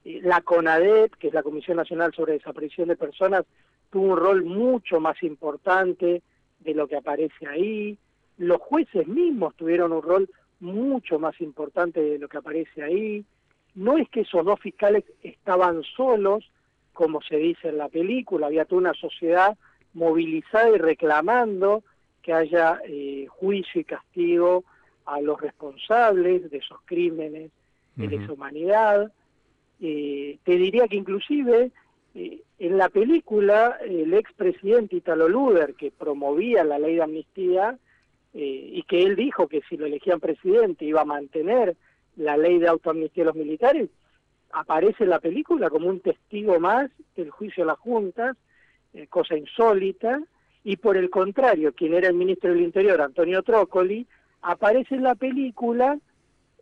eh, 0.03 0.19
la 0.23 0.41
CONADEP, 0.41 1.15
que 1.15 1.27
es 1.27 1.33
la 1.33 1.43
Comisión 1.43 1.77
Nacional 1.77 2.13
sobre 2.13 2.33
Desaparición 2.33 2.89
de 2.89 2.95
Personas, 2.95 3.45
tuvo 3.89 4.13
un 4.13 4.17
rol 4.17 4.43
mucho 4.43 4.99
más 4.99 5.21
importante 5.23 6.21
de 6.59 6.73
lo 6.73 6.87
que 6.87 6.97
aparece 6.97 7.47
ahí, 7.47 7.97
los 8.37 8.59
jueces 8.61 9.07
mismos 9.07 9.55
tuvieron 9.55 9.91
un 9.91 10.01
rol 10.01 10.29
mucho 10.59 11.19
más 11.19 11.39
importante 11.41 12.01
de 12.01 12.19
lo 12.19 12.27
que 12.27 12.37
aparece 12.37 12.83
ahí, 12.83 13.25
no 13.75 13.97
es 13.97 14.09
que 14.09 14.21
esos 14.21 14.43
dos 14.43 14.59
fiscales 14.59 15.03
estaban 15.21 15.83
solos, 15.95 16.49
como 16.93 17.21
se 17.21 17.37
dice 17.37 17.69
en 17.69 17.77
la 17.77 17.89
película, 17.89 18.47
había 18.47 18.65
toda 18.65 18.81
una 18.81 18.93
sociedad 18.95 19.55
movilizada 19.93 20.69
y 20.69 20.77
reclamando 20.77 21.83
que 22.23 22.33
haya 22.33 22.81
eh, 22.87 23.27
juicio 23.29 23.81
y 23.81 23.83
castigo 23.83 24.63
a 25.05 25.21
los 25.21 25.39
responsables 25.39 26.49
de 26.49 26.57
esos 26.57 26.79
crímenes 26.85 27.51
de 27.95 28.07
lesa 28.07 28.33
humanidad. 28.33 29.11
Eh, 29.79 30.39
te 30.43 30.57
diría 30.57 30.87
que 30.87 30.97
inclusive 30.97 31.71
eh, 32.15 32.41
en 32.59 32.77
la 32.77 32.89
película 32.89 33.77
el 33.81 34.13
expresidente 34.13 34.95
Italo 34.95 35.29
Luder, 35.29 35.75
que 35.75 35.91
promovía 35.91 36.63
la 36.63 36.79
ley 36.79 36.95
de 36.95 37.03
amnistía, 37.03 37.77
eh, 38.39 38.69
y 38.71 38.83
que 38.83 39.01
él 39.01 39.15
dijo 39.15 39.47
que 39.47 39.63
si 39.67 39.77
lo 39.77 39.87
elegían 39.87 40.19
presidente 40.19 40.85
iba 40.85 41.01
a 41.01 41.05
mantener 41.05 41.75
la 42.17 42.37
ley 42.37 42.59
de 42.59 42.67
autoamnistía 42.67 43.23
de 43.23 43.29
los 43.29 43.35
militares, 43.35 43.89
aparece 44.51 45.05
en 45.05 45.09
la 45.09 45.19
película 45.19 45.71
como 45.71 45.89
un 45.89 46.01
testigo 46.01 46.59
más 46.59 46.91
del 47.15 47.31
juicio 47.31 47.63
de 47.63 47.69
las 47.69 47.79
juntas, 47.79 48.37
eh, 48.93 49.07
cosa 49.07 49.35
insólita, 49.35 50.21
y 50.63 50.77
por 50.77 50.97
el 50.97 51.09
contrario, 51.09 51.73
quien 51.73 51.95
era 51.95 52.09
el 52.09 52.13
ministro 52.13 52.51
del 52.51 52.61
Interior, 52.61 53.01
Antonio 53.01 53.41
Trócoli, 53.41 54.05
aparece 54.43 54.93
en 54.93 55.01
la 55.01 55.15
película 55.15 55.97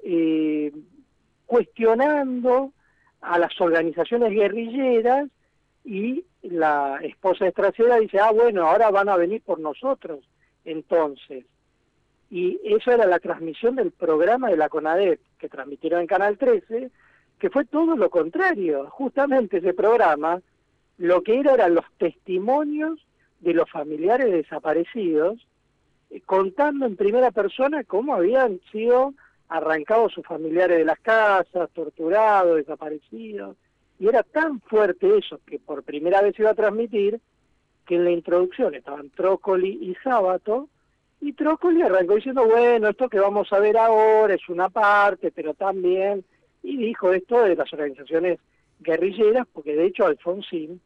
eh, 0.01 0.71
cuestionando 1.45 2.71
a 3.19 3.37
las 3.37 3.59
organizaciones 3.59 4.31
guerrilleras 4.31 5.27
y 5.83 6.23
la 6.41 6.99
esposa 7.03 7.43
de 7.43 7.49
Estracera 7.49 7.97
dice, 7.97 8.17
ah, 8.19 8.31
bueno, 8.31 8.65
ahora 8.65 8.89
van 8.91 9.09
a 9.09 9.17
venir 9.17 9.41
por 9.41 9.59
nosotros. 9.59 10.23
Entonces, 10.63 11.45
y 12.35 12.59
eso 12.65 12.91
era 12.91 13.05
la 13.05 13.19
transmisión 13.19 13.77
del 13.77 13.91
programa 13.91 14.49
de 14.49 14.57
la 14.57 14.67
CONADEP 14.67 15.21
que 15.37 15.47
transmitieron 15.47 16.01
en 16.01 16.07
Canal 16.07 16.37
13, 16.37 16.91
que 17.39 17.49
fue 17.49 17.63
todo 17.63 17.95
lo 17.95 18.09
contrario. 18.09 18.89
Justamente 18.89 19.59
ese 19.59 19.73
programa 19.73 20.41
lo 20.97 21.21
que 21.23 21.39
era 21.39 21.53
eran 21.53 21.75
los 21.75 21.85
testimonios 21.97 22.99
de 23.39 23.53
los 23.53 23.71
familiares 23.71 24.33
desaparecidos, 24.33 25.47
eh, 26.09 26.19
contando 26.25 26.85
en 26.85 26.97
primera 26.97 27.31
persona 27.31 27.85
cómo 27.85 28.13
habían 28.13 28.59
sido 28.69 29.13
arrancados 29.47 30.11
sus 30.11 30.25
familiares 30.25 30.77
de 30.77 30.83
las 30.83 30.99
casas, 30.99 31.69
torturados, 31.73 32.57
desaparecidos. 32.57 33.55
Y 33.97 34.09
era 34.09 34.23
tan 34.23 34.59
fuerte 34.59 35.19
eso 35.19 35.39
que 35.45 35.57
por 35.57 35.83
primera 35.83 36.21
vez 36.21 36.37
iba 36.37 36.49
a 36.49 36.53
transmitir 36.53 37.21
que 37.85 37.95
en 37.95 38.03
la 38.03 38.11
introducción 38.11 38.75
estaban 38.75 39.09
Trócoli 39.11 39.69
y 39.81 39.95
Sábato, 40.03 40.67
y 41.21 41.33
Trócoli 41.33 41.81
arrancó 41.81 42.15
diciendo, 42.15 42.45
bueno, 42.45 42.89
esto 42.89 43.09
que 43.09 43.19
vamos 43.19 43.51
a 43.51 43.59
ver 43.59 43.77
ahora 43.77 44.33
es 44.33 44.47
una 44.49 44.69
parte, 44.69 45.31
pero 45.31 45.53
también, 45.53 46.23
y 46.61 46.77
dijo 46.77 47.13
esto 47.13 47.41
de 47.43 47.55
las 47.55 47.71
organizaciones 47.73 48.39
guerrilleras, 48.79 49.47
porque 49.51 49.75
de 49.75 49.85
hecho 49.85 50.05
Alfonsín 50.05 50.81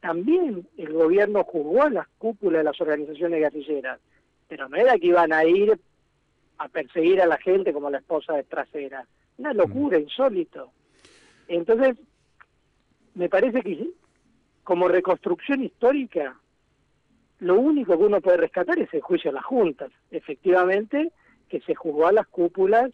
también 0.00 0.66
el 0.78 0.92
gobierno 0.92 1.44
juzgó 1.44 1.82
a 1.82 1.90
las 1.90 2.08
cúpulas 2.18 2.60
de 2.60 2.64
las 2.64 2.80
organizaciones 2.80 3.40
guerrilleras, 3.40 4.00
pero 4.48 4.68
no 4.68 4.76
era 4.76 4.98
que 4.98 5.06
iban 5.06 5.32
a 5.32 5.44
ir 5.44 5.78
a 6.58 6.68
perseguir 6.68 7.20
a 7.20 7.26
la 7.26 7.38
gente 7.38 7.72
como 7.72 7.90
la 7.90 7.98
esposa 7.98 8.34
de 8.34 8.44
Trasera, 8.44 9.06
una 9.38 9.52
locura, 9.52 9.98
insólito. 9.98 10.70
Entonces, 11.48 11.96
me 13.14 13.28
parece 13.28 13.62
que 13.62 13.90
como 14.64 14.88
reconstrucción 14.88 15.64
histórica, 15.64 16.38
lo 17.42 17.56
único 17.58 17.98
que 17.98 18.04
uno 18.04 18.20
puede 18.20 18.36
rescatar 18.36 18.78
es 18.78 18.92
el 18.94 19.00
juicio 19.00 19.30
a 19.30 19.34
las 19.34 19.44
juntas, 19.44 19.90
efectivamente, 20.12 21.10
que 21.48 21.60
se 21.60 21.74
juzgó 21.74 22.06
a 22.06 22.12
las 22.12 22.28
cúpulas 22.28 22.90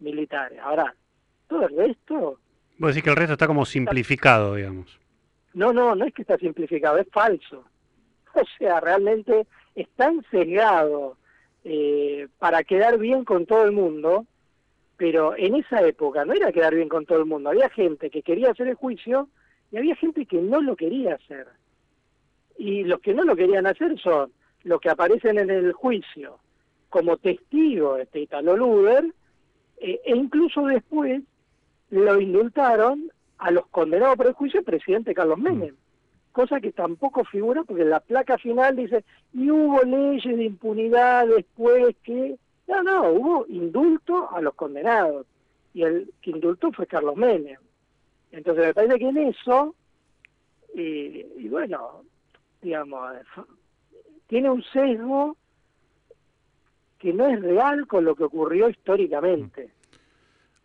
militares. 0.00 0.58
Ahora, 0.60 0.94
todo 1.46 1.68
el 1.68 1.76
resto, 1.76 2.40
Vos 2.76 2.88
decís 2.88 3.04
que 3.04 3.10
el 3.10 3.16
resto 3.16 3.34
está 3.34 3.46
como 3.46 3.64
simplificado, 3.64 4.56
digamos. 4.56 4.98
no, 5.52 5.72
no, 5.72 5.94
no 5.94 6.04
es 6.04 6.12
que 6.12 6.22
está 6.22 6.36
simplificado, 6.36 6.98
es 6.98 7.08
falso. 7.10 7.64
O 8.34 8.42
sea, 8.58 8.80
realmente 8.80 9.46
es 9.76 9.88
tan 9.90 10.24
sesgado 10.28 11.16
eh, 11.62 12.26
para 12.40 12.64
quedar 12.64 12.98
bien 12.98 13.24
con 13.24 13.46
todo 13.46 13.64
el 13.64 13.70
mundo, 13.70 14.26
pero 14.96 15.36
en 15.36 15.54
esa 15.54 15.86
época 15.86 16.24
no 16.24 16.32
era 16.32 16.50
quedar 16.50 16.74
bien 16.74 16.88
con 16.88 17.06
todo 17.06 17.20
el 17.20 17.26
mundo, 17.26 17.50
había 17.50 17.70
gente 17.70 18.10
que 18.10 18.22
quería 18.22 18.50
hacer 18.50 18.66
el 18.66 18.74
juicio 18.74 19.28
y 19.70 19.76
había 19.76 19.94
gente 19.94 20.26
que 20.26 20.42
no 20.42 20.60
lo 20.60 20.74
quería 20.74 21.14
hacer. 21.14 21.46
Y 22.56 22.84
los 22.84 23.00
que 23.00 23.14
no 23.14 23.24
lo 23.24 23.36
querían 23.36 23.66
hacer 23.66 23.98
son 24.00 24.32
los 24.64 24.80
que 24.80 24.90
aparecen 24.90 25.38
en 25.38 25.50
el 25.50 25.72
juicio 25.72 26.38
como 26.88 27.16
testigos 27.16 27.96
de 27.96 28.02
este 28.04 28.20
Italo 28.20 28.56
Luder, 28.56 29.04
eh, 29.78 30.00
e 30.04 30.14
incluso 30.14 30.64
después 30.66 31.22
lo 31.90 32.20
indultaron 32.20 33.10
a 33.38 33.50
los 33.50 33.66
condenados 33.66 34.16
por 34.16 34.28
el 34.28 34.32
juicio 34.34 34.60
el 34.60 34.64
presidente 34.64 35.12
Carlos 35.12 35.38
Menem, 35.38 35.74
cosa 36.32 36.60
que 36.60 36.72
tampoco 36.72 37.24
figura 37.24 37.64
porque 37.64 37.82
en 37.82 37.90
la 37.90 38.00
placa 38.00 38.38
final 38.38 38.76
dice, 38.76 39.04
y 39.32 39.50
hubo 39.50 39.82
leyes 39.82 40.36
de 40.36 40.44
impunidad 40.44 41.26
después 41.26 41.96
que... 42.02 42.36
No, 42.66 42.82
no, 42.82 43.10
hubo 43.10 43.46
indulto 43.48 44.30
a 44.30 44.40
los 44.40 44.54
condenados, 44.54 45.26
y 45.74 45.82
el 45.82 46.10
que 46.22 46.30
indultó 46.30 46.72
fue 46.72 46.86
Carlos 46.86 47.16
Menem. 47.16 47.58
Entonces 48.30 48.66
me 48.66 48.74
parece 48.74 48.98
que 48.98 49.08
en 49.08 49.18
eso, 49.18 49.74
eh, 50.74 51.28
y 51.36 51.48
bueno, 51.48 52.04
digamos, 52.64 53.12
tiene 54.26 54.50
un 54.50 54.64
sesgo 54.72 55.36
que 56.98 57.12
no 57.12 57.28
es 57.28 57.40
real 57.40 57.86
con 57.86 58.04
lo 58.04 58.16
que 58.16 58.24
ocurrió 58.24 58.68
históricamente. 58.68 59.70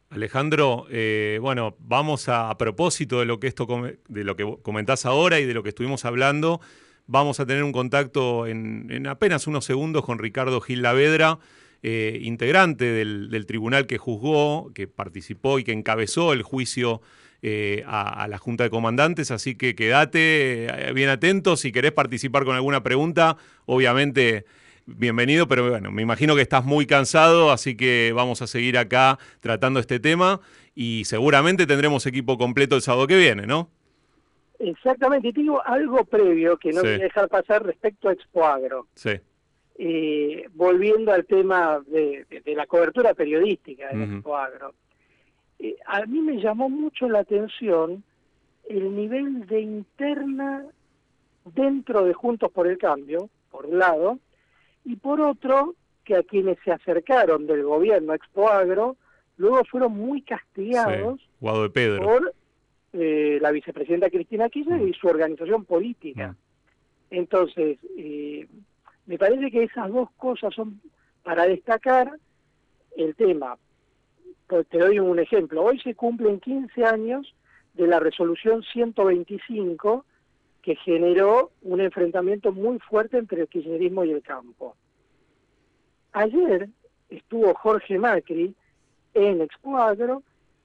Alejandro, 0.10 0.88
eh, 0.89 1.38
bueno, 1.42 1.76
vamos 1.80 2.30
a, 2.30 2.50
a 2.50 2.58
propósito 2.58 3.20
de 3.20 3.26
lo 3.26 3.39
que 3.39 3.47
esto 3.47 3.67
de 4.08 4.24
lo 4.24 4.36
que 4.36 4.58
comentás 4.63 5.05
ahora 5.05 5.39
y 5.39 5.46
de 5.46 5.54
lo 5.54 5.62
que 5.62 5.70
estuvimos 5.70 6.05
hablando, 6.05 6.62
vamos 7.05 7.39
a 7.39 7.46
tener 7.46 7.63
un 7.63 7.71
contacto 7.71 8.47
en, 8.47 8.88
en 8.89 9.05
apenas 9.05 9.46
unos 9.46 9.66
segundos 9.66 10.05
con 10.05 10.17
Ricardo 10.17 10.62
Gil 10.62 10.82
Lavedra, 10.82 11.38
eh, 11.84 12.20
integrante 12.24 12.86
del 12.86 13.46
tribunal 13.46 13.88
que 13.88 13.97
juzgó, 13.97 14.71
que 14.74 14.88
participó 14.88 15.59
y 15.59 15.63
que 15.63 15.74
encabezó 15.74 16.34
el 16.34 16.43
juicio 16.43 17.01
eh, 17.41 17.83
a, 17.87 18.24
a 18.24 18.28
la 18.28 18.37
Junta 18.37 18.63
de 18.66 18.70
Comandantes, 18.70 19.32
así 19.32 19.55
que 19.55 19.75
quédate 19.75 20.66
eh, 20.66 20.93
bien 20.93 21.09
atento, 21.09 21.55
si 21.57 21.71
querés 21.71 21.91
participar 21.93 22.43
con 22.45 22.55
alguna 22.55 22.83
pregunta, 22.83 23.37
obviamente 23.66 24.45
bienvenido, 24.86 25.47
pero 25.47 25.70
bueno, 25.70 25.91
me 25.91 26.01
imagino 26.01 26.36
que 26.36 26.41
estás 26.41 26.66
muy 26.66 26.86
cansado, 26.87 27.51
así 27.51 27.78
que 27.78 28.11
vamos 28.16 28.41
a 28.41 28.47
seguir 28.47 28.78
acá 28.78 29.20
tratando 29.39 29.79
este 29.79 29.99
tema 29.99 30.41
y 30.75 31.03
seguramente 31.05 31.67
tendremos 31.67 32.05
equipo 32.07 32.37
completo 32.37 32.75
el 32.75 32.82
sábado 32.82 33.05
que 33.07 33.17
viene, 33.17 33.45
¿no? 33.45 33.70
Exactamente, 34.59 35.29
y 35.29 35.33
te 35.33 35.41
digo 35.41 35.61
algo 35.66 36.03
previo 36.05 36.57
que 36.57 36.71
no 36.74 36.82
Sí. 36.82 36.87
quiero 36.87 37.03
dejar 37.03 37.29
pasar 37.29 37.66
respecto 37.66 38.09
a 38.09 38.13
Expoagro. 38.13 38.87
Sí. 38.95 39.11
Eh, 39.78 40.45
volviendo 40.53 41.13
al 41.13 41.25
tema 41.25 41.79
de, 41.87 42.25
de- 42.29 42.41
de 42.41 42.55
la 42.55 42.66
cobertura 42.67 43.13
periodística 43.13 43.87
de. 43.93 44.03
Expoagro. 44.16 44.74
Eh, 45.60 45.76
a 45.86 46.06
mí 46.06 46.22
me 46.22 46.42
llamó 46.42 46.70
mucho 46.70 47.10
la 47.10 47.20
atención 47.20 48.04
el 48.68 48.96
nivel 48.96 49.46
de 49.48 49.62
interna 49.62 50.66
dentro 51.46 52.06
de 52.06 52.14
Juntos 52.14 52.52
por 52.52 52.68
el 52.68 52.78
Cambio, 52.78 53.30
por 53.52 53.66
un 53.66 53.80
lado, 53.80 54.20
y 54.86 54.96
por 54.96 55.20
otro, 55.22 55.76
que 56.06 56.16
a 56.16 56.24
quienes 56.24 56.58
se 56.64 56.72
acercaron 56.72 57.46
del 57.48 57.64
gobierno 57.64 58.14
Expoagro, 58.14 58.96
luego 59.38 59.64
fueron 59.66 59.94
muy 59.94 60.22
castigados 60.22 61.20
Sí, 61.20 61.28
Guado 61.40 61.64
de 61.64 61.70
Pedro. 61.70 62.04
por 62.04 62.34
eh, 62.94 63.38
la 63.42 63.52
vicepresidenta 63.52 64.10
Cristina 64.10 64.50
Kirchner 64.50 64.88
y 64.88 64.94
su 64.94 65.08
organización 65.08 65.66
política. 65.66 66.36
Entonces, 67.12 67.78
eh, 67.98 68.48
me 69.06 69.18
parece 69.18 69.50
que 69.52 69.64
esas 69.64 69.92
dos 69.92 70.10
cosas 70.18 70.54
son 70.54 70.80
para 71.24 71.46
destacar 71.46 72.12
el 72.96 73.16
tema. 73.16 73.58
Te 74.50 74.80
doy 74.80 74.97
un 74.97 75.20
ejemplo. 75.20 75.63
Hoy 75.63 75.80
se 75.80 75.93
cumplen 75.93 76.39
15 76.39 76.84
años 76.84 77.36
de 77.76 77.86
la 77.86 78.00
resolución 78.00 78.63
125 78.63 80.05
que 80.63 80.76
generó 80.76 81.51
un 81.62 81.82
enfrentamiento 81.82 82.51
muy 82.51 82.80
fuerte 82.80 83.20
entre 83.20 83.42
el 83.42 83.47
kirchnerismo 83.47 84.04
y 84.04 84.12
el 84.12 84.24
campo. 84.24 84.76
Ayer 86.13 86.67
estuvo 87.09 87.54
Jorge 87.54 88.00
Macri 88.00 88.55
en 89.13 89.42
Expoagro 89.42 90.24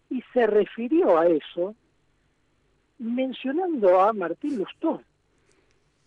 y 0.09 0.23
se 0.33 0.47
refirió 0.47 1.19
a 1.19 1.27
eso 1.27 1.75
mencionando 2.99 4.01
a 4.01 4.15
Martín 4.15 4.59
Lustó, 4.59 5.03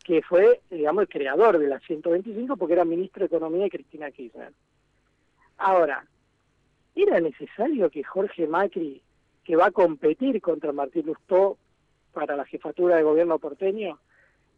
que 0.03 0.23
fue, 0.23 0.61
digamos, 0.71 1.03
el 1.03 1.09
creador 1.09 1.59
de 1.59 1.67
la 1.67 1.79
125 1.79 2.57
porque 2.57 2.73
era 2.73 2.85
ministro 2.85 3.21
de 3.21 3.27
Economía 3.27 3.65
de 3.65 3.69
Cristina 3.69 4.09
Kirchner. 4.09 4.51
Ahora, 5.57 6.05
¿era 6.97 7.19
necesario 7.19 7.89
que 7.89 8.03
Jorge 8.03 8.47
Macri, 8.47 9.01
que 9.43 9.55
va 9.55 9.67
a 9.67 9.71
competir 9.71 10.41
contra 10.41 10.71
Martín 10.71 11.05
Lustó 11.05 11.57
para 12.13 12.35
la 12.35 12.45
jefatura 12.45 12.97
de 12.97 13.03
gobierno 13.03 13.37
porteño, 13.37 13.99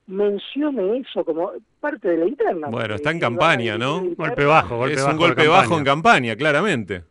mencione 0.07 0.98
eso 0.99 1.24
como 1.24 1.52
parte 1.80 2.10
de 2.10 2.18
la 2.18 2.26
interna? 2.28 2.68
Bueno, 2.70 2.95
está 2.95 3.11
en 3.11 3.20
campaña, 3.20 3.78
¿no? 3.78 4.02
Golpe 4.16 4.45
bajo, 4.45 4.78
golpe 4.78 4.94
es 4.95 5.03
bajo 5.03 5.14
un 5.14 5.20
golpe 5.20 5.48
bajo 5.48 5.78
en 5.78 5.84
campaña, 5.84 6.36
claramente. 6.36 7.03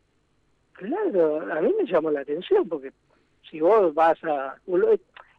Claro, 0.73 1.53
a 1.53 1.61
mí 1.61 1.75
me 1.79 1.87
llamó 1.87 2.11
la 2.11 2.21
atención 2.21 2.69
porque 2.69 2.93
si 3.51 3.61
vos 3.61 3.95
vas 3.95 4.23
a... 4.25 4.57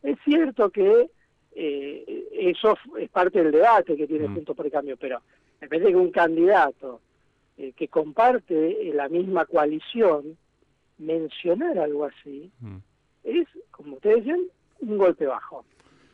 Es 0.04 0.18
cierto 0.24 0.70
que 0.70 1.10
eh, 1.56 2.28
eso 2.34 2.78
es 2.98 3.10
parte 3.10 3.42
del 3.42 3.52
debate 3.52 3.98
que 3.98 4.08
tiene 4.08 4.28
Juntos 4.28 4.56
por 4.56 4.66
el 4.66 4.72
Cambio, 4.72 4.96
pero 4.98 5.22
me 5.60 5.68
parece 5.68 5.90
que 5.90 5.96
un 5.96 6.12
candidato 6.12 7.02
eh, 7.60 7.74
que 7.74 7.90
comparte 7.90 8.88
eh, 8.90 8.94
la 8.94 9.10
misma 9.10 9.46
coalición, 9.46 10.38
mencionar 10.98 11.78
algo 11.78 12.06
así, 12.06 12.50
es, 13.26 13.48
como 13.70 13.98
ustedes 13.98 14.20
decían, 14.20 14.44
un 14.80 14.98
golpe 14.98 15.26
bajo. 15.26 15.66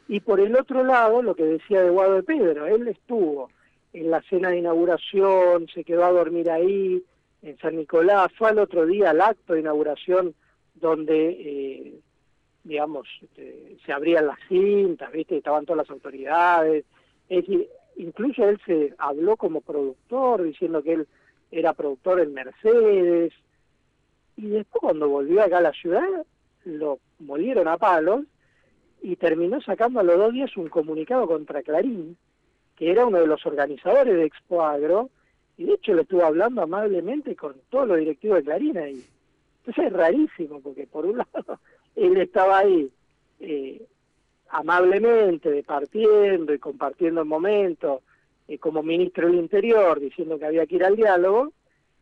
Y 0.08 0.22
por 0.22 0.40
el 0.40 0.56
otro 0.56 0.84
lado, 0.84 1.22
lo 1.22 1.36
que 1.36 1.44
decía 1.44 1.84
de 1.84 1.92
Guado 1.92 2.16
de 2.16 2.24
Pedro, 2.24 2.66
él 2.66 2.88
estuvo 2.88 3.52
en 3.94 4.10
la 4.10 4.24
cena 4.24 4.50
de 4.50 4.58
inauguración, 4.58 5.68
se 5.72 5.84
quedó 5.84 6.06
a 6.06 6.12
dormir 6.12 6.50
ahí, 6.50 7.04
en 7.44 7.58
San 7.60 7.76
Nicolás, 7.76 8.32
fue 8.36 8.50
al 8.50 8.58
otro 8.58 8.88
día 8.88 9.12
al 9.12 9.22
acto 9.22 9.54
de 9.54 9.60
inauguración 9.60 10.34
donde, 10.74 11.30
eh, 11.30 12.00
digamos, 12.64 13.08
este, 13.22 13.78
se 13.86 13.94
abrían 13.94 14.26
las 14.26 14.40
cintas, 14.50 15.12
¿viste? 15.12 15.38
Estaban 15.38 15.64
todas 15.64 15.86
las 15.86 15.92
autoridades. 15.92 16.86
Es 17.30 17.46
decir, 17.46 17.70
incluso 17.98 18.50
él 18.50 18.60
se 18.66 18.96
habló 18.98 19.38
como 19.38 19.62
productor, 19.62 20.42
diciendo 20.42 20.82
que 20.82 20.94
él 20.94 21.08
era 21.60 21.74
productor 21.74 22.20
en 22.20 22.34
Mercedes. 22.34 23.34
Y 24.36 24.48
después 24.48 24.82
cuando 24.82 25.08
volvió 25.08 25.42
acá 25.42 25.60
a 25.60 25.62
la 25.62 25.72
ciudad, 25.72 26.26
lo 26.66 27.00
molieron 27.20 27.68
a 27.68 27.78
palos 27.78 28.26
y 29.02 29.16
terminó 29.16 29.62
sacando 29.62 30.00
a 30.00 30.04
los 30.04 30.18
dos 30.18 30.34
días 30.34 30.56
un 30.58 30.68
comunicado 30.68 31.28
contra 31.28 31.64
Clarín, 31.64 32.18
que 32.76 32.92
era 32.92 33.06
uno 33.06 33.20
de 33.20 33.28
los 33.28 33.46
organizadores 33.46 34.16
de 34.16 34.26
Expo 34.26 34.64
Agro, 34.64 35.10
y 35.58 35.66
de 35.66 35.74
hecho 35.76 35.94
le 35.94 36.02
estuvo 36.02 36.24
hablando 36.24 36.62
amablemente 36.62 37.36
con 37.36 37.56
todos 37.70 37.88
los 37.88 37.98
directivos 37.98 38.40
de 38.40 38.44
Clarín 38.44 38.78
ahí. 38.78 39.06
Entonces 39.60 39.86
es 39.86 39.94
rarísimo, 39.94 40.60
porque 40.60 40.88
por 40.88 41.06
un 41.06 41.18
lado 41.34 41.60
él 41.96 42.18
estaba 42.18 42.60
ahí 42.60 42.90
eh, 43.40 43.82
amablemente 44.50 45.50
departiendo 45.50 46.54
y 46.54 46.60
compartiendo 46.60 47.22
el 47.22 47.28
momento 47.28 48.02
eh, 48.48 48.58
como 48.58 48.84
ministro 48.84 49.28
del 49.28 49.38
Interior, 49.38 50.00
diciendo 50.00 50.40
que 50.40 50.46
había 50.46 50.66
que 50.66 50.76
ir 50.76 50.84
al 50.84 50.96
diálogo, 50.96 51.52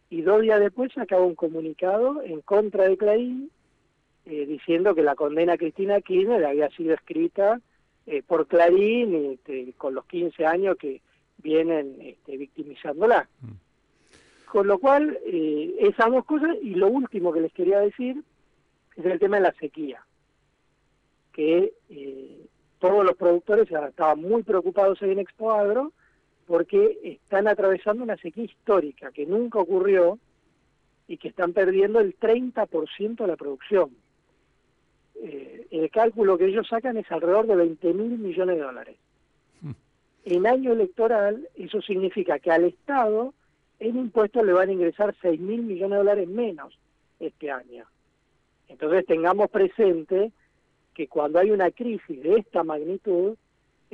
y 0.09 0.21
dos 0.21 0.41
días 0.41 0.59
después 0.59 0.91
sacaba 0.93 1.23
un 1.23 1.35
comunicado 1.35 2.21
en 2.21 2.41
contra 2.41 2.87
de 2.87 2.97
Clarín, 2.97 3.51
eh, 4.25 4.45
diciendo 4.45 4.95
que 4.95 5.03
la 5.03 5.15
condena 5.15 5.53
a 5.53 5.57
Cristina 5.57 5.99
Kirchner 6.01 6.45
había 6.45 6.69
sido 6.69 6.93
escrita 6.93 7.59
eh, 8.05 8.21
por 8.21 8.47
Clarín 8.47 9.33
este, 9.33 9.73
con 9.77 9.95
los 9.95 10.05
15 10.05 10.45
años 10.45 10.77
que 10.77 11.01
vienen 11.37 11.97
este, 11.99 12.37
victimizándola. 12.37 13.27
Con 14.45 14.67
lo 14.67 14.77
cual, 14.77 15.17
eh, 15.25 15.75
esas 15.79 16.11
dos 16.11 16.25
cosas, 16.25 16.55
y 16.61 16.75
lo 16.75 16.87
último 16.87 17.33
que 17.33 17.41
les 17.41 17.53
quería 17.53 17.79
decir 17.79 18.21
es 18.95 19.05
el 19.05 19.19
tema 19.19 19.37
de 19.37 19.43
la 19.43 19.53
sequía, 19.53 20.05
que 21.31 21.73
eh, 21.89 22.45
todos 22.79 23.03
los 23.03 23.15
productores 23.15 23.67
estaban 23.71 24.21
muy 24.21 24.43
preocupados 24.43 25.01
en 25.01 25.19
Expo 25.19 25.51
Agro 25.51 25.91
porque 26.45 26.99
están 27.03 27.47
atravesando 27.47 28.03
una 28.03 28.17
sequía 28.17 28.43
histórica 28.43 29.11
que 29.11 29.25
nunca 29.25 29.59
ocurrió 29.59 30.19
y 31.07 31.17
que 31.17 31.29
están 31.29 31.53
perdiendo 31.53 31.99
el 31.99 32.17
30% 32.17 33.15
de 33.15 33.27
la 33.27 33.35
producción. 33.35 33.91
Eh, 35.15 35.67
el 35.71 35.89
cálculo 35.89 36.37
que 36.37 36.45
ellos 36.45 36.67
sacan 36.67 36.97
es 36.97 37.11
alrededor 37.11 37.47
de 37.47 37.55
20 37.55 37.93
mil 37.93 38.17
millones 38.17 38.57
de 38.57 38.63
dólares. 38.63 38.97
En 40.25 40.47
año 40.47 40.71
electoral, 40.71 41.49
eso 41.55 41.81
significa 41.81 42.39
que 42.39 42.49
al 42.49 42.63
Estado 42.63 43.33
en 43.79 43.97
impuestos 43.97 44.45
le 44.45 44.53
van 44.53 44.69
a 44.69 44.71
ingresar 44.71 45.13
6 45.21 45.37
mil 45.39 45.63
millones 45.63 45.91
de 45.91 45.97
dólares 45.97 46.27
menos 46.29 46.79
este 47.19 47.51
año. 47.51 47.85
Entonces 48.69 49.05
tengamos 49.05 49.49
presente 49.49 50.31
que 50.93 51.07
cuando 51.07 51.39
hay 51.39 51.51
una 51.51 51.71
crisis 51.71 52.23
de 52.23 52.37
esta 52.37 52.63
magnitud, 52.63 53.35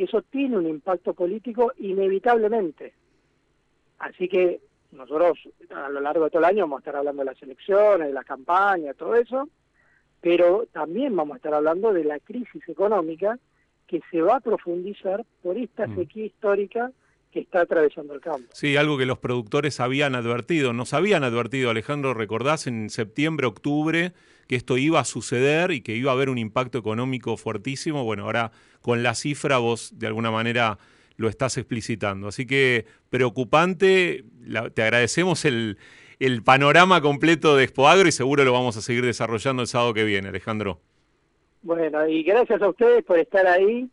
eso 0.03 0.21
tiene 0.21 0.57
un 0.57 0.67
impacto 0.67 1.13
político 1.13 1.73
inevitablemente. 1.77 2.93
Así 3.99 4.27
que 4.29 4.61
nosotros 4.91 5.37
a 5.69 5.89
lo 5.89 5.99
largo 5.99 6.25
de 6.25 6.29
todo 6.31 6.39
el 6.39 6.45
año 6.45 6.63
vamos 6.63 6.77
a 6.77 6.79
estar 6.79 6.95
hablando 6.95 7.21
de 7.21 7.31
las 7.31 7.41
elecciones, 7.43 8.07
de 8.07 8.13
la 8.13 8.23
campaña, 8.23 8.93
todo 8.93 9.15
eso, 9.15 9.49
pero 10.21 10.65
también 10.71 11.15
vamos 11.15 11.35
a 11.35 11.37
estar 11.37 11.53
hablando 11.53 11.93
de 11.93 12.03
la 12.03 12.19
crisis 12.19 12.67
económica 12.67 13.37
que 13.87 14.01
se 14.11 14.21
va 14.21 14.37
a 14.37 14.41
profundizar 14.41 15.25
por 15.41 15.57
esta 15.57 15.87
sequía 15.95 16.25
histórica 16.25 16.91
que 17.31 17.41
está 17.41 17.61
atravesando 17.61 18.13
el 18.13 18.21
campo. 18.21 18.47
Sí, 18.53 18.75
algo 18.75 18.97
que 18.97 19.05
los 19.05 19.19
productores 19.19 19.79
habían 19.79 20.15
advertido, 20.15 20.73
nos 20.73 20.93
habían 20.93 21.23
advertido, 21.23 21.69
Alejandro, 21.69 22.13
recordás 22.13 22.65
en 22.67 22.89
septiembre, 22.89 23.45
octubre, 23.47 24.13
que 24.47 24.55
esto 24.55 24.77
iba 24.77 24.99
a 24.99 25.05
suceder 25.05 25.71
y 25.71 25.81
que 25.81 25.95
iba 25.95 26.11
a 26.11 26.15
haber 26.15 26.29
un 26.29 26.39
impacto 26.39 26.79
económico 26.79 27.37
fuertísimo. 27.37 28.03
Bueno, 28.03 28.23
ahora 28.23 28.51
con 28.81 29.03
la 29.03 29.13
cifra 29.13 29.59
vos 29.59 29.99
de 29.99 30.07
alguna 30.07 30.31
manera 30.31 30.79
lo 31.17 31.29
estás 31.29 31.57
explicitando. 31.57 32.29
Así 32.29 32.47
que 32.47 32.85
preocupante, 33.11 34.23
la- 34.43 34.69
te 34.71 34.81
agradecemos 34.81 35.45
el, 35.45 35.77
el 36.19 36.41
panorama 36.41 36.99
completo 37.01 37.55
de 37.55 37.65
Expoagro 37.65 38.07
y 38.07 38.11
seguro 38.11 38.43
lo 38.43 38.53
vamos 38.53 38.75
a 38.77 38.81
seguir 38.81 39.05
desarrollando 39.05 39.61
el 39.61 39.67
sábado 39.67 39.93
que 39.93 40.03
viene, 40.03 40.29
Alejandro. 40.29 40.79
Bueno, 41.61 42.07
y 42.07 42.23
gracias 42.23 42.61
a 42.61 42.69
ustedes 42.69 43.03
por 43.03 43.19
estar 43.19 43.45
ahí 43.45 43.89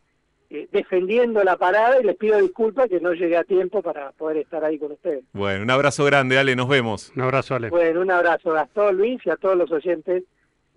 eh, 0.49 0.67
defendiendo 0.71 1.43
la 1.43 1.57
parada 1.57 1.99
y 1.99 2.03
les 2.05 2.15
pido 2.15 2.39
disculpas 2.41 2.87
que 2.89 3.01
no 3.01 3.13
llegué 3.13 3.35
a 3.35 3.43
tiempo 3.43 3.81
para 3.81 4.11
poder 4.13 4.37
estar 4.37 4.63
ahí 4.63 4.79
con 4.79 4.93
ustedes. 4.93 5.23
Bueno, 5.33 5.63
un 5.63 5.71
abrazo 5.71 6.05
grande, 6.05 6.37
Ale, 6.37 6.55
nos 6.55 6.69
vemos. 6.69 7.11
Un 7.15 7.23
abrazo, 7.23 7.55
Ale. 7.55 7.69
Bueno, 7.69 8.01
un 8.01 8.11
abrazo 8.11 8.51
a 8.51 8.55
Gastón, 8.61 8.95
Luis 8.97 9.19
y 9.25 9.29
a 9.29 9.35
todos 9.35 9.57
los 9.57 9.69
oyentes. 9.71 10.23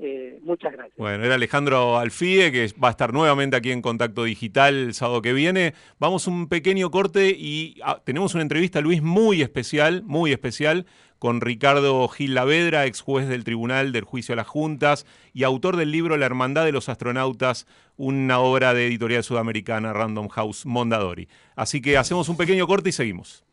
eh, 0.02 0.38
muchas 0.42 0.72
gracias. 0.72 0.96
Bueno, 0.96 1.22
era 1.24 1.34
Alejandro 1.34 1.98
Alfie, 1.98 2.50
que 2.50 2.68
va 2.82 2.88
a 2.88 2.90
estar 2.92 3.12
nuevamente 3.12 3.54
aquí 3.56 3.70
en 3.70 3.82
Contacto 3.82 4.24
Digital 4.24 4.74
el 4.74 4.94
sábado 4.94 5.20
que 5.20 5.34
viene. 5.34 5.74
Vamos 5.98 6.26
un 6.26 6.48
pequeño 6.48 6.90
corte 6.90 7.28
y 7.36 7.78
ah, 7.84 8.00
tenemos 8.02 8.32
una 8.34 8.42
entrevista, 8.42 8.80
Luis, 8.80 9.02
muy 9.02 9.42
especial, 9.42 10.02
muy 10.04 10.32
especial, 10.32 10.86
con 11.20 11.40
Ricardo 11.42 12.08
Gil 12.08 12.34
Lavedra, 12.34 12.86
ex 12.86 13.02
juez 13.02 13.28
del 13.28 13.44
Tribunal 13.44 13.92
del 13.92 14.04
Juicio 14.04 14.32
a 14.32 14.36
las 14.36 14.48
Juntas 14.48 15.06
y 15.34 15.44
autor 15.44 15.76
del 15.76 15.92
libro 15.92 16.16
La 16.16 16.26
Hermandad 16.26 16.64
de 16.64 16.72
los 16.72 16.88
Astronautas, 16.88 17.66
una 17.98 18.40
obra 18.40 18.72
de 18.72 18.86
editorial 18.86 19.22
sudamericana 19.22 19.92
Random 19.92 20.28
House 20.28 20.64
Mondadori. 20.64 21.28
Así 21.54 21.82
que 21.82 21.98
hacemos 21.98 22.30
un 22.30 22.38
pequeño 22.38 22.66
corte 22.66 22.88
y 22.88 22.92
seguimos. 22.92 23.44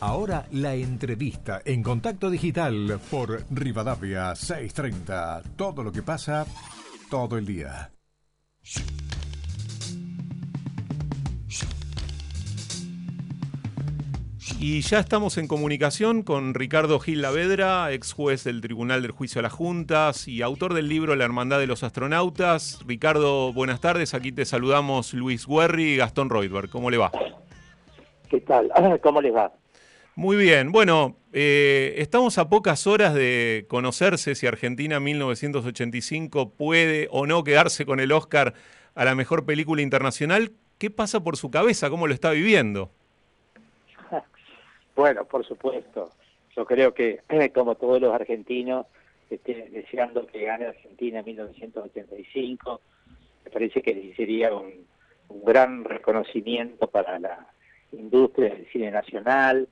Ahora 0.00 0.46
la 0.52 0.74
entrevista 0.74 1.62
en 1.64 1.82
Contacto 1.82 2.28
Digital 2.28 3.00
por 3.10 3.44
Rivadavia 3.50 4.36
630. 4.36 5.42
Todo 5.56 5.82
lo 5.82 5.90
que 5.90 6.02
pasa 6.02 6.46
todo 7.08 7.38
el 7.38 7.46
día. 7.46 7.90
Y 14.62 14.82
ya 14.82 14.98
estamos 14.98 15.38
en 15.38 15.48
comunicación 15.48 16.22
con 16.22 16.52
Ricardo 16.52 17.00
Gil 17.00 17.22
Lavedra, 17.22 17.90
ex 17.92 18.12
juez 18.12 18.44
del 18.44 18.60
Tribunal 18.60 19.00
del 19.00 19.10
Juicio 19.10 19.38
a 19.38 19.42
las 19.42 19.54
Juntas 19.54 20.28
y 20.28 20.42
autor 20.42 20.74
del 20.74 20.86
libro 20.86 21.16
La 21.16 21.24
Hermandad 21.24 21.58
de 21.60 21.66
los 21.66 21.82
Astronautas. 21.82 22.78
Ricardo, 22.86 23.54
buenas 23.54 23.80
tardes. 23.80 24.12
Aquí 24.12 24.32
te 24.32 24.44
saludamos 24.44 25.14
Luis 25.14 25.46
Guerri 25.46 25.94
y 25.94 25.96
Gastón 25.96 26.28
Reutberg. 26.28 26.68
¿Cómo 26.68 26.90
le 26.90 26.98
va? 26.98 27.10
¿Qué 28.28 28.42
tal? 28.42 28.70
¿Cómo 29.02 29.22
les 29.22 29.34
va? 29.34 29.50
Muy 30.14 30.36
bien, 30.36 30.72
bueno, 30.72 31.16
eh, 31.32 31.94
estamos 31.96 32.36
a 32.36 32.50
pocas 32.50 32.86
horas 32.86 33.14
de 33.14 33.64
conocerse 33.66 34.34
si 34.34 34.46
Argentina 34.46 35.00
1985 35.00 36.50
puede 36.50 37.08
o 37.10 37.26
no 37.26 37.44
quedarse 37.44 37.86
con 37.86 37.98
el 37.98 38.12
Oscar 38.12 38.52
a 38.94 39.06
la 39.06 39.14
mejor 39.14 39.46
película 39.46 39.80
internacional. 39.80 40.52
¿Qué 40.76 40.90
pasa 40.90 41.24
por 41.24 41.38
su 41.38 41.50
cabeza? 41.50 41.88
¿Cómo 41.88 42.06
lo 42.06 42.12
está 42.12 42.30
viviendo? 42.32 42.90
Bueno, 45.00 45.24
por 45.24 45.46
supuesto. 45.46 46.10
Yo 46.54 46.66
creo 46.66 46.92
que, 46.92 47.22
como 47.54 47.74
todos 47.74 48.02
los 48.02 48.12
argentinos, 48.12 48.84
este, 49.30 49.70
deseando 49.70 50.26
que 50.26 50.44
gane 50.44 50.66
Argentina 50.66 51.20
en 51.20 51.24
1985, 51.24 52.80
me 53.46 53.50
parece 53.50 53.80
que 53.80 54.12
sería 54.14 54.52
un, 54.54 54.86
gran 55.42 55.84
reconocimiento 55.84 56.86
para 56.88 57.18
la 57.18 57.46
industria 57.92 58.50
del 58.50 58.66
cine 58.70 58.90
nacional, 58.90 59.68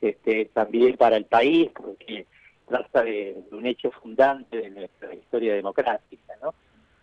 este, 0.00 0.46
también 0.46 0.96
para 0.96 1.16
el 1.16 1.26
país, 1.26 1.70
porque 1.76 2.26
trata 2.66 3.04
de, 3.04 3.40
de 3.48 3.56
un 3.56 3.66
hecho 3.66 3.92
fundante 3.92 4.56
de 4.56 4.70
nuestra 4.70 5.14
historia 5.14 5.54
democrática, 5.54 6.34
¿no? 6.42 6.54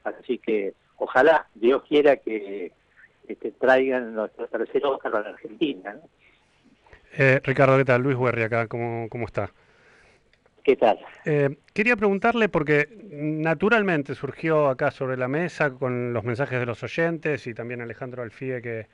Así 0.04 0.38
que 0.38 0.74
ojalá, 0.98 1.48
Dios 1.56 1.84
quiera 1.84 2.18
que 2.18 2.74
este, 3.26 3.52
traigan 3.52 4.16
nuestro 4.16 4.48
tercer 4.48 4.86
Oscar 4.86 5.16
a 5.16 5.22
la 5.22 5.30
Argentina, 5.30 5.94
¿no? 5.94 6.02
Eh, 7.14 7.40
Ricardo, 7.44 7.77
¿qué 7.77 7.86
tal? 7.86 8.02
Luis 8.02 8.18
Huerri 8.18 8.44
acá, 8.44 8.68
¿cómo, 8.68 9.07
cómo 9.10 9.26
está? 9.26 9.52
¿Qué 10.64 10.76
tal? 10.76 10.99
Eh, 11.26 11.57
quería 11.73 11.95
preguntarle, 11.95 12.49
porque 12.49 12.88
naturalmente 13.11 14.15
surgió 14.15 14.69
acá 14.69 14.91
sobre 14.91 15.18
la 15.18 15.27
mesa 15.27 15.72
con 15.72 16.14
los 16.14 16.23
mensajes 16.23 16.60
de 16.60 16.65
los 16.65 16.84
oyentes 16.84 17.48
y 17.48 17.53
también 17.53 17.81
Alejandro 17.81 18.23
Alfie, 18.23 18.61
que 18.61 18.88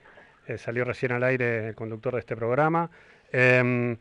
eh, 0.47 0.57
salió 0.57 0.85
recién 0.85 1.11
al 1.11 1.23
aire, 1.23 1.69
el 1.69 1.75
conductor 1.75 2.13
de 2.13 2.19
este 2.19 2.35
programa, 2.35 2.89
eh, 3.31 3.97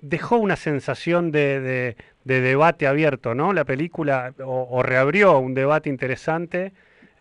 dejó 0.00 0.36
una 0.38 0.56
sensación 0.56 1.30
de, 1.32 1.60
de- 1.60 1.96
de 2.24 2.40
debate 2.40 2.86
abierto, 2.86 3.34
¿no? 3.34 3.52
La 3.52 3.64
película, 3.64 4.32
o, 4.44 4.68
o 4.70 4.82
reabrió 4.84 5.38
un 5.38 5.54
debate 5.54 5.88
interesante 5.90 6.72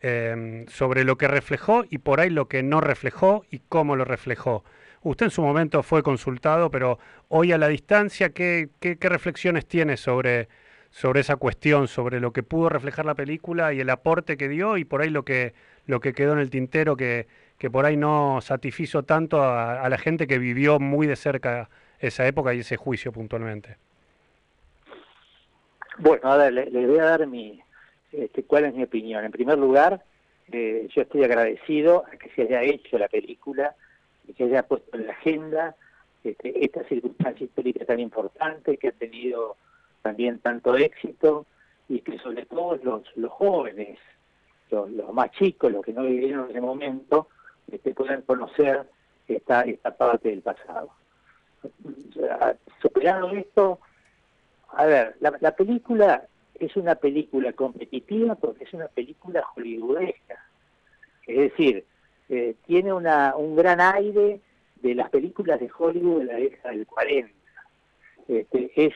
eh, 0.02 0.66
sobre 0.70 1.04
lo 1.04 1.18
que 1.18 1.28
reflejó 1.28 1.84
y 1.90 1.98
por 2.00 2.20
ahí 2.20 2.30
lo 2.30 2.48
que 2.48 2.62
no 2.64 2.82
reflejó 2.82 3.44
y 3.50 3.60
cómo 3.68 3.96
lo 3.96 4.06
reflejó. 4.06 4.64
Usted 5.04 5.28
en 5.28 5.32
su 5.32 5.42
momento 5.42 5.82
fue 5.82 6.04
consultado, 6.04 6.70
pero 6.70 7.00
hoy 7.30 7.52
a 7.52 7.58
la 7.58 7.68
distancia, 7.68 8.30
¿qué, 8.30 8.70
reflexiones 9.00 9.66
tiene 9.66 9.98
sobre, 9.98 10.48
sobre 10.92 11.22
esa 11.22 11.38
cuestión, 11.38 11.88
sobre 11.88 12.20
lo 12.20 12.32
que 12.32 12.44
pudo 12.44 12.70
reflejar 12.70 13.06
la 13.06 13.16
película 13.16 13.74
y 13.74 13.80
el 13.80 13.90
aporte 13.90 14.38
que 14.38 14.48
dio 14.48 14.78
y 14.78 14.86
por 14.86 15.02
ahí 15.02 15.10
lo 15.10 15.24
que, 15.24 15.54
lo 15.88 16.00
que 16.00 16.14
quedó 16.14 16.34
en 16.34 16.40
el 16.40 16.52
tintero 16.52 16.96
que, 16.96 17.26
que 17.58 17.72
por 17.72 17.86
ahí 17.86 17.98
no 17.98 18.42
satisfizo 18.42 19.02
tanto 19.02 19.42
a, 19.42 19.90
la 19.90 19.98
gente 19.98 20.28
que 20.28 20.38
vivió 20.38 20.80
muy 20.80 21.08
de 21.08 21.16
cerca 21.16 21.70
esa 22.00 22.28
época 22.28 22.54
y 22.54 22.60
ese 22.60 22.78
juicio 22.78 23.12
puntualmente? 23.12 23.78
Bueno, 25.98 26.32
a 26.32 26.38
ver, 26.38 26.54
le, 26.54 26.88
voy 26.88 27.00
a 27.00 27.06
dar 27.06 27.26
mi, 27.26 27.60
este, 28.12 28.44
cuál 28.44 28.66
es 28.66 28.76
mi 28.76 28.84
opinión. 28.84 29.26
En 29.26 29.32
primer 29.32 29.58
lugar, 29.58 30.04
eh, 30.52 30.88
yo 30.94 31.02
estoy 31.02 31.24
agradecido 31.24 32.04
a 32.06 32.18
que 32.18 32.30
se 32.36 32.44
haya 32.44 32.62
hecho 32.62 33.00
la 33.00 33.08
película 33.08 33.76
que 34.36 34.44
haya 34.44 34.64
puesto 34.64 34.98
en 34.98 35.08
la 35.08 35.14
agenda 35.14 35.76
este, 36.24 36.64
esta 36.64 36.84
circunstancia 36.84 37.46
histórica 37.46 37.86
tan 37.86 38.00
importante 38.00 38.78
que 38.78 38.90
ha 38.90 38.92
tenido 38.92 39.58
también 40.02 40.40
tanto 40.40 40.76
éxito 40.76 41.46
y 41.90 42.02
que 42.02 42.18
sobre 42.20 42.46
todo 42.46 42.78
los, 42.84 43.18
los 43.18 43.32
jóvenes, 43.32 44.00
los, 44.70 44.90
los 44.92 45.12
más 45.14 45.32
chicos, 45.32 45.72
los 45.72 45.84
que 45.84 45.94
no 45.94 46.04
vivieron 46.04 46.46
en 46.46 46.52
ese 46.52 46.62
momento, 46.62 47.28
este, 47.72 47.94
puedan 47.94 48.22
conocer 48.22 48.88
esta, 49.28 49.62
esta 49.64 49.96
parte 49.96 50.30
del 50.30 50.42
pasado. 50.42 50.92
Ya, 52.16 52.56
Superado 52.82 53.32
esto, 53.32 53.80
a 54.70 54.86
ver, 54.86 55.16
la, 55.20 55.36
la 55.40 55.56
película 55.56 56.26
es 56.60 56.76
una 56.76 56.96
película 56.96 57.54
competitiva 57.54 58.36
porque 58.36 58.64
es 58.64 58.74
una 58.74 58.88
película 58.88 59.44
hollywoodesca. 59.56 60.46
Es 61.28 61.38
decir, 61.38 61.86
eh, 62.34 62.56
tiene 62.66 62.94
una, 62.94 63.36
un 63.36 63.58
gran 63.58 63.82
aire 63.82 64.40
de 64.78 64.96
las 64.96 65.10
películas 65.10 65.60
de 65.60 65.70
Hollywood 65.78 66.20
de 66.20 66.26
la 66.26 66.36
década 66.36 66.74
del 66.74 66.88
40. 66.88 67.30
Este, 68.30 68.72
es 68.74 68.94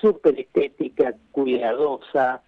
súper 0.00 0.40
estética, 0.40 1.14
cuidadosa, 1.30 2.42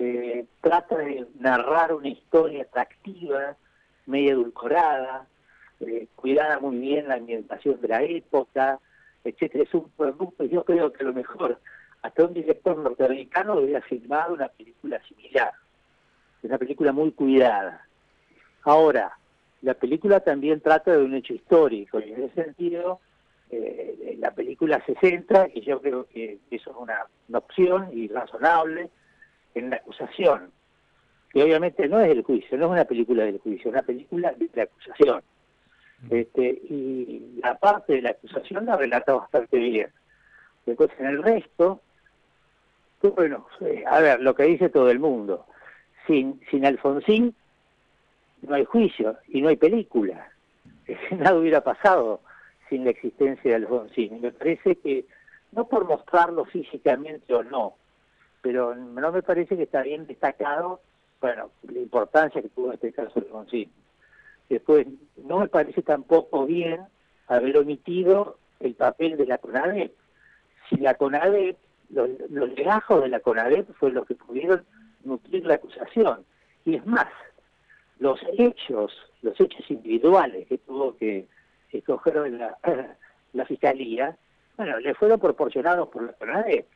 eh, 0.00 0.44
trata 0.60 0.98
de 0.98 1.24
narrar 1.38 1.94
una 1.94 2.08
historia 2.08 2.62
atractiva, 2.62 3.56
media 4.06 4.32
edulcorada, 4.32 5.28
eh, 5.78 6.08
cuidada 6.16 6.58
muy 6.58 6.76
bien 6.76 7.06
la 7.06 7.14
ambientación 7.14 7.80
de 7.80 7.86
la 7.86 8.02
época, 8.02 8.80
etcétera. 9.22 9.62
Es 9.62 9.72
un 9.72 9.88
producto, 9.90 10.42
yo 10.46 10.64
creo 10.64 10.92
que 10.92 11.04
a 11.04 11.06
lo 11.06 11.12
mejor 11.12 11.60
hasta 12.02 12.24
un 12.24 12.34
director 12.34 12.76
norteamericano 12.76 13.54
hubiera 13.54 13.82
filmado 13.82 14.34
una 14.34 14.48
película 14.48 15.00
similar. 15.06 15.52
Es 16.38 16.48
una 16.48 16.58
película 16.58 16.90
muy 16.90 17.12
cuidada. 17.12 17.86
Ahora, 18.64 19.16
la 19.62 19.74
película 19.74 20.20
también 20.20 20.60
trata 20.60 20.92
de 20.92 21.04
un 21.04 21.14
hecho 21.14 21.34
histórico 21.34 22.00
y 22.00 22.12
en 22.12 22.24
ese 22.24 22.44
sentido 22.44 23.00
eh, 23.50 24.16
la 24.18 24.30
película 24.32 24.82
se 24.86 24.94
centra, 24.96 25.48
y 25.52 25.60
yo 25.62 25.80
creo 25.80 26.06
que 26.06 26.38
eso 26.50 26.70
es 26.70 26.76
una, 26.76 27.06
una 27.28 27.38
opción 27.38 27.88
y 27.92 28.08
razonable, 28.08 28.90
en 29.54 29.70
la 29.70 29.76
acusación, 29.76 30.52
que 31.30 31.42
obviamente 31.42 31.88
no 31.88 32.00
es 32.00 32.10
el 32.10 32.22
juicio, 32.22 32.56
no 32.56 32.66
es 32.66 32.70
una 32.70 32.84
película 32.84 33.24
del 33.24 33.38
juicio, 33.38 33.70
es 33.70 33.74
una 33.74 33.82
película 33.82 34.32
de 34.32 34.48
la 34.54 34.62
acusación. 34.62 35.22
Este, 36.08 36.42
y 36.42 37.40
la 37.42 37.58
parte 37.58 37.94
de 37.94 38.02
la 38.02 38.10
acusación 38.10 38.66
la 38.66 38.76
relata 38.76 39.14
bastante 39.14 39.58
bien. 39.58 39.90
Después 40.64 40.90
en 40.98 41.06
el 41.06 41.22
resto, 41.22 41.80
bueno, 43.02 43.46
eh, 43.60 43.84
a 43.86 44.00
ver, 44.00 44.20
lo 44.20 44.34
que 44.34 44.44
dice 44.44 44.68
todo 44.68 44.90
el 44.90 44.98
mundo, 44.98 45.46
sin, 46.06 46.40
sin 46.50 46.64
Alfonsín 46.64 47.34
no 48.42 48.54
hay 48.54 48.64
juicio 48.64 49.16
y 49.28 49.42
no 49.42 49.48
hay 49.48 49.56
película. 49.56 50.30
Nada 51.10 51.36
hubiera 51.36 51.62
pasado 51.62 52.20
sin 52.68 52.84
la 52.84 52.90
existencia 52.90 53.50
de 53.50 53.56
Alfonsín. 53.56 54.20
Me 54.20 54.32
parece 54.32 54.76
que, 54.76 55.04
no 55.52 55.66
por 55.66 55.84
mostrarlo 55.84 56.44
físicamente 56.44 57.34
o 57.34 57.42
no, 57.42 57.74
pero 58.42 58.74
no 58.74 59.12
me 59.12 59.22
parece 59.22 59.56
que 59.56 59.64
está 59.64 59.82
bien 59.82 60.06
destacado, 60.06 60.80
bueno, 61.20 61.50
la 61.62 61.78
importancia 61.78 62.40
que 62.40 62.48
tuvo 62.48 62.72
este 62.72 62.92
caso 62.92 63.12
Alfonsín. 63.18 63.70
Después, 64.48 64.86
no 65.16 65.38
me 65.38 65.48
parece 65.48 65.82
tampoco 65.82 66.46
bien 66.46 66.80
haber 67.28 67.56
omitido 67.58 68.38
el 68.58 68.74
papel 68.74 69.16
de 69.16 69.26
la 69.26 69.38
CONADEP. 69.38 69.92
Si 70.68 70.76
la 70.76 70.94
CONADEP, 70.94 71.56
los, 71.90 72.08
los 72.30 72.50
legajos 72.50 73.02
de 73.02 73.08
la 73.08 73.20
CONADEP 73.20 73.72
fueron 73.74 73.96
los 73.96 74.06
que 74.06 74.14
pudieron 74.14 74.64
nutrir 75.04 75.46
la 75.46 75.54
acusación. 75.54 76.24
Y 76.64 76.76
es 76.76 76.86
más, 76.86 77.06
los 78.00 78.18
hechos, 78.38 78.92
los 79.22 79.38
hechos 79.38 79.70
individuales 79.70 80.48
que 80.48 80.58
tuvo 80.58 80.96
que 80.96 81.26
escoger 81.70 82.16
la, 82.32 82.56
la 83.34 83.44
fiscalía, 83.46 84.16
bueno, 84.56 84.78
le 84.80 84.94
fueron 84.94 85.20
proporcionados 85.20 85.88
por 85.88 86.02
la 86.02 86.12
CONADEP. 86.14 86.66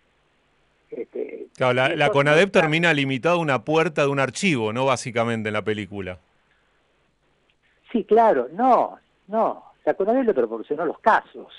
Este, 0.90 1.48
Claro, 1.56 1.96
la, 1.96 2.10
CONADEP 2.10 2.50
termina 2.52 2.92
limitado 2.92 3.36
a 3.36 3.40
una 3.40 3.64
puerta 3.64 4.02
de 4.02 4.08
un 4.08 4.20
archivo, 4.20 4.72
no 4.72 4.84
básicamente 4.84 5.48
en 5.48 5.54
la 5.54 5.62
película. 5.62 6.18
Sí, 7.90 8.04
claro, 8.04 8.48
no, 8.52 8.98
no. 9.28 9.64
La 9.84 9.94
CONADEP 9.94 10.26
le 10.26 10.34
proporcionó 10.34 10.84
los 10.84 10.98
casos. 11.00 11.52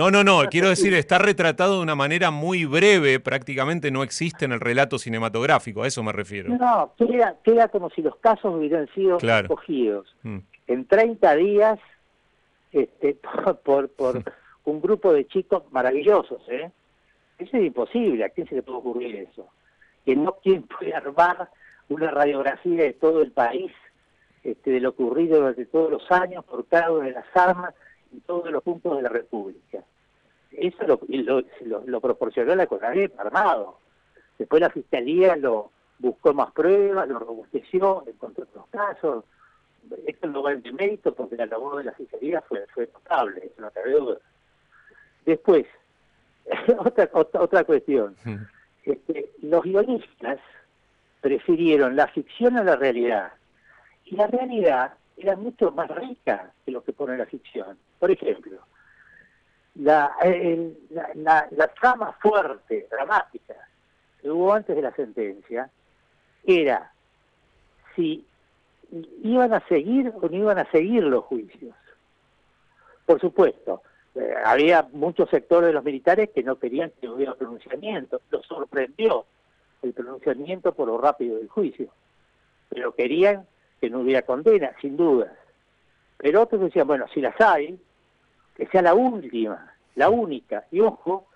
No, 0.00 0.10
no, 0.10 0.24
no, 0.24 0.48
quiero 0.50 0.68
decir, 0.70 0.94
está 0.94 1.18
retratado 1.18 1.76
de 1.76 1.82
una 1.82 1.94
manera 1.94 2.30
muy 2.30 2.64
breve, 2.64 3.20
prácticamente 3.20 3.90
no 3.90 4.02
existe 4.02 4.46
en 4.46 4.52
el 4.52 4.60
relato 4.60 4.98
cinematográfico, 4.98 5.82
a 5.82 5.86
eso 5.86 6.02
me 6.02 6.12
refiero. 6.12 6.56
No, 6.56 6.94
queda, 6.96 7.36
queda 7.44 7.68
como 7.68 7.90
si 7.90 8.00
los 8.00 8.16
casos 8.16 8.54
hubieran 8.54 8.88
sido 8.94 9.18
Claro. 9.18 9.46
escogidos 9.46 10.06
Mm. 10.22 10.38
en 10.68 10.86
30 10.86 11.34
días 11.36 11.78
este, 12.72 13.14
por, 13.44 13.58
por, 13.58 13.88
por 13.90 14.22
un 14.64 14.80
grupo 14.80 15.12
de 15.12 15.26
chicos 15.26 15.64
maravillosos. 15.70 16.40
¿eh? 16.48 16.70
Eso 17.38 17.56
es 17.58 17.64
imposible, 17.64 18.24
¿a 18.24 18.30
quién 18.30 18.48
se 18.48 18.54
le 18.54 18.62
puede 18.62 18.78
ocurrir 18.78 19.16
eso? 19.16 19.48
Que 20.06 20.16
no 20.16 20.36
quién 20.42 20.62
puede 20.62 20.94
armar 20.94 21.50
una 21.90 22.10
radiografía 22.10 22.84
de 22.84 22.92
todo 22.94 23.20
el 23.22 23.32
país, 23.32 23.72
este, 24.44 24.70
de 24.70 24.80
lo 24.80 24.90
ocurrido 24.90 25.38
durante 25.40 25.66
todos 25.66 25.90
los 25.90 26.10
años 26.10 26.44
por 26.46 26.64
cada 26.66 26.90
una 26.92 27.06
de 27.06 27.12
las 27.12 27.26
armas 27.34 27.74
en 28.12 28.20
todos 28.22 28.50
los 28.50 28.62
puntos 28.62 28.96
de 28.96 29.02
la 29.02 29.08
República. 29.08 29.82
Eso 30.52 30.84
lo, 30.86 31.00
y 31.08 31.22
lo, 31.22 31.42
lo- 31.64 31.82
lo 31.86 32.00
proporcionó 32.00 32.54
la 32.54 32.66
CONADEP 32.66 33.18
armado. 33.20 33.78
Después 34.38 34.60
la 34.60 34.70
Fiscalía 34.70 35.36
lo 35.36 35.70
buscó 35.98 36.32
más 36.34 36.50
pruebas, 36.52 37.08
lo 37.08 37.18
robusteció, 37.18 38.04
encontró 38.06 38.44
otros 38.44 38.66
casos. 38.70 39.24
Esto 40.06 40.28
no 40.28 40.42
va 40.42 40.52
en 40.52 40.62
mérito 40.74 41.14
porque 41.14 41.36
la 41.36 41.46
labor 41.46 41.78
de 41.78 41.84
la 41.84 41.92
Fiscalía 41.92 42.40
fue, 42.42 42.66
fue 42.74 42.88
notable, 42.92 43.40
eso 43.44 43.60
no 43.62 43.70
cabe 43.70 43.92
duda. 43.92 44.18
Después, 45.24 45.66
otra, 46.78 47.08
otra, 47.12 47.40
otra 47.42 47.64
cuestión. 47.64 48.16
Este, 48.84 49.30
los 49.42 49.62
guionistas 49.62 50.38
prefirieron 51.20 51.96
la 51.96 52.08
ficción 52.08 52.56
a 52.56 52.64
la 52.64 52.76
realidad. 52.76 53.32
Y 54.06 54.16
la 54.16 54.26
realidad 54.26 54.94
era 55.20 55.36
mucho 55.36 55.70
más 55.72 55.88
rica 55.90 56.52
que 56.64 56.70
lo 56.70 56.82
que 56.82 56.92
pone 56.92 57.16
la 57.16 57.26
ficción. 57.26 57.78
Por 57.98 58.10
ejemplo, 58.10 58.58
la, 59.74 60.10
trama 61.80 62.12
fuerte, 62.20 62.88
dramática, 62.90 63.54
que 64.20 64.30
hubo 64.30 64.52
antes 64.52 64.74
de 64.74 64.82
la 64.82 64.94
sentencia, 64.94 65.70
era 66.44 66.92
si 67.94 68.24
iban 69.22 69.52
a 69.52 69.66
seguir 69.68 70.12
o 70.20 70.28
no 70.28 70.36
iban 70.36 70.58
a 70.58 70.70
seguir 70.70 71.02
los 71.04 71.24
juicios. 71.24 71.74
Por 73.06 73.20
supuesto, 73.20 73.82
eh, 74.14 74.34
había 74.44 74.88
muchos 74.92 75.28
sectores 75.30 75.68
de 75.68 75.72
los 75.74 75.84
militares 75.84 76.30
que 76.34 76.42
no 76.42 76.58
querían 76.58 76.92
que 77.00 77.08
hubiera 77.08 77.34
pronunciamiento. 77.34 78.20
Los 78.30 78.46
sorprendió 78.46 79.26
el 79.82 79.92
pronunciamiento 79.92 80.72
por 80.72 80.88
lo 80.88 80.98
rápido 80.98 81.36
del 81.36 81.48
juicio. 81.48 81.88
Pero 82.68 82.94
querían 82.94 83.46
que 83.80 83.90
no 83.90 84.00
hubiera 84.00 84.22
condena, 84.22 84.72
sin 84.80 84.96
dudas. 84.96 85.32
Pero 86.18 86.42
otros 86.42 86.60
decían, 86.60 86.86
bueno, 86.86 87.06
si 87.14 87.20
las 87.20 87.38
hay, 87.40 87.78
que 88.54 88.66
sea 88.66 88.82
la 88.82 88.94
última, 88.94 89.74
la 89.94 90.10
única. 90.10 90.66
Y 90.70 90.80
ojo, 90.80 91.26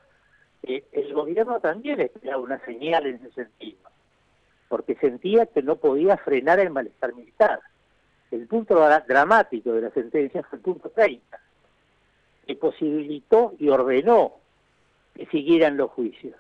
eh, 0.63 0.85
el 0.93 1.13
gobierno 1.15 1.59
también 1.61 2.01
esperaba 2.01 2.43
una 2.43 2.59
señal 2.65 3.07
en 3.07 3.17
ese 3.17 3.33
sentido, 3.33 3.79
porque 4.69 4.95
sentía 4.97 5.47
que 5.47 5.63
no 5.63 5.77
podía 5.77 6.17
frenar 6.19 6.61
el 6.61 6.71
malestar 6.71 7.15
militar. 7.15 7.61
El 8.31 8.47
punto 8.47 8.75
dra- 8.77 9.05
dramático 9.07 9.73
de 9.73 9.83
la 9.83 9.91
sentencia 9.91 10.43
fue 10.43 10.59
el 10.59 10.63
punto 10.65 10.91
30, 10.91 11.39
que 12.47 12.57
posibilitó 12.57 13.55
y 13.59 13.69
ordenó 13.69 14.35
que 15.15 15.27
siguieran 15.27 15.77
los 15.77 15.91
juicios. 15.93 16.35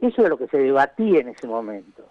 Eso 0.00 0.22
es 0.22 0.28
lo 0.28 0.36
que 0.36 0.48
se 0.48 0.58
debatía 0.58 1.20
en 1.20 1.28
ese 1.28 1.46
momento. 1.46 2.04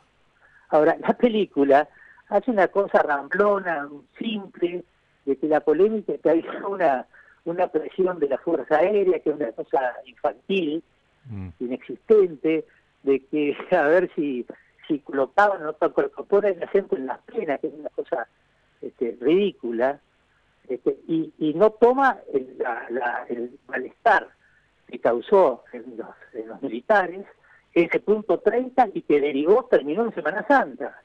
Ahora, 0.69 0.98
la 0.99 1.14
película 1.15 1.88
hace 2.30 2.52
una 2.52 2.68
cosa 2.69 2.99
ramblona, 3.03 3.88
simple, 4.18 4.84
de 5.26 5.35
que 5.38 5.47
la 5.47 5.60
polémica 5.61 6.14
que 6.18 6.30
hay 6.30 6.45
una, 6.69 7.06
una 7.45 7.68
presión 7.68 8.19
de 8.19 8.30
la 8.30 8.38
Fuerza 8.38 8.77
Aérea, 8.77 9.19
que 9.19 9.30
es 9.30 9.35
una 9.35 9.52
cosa 9.52 9.93
infantil, 10.06 10.84
inexistente, 11.60 12.65
de 13.03 13.19
que 13.26 13.56
a 13.76 13.84
ver 13.88 14.10
si, 14.15 14.45
si 14.88 14.99
colocaban 14.99 15.61
o 15.65 15.76
no 15.80 15.89
ponen 16.27 16.57
el 16.57 16.64
acento 16.64 16.95
en 16.95 17.07
las 17.07 17.19
penas, 17.22 17.60
que 17.60 17.68
es 17.68 17.73
una 17.73 17.89
cosa 17.89 18.27
este, 18.81 19.18
ridícula, 19.19 19.99
este, 20.68 20.97
y, 21.07 21.31
y 21.38 21.53
no 21.53 21.72
toma 21.72 22.18
el, 22.34 22.56
la- 22.57 22.88
la- 22.89 23.26
el 23.30 23.57
malestar 23.68 24.27
que 24.88 24.99
causó 24.99 25.64
en 25.73 25.97
los, 25.97 26.10
en 26.34 26.47
los 26.47 26.61
militares 26.61 27.26
ese 27.73 27.99
punto 27.99 28.39
30 28.39 28.89
y 28.93 29.02
que 29.02 29.19
derivó, 29.19 29.65
terminó 29.65 30.06
en 30.06 30.14
Semana 30.15 30.45
Santa. 30.47 31.02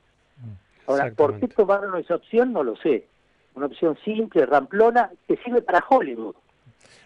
Ahora, 0.87 1.13
¿por 1.13 1.39
qué 1.39 1.49
tomaron 1.49 1.99
esa 1.99 2.17
opción? 2.17 2.53
No 2.53 2.63
lo 2.63 2.77
sé. 2.77 3.07
Una 3.55 3.67
opción 3.67 3.97
simple, 4.05 4.47
ramplona, 4.47 5.11
que 5.27 5.37
sirve 5.39 5.63
para 5.63 5.85
Hollywood. 5.89 6.35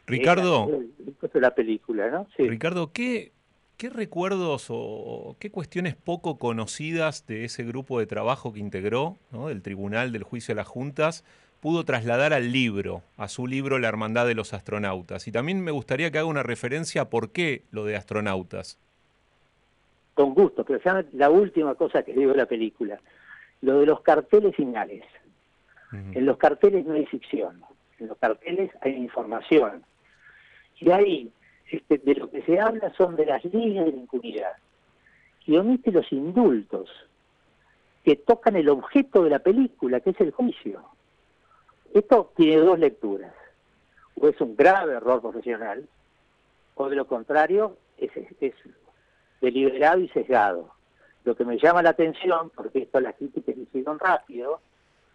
Ricardo, 0.07 0.69
de 0.69 1.41
la 1.41 1.55
película, 1.55 2.11
¿no? 2.11 2.27
Sí. 2.37 2.47
Ricardo, 2.49 2.93
¿qué, 2.93 3.33
qué 3.77 3.89
recuerdos 3.89 4.67
o 4.69 5.37
qué 5.39 5.51
cuestiones 5.51 5.97
poco 5.97 6.39
conocidas 6.39 7.27
de 7.27 7.45
ese 7.45 7.65
grupo 7.65 7.99
de 7.99 8.07
trabajo 8.07 8.53
que 8.53 8.61
integró, 8.61 9.17
¿no? 9.33 9.49
del 9.49 9.63
Tribunal 9.63 10.13
del 10.13 10.23
Juicio 10.23 10.55
de 10.55 10.57
las 10.61 10.69
Juntas, 10.69 11.25
pudo 11.61 11.85
trasladar 11.85 12.35
al 12.35 12.53
libro, 12.53 13.03
a 13.17 13.29
su 13.29 13.47
libro 13.47 13.79
La 13.79 13.89
Hermandad 13.89 14.27
de 14.27 14.35
los 14.35 14.53
Astronautas? 14.53 15.27
Y 15.27 15.33
también 15.33 15.63
me 15.63 15.71
gustaría 15.71 16.11
que 16.11 16.19
haga 16.19 16.29
una 16.29 16.43
referencia 16.43 17.03
a 17.03 17.11
por 17.11 17.31
qué 17.31 17.63
lo 17.71 17.85
de 17.85 17.97
astronautas. 17.97 18.79
Con 20.13 20.35
gusto, 20.35 20.65
pero 20.65 20.81
ya 20.85 21.05
la 21.13 21.31
última 21.31 21.75
cosa 21.75 22.03
que 22.03 22.13
digo 22.13 22.33
de 22.33 22.39
la 22.39 22.47
película, 22.47 23.01
lo 23.65 23.81
de 23.81 23.87
los 23.87 24.01
carteles 24.03 24.55
finales. 24.55 25.03
En 25.93 26.27
los 26.27 26.39
carteles 26.39 26.85
no 26.85 26.95
hay 26.95 27.07
ficción, 27.07 27.63
en 28.01 28.09
los 28.09 28.19
carteles 28.19 28.71
hay 28.81 28.95
información. 28.95 29.85
Y 30.81 30.91
ahí, 30.91 31.31
este, 31.71 31.99
de 31.99 32.15
lo 32.17 32.29
que 32.31 32.43
se 32.43 32.59
habla 32.59 32.93
son 32.97 33.15
de 33.15 33.27
las 33.27 33.45
leyes 33.45 33.85
de 33.85 33.93
la 33.93 33.99
impunidad. 33.99 34.55
Y 35.47 35.57
omite 35.57 35.93
los 35.93 36.11
indultos 36.11 36.91
que 38.03 38.17
tocan 38.17 38.57
el 38.57 38.69
objeto 38.71 39.23
de 39.23 39.31
la 39.31 39.39
película, 39.39 40.01
que 40.01 40.11
es 40.11 40.21
el 40.21 40.33
juicio. 40.33 40.83
Esto 41.93 42.33
tiene 42.37 42.57
dos 42.57 42.79
lecturas. 42.79 43.33
O 44.21 44.27
es 44.27 44.41
un 44.41 44.57
grave 44.57 44.95
error 44.95 45.21
profesional, 45.21 45.89
o 46.75 46.89
de 46.89 46.97
lo 46.97 47.07
contrario, 47.07 47.77
es, 47.99 48.11
es 48.41 48.55
deliberado 49.41 50.01
y 50.01 50.09
sesgado. 50.09 50.74
Lo 51.25 51.35
que 51.35 51.45
me 51.45 51.59
llama 51.59 51.83
la 51.83 51.91
atención, 51.91 52.51
porque 52.55 52.81
esto 52.83 53.01
las 53.01 53.15
críticas 53.17 53.57
hicieron 53.57 53.99
rápido, 53.99 54.61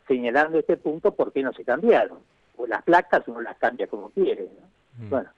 señalando 0.08 0.58
este 0.60 0.76
punto, 0.78 1.14
¿por 1.14 1.32
qué 1.32 1.44
no 1.44 1.54
se 1.54 1.64
cambiaron? 1.64 2.20
O 2.58 2.66
las 2.68 2.82
placas 2.84 3.28
uno 3.28 3.42
las 3.42 3.58
cambia 3.58 3.88
como 3.88 4.10
quiere. 4.10 4.44
¿no? 5.00 5.10
Bueno, 5.10 5.30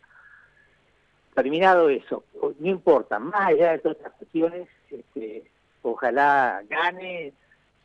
terminado 1.35 1.89
eso, 1.89 2.23
no 2.60 2.68
importa, 2.69 3.19
más 3.19 3.49
allá 3.49 3.72
de 3.72 3.80
todas 3.80 3.98
estas 3.98 4.14
cuestiones, 4.14 4.68
este, 4.89 5.43
ojalá 5.81 6.61
gane, 6.69 7.34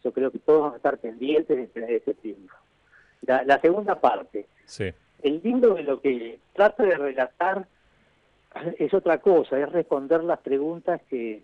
yo 0.02 0.12
creo 0.12 0.30
que 0.30 0.38
todos 0.38 0.60
vamos 0.60 0.74
a 0.74 0.76
estar 0.78 0.98
pendientes 0.98 1.56
de 1.56 1.66
tener 1.68 1.90
ese 1.90 2.14
triunfo. 2.14 2.56
La, 3.22 3.42
la 3.44 3.60
segunda 3.60 4.00
parte, 4.00 4.46
Sí. 4.64 4.92
el 5.22 5.40
lindo 5.42 5.74
de 5.74 5.82
lo 5.82 6.00
que 6.00 6.38
trato 6.54 6.82
de 6.84 6.96
relatar 6.96 7.66
es 8.78 8.92
otra 8.94 9.18
cosa, 9.18 9.58
es 9.58 9.70
responder 9.70 10.24
las 10.24 10.38
preguntas 10.40 11.00
que 11.10 11.42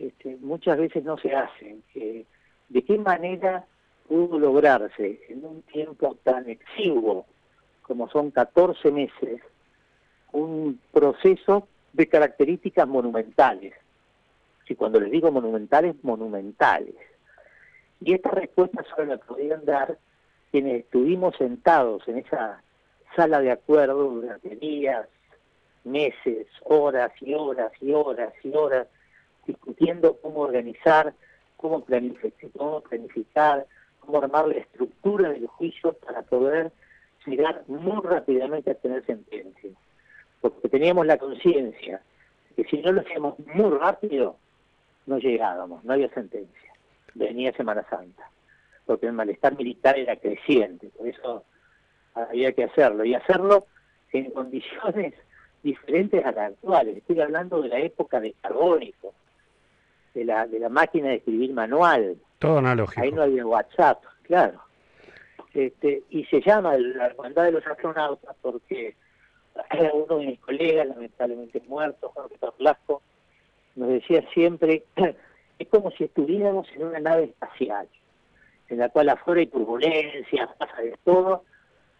este, 0.00 0.36
muchas 0.40 0.78
veces 0.78 1.04
no 1.04 1.18
se 1.18 1.34
hacen. 1.34 1.82
que 1.92 2.26
¿De 2.68 2.82
qué 2.82 2.98
manera 2.98 3.64
pudo 4.08 4.38
lograrse 4.38 5.20
en 5.28 5.44
un 5.44 5.62
tiempo 5.62 6.16
tan 6.22 6.48
exiguo 6.48 7.26
como 7.82 8.08
son 8.08 8.30
14 8.30 8.90
meses 8.92 9.40
un 10.32 10.80
proceso 10.92 11.68
de 11.92 12.08
características 12.08 12.88
monumentales? 12.88 13.74
Y 14.68 14.76
cuando 14.76 15.00
les 15.00 15.10
digo 15.10 15.32
monumentales, 15.32 15.96
monumentales. 16.04 16.94
Y 18.00 18.14
esta 18.14 18.30
respuesta 18.30 18.84
solo 18.94 19.06
la 19.06 19.18
podían 19.18 19.64
dar 19.64 19.98
quienes 20.52 20.84
estuvimos 20.84 21.36
sentados 21.36 22.06
en 22.06 22.18
esa 22.18 22.62
sala 23.16 23.40
de 23.40 23.50
acuerdo 23.50 24.10
durante 24.10 24.54
días, 24.56 25.08
meses, 25.82 26.46
horas 26.62 27.10
y 27.20 27.34
horas 27.34 27.72
y 27.80 27.92
horas 27.92 28.32
y 28.44 28.54
horas, 28.54 28.86
discutiendo 29.46 30.16
cómo 30.20 30.40
organizar, 30.40 31.14
cómo 31.56 31.84
planificar, 31.84 32.50
cómo, 32.56 32.80
planificar, 32.80 33.66
cómo 34.00 34.22
armar 34.22 34.48
la 34.48 34.54
estructura 34.54 35.30
del 35.30 35.46
juicio 35.46 35.92
para 35.94 36.22
poder 36.22 36.72
llegar 37.26 37.62
muy 37.66 38.00
rápidamente 38.02 38.70
a 38.70 38.74
tener 38.74 39.04
sentencia. 39.04 39.70
Porque 40.40 40.68
teníamos 40.68 41.06
la 41.06 41.18
conciencia 41.18 42.02
que 42.56 42.64
si 42.64 42.78
no 42.78 42.92
lo 42.92 43.00
hacíamos 43.02 43.38
muy 43.54 43.70
rápido, 43.78 44.36
no 45.06 45.18
llegábamos, 45.18 45.84
no 45.84 45.92
había 45.92 46.08
sentencia. 46.10 46.72
Venía 47.14 47.52
Semana 47.52 47.84
Santa, 47.88 48.30
porque 48.86 49.06
el 49.06 49.12
malestar 49.12 49.56
militar 49.56 49.98
era 49.98 50.16
creciente, 50.16 50.88
por 50.96 51.08
eso 51.08 51.44
había 52.14 52.52
que 52.52 52.64
hacerlo, 52.64 53.04
y 53.04 53.14
hacerlo 53.14 53.66
en 54.12 54.30
condiciones 54.30 55.14
diferentes 55.62 56.24
a 56.24 56.32
las 56.32 56.52
actuales. 56.52 56.96
Estoy 56.96 57.20
hablando 57.20 57.60
de 57.62 57.68
la 57.68 57.78
época 57.78 58.20
de 58.20 58.34
carbónico, 58.40 59.14
de 60.14 60.24
la, 60.24 60.46
de 60.46 60.58
la 60.58 60.68
máquina 60.68 61.08
de 61.08 61.16
escribir 61.16 61.52
manual. 61.52 62.16
Todo 62.38 62.58
analógico. 62.58 63.02
Ahí 63.02 63.12
no 63.12 63.22
había 63.22 63.46
WhatsApp, 63.46 64.02
claro. 64.22 64.60
Este, 65.54 66.04
y 66.10 66.24
se 66.26 66.40
llama 66.40 66.76
la 66.76 67.06
Hermandad 67.06 67.44
de 67.44 67.52
los 67.52 67.66
Astronautas 67.66 68.36
porque 68.40 68.94
uno 69.92 70.18
de 70.18 70.26
mis 70.26 70.40
colegas, 70.40 70.86
lamentablemente 70.88 71.62
muerto, 71.66 72.10
Jorge 72.14 72.36
Torlasco, 72.38 73.02
nos 73.76 73.88
decía 73.88 74.24
siempre, 74.32 74.84
es 75.58 75.68
como 75.68 75.90
si 75.92 76.04
estuviéramos 76.04 76.68
en 76.74 76.84
una 76.84 77.00
nave 77.00 77.24
espacial, 77.24 77.88
en 78.68 78.78
la 78.78 78.88
cual 78.88 79.08
afuera 79.08 79.40
hay 79.40 79.46
turbulencias, 79.48 80.48
pasa 80.58 80.80
de 80.82 80.96
todo, 81.04 81.44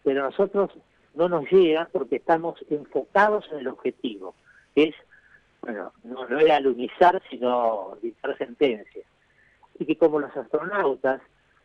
pero 0.05 0.23
nosotros 0.23 0.70
no 1.15 1.28
nos 1.28 1.51
llega 1.51 1.89
porque 1.93 2.16
estamos 2.16 2.65
enfocados 2.70 3.47
en 3.53 3.61
el 3.61 3.69
objetivo, 3.69 4.35
que 4.74 4.85
es, 4.85 4.95
bueno, 5.62 5.93
no, 6.05 6.27
no 6.28 6.39
era 6.39 6.57
alunizar, 6.57 7.23
sino 7.31 7.97
dictar 8.03 8.37
sentencia. 8.39 9.03
Y 9.78 9.87
que 9.87 9.97
como 9.97 10.20
los 10.20 10.35
astronautas 10.37 11.20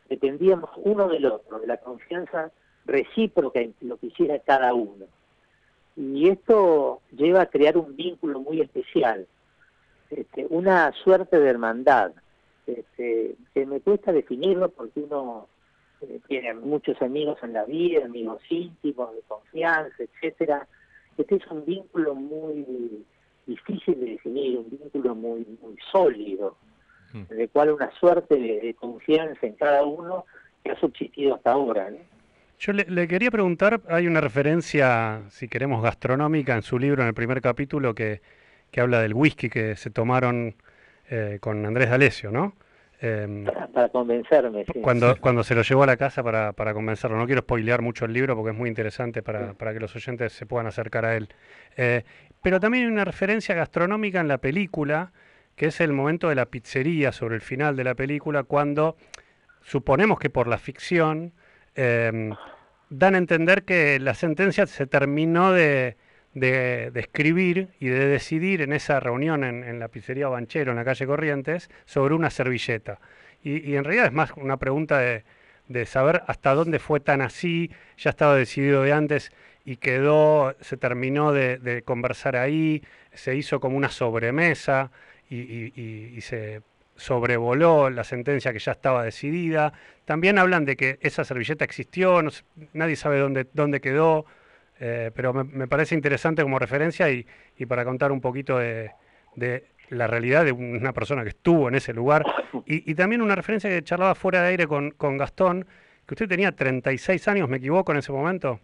dependíamos 0.10 0.70
uno 0.78 1.08
del 1.08 1.26
otro, 1.26 1.60
de 1.60 1.68
la 1.68 1.78
confianza 1.78 2.52
recíproca 2.86 3.60
en 3.60 3.74
lo 3.82 3.98
que 3.98 4.08
hiciera 4.08 4.40
cada 4.40 4.74
uno. 4.74 5.06
Y 5.96 6.30
esto 6.30 7.02
lleva 7.12 7.42
a 7.42 7.46
crear 7.48 7.78
un 7.78 7.96
vínculo 7.96 8.40
muy 8.40 8.62
especial, 8.62 9.28
este, 10.10 10.46
una 10.50 10.92
suerte 11.04 11.40
de 11.40 11.50
hermandad, 11.50 12.12
este, 12.68 13.36
que 13.54 13.66
me 13.66 13.80
cuesta 13.80 14.12
definirlo 14.12 14.70
porque 14.70 15.00
uno 15.00 15.48
eh, 16.02 16.20
tiene 16.28 16.54
muchos 16.54 17.02
amigos 17.02 17.38
en 17.44 17.54
la 17.54 17.64
vida, 17.64 18.06
amigos 18.06 18.42
íntimos, 18.50 19.16
de 19.16 19.22
confianza, 19.22 19.96
etcétera. 20.04 20.68
Este 21.18 21.36
es 21.36 21.48
un 21.48 21.66
vínculo 21.66 22.14
muy 22.14 23.06
difícil 23.46 24.00
de 24.00 24.12
definir, 24.12 24.58
un 24.58 24.70
vínculo 24.70 25.16
muy, 25.16 25.46
muy 25.62 25.76
sólido, 25.92 26.58
en 27.14 27.40
el 27.40 27.50
cual 27.50 27.72
una 27.72 27.90
suerte 27.92 28.36
de, 28.36 28.60
de 28.60 28.74
confianza 28.74 29.48
en 29.48 29.54
cada 29.54 29.84
uno 29.84 30.26
que 30.64 30.72
ha 30.72 30.80
subsistido 30.80 31.36
hasta 31.36 31.54
ahora. 31.54 31.90
¿no? 31.90 31.98
Yo 32.60 32.74
le, 32.74 32.86
le 32.90 33.08
quería 33.08 33.32
preguntar, 33.32 33.82
hay 33.88 34.08
una 34.08 34.20
referencia, 34.22 35.22
si 35.30 35.48
queremos, 35.48 35.82
gastronómica 35.82 36.56
en 36.56 36.62
su 36.62 36.78
libro, 36.80 37.02
en 37.04 37.08
el 37.10 37.14
primer 37.14 37.42
capítulo, 37.42 37.94
que, 37.94 38.22
que 38.72 38.82
habla 38.82 39.02
del 39.02 39.14
whisky 39.14 39.50
que 39.50 39.76
se 39.76 39.90
tomaron 39.90 40.56
eh, 41.10 41.38
con 41.40 41.66
Andrés 41.66 41.90
D'Alessio, 41.90 42.32
¿no? 42.32 42.54
Em, 43.02 43.44
Para, 43.44 43.68
para 43.68 43.90
convencerme, 43.90 44.64
sí. 44.66 44.80
cuando, 44.82 45.18
cuando 45.20 45.44
se 45.44 45.54
lo 45.54 45.62
llevó 45.64 45.84
a 45.84 45.86
la 45.86 45.98
casa 45.98 46.24
para, 46.24 46.54
para 46.54 46.74
convencerlo. 46.74 47.18
No 47.18 47.26
quiero 47.26 47.42
spoilear 47.42 47.82
mucho 47.82 48.06
el 48.06 48.14
libro 48.14 48.36
porque 48.36 48.52
es 48.52 48.58
muy 48.58 48.70
interesante 48.70 49.22
para, 49.22 49.54
para 49.54 49.74
que 49.74 49.82
los 49.82 49.94
oyentes 49.96 50.32
se 50.32 50.46
puedan 50.46 50.68
acercar 50.68 51.06
a 51.06 51.16
él. 51.16 51.28
Eh, 51.76 52.04
pero 52.46 52.60
también 52.60 52.86
hay 52.86 52.92
una 52.92 53.06
referencia 53.06 53.56
gastronómica 53.56 54.20
en 54.20 54.28
la 54.28 54.38
película, 54.38 55.12
que 55.56 55.66
es 55.66 55.82
el 55.82 55.94
momento 55.94 56.30
de 56.30 56.36
la 56.36 56.46
pizzería 56.46 57.12
sobre 57.12 57.34
el 57.34 57.42
final 57.42 57.76
de 57.76 57.84
la 57.84 57.96
película, 57.96 58.44
cuando 58.44 58.98
suponemos 59.64 60.20
que 60.20 60.30
por 60.30 60.46
la 60.46 60.60
ficción 60.60 61.34
em, 61.74 62.36
dan 62.92 63.16
a 63.16 63.18
entender 63.18 63.64
que 63.64 64.00
la 64.00 64.14
sentencia 64.14 64.68
se 64.68 64.86
terminó 64.86 65.54
de, 65.54 65.98
de- 66.36 66.92
escribir 66.94 67.70
y 67.80 67.88
de 67.88 68.06
decidir 68.06 68.62
en 68.62 68.74
esa 68.74 69.00
reunión 69.00 69.44
en, 69.44 69.64
en 69.64 69.80
la 69.80 69.88
pizzería 69.88 70.28
Banchero, 70.28 70.70
en 70.70 70.78
la 70.78 70.86
calle 70.86 71.08
Corrientes, 71.08 71.72
sobre 71.86 72.14
una 72.14 72.30
servilleta. 72.30 73.00
Y, 73.42 73.68
y 73.72 73.76
en 73.76 73.86
realidad 73.86 74.06
es 74.06 74.14
más 74.14 74.30
una 74.38 74.58
pregunta 74.58 75.00
de, 75.00 75.24
de 75.68 75.88
saber 75.88 76.22
hasta 76.28 76.54
dónde 76.54 76.78
fue 76.78 77.00
tan 77.00 77.22
así, 77.22 77.72
ya 77.98 78.12
estaba 78.12 78.36
decidido 78.36 78.84
de 78.84 78.94
antes 78.94 79.32
y 79.66 79.78
quedó, 79.78 80.56
se 80.62 80.78
terminó 80.78 81.32
de, 81.34 81.58
de 81.58 81.82
conversar 81.82 82.36
ahí, 82.36 82.84
se 83.14 83.36
hizo 83.36 83.60
como 83.60 83.78
una 83.78 83.90
sobremesa 83.90 84.92
y, 85.30 85.38
y- 85.38 85.74
y- 85.76 86.14
y 86.18 86.22
se 86.22 86.62
sobrevoló 86.96 87.90
la 87.90 88.04
sentencia 88.04 88.54
que 88.54 88.60
ya 88.60 88.72
estaba 88.74 89.04
decidida. 89.04 89.74
También 90.06 90.38
hablan 90.38 90.66
de 90.66 90.76
que 90.76 90.98
esa 91.02 91.26
servilleta 91.26 91.66
existió, 91.66 92.22
no 92.22 92.30
sé, 92.32 92.44
nadie 92.74 92.96
sabe 92.96 93.20
dónde, 93.20 93.48
dónde 93.54 93.82
quedó, 93.82 94.26
eh, 94.80 95.12
pero 95.16 95.34
me, 95.34 95.44
me 95.44 95.68
parece 95.68 95.96
interesante 95.96 96.42
como 96.44 96.60
referencia 96.60 97.10
y, 97.10 97.26
y 97.58 97.66
para 97.66 97.84
contar 97.86 98.12
un 98.12 98.22
poquito 98.22 98.58
de, 98.60 98.92
de 99.36 99.66
la 99.90 100.08
realidad 100.08 100.46
de 100.46 100.52
una 100.52 100.94
persona 100.94 101.24
que 101.24 101.30
estuvo 101.30 101.68
en 101.68 101.76
ese 101.76 101.94
lugar. 101.94 102.24
Y, 102.68 102.90
y 102.90 102.96
también 102.96 103.22
una 103.22 103.36
referencia 103.36 103.70
que 103.70 103.84
charlaba 103.84 104.16
fuera 104.16 104.42
de 104.42 104.48
aire 104.48 104.66
con, 104.66 104.90
con 104.92 105.18
Gastón, 105.18 105.68
que 106.08 106.16
usted 106.16 106.28
tenía 106.28 106.52
36 106.52 107.28
años, 107.28 107.48
¿me 107.48 107.58
equivoco 107.58 107.92
en 107.92 108.00
ese 108.00 108.12
momento? 108.12 108.60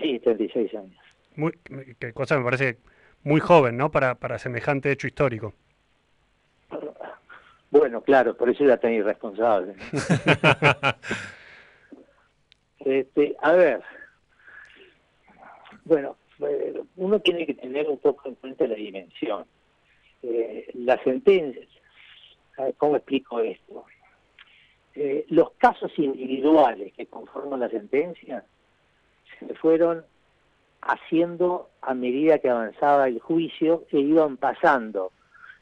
Sí, 0.00 0.18
36 0.20 0.74
años. 0.74 0.96
Muy, 1.36 1.52
que 1.98 2.12
cosa 2.12 2.38
me 2.38 2.44
parece 2.44 2.78
muy 3.22 3.40
joven, 3.40 3.76
¿no? 3.76 3.90
Para, 3.90 4.14
para 4.14 4.38
semejante 4.38 4.90
hecho 4.90 5.06
histórico. 5.06 5.54
Bueno, 7.70 8.00
claro, 8.00 8.36
por 8.36 8.48
eso 8.48 8.64
era 8.64 8.78
tan 8.78 8.92
irresponsable. 8.92 9.74
este, 12.78 13.36
a 13.42 13.52
ver, 13.52 13.82
bueno, 15.84 16.16
eh, 16.40 16.82
uno 16.96 17.20
tiene 17.20 17.44
que 17.46 17.54
tener 17.54 17.88
un 17.88 17.98
poco 17.98 18.28
en 18.28 18.36
cuenta 18.36 18.66
la 18.66 18.74
dimensión. 18.74 19.44
Eh, 20.22 20.68
la 20.74 21.02
sentencia, 21.04 21.66
¿cómo 22.76 22.96
explico 22.96 23.40
esto? 23.40 23.84
Eh, 24.94 25.26
los 25.28 25.52
casos 25.52 25.92
individuales 25.96 26.92
que 26.94 27.06
conforman 27.06 27.60
la 27.60 27.68
sentencia 27.68 28.44
se 29.38 29.54
fueron 29.54 30.04
haciendo 30.80 31.68
a 31.80 31.94
medida 31.94 32.38
que 32.38 32.50
avanzaba 32.50 33.08
el 33.08 33.20
juicio 33.20 33.84
e 33.90 33.98
iban 34.00 34.36
pasando 34.36 35.12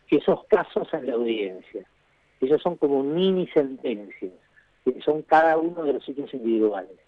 esos 0.08 0.44
casos 0.44 0.92
en 0.92 1.06
la 1.06 1.14
audiencia. 1.14 1.86
Esos 2.40 2.62
son 2.62 2.76
como 2.76 3.02
mini 3.02 3.46
sentencias, 3.48 4.32
que 4.84 5.00
son 5.02 5.22
cada 5.22 5.56
uno 5.56 5.82
de 5.82 5.94
los 5.94 6.08
hechos 6.08 6.32
individuales. 6.34 6.98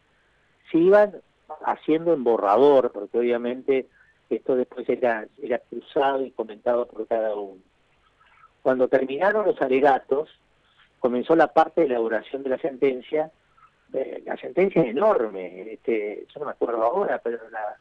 Se 0.73 0.79
iban 0.79 1.21
haciendo 1.65 2.13
en 2.13 2.25
borrador, 2.25 2.91
porque 2.93 3.19
obviamente 3.19 3.87
esto 4.31 4.57
después 4.57 4.89
era, 4.89 5.27
era 5.43 5.59
cruzado 5.59 6.23
y 6.25 6.31
comentado 6.31 6.87
por 6.87 7.07
cada 7.07 7.35
uno. 7.35 7.61
Cuando 8.63 8.89
terminaron 8.89 9.47
los 9.47 9.61
alegatos, 9.63 10.29
comenzó 10.99 11.37
la 11.37 11.49
parte 11.49 11.83
de 11.83 11.87
elaboración 11.87 12.43
de 12.43 12.51
la 12.51 12.59
sentencia. 12.59 13.31
Eh, 13.95 14.23
la 14.27 14.37
sentencia 14.37 14.83
es 14.83 14.89
enorme, 14.89 15.73
este, 15.73 16.27
yo 16.33 16.41
no 16.41 16.47
me 16.47 16.53
acuerdo 16.53 16.83
ahora, 16.83 17.19
pero 17.23 17.39
la, 17.51 17.77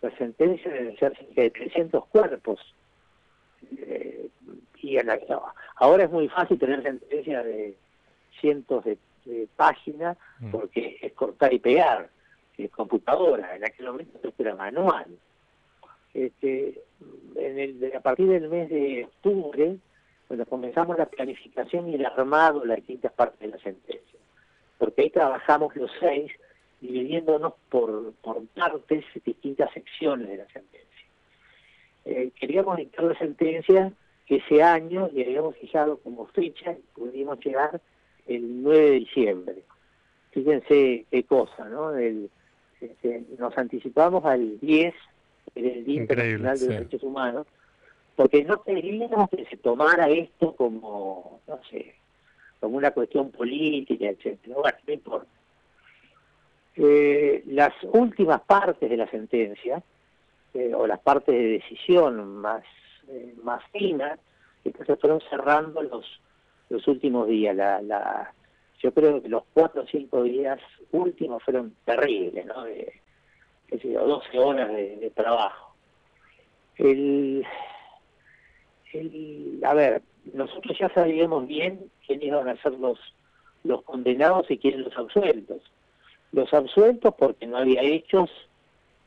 la 0.00 0.16
sentencia 0.16 0.70
debe 0.70 0.96
ser 0.96 1.12
de 1.34 1.50
300 1.50 2.06
cuerpos. 2.06 2.74
Eh, 3.78 4.28
y 4.80 4.96
en 4.96 5.06
la- 5.06 5.20
ahora 5.76 6.04
es 6.04 6.10
muy 6.10 6.28
fácil 6.28 6.58
tener 6.58 6.82
sentencias 6.82 7.44
de 7.44 7.76
cientos 8.40 8.84
de, 8.84 8.98
de 9.24 9.46
páginas 9.56 10.16
porque 10.50 10.98
es 11.00 11.12
cortar 11.12 11.52
y 11.52 11.58
pegar, 11.60 12.08
es 12.58 12.70
computadora, 12.70 13.54
en 13.54 13.64
aquel 13.64 13.86
momento 13.86 14.32
era 14.38 14.54
manual. 14.56 15.06
Este, 16.14 16.82
en 17.36 17.58
el, 17.58 17.92
a 17.96 18.00
partir 18.00 18.28
del 18.28 18.48
mes 18.48 18.68
de 18.68 19.04
octubre, 19.04 19.76
cuando 20.26 20.46
comenzamos 20.46 20.98
la 20.98 21.06
planificación 21.06 21.88
y 21.88 21.94
el 21.94 22.04
armado 22.06 22.60
de 22.60 22.66
las 22.66 22.76
distintas 22.78 23.12
partes 23.12 23.38
de 23.40 23.48
la 23.48 23.58
sentencia, 23.58 24.11
porque 24.82 25.02
ahí 25.02 25.10
trabajamos 25.10 25.76
los 25.76 25.92
seis 26.00 26.32
dividiéndonos 26.80 27.52
por, 27.68 28.12
por 28.14 28.44
partes, 28.48 29.04
distintas 29.24 29.72
secciones 29.72 30.26
de 30.28 30.38
la 30.38 30.46
sentencia. 30.48 31.06
Eh, 32.04 32.32
queríamos 32.34 32.76
dictar 32.78 33.04
la 33.04 33.16
sentencia 33.16 33.92
ese 34.26 34.60
año 34.60 35.08
y 35.14 35.22
habíamos 35.22 35.56
fijado 35.58 35.98
como 35.98 36.26
fecha 36.26 36.72
y 36.72 36.82
pudimos 36.98 37.38
llegar 37.44 37.80
el 38.26 38.60
9 38.64 38.80
de 38.80 38.90
diciembre. 38.90 39.62
Fíjense 40.32 41.06
qué 41.12 41.22
cosa, 41.28 41.68
¿no? 41.68 41.94
El- 41.94 42.28
este, 42.80 43.22
nos 43.38 43.56
anticipamos 43.56 44.24
al 44.24 44.58
10, 44.58 44.92
que 45.54 45.60
era 45.60 45.68
el 45.76 45.84
Día 45.84 46.00
Internacional 46.00 46.58
de 46.58 46.66
los 46.66 46.74
Derechos 46.78 47.02
Humanos, 47.04 47.46
porque 48.16 48.42
no 48.42 48.60
queríamos 48.64 49.30
que 49.30 49.44
se 49.44 49.56
tomara 49.58 50.08
esto 50.10 50.56
como, 50.56 51.40
no 51.46 51.60
sé, 51.70 51.94
como 52.62 52.76
una 52.76 52.92
cuestión 52.92 53.32
política, 53.32 54.06
etcétera. 54.06 54.54
Bueno, 54.54 54.78
no 54.86 54.92
importa. 54.92 55.26
Eh, 56.76 57.42
las 57.46 57.72
últimas 57.92 58.40
partes 58.42 58.88
de 58.88 58.96
la 58.96 59.10
sentencia, 59.10 59.82
eh, 60.54 60.72
o 60.72 60.86
las 60.86 61.00
partes 61.00 61.34
de 61.34 61.58
decisión 61.58 62.36
más, 62.36 62.62
eh, 63.08 63.34
más 63.42 63.64
finas, 63.72 64.16
se 64.62 64.96
fueron 64.96 65.20
cerrando 65.28 65.82
los, 65.82 66.06
los 66.68 66.86
últimos 66.86 67.26
días. 67.26 67.56
La, 67.56 67.82
la, 67.82 68.32
yo 68.78 68.94
creo 68.94 69.20
que 69.20 69.28
los 69.28 69.42
cuatro 69.52 69.82
o 69.82 69.86
cinco 69.88 70.22
días 70.22 70.60
últimos 70.92 71.42
fueron 71.42 71.74
terribles, 71.84 72.46
¿no? 72.46 72.62
De, 72.62 72.92
qué 73.66 73.78
sé 73.80 73.90
yo, 73.90 74.06
12 74.06 74.38
horas 74.38 74.68
de, 74.68 74.98
de 74.98 75.10
trabajo. 75.10 75.74
El, 76.76 77.44
el, 78.92 79.60
a 79.64 79.74
ver, 79.74 80.02
nosotros 80.32 80.78
ya 80.78 80.88
sabíamos 80.90 81.46
bien 81.46 81.90
quiénes 82.06 82.26
iban 82.26 82.48
a 82.48 82.60
ser 82.62 82.72
los, 82.74 82.98
los 83.64 83.82
condenados 83.82 84.50
y 84.50 84.58
quiénes 84.58 84.80
los 84.80 84.96
absueltos. 84.96 85.62
Los 86.32 86.52
absueltos 86.54 87.14
porque 87.18 87.46
no 87.46 87.58
había 87.58 87.82
hechos 87.82 88.30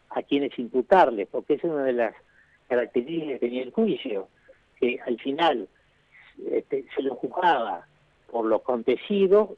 a 0.10 0.22
quienes 0.22 0.58
imputarles, 0.60 1.28
porque 1.32 1.56
esa 1.56 1.68
es 1.68 1.74
una 1.74 1.84
de 1.84 1.94
las 1.94 2.16
características 2.68 3.34
que 3.34 3.40
tenía 3.40 3.64
el 3.64 3.72
juicio, 3.72 4.28
que 4.80 5.00
al 5.06 5.20
final 5.20 5.68
este, 6.52 6.86
se 6.96 7.02
lo 7.02 7.16
juzgaba 7.16 7.88
por 8.32 8.46
lo 8.46 8.58
acontecido, 8.58 9.58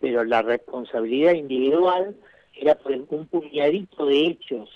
pero 0.00 0.24
la 0.24 0.42
responsabilidad 0.42 1.32
individual 1.32 2.16
era 2.54 2.74
por 2.74 2.92
un 2.92 3.26
puñadito 3.26 4.06
de 4.06 4.26
hechos, 4.26 4.70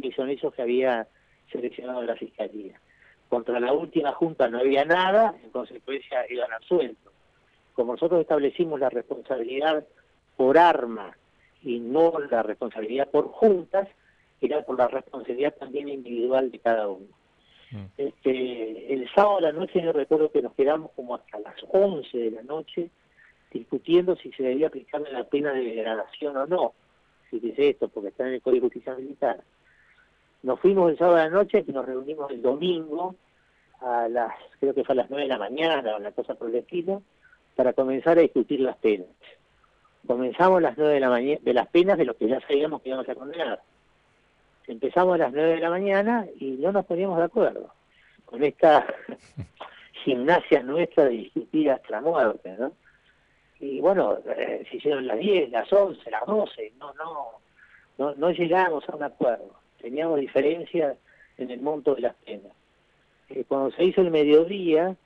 que 0.00 0.12
son 0.12 0.30
esos 0.30 0.52
que 0.54 0.62
había 0.62 1.06
seleccionado 1.50 2.02
la 2.02 2.16
Fiscalía. 2.16 2.80
Contra 3.32 3.58
la 3.58 3.72
última 3.72 4.12
junta 4.12 4.46
no 4.50 4.58
había 4.58 4.84
nada, 4.84 5.34
en 5.42 5.48
consecuencia 5.48 6.26
iban 6.28 6.52
absueltos. 6.52 7.14
Como 7.72 7.92
nosotros 7.94 8.20
establecimos 8.20 8.78
la 8.78 8.90
responsabilidad 8.90 9.86
por 10.36 10.58
arma 10.58 11.16
y 11.62 11.80
no 11.80 12.12
la 12.30 12.42
responsabilidad 12.42 13.08
por 13.08 13.28
juntas, 13.28 13.88
era 14.38 14.60
por 14.66 14.76
la 14.76 14.86
responsabilidad 14.86 15.54
también 15.58 15.88
individual 15.88 16.50
de 16.50 16.58
cada 16.58 16.88
uno. 16.88 17.06
Este, 17.96 18.92
el 18.92 19.08
sábado 19.14 19.38
a 19.38 19.40
la 19.40 19.52
noche 19.52 19.80
yo 19.82 19.94
recuerdo 19.94 20.30
que 20.30 20.42
nos 20.42 20.52
quedamos 20.52 20.90
como 20.94 21.14
hasta 21.14 21.38
las 21.38 21.56
11 21.70 22.18
de 22.18 22.30
la 22.32 22.42
noche 22.42 22.90
discutiendo 23.50 24.14
si 24.14 24.30
se 24.32 24.42
debía 24.42 24.66
aplicarle 24.66 25.10
la 25.10 25.24
pena 25.24 25.54
de 25.54 25.64
degradación 25.64 26.36
o 26.36 26.46
no. 26.46 26.74
Si 27.30 27.40
dice 27.40 27.70
esto, 27.70 27.88
porque 27.88 28.10
está 28.10 28.28
en 28.28 28.34
el 28.34 28.42
Código 28.42 28.64
de 28.66 28.74
Justicia 28.74 28.94
Militar. 28.94 29.42
Nos 30.42 30.60
fuimos 30.60 30.90
el 30.90 30.98
sábado 30.98 31.16
a 31.16 31.24
la 31.24 31.30
noche 31.30 31.64
y 31.66 31.72
nos 31.72 31.86
reunimos 31.86 32.30
el 32.30 32.42
domingo 32.42 33.14
a 33.80 34.08
las, 34.08 34.32
creo 34.60 34.74
que 34.74 34.84
fue 34.84 34.94
a 34.94 34.96
las 34.96 35.10
9 35.10 35.24
de 35.24 35.28
la 35.28 35.38
mañana 35.38 35.94
o 35.94 35.98
una 35.98 36.12
cosa 36.12 36.34
por 36.34 36.48
el 36.48 36.56
estilo, 36.56 37.02
para 37.56 37.72
comenzar 37.72 38.18
a 38.18 38.22
discutir 38.22 38.60
las 38.60 38.76
penas. 38.76 39.08
Comenzamos 40.06 40.58
a 40.58 40.62
las 40.62 40.76
9 40.76 40.94
de 40.94 41.00
la 41.00 41.10
mañana, 41.10 41.40
de 41.42 41.54
las 41.54 41.68
penas 41.68 41.98
de 41.98 42.04
lo 42.04 42.14
que 42.16 42.28
ya 42.28 42.40
sabíamos 42.40 42.82
que 42.82 42.88
íbamos 42.88 43.08
a 43.08 43.14
condenar. 43.14 43.60
Empezamos 44.66 45.14
a 45.14 45.18
las 45.18 45.32
9 45.32 45.54
de 45.54 45.60
la 45.60 45.70
mañana 45.70 46.26
y 46.38 46.52
no 46.52 46.72
nos 46.72 46.84
poníamos 46.86 47.18
de 47.18 47.24
acuerdo 47.24 47.72
con 48.24 48.42
esta 48.42 48.86
gimnasia 50.04 50.62
nuestra 50.62 51.04
de 51.04 51.10
discutir 51.10 51.70
hasta 51.70 51.90
la 51.90 52.00
muerte, 52.00 52.56
¿no? 52.58 52.72
y 53.62 53.80
bueno, 53.80 54.18
eh, 54.36 54.66
se 54.68 54.76
hicieron 54.76 55.06
las 55.06 55.18
10, 55.18 55.50
las 55.50 55.72
11, 55.72 56.10
las 56.10 56.26
12, 56.26 56.72
no, 56.78 56.92
no, 56.94 57.28
no, 57.96 58.14
no 58.16 58.30
llegamos 58.32 58.88
a 58.88 58.96
un 58.96 59.04
acuerdo. 59.04 59.61
Teníamos 59.82 60.18
diferencias 60.20 60.96
en 61.36 61.50
el 61.50 61.60
monto 61.60 61.94
de 61.94 62.02
las 62.02 62.14
penas. 62.24 62.52
Eh, 63.28 63.44
cuando 63.46 63.70
se 63.72 63.84
hizo 63.84 64.00
el 64.00 64.10
mediodía, 64.10 64.96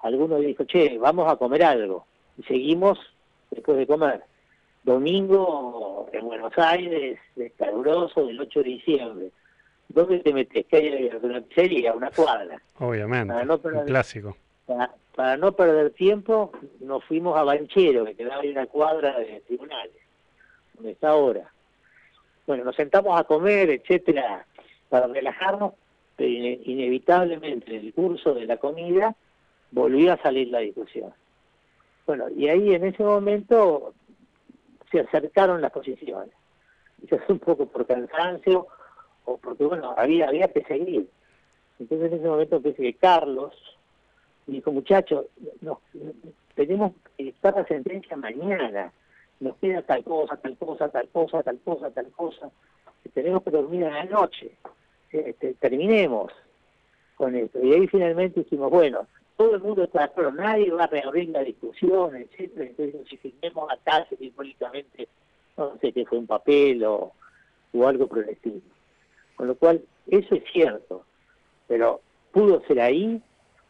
alguno 0.00 0.38
dijo, 0.38 0.64
che, 0.64 0.98
vamos 0.98 1.30
a 1.30 1.36
comer 1.36 1.62
algo. 1.64 2.06
Y 2.38 2.42
seguimos 2.44 2.98
después 3.50 3.76
de 3.78 3.86
comer. 3.86 4.22
Domingo 4.84 6.08
en 6.12 6.24
Buenos 6.24 6.52
Aires, 6.56 7.18
caluroso, 7.56 8.26
del 8.26 8.40
8 8.40 8.60
de 8.62 8.68
diciembre. 8.68 9.30
¿Dónde 9.88 10.18
te 10.20 10.32
metes? 10.32 10.66
¿Qué 10.66 10.76
hay 10.76 11.10
una 11.22 11.40
pizzería, 11.42 11.92
una 11.92 12.10
cuadra? 12.10 12.60
Obviamente, 12.78 13.32
Para 13.32 13.44
no 13.44 13.54
un 13.54 13.60
perder- 13.62 13.84
clásico. 13.84 14.36
Para, 14.66 14.92
para 15.14 15.36
no 15.36 15.52
perder 15.52 15.90
tiempo, 15.90 16.52
nos 16.80 17.04
fuimos 17.04 17.36
a 17.36 17.42
Banchero, 17.44 18.04
que 18.06 18.14
quedaba 18.14 18.42
en 18.42 18.52
una 18.52 18.66
cuadra 18.66 19.18
de 19.18 19.40
tribunales, 19.46 19.92
donde 20.74 20.92
está 20.92 21.10
ahora. 21.10 21.52
Bueno, 22.46 22.64
nos 22.64 22.76
sentamos 22.76 23.18
a 23.18 23.24
comer, 23.24 23.70
etcétera, 23.70 24.46
para 24.88 25.06
relajarnos, 25.06 25.74
pero 26.16 26.28
ine- 26.28 26.60
inevitablemente 26.64 27.74
en 27.76 27.86
el 27.86 27.94
curso 27.94 28.34
de 28.34 28.46
la 28.46 28.56
comida 28.56 29.14
volvió 29.70 30.12
a 30.12 30.16
salir 30.18 30.48
la 30.48 30.58
discusión. 30.58 31.12
Bueno, 32.06 32.28
y 32.30 32.48
ahí 32.48 32.74
en 32.74 32.84
ese 32.84 33.02
momento 33.02 33.94
se 34.90 35.00
acercaron 35.00 35.60
las 35.60 35.70
posiciones. 35.72 36.34
Quizás 37.00 37.20
un 37.28 37.38
poco 37.38 37.66
por 37.66 37.86
cansancio 37.86 38.66
o 39.24 39.36
porque, 39.38 39.64
bueno, 39.64 39.94
había, 39.96 40.28
había 40.28 40.48
que 40.48 40.62
seguir. 40.64 41.08
Entonces 41.78 42.12
en 42.12 42.18
ese 42.18 42.28
momento 42.28 42.60
pensé 42.60 42.82
que 42.82 42.94
Carlos 42.94 43.54
dijo, 44.46 44.72
muchachos, 44.72 45.26
nos, 45.60 45.78
tenemos 46.54 46.92
que 47.16 47.24
dictar 47.24 47.54
la 47.54 47.64
sentencia 47.66 48.16
mañana. 48.16 48.92
Nos 49.42 49.56
queda 49.56 49.82
tal 49.82 50.04
cosa, 50.04 50.36
tal 50.36 50.56
cosa, 50.56 50.88
tal 50.88 51.08
cosa, 51.08 51.42
tal 51.42 51.58
cosa, 51.64 51.90
tal 51.90 52.10
cosa. 52.12 52.50
que 53.02 53.08
Tenemos 53.08 53.42
que 53.42 53.50
dormir 53.50 53.84
a 53.86 53.90
la 53.90 54.04
noche. 54.04 54.52
Este, 55.10 55.54
terminemos 55.54 56.30
con 57.16 57.34
esto. 57.34 57.58
Y 57.60 57.72
ahí 57.72 57.88
finalmente 57.88 58.40
dijimos, 58.40 58.70
bueno, 58.70 59.08
todo 59.36 59.56
el 59.56 59.60
mundo 59.60 59.82
está 59.82 60.04
acuerdo, 60.04 60.30
nadie 60.30 60.70
va 60.70 60.84
a 60.84 60.86
reabrir 60.86 61.30
la 61.30 61.42
discusión, 61.42 62.14
etcétera. 62.14 62.66
Entonces, 62.66 63.08
si 63.10 63.16
firmemos 63.16 63.68
acá 63.72 64.06
simbólicamente, 64.16 65.08
no 65.56 65.76
sé 65.80 65.92
qué 65.92 66.06
fue 66.06 66.18
un 66.18 66.28
papel 66.28 66.84
o, 66.84 67.12
o 67.72 67.86
algo 67.88 68.06
por 68.06 68.20
el 68.20 68.28
estilo. 68.28 68.60
Con 69.34 69.48
lo 69.48 69.56
cual, 69.56 69.82
eso 70.06 70.36
es 70.36 70.44
cierto, 70.52 71.04
pero 71.66 72.00
pudo 72.30 72.62
ser 72.68 72.80
ahí, 72.80 73.20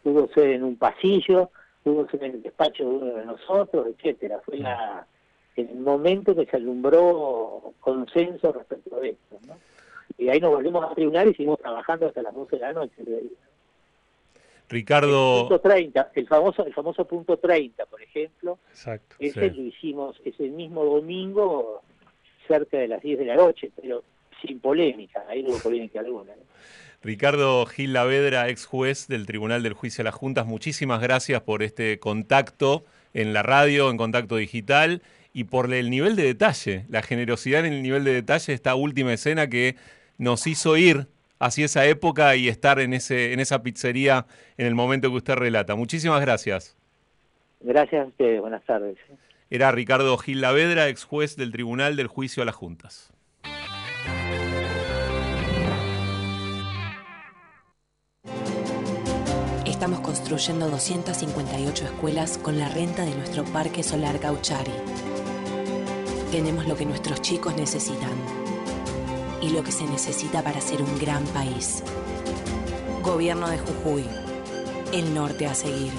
pudo 0.03 0.28
ser 0.35 0.51
en 0.51 0.65
un 0.65 0.77
pasillo, 0.77 1.51
pudo 1.82 2.07
ser 2.11 2.24
en 2.24 2.32
el 2.32 2.43
despacho 2.43 2.85
de 2.85 2.90
uno 2.90 3.15
de 3.15 3.24
nosotros, 3.24 3.86
etcétera. 3.86 4.39
Fue 4.44 4.59
la, 4.59 5.07
en 5.56 5.68
el 5.68 5.80
momento 5.80 6.34
que 6.34 6.46
se 6.46 6.56
alumbró 6.56 7.74
consenso 7.80 8.52
respecto 8.52 9.00
de 9.00 9.10
esto, 9.10 9.38
¿no? 9.46 9.56
Y 10.18 10.28
ahí 10.28 10.40
nos 10.40 10.52
volvimos 10.52 10.84
a 10.84 10.94
tribunal 10.94 11.28
y 11.28 11.34
seguimos 11.34 11.58
trabajando 11.58 12.06
hasta 12.06 12.22
las 12.22 12.34
12 12.34 12.56
de 12.56 12.62
la 12.62 12.72
noche. 12.72 13.02
Ricardo, 14.68 15.40
Punto 15.40 15.60
30, 15.60 16.12
el 16.14 16.26
famoso, 16.26 16.64
el 16.64 16.72
famoso 16.72 17.06
punto 17.06 17.36
30, 17.36 17.84
por 17.86 18.00
ejemplo, 18.00 18.58
Exacto. 18.70 19.16
ese 19.18 19.50
lo 19.50 19.62
hicimos 19.62 20.20
ese 20.24 20.44
mismo 20.44 20.84
domingo 20.84 21.82
cerca 22.46 22.78
de 22.78 22.88
las 22.88 23.02
10 23.02 23.18
de 23.18 23.24
la 23.26 23.36
noche, 23.36 23.70
pero 23.80 24.02
sin 24.40 24.60
polémica, 24.60 25.24
ahí 25.28 25.42
no 25.42 25.50
hubo 25.50 25.58
polémica 25.58 26.00
alguna. 26.00 26.34
¿no? 26.34 26.42
Ricardo 27.02 27.66
Gil 27.66 27.92
Lavedra, 27.92 28.48
ex 28.48 28.64
juez 28.64 29.08
del 29.08 29.26
Tribunal 29.26 29.62
del 29.62 29.74
Juicio 29.74 30.02
a 30.02 30.04
las 30.04 30.14
Juntas, 30.14 30.46
muchísimas 30.46 31.00
gracias 31.00 31.42
por 31.42 31.62
este 31.62 31.98
contacto 31.98 32.84
en 33.12 33.32
la 33.32 33.42
radio, 33.42 33.90
en 33.90 33.96
contacto 33.96 34.36
digital 34.36 35.02
y 35.32 35.44
por 35.44 35.72
el 35.72 35.90
nivel 35.90 36.16
de 36.16 36.24
detalle, 36.24 36.84
la 36.88 37.02
generosidad 37.02 37.64
en 37.64 37.72
el 37.72 37.82
nivel 37.82 38.04
de 38.04 38.12
detalle 38.12 38.46
de 38.48 38.54
esta 38.54 38.74
última 38.74 39.12
escena 39.12 39.48
que 39.48 39.76
nos 40.18 40.46
hizo 40.46 40.76
ir 40.76 41.09
hacia 41.38 41.64
esa 41.64 41.86
época 41.86 42.36
y 42.36 42.48
estar 42.48 42.78
en, 42.78 42.92
ese, 42.92 43.32
en 43.32 43.40
esa 43.40 43.62
pizzería 43.62 44.26
en 44.56 44.66
el 44.66 44.74
momento 44.74 45.10
que 45.10 45.16
usted 45.16 45.34
relata. 45.34 45.74
Muchísimas 45.74 46.20
gracias. 46.20 46.76
Gracias 47.60 48.04
a 48.04 48.06
ustedes, 48.06 48.40
buenas 48.40 48.64
tardes. 48.64 48.96
Era 49.50 49.70
Ricardo 49.72 50.16
Gil 50.18 50.40
Lavedra, 50.40 50.88
ex 50.88 51.04
juez 51.04 51.36
del 51.36 51.52
Tribunal 51.52 51.96
del 51.96 52.06
Juicio 52.06 52.42
a 52.42 52.46
las 52.46 52.54
Juntas. 52.54 53.12
Estamos 59.66 60.00
construyendo 60.00 60.70
258 60.70 61.84
escuelas 61.84 62.38
con 62.38 62.56
la 62.56 62.68
renta 62.68 63.04
de 63.04 63.16
nuestro 63.16 63.44
parque 63.44 63.82
solar 63.82 64.20
Gauchari. 64.20 64.70
Tenemos 66.32 66.66
lo 66.66 66.74
que 66.74 66.86
nuestros 66.86 67.20
chicos 67.20 67.54
necesitan 67.56 68.10
y 69.42 69.50
lo 69.50 69.62
que 69.62 69.70
se 69.70 69.84
necesita 69.84 70.42
para 70.42 70.62
ser 70.62 70.80
un 70.80 70.98
gran 70.98 71.22
país. 71.24 71.82
Gobierno 73.02 73.50
de 73.50 73.59
Jujuy. 73.59 74.06
El 74.94 75.12
norte 75.12 75.46
a 75.46 75.54
seguir. 75.54 75.92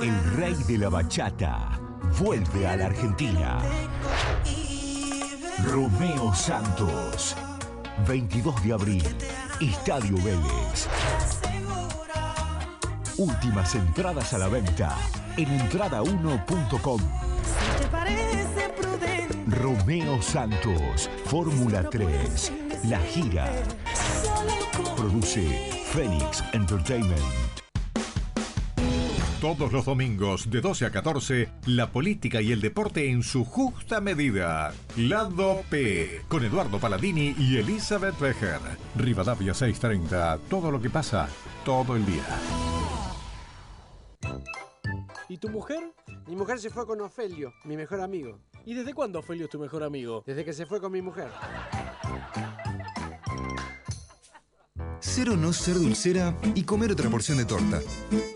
El 0.00 0.36
rey 0.36 0.54
de 0.66 0.78
la 0.78 0.88
bachata 0.88 1.78
vuelve 2.18 2.66
a 2.66 2.76
la 2.76 2.86
Argentina. 2.86 3.58
Romeo 5.66 6.32
Santos. 6.32 7.36
22 8.06 8.64
de 8.64 8.72
abril. 8.72 9.04
Estadio 9.60 10.16
Vélez. 10.24 10.88
Últimas 13.18 13.74
entradas 13.74 14.32
a 14.32 14.38
la 14.38 14.46
venta 14.46 14.96
en 15.36 15.48
entrada1.com. 15.48 17.00
Romeo 19.48 20.22
Santos, 20.22 21.10
Fórmula 21.24 21.82
3, 21.90 22.52
La 22.84 23.00
Gira. 23.00 23.52
Produce 24.96 25.68
Phoenix 25.92 26.44
Entertainment. 26.52 27.18
Todos 29.40 29.72
los 29.72 29.84
domingos 29.84 30.48
de 30.48 30.60
12 30.60 30.86
a 30.86 30.90
14, 30.92 31.48
la 31.66 31.90
política 31.90 32.40
y 32.40 32.52
el 32.52 32.60
deporte 32.60 33.10
en 33.10 33.24
su 33.24 33.44
justa 33.44 34.00
medida. 34.00 34.72
Lado 34.96 35.62
P, 35.68 36.22
con 36.28 36.44
Eduardo 36.44 36.78
Paladini 36.78 37.34
y 37.36 37.56
Elizabeth 37.56 38.16
Becher. 38.20 38.60
Rivadavia 38.94 39.54
630, 39.54 40.38
todo 40.48 40.70
lo 40.70 40.80
que 40.80 40.90
pasa, 40.90 41.28
todo 41.64 41.96
el 41.96 42.06
día. 42.06 42.87
¿Y 45.28 45.38
tu 45.38 45.48
mujer? 45.48 45.92
Mi 46.26 46.36
mujer 46.36 46.58
se 46.58 46.70
fue 46.70 46.86
con 46.86 47.00
Ofelio, 47.00 47.52
mi 47.64 47.76
mejor 47.76 48.00
amigo. 48.00 48.38
¿Y 48.64 48.74
desde 48.74 48.94
cuándo 48.94 49.18
Ofelio 49.18 49.44
es 49.44 49.50
tu 49.50 49.58
mejor 49.58 49.82
amigo? 49.82 50.22
Desde 50.26 50.44
que 50.44 50.52
se 50.52 50.66
fue 50.66 50.80
con 50.80 50.92
mi 50.92 51.02
mujer. 51.02 51.28
Cero 55.00 55.36
no 55.36 55.52
ser 55.52 55.74
dulcera 55.74 56.36
y 56.54 56.62
comer 56.62 56.92
otra 56.92 57.08
porción 57.08 57.38
de 57.38 57.44
torta. 57.44 57.80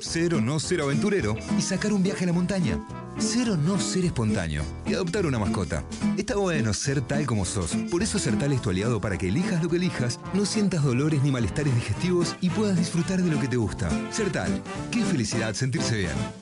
Cero 0.00 0.40
no 0.40 0.60
ser 0.60 0.80
aventurero 0.80 1.36
y 1.58 1.62
sacar 1.62 1.92
un 1.92 2.02
viaje 2.02 2.24
a 2.24 2.28
la 2.28 2.32
montaña. 2.32 2.78
Cero 3.18 3.56
no 3.56 3.78
ser 3.78 4.04
espontáneo 4.04 4.62
y 4.86 4.94
adoptar 4.94 5.26
una 5.26 5.38
mascota. 5.38 5.84
Está 6.16 6.36
bueno 6.36 6.72
ser 6.72 7.00
tal 7.00 7.26
como 7.26 7.44
sos. 7.44 7.74
Por 7.90 8.02
eso 8.02 8.18
Sertal 8.18 8.52
es 8.52 8.62
tu 8.62 8.70
aliado 8.70 9.00
para 9.00 9.18
que 9.18 9.28
elijas 9.28 9.62
lo 9.62 9.68
que 9.68 9.76
elijas, 9.76 10.18
no 10.34 10.46
sientas 10.46 10.82
dolores 10.82 11.22
ni 11.22 11.30
malestares 11.30 11.74
digestivos 11.74 12.36
y 12.40 12.50
puedas 12.50 12.78
disfrutar 12.78 13.22
de 13.22 13.30
lo 13.30 13.40
que 13.40 13.48
te 13.48 13.56
gusta. 13.56 13.88
Sertal, 14.10 14.62
qué 14.90 15.04
felicidad 15.04 15.54
sentirse 15.54 15.96
bien. 15.98 16.41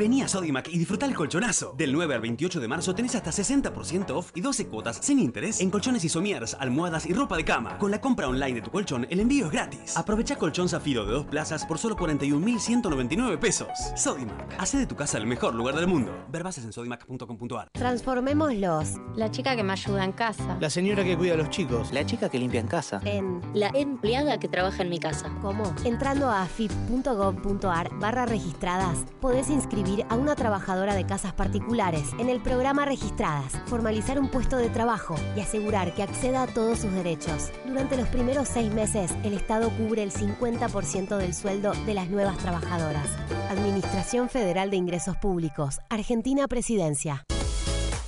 Vení 0.00 0.22
a 0.22 0.28
Sodimac 0.28 0.66
y 0.68 0.78
disfruta 0.78 1.04
el 1.04 1.14
colchonazo. 1.14 1.74
Del 1.76 1.92
9 1.92 2.14
al 2.14 2.22
28 2.22 2.58
de 2.58 2.68
marzo 2.68 2.94
tenés 2.94 3.14
hasta 3.16 3.30
60% 3.30 4.12
off 4.12 4.30
y 4.34 4.40
12 4.40 4.66
cuotas 4.68 4.96
sin 5.02 5.18
interés 5.18 5.60
en 5.60 5.70
colchones 5.70 6.02
y 6.02 6.08
somieres, 6.08 6.56
almohadas 6.58 7.04
y 7.04 7.12
ropa 7.12 7.36
de 7.36 7.44
cama. 7.44 7.76
Con 7.76 7.90
la 7.90 8.00
compra 8.00 8.26
online 8.26 8.54
de 8.54 8.62
tu 8.62 8.70
colchón, 8.70 9.06
el 9.10 9.20
envío 9.20 9.44
es 9.44 9.52
gratis. 9.52 9.98
Aprovecha 9.98 10.36
colchón 10.36 10.70
Zafiro 10.70 11.04
de 11.04 11.12
dos 11.12 11.26
plazas 11.26 11.66
por 11.66 11.76
solo 11.76 11.96
41.199 11.96 13.38
pesos. 13.38 13.68
Sodimac, 13.94 14.54
hace 14.56 14.78
de 14.78 14.86
tu 14.86 14.96
casa 14.96 15.18
el 15.18 15.26
mejor 15.26 15.54
lugar 15.54 15.74
del 15.74 15.86
mundo. 15.86 16.24
Ver 16.30 16.44
bases 16.44 16.64
en 16.64 16.72
sodimac.com.ar. 16.72 17.68
Transformémoslos. 17.74 18.94
La 19.16 19.30
chica 19.30 19.54
que 19.54 19.62
me 19.62 19.74
ayuda 19.74 20.02
en 20.02 20.12
casa. 20.12 20.56
La 20.62 20.70
señora 20.70 21.04
que 21.04 21.14
cuida 21.18 21.34
a 21.34 21.36
los 21.36 21.50
chicos. 21.50 21.92
La 21.92 22.06
chica 22.06 22.30
que 22.30 22.38
limpia 22.38 22.60
en 22.60 22.68
casa. 22.68 23.02
En 23.04 23.42
La 23.52 23.68
empleada 23.74 24.40
que 24.40 24.48
trabaja 24.48 24.82
en 24.82 24.88
mi 24.88 24.98
casa. 24.98 25.30
¿Cómo? 25.42 25.74
Entrando 25.84 26.30
a 26.30 26.44
afip.gov.ar 26.44 27.90
barra 27.98 28.24
registradas, 28.24 29.04
podés 29.20 29.50
inscribir 29.50 29.89
a 30.08 30.14
una 30.14 30.36
trabajadora 30.36 30.94
de 30.94 31.04
casas 31.04 31.32
particulares 31.32 32.10
en 32.18 32.28
el 32.28 32.40
programa 32.40 32.84
Registradas, 32.84 33.52
formalizar 33.66 34.20
un 34.20 34.28
puesto 34.28 34.56
de 34.56 34.68
trabajo 34.68 35.16
y 35.36 35.40
asegurar 35.40 35.94
que 35.94 36.02
acceda 36.02 36.44
a 36.44 36.46
todos 36.46 36.80
sus 36.80 36.92
derechos. 36.92 37.50
Durante 37.66 37.96
los 37.96 38.06
primeros 38.08 38.48
seis 38.48 38.72
meses, 38.72 39.12
el 39.24 39.34
Estado 39.34 39.70
cubre 39.70 40.02
el 40.02 40.12
50% 40.12 41.16
del 41.16 41.34
sueldo 41.34 41.72
de 41.86 41.94
las 41.94 42.08
nuevas 42.08 42.38
trabajadoras. 42.38 43.08
Administración 43.50 44.28
Federal 44.28 44.70
de 44.70 44.76
Ingresos 44.76 45.16
Públicos, 45.16 45.80
Argentina 45.88 46.46
Presidencia. 46.46 47.24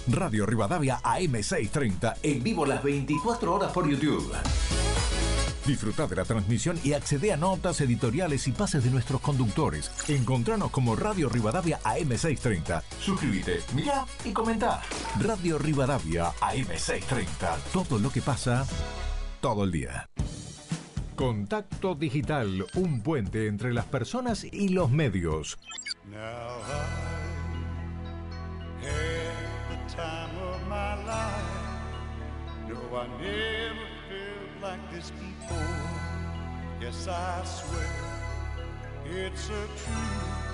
Radio 0.08 0.46
Rivadavia 0.46 1.00
AM630 1.02 2.16
en 2.22 2.42
vivo 2.42 2.64
las 2.64 2.82
24 2.82 3.54
horas 3.54 3.72
por 3.72 3.88
YouTube. 3.88 4.32
Disfruta 5.66 6.06
de 6.06 6.16
la 6.16 6.24
transmisión 6.24 6.78
y 6.82 6.92
accede 6.92 7.32
a 7.32 7.36
notas 7.36 7.80
editoriales 7.80 8.48
y 8.48 8.52
pases 8.52 8.84
de 8.84 8.90
nuestros 8.90 9.20
conductores. 9.20 9.90
Encontranos 10.08 10.70
como 10.70 10.96
Radio 10.96 11.28
Rivadavia 11.28 11.80
AM630. 11.84 12.82
Suscríbete, 13.00 13.60
mira 13.74 14.04
y 14.24 14.32
comenta. 14.32 14.82
Radio 15.20 15.58
Rivadavia 15.58 16.32
AM630. 16.40 17.58
Todo 17.72 17.98
lo 17.98 18.10
que 18.10 18.22
pasa 18.22 18.66
todo 19.42 19.64
el 19.64 19.72
día. 19.72 20.08
Contacto 21.16 21.94
Digital, 21.94 22.64
un 22.74 23.02
puente 23.02 23.48
entre 23.48 23.74
las 23.74 23.84
personas 23.84 24.44
y 24.44 24.68
los 24.68 24.90
medios. 24.90 25.58
Had 34.62 34.70
the 34.70 34.70
time 34.70 34.70
of 34.70 34.70
my 34.70 34.70
life. 34.70 34.70
No, 34.70 34.70
I 34.70 34.70
never 34.70 34.70
felt 34.70 34.70
like 34.70 34.90
this 34.92 35.10
before. 35.10 36.38
Yes, 36.80 37.08
I 37.08 37.42
swear 37.44 37.90
it's 39.04 39.46
a 39.48 39.66
truth, 39.80 40.46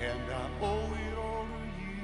and 0.00 0.24
I 0.30 0.48
owe 0.62 0.94
it 0.94 1.16
all 1.18 1.46
to 1.46 1.64
you. 1.78 2.02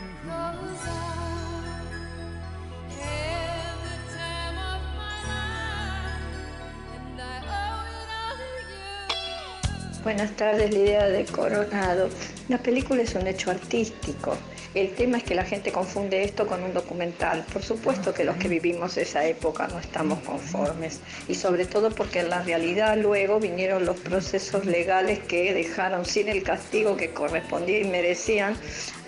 Buenas 10.04 10.30
tardes, 10.36 10.70
Lidia 10.72 11.06
de 11.08 11.24
Coronado. 11.24 12.08
La 12.48 12.58
película 12.58 13.02
es 13.02 13.14
un 13.14 13.26
hecho 13.26 13.50
artístico. 13.50 14.36
El 14.78 14.94
tema 14.94 15.18
es 15.18 15.24
que 15.24 15.34
la 15.34 15.44
gente 15.44 15.72
confunde 15.72 16.22
esto 16.22 16.46
con 16.46 16.62
un 16.62 16.72
documental. 16.72 17.44
Por 17.52 17.64
supuesto 17.64 18.14
que 18.14 18.22
los 18.22 18.36
que 18.36 18.46
vivimos 18.46 18.96
esa 18.96 19.24
época 19.24 19.66
no 19.66 19.80
estamos 19.80 20.20
conformes. 20.20 21.00
Y 21.26 21.34
sobre 21.34 21.66
todo 21.66 21.90
porque 21.90 22.20
en 22.20 22.30
la 22.30 22.44
realidad 22.44 22.96
luego 22.96 23.40
vinieron 23.40 23.84
los 23.84 23.96
procesos 23.96 24.66
legales 24.66 25.18
que 25.18 25.52
dejaron 25.52 26.04
sin 26.04 26.28
el 26.28 26.44
castigo 26.44 26.96
que 26.96 27.10
correspondía 27.10 27.80
y 27.80 27.86
merecían 27.86 28.56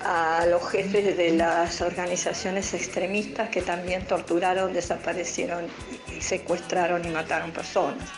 a 0.04 0.44
los 0.46 0.68
jefes 0.68 1.16
de 1.16 1.34
las 1.36 1.80
organizaciones 1.82 2.74
extremistas 2.74 3.50
que 3.50 3.62
también 3.62 4.04
torturaron, 4.06 4.72
desaparecieron, 4.72 5.68
secuestraron 6.18 7.04
y 7.04 7.10
mataron 7.10 7.52
personas. 7.52 8.08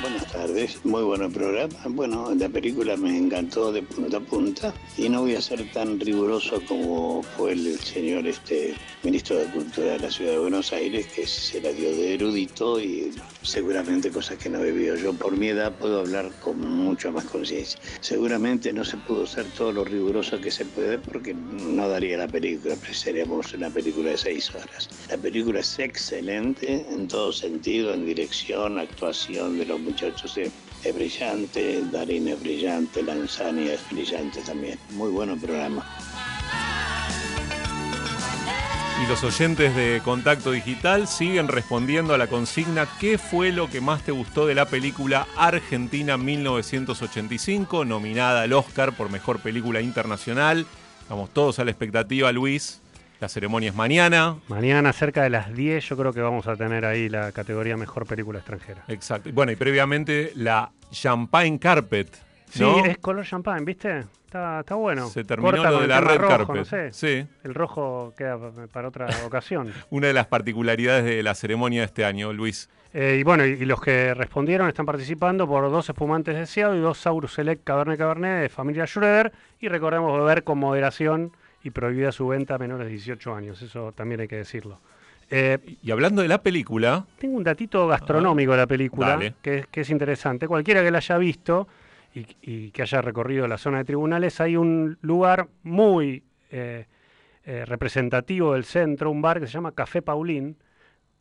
Buenas 0.00 0.32
tardes, 0.32 0.82
muy 0.86 1.02
buen 1.02 1.30
programa. 1.30 1.74
Bueno, 1.90 2.34
la 2.34 2.48
película 2.48 2.96
me 2.96 3.18
encantó 3.18 3.70
de 3.70 3.82
punta 3.82 4.16
a 4.16 4.20
punta 4.20 4.74
y 4.96 5.10
no 5.10 5.20
voy 5.20 5.34
a 5.34 5.42
ser 5.42 5.70
tan 5.72 6.00
riguroso 6.00 6.62
como 6.66 7.22
fue 7.22 7.52
el 7.52 7.78
señor 7.80 8.26
este 8.26 8.74
ministro 9.02 9.36
de 9.36 9.44
Cultura 9.46 9.92
de 9.92 9.98
la 9.98 10.10
Ciudad 10.10 10.32
de 10.32 10.38
Buenos 10.38 10.72
Aires, 10.72 11.06
que 11.08 11.26
se 11.26 11.60
la 11.60 11.70
dio 11.72 11.90
de 11.90 12.14
erudito 12.14 12.80
y 12.80 13.12
seguramente 13.42 14.10
cosas 14.10 14.38
que 14.38 14.48
no 14.48 14.58
he 14.60 14.72
vivido 14.72 14.96
yo. 14.96 15.12
Por 15.12 15.36
mi 15.36 15.48
edad 15.48 15.72
puedo 15.72 16.00
hablar 16.00 16.30
con 16.40 16.60
mucha 16.60 17.10
más 17.10 17.24
conciencia. 17.24 17.80
Seguramente 18.00 18.72
no 18.72 18.84
se 18.84 18.96
pudo 18.96 19.26
ser 19.26 19.46
todo 19.56 19.72
lo 19.72 19.84
riguroso 19.84 20.40
que 20.40 20.50
se 20.50 20.64
puede 20.64 20.98
porque 20.98 21.34
no 21.34 21.88
daría 21.88 22.18
la 22.18 22.28
película, 22.28 22.76
seríamos 22.92 23.52
una 23.54 23.70
película 23.70 24.10
de 24.10 24.18
seis 24.18 24.50
horas. 24.54 24.88
La 25.08 25.16
película 25.16 25.60
es 25.60 25.78
excelente 25.78 26.86
en 26.90 27.08
todo 27.08 27.32
sentido, 27.32 27.94
en 27.94 28.06
dirección, 28.06 28.78
actuación 28.78 29.58
de 29.58 29.66
los 29.66 29.80
muchachos 29.80 30.36
es, 30.36 30.52
brillante, 30.94 31.82
Darín 31.92 32.28
es 32.28 32.40
brillante, 32.40 33.02
Lanzani 33.02 33.68
es 33.68 33.80
brillante 33.90 34.40
también. 34.42 34.78
Muy 34.90 35.10
bueno 35.10 35.36
programa. 35.36 35.84
Y 39.02 39.06
los 39.06 39.24
oyentes 39.24 39.74
de 39.74 40.02
Contacto 40.04 40.50
Digital 40.50 41.08
siguen 41.08 41.48
respondiendo 41.48 42.12
a 42.12 42.18
la 42.18 42.26
consigna 42.26 42.86
¿Qué 43.00 43.16
fue 43.16 43.50
lo 43.50 43.70
que 43.70 43.80
más 43.80 44.02
te 44.02 44.12
gustó 44.12 44.46
de 44.46 44.54
la 44.54 44.66
película 44.66 45.26
Argentina 45.38 46.18
1985, 46.18 47.86
nominada 47.86 48.42
al 48.42 48.52
Oscar 48.52 48.92
por 48.92 49.10
Mejor 49.10 49.40
Película 49.40 49.80
Internacional? 49.80 50.66
Estamos 51.00 51.30
todos 51.30 51.58
a 51.58 51.64
la 51.64 51.70
expectativa, 51.70 52.30
Luis. 52.30 52.82
La 53.20 53.28
ceremonia 53.28 53.70
es 53.70 53.74
mañana. 53.74 54.36
Mañana, 54.48 54.92
cerca 54.92 55.22
de 55.22 55.30
las 55.30 55.54
10, 55.54 55.88
yo 55.88 55.96
creo 55.96 56.12
que 56.12 56.20
vamos 56.20 56.46
a 56.46 56.56
tener 56.56 56.84
ahí 56.84 57.08
la 57.08 57.32
categoría 57.32 57.76
Mejor 57.78 58.06
Película 58.06 58.38
Extranjera. 58.38 58.84
Exacto. 58.88 59.30
Bueno, 59.32 59.50
y 59.52 59.56
previamente 59.56 60.32
la 60.34 60.72
Champagne 60.90 61.58
Carpet. 61.58 62.29
Sí, 62.50 62.62
¿no? 62.62 62.84
es 62.84 62.98
color 62.98 63.24
champán, 63.24 63.64
¿viste? 63.64 64.04
Está, 64.26 64.60
está 64.60 64.74
bueno. 64.74 65.08
Se 65.08 65.24
terminó 65.24 65.50
Corta 65.50 65.70
lo 65.70 65.80
de 65.80 65.86
la 65.88 66.00
red 66.00 66.18
rojo, 66.18 66.28
carpet. 66.28 66.56
no 66.56 66.64
sé. 66.64 66.92
Sí. 66.92 67.26
El 67.42 67.54
rojo 67.54 68.12
queda 68.16 68.38
para 68.72 68.88
otra 68.88 69.08
ocasión. 69.26 69.72
Una 69.90 70.08
de 70.08 70.12
las 70.12 70.26
particularidades 70.26 71.04
de 71.04 71.22
la 71.22 71.34
ceremonia 71.34 71.80
de 71.80 71.86
este 71.86 72.04
año, 72.04 72.32
Luis. 72.32 72.68
Eh, 72.92 73.18
y 73.20 73.22
bueno, 73.22 73.46
y, 73.46 73.50
y 73.50 73.64
los 73.64 73.80
que 73.80 74.14
respondieron 74.14 74.68
están 74.68 74.86
participando 74.86 75.46
por 75.46 75.70
dos 75.70 75.88
espumantes 75.88 76.36
deseados 76.36 76.76
y 76.76 76.80
dos 76.80 76.98
Saurus 76.98 77.34
Select 77.34 77.64
Cabernet 77.64 77.98
Cabernet 77.98 78.42
de 78.42 78.48
familia 78.48 78.86
Schroeder. 78.86 79.32
Y 79.60 79.68
recordemos 79.68 80.16
beber 80.18 80.44
con 80.44 80.58
moderación 80.58 81.32
y 81.62 81.70
prohibida 81.70 82.10
su 82.12 82.26
venta 82.28 82.54
a 82.54 82.58
menores 82.58 82.86
de 82.86 82.92
18 82.92 83.34
años. 83.34 83.62
Eso 83.62 83.92
también 83.92 84.20
hay 84.20 84.28
que 84.28 84.36
decirlo. 84.36 84.78
Eh, 85.32 85.58
y 85.82 85.90
hablando 85.92 86.22
de 86.22 86.28
la 86.28 86.42
película. 86.42 87.04
Tengo 87.18 87.36
un 87.36 87.44
datito 87.44 87.86
gastronómico 87.86 88.52
de 88.52 88.58
la 88.58 88.66
película 88.66 89.18
que 89.40 89.66
es 89.72 89.90
interesante. 89.90 90.48
Cualquiera 90.48 90.82
que 90.82 90.90
la 90.90 90.98
haya 90.98 91.18
visto 91.18 91.68
y, 92.14 92.26
y 92.42 92.70
que 92.70 92.82
haya 92.82 93.00
recorrido 93.00 93.46
la 93.46 93.58
zona 93.58 93.78
de 93.78 93.84
tribunales, 93.84 94.40
hay 94.40 94.56
un 94.56 94.98
lugar 95.02 95.48
muy 95.62 96.24
eh, 96.50 96.86
eh, 97.44 97.64
representativo 97.64 98.52
del 98.52 98.64
centro, 98.64 99.10
un 99.10 99.22
bar 99.22 99.40
que 99.40 99.46
se 99.46 99.54
llama 99.54 99.72
Café 99.72 100.02
Paulín, 100.02 100.56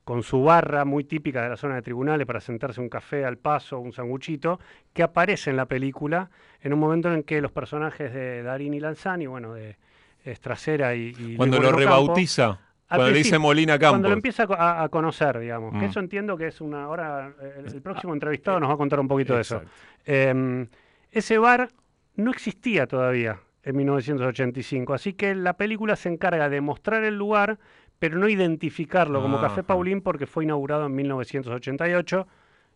con 0.04 0.24
su 0.24 0.44
barra 0.44 0.86
muy 0.86 1.04
típica 1.04 1.44
de 1.44 1.50
la 1.50 1.58
zona 1.58 1.76
de 1.76 1.82
tribunales 1.84 2.26
para 2.26 2.42
sentarse 2.42 2.82
un 2.82 2.90
café 2.90 3.26
al 3.26 3.38
paso, 3.38 3.80
un 3.80 3.94
sanguchito, 3.94 4.60
que 4.92 5.04
aparece 5.04 5.52
en 5.52 5.58
la 5.58 5.68
película 5.68 6.32
en 6.62 6.74
un 6.74 6.80
momento 6.80 7.14
en 7.14 7.24
que 7.24 7.42
los 7.42 7.52
personajes 7.52 8.12
de 8.14 8.42
Darín 8.42 8.74
y 8.74 8.80
Lanzani, 8.80 9.28
bueno, 9.28 9.54
de 9.54 9.78
Estracera 10.24 10.96
y, 10.96 11.16
y 11.18 11.36
Cuando 11.38 11.58
Luis 11.58 11.72
lo 11.72 11.78
Campo, 11.78 11.80
rebautiza, 11.80 12.60
cuando 12.98 13.12
le 13.12 13.18
dice 13.20 13.38
Molina 13.40 13.78
Cuando 13.80 13.94
Campos. 13.96 14.10
lo 14.10 14.14
empieza 14.16 14.44
a 14.44 14.48
co- 14.48 14.54
a, 14.56 14.84
a 14.84 14.90
conocer, 14.90 15.40
digamos. 15.40 15.72
Que 15.74 15.80
Mm. 15.86 15.90
eso 15.90 16.00
entiendo 16.00 16.38
que 16.38 16.48
es 16.48 16.60
una. 16.62 16.84
Ahora, 16.84 17.34
eh, 17.42 17.54
el, 17.66 17.74
el 17.74 17.82
próximo 17.82 18.14
entrevistado 18.14 18.60
nos 18.60 18.70
va 18.70 18.74
a 18.74 18.78
contar 18.78 19.00
un 19.00 19.08
poquito 19.08 19.36
de 19.36 19.42
eso. 19.42 19.62
Eh, 20.06 20.68
ese 21.12 21.38
bar 21.38 21.70
no 22.16 22.32
existía 22.32 22.88
todavía 22.88 23.40
en 23.64 23.76
1985, 23.78 24.94
así 24.94 25.14
que 25.14 25.36
la 25.36 25.54
película 25.54 25.96
se 25.96 26.10
encarga 26.10 26.50
de 26.50 26.62
mostrar 26.62 27.04
el 27.04 27.18
lugar, 27.18 27.60
pero 28.00 28.18
no 28.18 28.28
identificarlo 28.30 29.22
como 29.22 29.40
Café 29.42 29.60
Ajá. 29.62 29.68
Paulín 29.68 30.02
porque 30.02 30.26
fue 30.26 30.44
inaugurado 30.46 30.86
en 30.86 30.96
1988. 30.96 32.28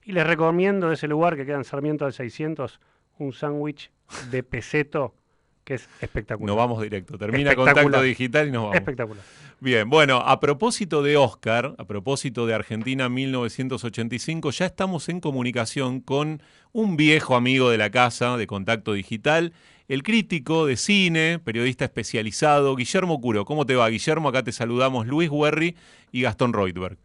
Y 0.05 0.11
les 0.11 0.27
recomiendo 0.27 0.89
de 0.89 0.95
ese 0.95 1.07
lugar 1.07 1.35
que 1.37 1.45
queda 1.45 1.55
en 1.57 1.63
Sarmiento 1.63 2.03
del 2.05 2.13
600 2.13 2.81
un 3.19 3.31
sándwich 3.31 3.89
de 4.31 4.43
peseto 4.43 5.15
que 5.63 5.75
es 5.75 5.89
espectacular. 6.01 6.47
Nos 6.47 6.57
vamos 6.57 6.81
directo. 6.81 7.17
Termina. 7.17 7.55
Contacto 7.55 8.01
Digital 8.01 8.47
y 8.47 8.51
nos 8.51 8.63
vamos. 8.63 8.75
Espectacular. 8.75 9.23
Bien, 9.59 9.89
bueno, 9.89 10.17
a 10.17 10.39
propósito 10.39 11.01
de 11.03 11.15
Oscar, 11.15 11.75
a 11.77 11.85
propósito 11.85 12.45
de 12.45 12.53
Argentina 12.53 13.07
1985, 13.07 14.51
ya 14.51 14.65
estamos 14.65 15.07
en 15.07 15.21
comunicación 15.21 16.01
con 16.01 16.41
un 16.73 16.97
viejo 16.97 17.35
amigo 17.35 17.69
de 17.69 17.77
la 17.77 17.89
casa 17.89 18.35
de 18.35 18.45
Contacto 18.45 18.93
Digital, 18.93 19.53
el 19.87 20.03
crítico 20.03 20.65
de 20.65 20.75
cine, 20.75 21.39
periodista 21.39 21.85
especializado, 21.85 22.75
Guillermo 22.75 23.21
Curo. 23.21 23.45
¿Cómo 23.45 23.65
te 23.65 23.75
va, 23.75 23.87
Guillermo? 23.87 24.29
Acá 24.29 24.43
te 24.43 24.51
saludamos 24.51 25.07
Luis 25.07 25.29
Werry 25.29 25.77
y 26.11 26.23
Gastón 26.23 26.51
Reutberg. 26.51 26.97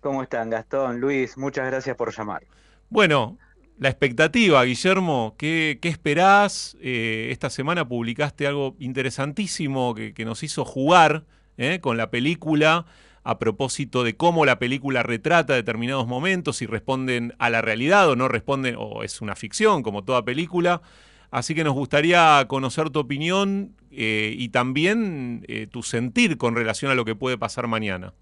¿Cómo 0.00 0.22
están, 0.22 0.50
Gastón? 0.50 1.00
Luis, 1.00 1.38
muchas 1.38 1.66
gracias 1.66 1.96
por 1.96 2.14
llamar. 2.14 2.42
Bueno, 2.90 3.38
la 3.76 3.88
expectativa, 3.88 4.64
Guillermo, 4.64 5.34
¿qué, 5.36 5.78
esperás? 5.82 6.76
Eh, 6.80 7.28
esta 7.32 7.50
semana 7.50 7.88
publicaste 7.88 8.46
algo 8.46 8.76
interesantísimo 8.78 9.94
que, 9.94 10.24
nos 10.24 10.42
hizo 10.42 10.64
jugar 10.64 11.24
¿eh? 11.56 11.80
con 11.80 11.96
la 11.96 12.10
película 12.10 12.86
a 13.24 13.38
propósito 13.38 14.04
de 14.04 14.16
cómo 14.16 14.44
la 14.44 14.58
película 14.58 15.02
retrata 15.02 15.54
determinados 15.54 16.06
momentos, 16.06 16.58
si 16.58 16.66
responden 16.66 17.34
a 17.38 17.50
la 17.50 17.62
realidad 17.62 18.08
o 18.08 18.16
no 18.16 18.28
responden, 18.28 18.76
o 18.78 19.02
es 19.02 19.20
una 19.20 19.34
ficción, 19.34 19.82
como 19.82 20.04
toda 20.04 20.24
película. 20.24 20.82
Así 21.30 21.54
que 21.54 21.64
nos 21.64 21.74
gustaría 21.74 22.44
conocer 22.46 22.90
tu 22.90 23.00
opinión 23.00 23.74
eh, 23.90 24.34
y 24.38 24.50
también 24.50 25.44
tu 25.72 25.82
sentir 25.82 26.36
con 26.36 26.54
relación 26.54 26.92
a 26.92 26.94
lo 26.94 27.04
que 27.04 27.16
puede 27.16 27.38
pasar 27.38 27.66
mañana. 27.66 28.12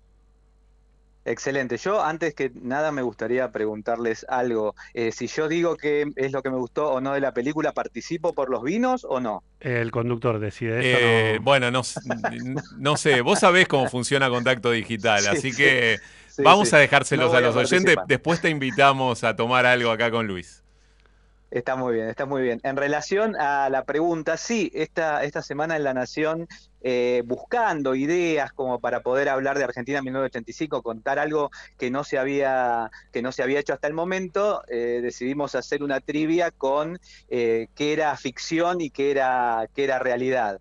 Excelente. 1.24 1.76
Yo 1.76 2.02
antes 2.02 2.34
que 2.34 2.50
nada 2.54 2.90
me 2.90 3.02
gustaría 3.02 3.50
preguntarles 3.52 4.26
algo. 4.28 4.74
Eh, 4.92 5.12
si 5.12 5.28
yo 5.28 5.48
digo 5.48 5.76
que 5.76 6.06
es 6.16 6.32
lo 6.32 6.42
que 6.42 6.50
me 6.50 6.56
gustó 6.56 6.90
o 6.90 7.00
no 7.00 7.12
de 7.14 7.20
la 7.20 7.32
película, 7.32 7.72
¿participo 7.72 8.34
por 8.34 8.50
los 8.50 8.62
vinos 8.64 9.06
o 9.08 9.20
no? 9.20 9.44
El 9.60 9.92
conductor 9.92 10.40
decide 10.40 10.80
eso. 10.80 10.98
Eh, 11.00 11.34
no- 11.36 11.42
Bueno, 11.42 11.70
no, 11.70 12.96
sé, 12.96 13.20
vos 13.20 13.38
sabés 13.38 13.68
cómo 13.68 13.88
funciona 13.88 14.28
Contacto 14.28 14.70
Digital, 14.72 15.20
Sí, 15.28 15.28
así 15.28 15.50
sí. 15.52 15.56
que 15.56 15.98
Sí, 16.26 16.42
vamos 16.42 16.70
sí. 16.70 16.76
a 16.76 16.78
dejárselos 16.78 17.30
No 17.32 17.38
a 17.38 17.40
los 17.40 17.54
oyentes. 17.56 17.96
Después 18.06 18.40
te 18.40 18.48
invitamos 18.50 19.22
a 19.22 19.36
tomar 19.36 19.66
algo 19.66 19.90
acá 19.90 20.10
con 20.10 20.26
Luis. 20.26 20.61
Está 21.52 21.76
muy 21.76 21.96
bien, 21.96 22.08
está 22.08 22.24
muy 22.24 22.40
bien. 22.40 22.60
En 22.62 22.78
relación 22.78 23.36
a 23.36 23.68
la 23.68 23.84
pregunta, 23.84 24.38
sí, 24.38 24.70
esta, 24.72 25.22
esta 25.22 25.42
semana 25.42 25.76
en 25.76 25.84
La 25.84 25.92
Nación, 25.92 26.48
eh, 26.80 27.22
buscando 27.26 27.94
ideas 27.94 28.54
como 28.54 28.80
para 28.80 29.00
poder 29.00 29.28
hablar 29.28 29.58
de 29.58 29.64
Argentina 29.64 29.98
en 29.98 30.04
1985, 30.04 30.80
contar 30.82 31.18
algo 31.18 31.50
que 31.76 31.90
no 31.90 32.04
se 32.04 32.16
había, 32.16 32.90
que 33.12 33.20
no 33.20 33.32
se 33.32 33.42
había 33.42 33.60
hecho 33.60 33.74
hasta 33.74 33.86
el 33.86 33.92
momento, 33.92 34.62
eh, 34.66 35.00
decidimos 35.02 35.54
hacer 35.54 35.82
una 35.82 36.00
trivia 36.00 36.52
con 36.52 36.98
eh, 37.28 37.66
qué 37.74 37.92
era 37.92 38.16
ficción 38.16 38.80
y 38.80 38.88
qué 38.88 39.10
era, 39.10 39.68
qué 39.74 39.84
era 39.84 39.98
realidad. 39.98 40.58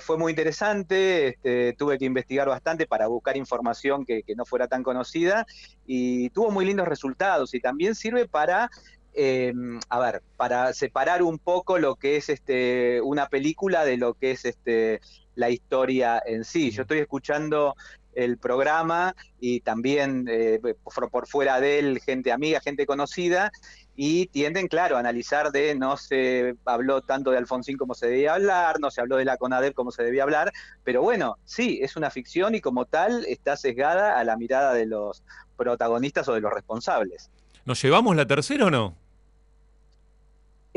Fue 0.00 0.16
muy 0.16 0.30
interesante, 0.30 1.26
este, 1.26 1.72
tuve 1.72 1.98
que 1.98 2.04
investigar 2.04 2.48
bastante 2.48 2.86
para 2.86 3.08
buscar 3.08 3.36
información 3.36 4.04
que, 4.06 4.22
no 4.36 4.44
fuera 4.44 4.68
tan 4.68 4.84
conocida 4.84 5.44
y 5.84 6.30
tuvo 6.30 6.52
muy 6.52 6.64
lindos 6.64 6.86
resultados 6.86 7.52
y 7.52 7.58
también 7.58 7.96
sirve 7.96 8.28
para, 8.28 8.70
eh, 9.18 9.52
a 9.88 9.98
ver, 9.98 10.22
para 10.36 10.74
separar 10.74 11.22
un 11.22 11.38
poco 11.38 11.78
lo 11.78 11.94
que 11.94 12.16
es 12.16 12.28
este, 12.28 13.00
una 13.00 13.28
película 13.28 13.84
de 13.84 13.96
lo 13.96 14.12
que 14.12 14.32
es 14.32 14.44
este, 14.44 15.00
la 15.34 15.48
historia 15.48 16.22
en 16.24 16.44
sí. 16.44 16.70
Yo 16.70 16.82
estoy 16.82 16.98
escuchando 16.98 17.74
el 18.14 18.36
programa 18.36 19.14
y 19.40 19.60
también 19.60 20.26
eh, 20.28 20.60
por, 20.82 21.10
por 21.10 21.26
fuera 21.26 21.60
de 21.60 21.78
él 21.78 22.00
gente 22.00 22.30
amiga, 22.30 22.60
gente 22.60 22.84
conocida 22.84 23.50
y 23.94 24.26
tienden, 24.26 24.68
claro, 24.68 24.96
a 24.96 25.00
analizar 25.00 25.50
de 25.50 25.74
no 25.74 25.96
se 25.96 26.54
habló 26.66 27.00
tanto 27.00 27.30
de 27.30 27.38
Alfonsín 27.38 27.78
como 27.78 27.94
se 27.94 28.08
debía 28.08 28.34
hablar, 28.34 28.80
no 28.80 28.90
se 28.90 29.00
habló 29.00 29.16
de 29.16 29.24
la 29.24 29.38
CONADEP 29.38 29.74
como 29.74 29.92
se 29.92 30.02
debía 30.02 30.24
hablar, 30.24 30.52
pero 30.84 31.00
bueno, 31.00 31.36
sí, 31.44 31.78
es 31.82 31.96
una 31.96 32.10
ficción 32.10 32.54
y 32.54 32.60
como 32.60 32.84
tal 32.84 33.24
está 33.26 33.56
sesgada 33.56 34.18
a 34.18 34.24
la 34.24 34.36
mirada 34.36 34.74
de 34.74 34.84
los 34.84 35.22
protagonistas 35.56 36.28
o 36.28 36.34
de 36.34 36.40
los 36.40 36.52
responsables. 36.52 37.30
¿Nos 37.64 37.82
llevamos 37.82 38.14
la 38.14 38.26
tercera 38.26 38.66
o 38.66 38.70
no? 38.70 39.05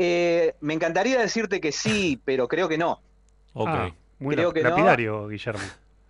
Eh, 0.02 0.54
me 0.62 0.72
encantaría 0.72 1.20
decirte 1.20 1.60
que 1.60 1.72
sí, 1.72 2.18
pero 2.24 2.48
creo 2.48 2.68
que 2.68 2.78
no. 2.78 3.00
Ok. 3.52 3.68
Ah, 3.70 3.90
muy 4.18 4.34
Creo 4.34 4.52
que 4.52 4.62
no. 4.62 4.70
lapidario, 4.70 5.28
Guillermo. 5.28 5.60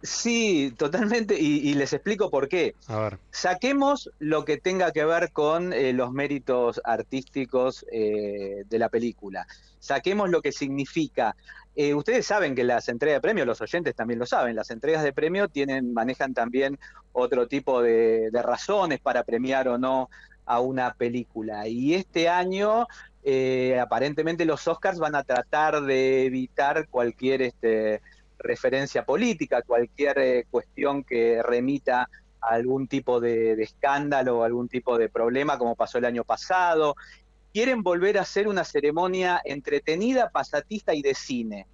Sí, 0.02 0.72
totalmente, 0.78 1.38
y, 1.38 1.68
y 1.68 1.74
les 1.74 1.92
explico 1.92 2.30
por 2.30 2.48
qué. 2.48 2.74
A 2.86 2.98
ver. 3.00 3.18
Saquemos 3.32 4.10
lo 4.18 4.44
que 4.44 4.56
tenga 4.58 4.92
que 4.92 5.04
ver 5.04 5.30
con 5.32 5.72
eh, 5.72 5.92
los 5.92 6.12
méritos 6.12 6.80
artísticos 6.84 7.84
eh, 7.92 8.62
de 8.68 8.78
la 8.78 8.88
película. 8.88 9.46
Saquemos 9.80 10.30
lo 10.30 10.40
que 10.40 10.52
significa. 10.52 11.36
Eh, 11.76 11.92
ustedes 11.94 12.26
saben 12.26 12.54
que 12.54 12.64
las 12.64 12.88
entregas 12.88 13.16
de 13.16 13.20
premios, 13.20 13.46
los 13.46 13.60
oyentes 13.60 13.94
también 13.94 14.18
lo 14.20 14.26
saben, 14.26 14.56
las 14.56 14.70
entregas 14.70 15.02
de 15.02 15.12
premio 15.12 15.48
tienen, 15.48 15.92
manejan 15.92 16.32
también 16.32 16.78
otro 17.12 17.46
tipo 17.48 17.82
de, 17.82 18.30
de 18.30 18.42
razones 18.42 19.00
para 19.00 19.24
premiar 19.24 19.68
o 19.68 19.78
no 19.78 20.08
a 20.46 20.60
una 20.60 20.94
película. 20.94 21.68
Y 21.68 21.94
este 21.94 22.28
año, 22.28 22.86
eh, 23.22 23.78
aparentemente, 23.78 24.44
los 24.44 24.66
Oscars 24.66 24.98
van 24.98 25.14
a 25.14 25.24
tratar 25.24 25.82
de 25.82 26.24
evitar 26.24 26.88
cualquier 26.88 27.42
este, 27.42 28.00
referencia 28.38 29.04
política, 29.04 29.62
cualquier 29.62 30.18
eh, 30.18 30.46
cuestión 30.50 31.04
que 31.04 31.42
remita 31.42 32.08
a 32.40 32.54
algún 32.54 32.88
tipo 32.88 33.20
de, 33.20 33.56
de, 33.56 33.62
escándalo 33.62 34.38
o 34.38 34.44
algún 34.44 34.68
tipo 34.68 34.96
de 34.96 35.08
problema, 35.08 35.58
como 35.58 35.76
pasó 35.76 35.98
el 35.98 36.06
año 36.06 36.24
pasado. 36.24 36.96
Quieren 37.52 37.82
volver 37.82 38.16
a 38.16 38.22
hacer 38.22 38.48
una 38.48 38.64
ceremonia 38.64 39.42
entretenida, 39.44 40.30
pasatista 40.30 40.94
y 40.94 41.02
de 41.02 41.14
cine. 41.14 41.66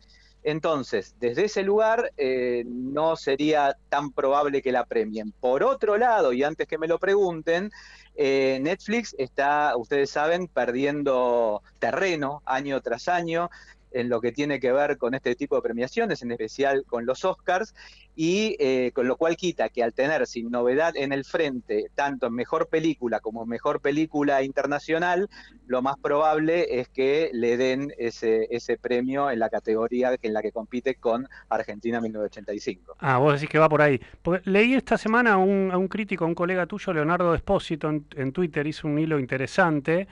Entonces, 0.47 1.17
desde 1.19 1.47
ese 1.47 1.65
lugar 1.65 2.13
eh, 2.17 2.63
no 2.69 3.17
sería 3.17 3.77
tan 3.89 4.13
probable 4.13 4.63
que 4.63 4.71
la 4.71 4.85
premien. 4.87 5.33
Por 5.33 5.65
otro 5.65 5.97
lado, 5.97 6.33
y 6.33 6.45
antes 6.45 6.69
que 6.69 6.79
me 6.79 6.87
lo 6.87 7.01
pregunten, 7.01 7.73
eh, 8.15 8.61
Netflix 8.63 9.17
está, 9.19 9.77
ustedes 9.77 10.09
saben, 10.09 10.47
perdiendo 10.47 11.65
terreno 11.81 12.43
año 12.47 12.81
tras 12.81 13.09
año 13.09 13.51
en 13.93 14.09
lo 14.09 14.21
que 14.21 14.33
tiene 14.33 14.61
que 14.61 14.73
ver 14.73 14.99
con 14.99 15.15
este 15.15 15.35
tipo 15.35 15.57
de 15.57 15.63
premiaciones, 15.63 16.23
en 16.23 16.33
especial 16.33 16.85
con 16.87 17.07
los 17.07 17.25
Oscars, 17.25 17.75
y 18.15 18.57
eh, 18.59 18.93
con 18.95 19.07
lo 19.07 19.17
cual 19.17 19.37
quita 19.37 19.69
que 19.69 19.83
al 19.83 19.93
tener 19.93 20.27
sin 20.27 20.51
novedad 20.51 20.97
en 20.97 21.13
el 21.13 21.25
frente, 21.25 21.91
tanto 21.95 22.27
en 22.27 22.33
mejor 22.33 22.69
película 22.69 23.21
como 23.21 23.45
mejor 23.45 23.81
película 23.81 24.43
internacional, 24.43 25.29
lo 25.67 25.83
más 25.83 25.97
probable 25.99 26.81
es 26.81 26.89
que 26.89 27.31
le 27.35 27.59
den 27.59 27.93
ese, 27.99 28.49
ese 28.51 28.79
premio 28.79 29.31
en 29.31 29.39
la 29.39 29.51
categoría 29.51 30.17
en 30.23 30.33
la 30.33 30.41
que 30.41 30.51
compite 30.51 30.95
con 30.95 31.29
Argentina 31.51 32.01
1985. 32.01 32.97
Ah, 33.01 33.19
vos 33.19 33.35
decís 33.35 33.51
que 33.51 33.59
va 33.59 33.69
por 33.69 33.83
ahí. 33.83 34.01
Leí 34.45 34.75
esta 34.75 34.97
semana 34.97 35.35
a 35.35 35.37
un, 35.37 35.71
a 35.71 35.77
un 35.77 35.89
crítico, 35.89 36.25
a 36.25 36.29
un 36.29 36.35
colega 36.35 36.67
tuyo, 36.67 36.95
Leonardo 36.95 37.33
Despósito, 37.33 37.91
en, 37.91 38.07
en 38.17 38.33
Twitter, 38.33 38.67
hizo 38.67 38.89
un 38.89 38.99
hilo 38.99 39.19
interesante, 39.19 40.09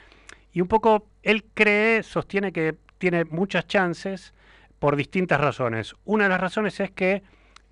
y 0.52 0.60
un 0.60 0.68
poco 0.68 1.06
él 1.22 1.44
cree, 1.55 2.02
sostiene 2.02 2.52
que 2.52 2.76
tiene 3.05 3.26
muchas 3.26 3.66
chances 3.66 4.32
por 4.78 4.97
distintas 4.97 5.39
razones. 5.39 5.94
Una 6.06 6.24
de 6.24 6.31
las 6.31 6.40
razones 6.40 6.81
es 6.81 6.90
que 6.90 7.22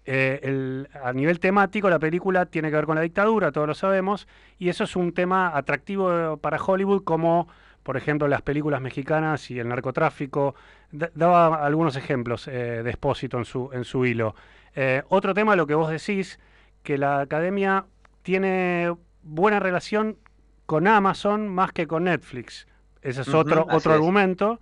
eh, 0.04 0.40
el, 0.42 0.90
a 1.02 1.10
nivel 1.14 1.40
temático 1.40 1.88
la 1.88 1.98
película 1.98 2.44
tiene 2.44 2.68
que 2.68 2.76
ver 2.76 2.84
con 2.84 2.96
la 2.96 3.00
dictadura, 3.00 3.50
todos 3.50 3.66
lo 3.66 3.72
sabemos, 3.72 4.28
y 4.58 4.68
eso 4.68 4.84
es 4.84 4.94
un 4.94 5.14
tema 5.14 5.56
atractivo 5.56 6.36
para 6.36 6.62
Hollywood 6.62 7.02
como 7.02 7.48
por 7.82 7.96
ejemplo 7.96 8.28
las 8.28 8.42
películas 8.42 8.82
mexicanas 8.82 9.50
y 9.50 9.58
el 9.58 9.68
narcotráfico. 9.68 10.54
D 10.90 11.10
daba 11.14 11.64
algunos 11.64 11.96
ejemplos 11.96 12.46
eh, 12.46 12.82
de 12.82 12.90
Espósito 12.90 13.38
en 13.38 13.46
su, 13.46 13.70
en 13.72 13.84
su 13.84 14.04
hilo. 14.04 14.34
Eh, 14.74 15.02
otro 15.08 15.32
tema, 15.32 15.56
lo 15.56 15.66
que 15.66 15.74
vos 15.74 15.90
decís, 15.90 16.38
que 16.82 16.98
la 16.98 17.20
academia 17.20 17.86
tiene 18.20 18.94
buena 19.22 19.60
relación 19.60 20.18
con 20.66 20.86
Amazon 20.86 21.48
más 21.48 21.72
que 21.72 21.86
con 21.86 22.04
Netflix. 22.04 22.66
Ese 23.00 23.22
es 23.22 23.28
uh 23.28 23.32
-huh, 23.32 23.38
otro, 23.38 23.66
otro 23.70 23.94
es. 23.94 24.60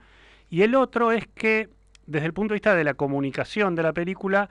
Y 0.50 0.62
el 0.62 0.74
otro 0.74 1.12
es 1.12 1.26
que, 1.28 1.68
desde 2.06 2.26
el 2.26 2.32
punto 2.32 2.52
de 2.52 2.56
vista 2.56 2.74
de 2.74 2.84
la 2.84 2.94
comunicación 2.94 3.74
de 3.74 3.82
la 3.84 3.92
película, 3.92 4.50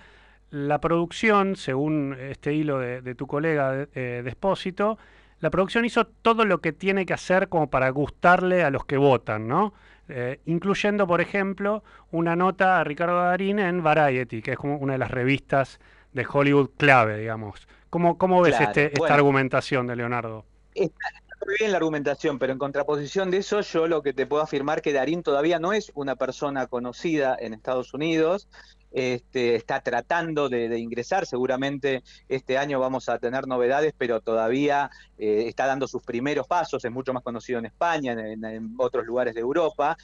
la 0.50 0.80
producción, 0.80 1.56
según 1.56 2.16
este 2.20 2.54
hilo 2.54 2.80
de, 2.80 3.02
de 3.02 3.16
tu 3.16 3.28
colega 3.28 3.88
eh, 3.94 4.22
Despósito, 4.24 4.98
la 5.42 5.50
producción 5.50 5.86
hizo 5.86 6.06
todo 6.06 6.46
lo 6.46 6.60
que 6.60 6.74
tiene 6.74 7.06
que 7.06 7.14
hacer 7.14 7.50
como 7.50 7.70
para 7.70 7.90
gustarle 7.90 8.64
a 8.64 8.70
los 8.70 8.86
que 8.86 8.98
votan, 8.98 9.48
¿no? 9.48 9.74
Eh, 10.10 10.40
incluyendo, 10.46 11.06
por 11.06 11.22
ejemplo, 11.22 11.84
una 12.12 12.36
nota 12.36 12.80
a 12.80 12.84
Ricardo 12.84 13.22
Darín 13.22 13.60
en 13.60 13.84
Variety, 13.84 14.42
que 14.42 14.52
es 14.52 14.58
como 14.58 14.78
una 14.78 14.94
de 14.94 15.00
las 15.00 15.12
revistas 15.12 15.80
de 16.14 16.26
Hollywood 16.28 16.72
clave, 16.78 17.20
digamos. 17.20 17.68
¿Cómo, 17.90 18.18
cómo 18.18 18.42
ves 18.42 18.56
claro, 18.56 18.72
este, 18.72 18.86
esta 18.88 19.00
bueno, 19.00 19.16
argumentación 19.16 19.88
de 19.88 19.96
Leonardo? 19.96 20.46
Está, 20.74 21.10
muy 21.46 21.56
bien 21.60 21.72
la 21.72 21.78
argumentación, 21.78 22.40
pero 22.40 22.54
en 22.54 22.60
contraposición 22.60 23.32
de 23.32 23.38
eso, 23.38 23.62
yo 23.62 23.88
lo 23.88 24.02
que 24.02 24.14
te 24.14 24.26
puedo 24.26 24.44
afirmar 24.44 24.82
que 24.82 24.94
Darín 24.94 25.24
todavía 25.24 25.60
no 25.60 25.74
es 25.74 25.92
una 25.96 26.16
persona 26.16 26.68
conocida 26.68 27.38
en 27.40 27.54
Estados 27.54 27.94
Unidos, 27.94 28.48
este, 28.92 29.56
está 29.56 29.82
tratando 29.82 30.50
de, 30.50 30.78
ingresar, 30.80 31.26
seguramente 31.26 32.04
este 32.28 32.58
año 32.58 32.80
vamos 32.80 33.08
a 33.08 33.20
tener 33.20 33.48
novedades, 33.48 33.94
pero 33.98 34.20
todavía 34.22 34.90
eh, 35.18 35.46
está 35.48 35.68
dando 35.68 35.88
sus 35.88 36.04
primeros 36.04 36.48
pasos, 36.48 36.84
es 36.84 36.92
mucho 36.92 37.14
más 37.14 37.24
conocido 37.24 37.60
en 37.60 37.68
España, 37.68 38.14
en 38.14 38.74
otros 38.78 39.06
lugares 39.06 39.36
de 39.36 39.42
Europa. 39.42 39.98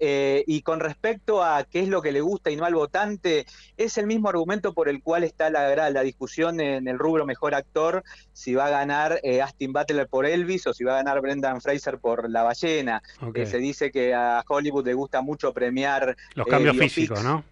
Eh, 0.00 0.44
y 0.46 0.62
con 0.62 0.80
respecto 0.80 1.42
a 1.42 1.64
qué 1.64 1.80
es 1.80 1.88
lo 1.88 2.02
que 2.02 2.12
le 2.12 2.20
gusta 2.20 2.50
y 2.50 2.56
no 2.56 2.64
al 2.64 2.74
votante, 2.74 3.46
es 3.76 3.98
el 3.98 4.06
mismo 4.06 4.28
argumento 4.28 4.72
por 4.72 4.88
el 4.88 5.02
cual 5.02 5.24
está 5.24 5.50
la, 5.50 5.90
la 5.90 6.02
discusión 6.02 6.60
en 6.60 6.86
el 6.86 6.98
rubro 6.98 7.26
mejor 7.26 7.54
actor, 7.54 8.04
si 8.32 8.54
va 8.54 8.66
a 8.66 8.70
ganar 8.70 9.20
eh, 9.22 9.42
Austin 9.42 9.72
Butler 9.72 10.06
por 10.06 10.26
Elvis 10.26 10.66
o 10.66 10.72
si 10.72 10.84
va 10.84 10.94
a 10.94 10.96
ganar 11.02 11.20
Brendan 11.20 11.60
Fraser 11.60 11.98
por 11.98 12.30
La 12.30 12.42
Ballena. 12.42 13.02
Okay. 13.20 13.42
Eh, 13.42 13.46
se 13.46 13.58
dice 13.58 13.90
que 13.90 14.14
a 14.14 14.44
Hollywood 14.46 14.86
le 14.86 14.94
gusta 14.94 15.20
mucho 15.20 15.52
premiar... 15.52 16.16
Los 16.34 16.46
cambios 16.46 16.76
físicos, 16.76 17.22
¿no? 17.24 17.44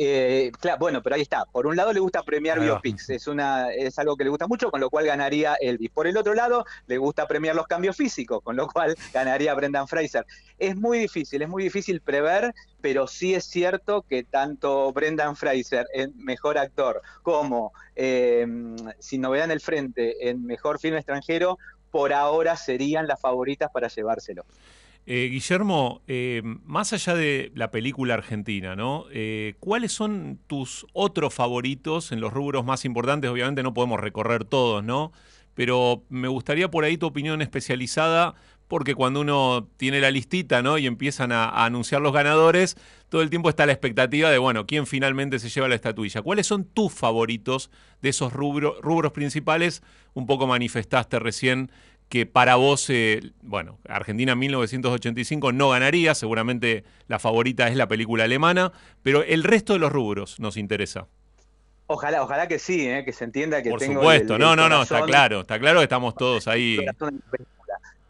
Eh, 0.00 0.52
claro, 0.60 0.78
bueno, 0.78 1.02
pero 1.02 1.16
ahí 1.16 1.22
está. 1.22 1.44
Por 1.46 1.66
un 1.66 1.74
lado 1.74 1.92
le 1.92 1.98
gusta 1.98 2.22
premiar 2.22 2.56
claro. 2.58 2.74
biopics, 2.74 3.10
es, 3.10 3.26
una, 3.26 3.72
es 3.72 3.98
algo 3.98 4.16
que 4.16 4.22
le 4.22 4.30
gusta 4.30 4.46
mucho, 4.46 4.70
con 4.70 4.80
lo 4.80 4.90
cual 4.90 5.06
ganaría 5.06 5.56
Elvis. 5.60 5.90
Por 5.90 6.06
el 6.06 6.16
otro 6.16 6.34
lado, 6.34 6.64
le 6.86 6.98
gusta 6.98 7.26
premiar 7.26 7.56
los 7.56 7.66
cambios 7.66 7.96
físicos, 7.96 8.40
con 8.40 8.54
lo 8.54 8.68
cual 8.68 8.94
ganaría 9.12 9.52
Brendan 9.54 9.88
Fraser. 9.88 10.24
Es 10.56 10.76
muy 10.76 11.00
difícil, 11.00 11.42
es 11.42 11.48
muy 11.48 11.64
difícil 11.64 12.00
prever, 12.00 12.54
pero 12.80 13.08
sí 13.08 13.34
es 13.34 13.44
cierto 13.44 14.02
que 14.02 14.22
tanto 14.22 14.92
Brendan 14.92 15.34
Fraser 15.34 15.88
en 15.92 16.12
Mejor 16.16 16.58
Actor 16.58 17.02
como, 17.24 17.72
eh, 17.96 18.46
sin 19.00 19.20
novedad 19.20 19.46
en 19.46 19.50
el 19.50 19.60
frente, 19.60 20.30
en 20.30 20.46
Mejor 20.46 20.78
Film 20.78 20.94
Extranjero, 20.94 21.58
por 21.90 22.12
ahora 22.12 22.56
serían 22.56 23.08
las 23.08 23.20
favoritas 23.20 23.68
para 23.72 23.88
llevárselo. 23.88 24.44
Eh, 25.10 25.30
Guillermo, 25.30 26.02
eh, 26.06 26.42
más 26.44 26.92
allá 26.92 27.14
de 27.14 27.50
la 27.54 27.70
película 27.70 28.12
argentina, 28.12 28.76
¿no? 28.76 29.06
Eh, 29.10 29.54
¿Cuáles 29.58 29.90
son 29.90 30.38
tus 30.46 30.86
otros 30.92 31.32
favoritos 31.32 32.12
en 32.12 32.20
los 32.20 32.30
rubros 32.30 32.62
más 32.66 32.84
importantes? 32.84 33.30
Obviamente 33.30 33.62
no 33.62 33.72
podemos 33.72 33.98
recorrer 34.00 34.44
todos, 34.44 34.84
¿no? 34.84 35.12
Pero 35.54 36.02
me 36.10 36.28
gustaría 36.28 36.70
por 36.70 36.84
ahí 36.84 36.98
tu 36.98 37.06
opinión 37.06 37.40
especializada, 37.40 38.34
porque 38.68 38.94
cuando 38.94 39.22
uno 39.22 39.66
tiene 39.78 40.02
la 40.02 40.10
listita, 40.10 40.60
¿no? 40.60 40.76
Y 40.76 40.86
empiezan 40.86 41.32
a, 41.32 41.64
anunciar 41.64 42.02
los 42.02 42.12
ganadores, 42.12 42.76
todo 43.08 43.22
el 43.22 43.30
tiempo 43.30 43.48
está 43.48 43.64
la 43.64 43.72
expectativa 43.72 44.28
de, 44.30 44.36
bueno, 44.36 44.66
quién 44.66 44.86
finalmente 44.86 45.38
se 45.38 45.48
lleva 45.48 45.68
la 45.68 45.74
estatuilla. 45.74 46.20
¿Cuáles 46.20 46.46
son 46.46 46.64
tus 46.64 46.92
favoritos 46.92 47.70
de 48.02 48.10
esos 48.10 48.34
rubro, 48.34 48.78
rubros 48.82 49.12
principales? 49.12 49.82
Un 50.12 50.26
poco 50.26 50.46
manifestaste 50.46 51.18
recién 51.18 51.70
que 52.08 52.24
para 52.26 52.56
vos, 52.56 52.88
eh, 52.90 53.20
bueno, 53.42 53.78
Argentina 53.88 54.34
1985 54.34 55.52
no 55.52 55.70
ganaría, 55.70 56.14
seguramente 56.14 56.84
la 57.06 57.18
favorita 57.18 57.68
es 57.68 57.76
la 57.76 57.86
película 57.88 58.24
alemana, 58.24 58.72
pero 59.02 59.22
el 59.22 59.44
resto 59.44 59.74
de 59.74 59.78
los 59.78 59.92
rubros 59.92 60.40
nos 60.40 60.56
interesa. 60.56 61.06
Ojalá, 61.86 62.22
ojalá 62.22 62.48
que 62.48 62.58
sí, 62.58 62.86
¿eh? 62.86 63.02
que 63.04 63.12
se 63.12 63.24
entienda 63.24 63.62
que 63.62 63.70
Por 63.70 63.78
tengo 63.78 64.00
supuesto, 64.00 64.36
el- 64.36 64.42
el 64.42 64.46
no, 64.46 64.56
no, 64.56 64.68
no, 64.68 64.82
está 64.82 65.02
claro, 65.02 65.40
está 65.40 65.58
claro 65.58 65.78
que 65.80 65.84
estamos 65.84 66.14
todos 66.14 66.46
ahí. 66.48 66.78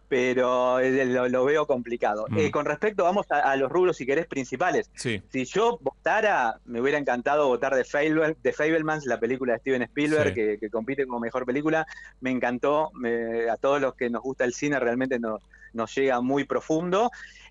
Pero 0.08 0.80
eh, 0.80 1.04
lo, 1.04 1.28
lo 1.28 1.44
veo 1.44 1.66
complicado. 1.66 2.26
Mm. 2.30 2.38
Eh, 2.38 2.50
con 2.50 2.64
respecto, 2.64 3.04
vamos 3.04 3.30
a, 3.30 3.40
a 3.40 3.56
los 3.56 3.70
rubros, 3.70 3.96
si 3.98 4.06
querés, 4.06 4.26
principales. 4.26 4.90
Sí. 4.94 5.22
Si 5.30 5.44
yo 5.44 5.78
votara, 5.80 6.58
me 6.64 6.80
hubiera 6.80 6.98
encantado 6.98 7.46
votar 7.48 7.74
de, 7.74 7.84
Fable, 7.84 8.36
de 8.42 8.52
Fablemans, 8.52 9.04
la 9.06 9.20
película 9.20 9.52
de 9.54 9.58
Steven 9.60 9.82
Spielberg, 9.82 10.28
Sí. 10.28 10.34
que, 10.34 10.58
que 10.58 10.70
compite 10.70 11.06
como 11.06 11.20
mejor 11.20 11.44
película. 11.44 11.86
Me 12.20 12.30
encantó, 12.30 12.90
me- 12.94 13.50
a 13.50 13.56
todos 13.56 13.80
los 13.80 13.94
que 13.94 14.08
nos 14.10 14.22
gusta 14.22 14.44
el 14.44 14.54
cine 14.54 14.80
realmente 14.80 15.18
nos, 15.18 15.42
nos 15.72 15.94
llega 15.94 16.20
muy 16.20 16.44
profundo. 16.44 17.10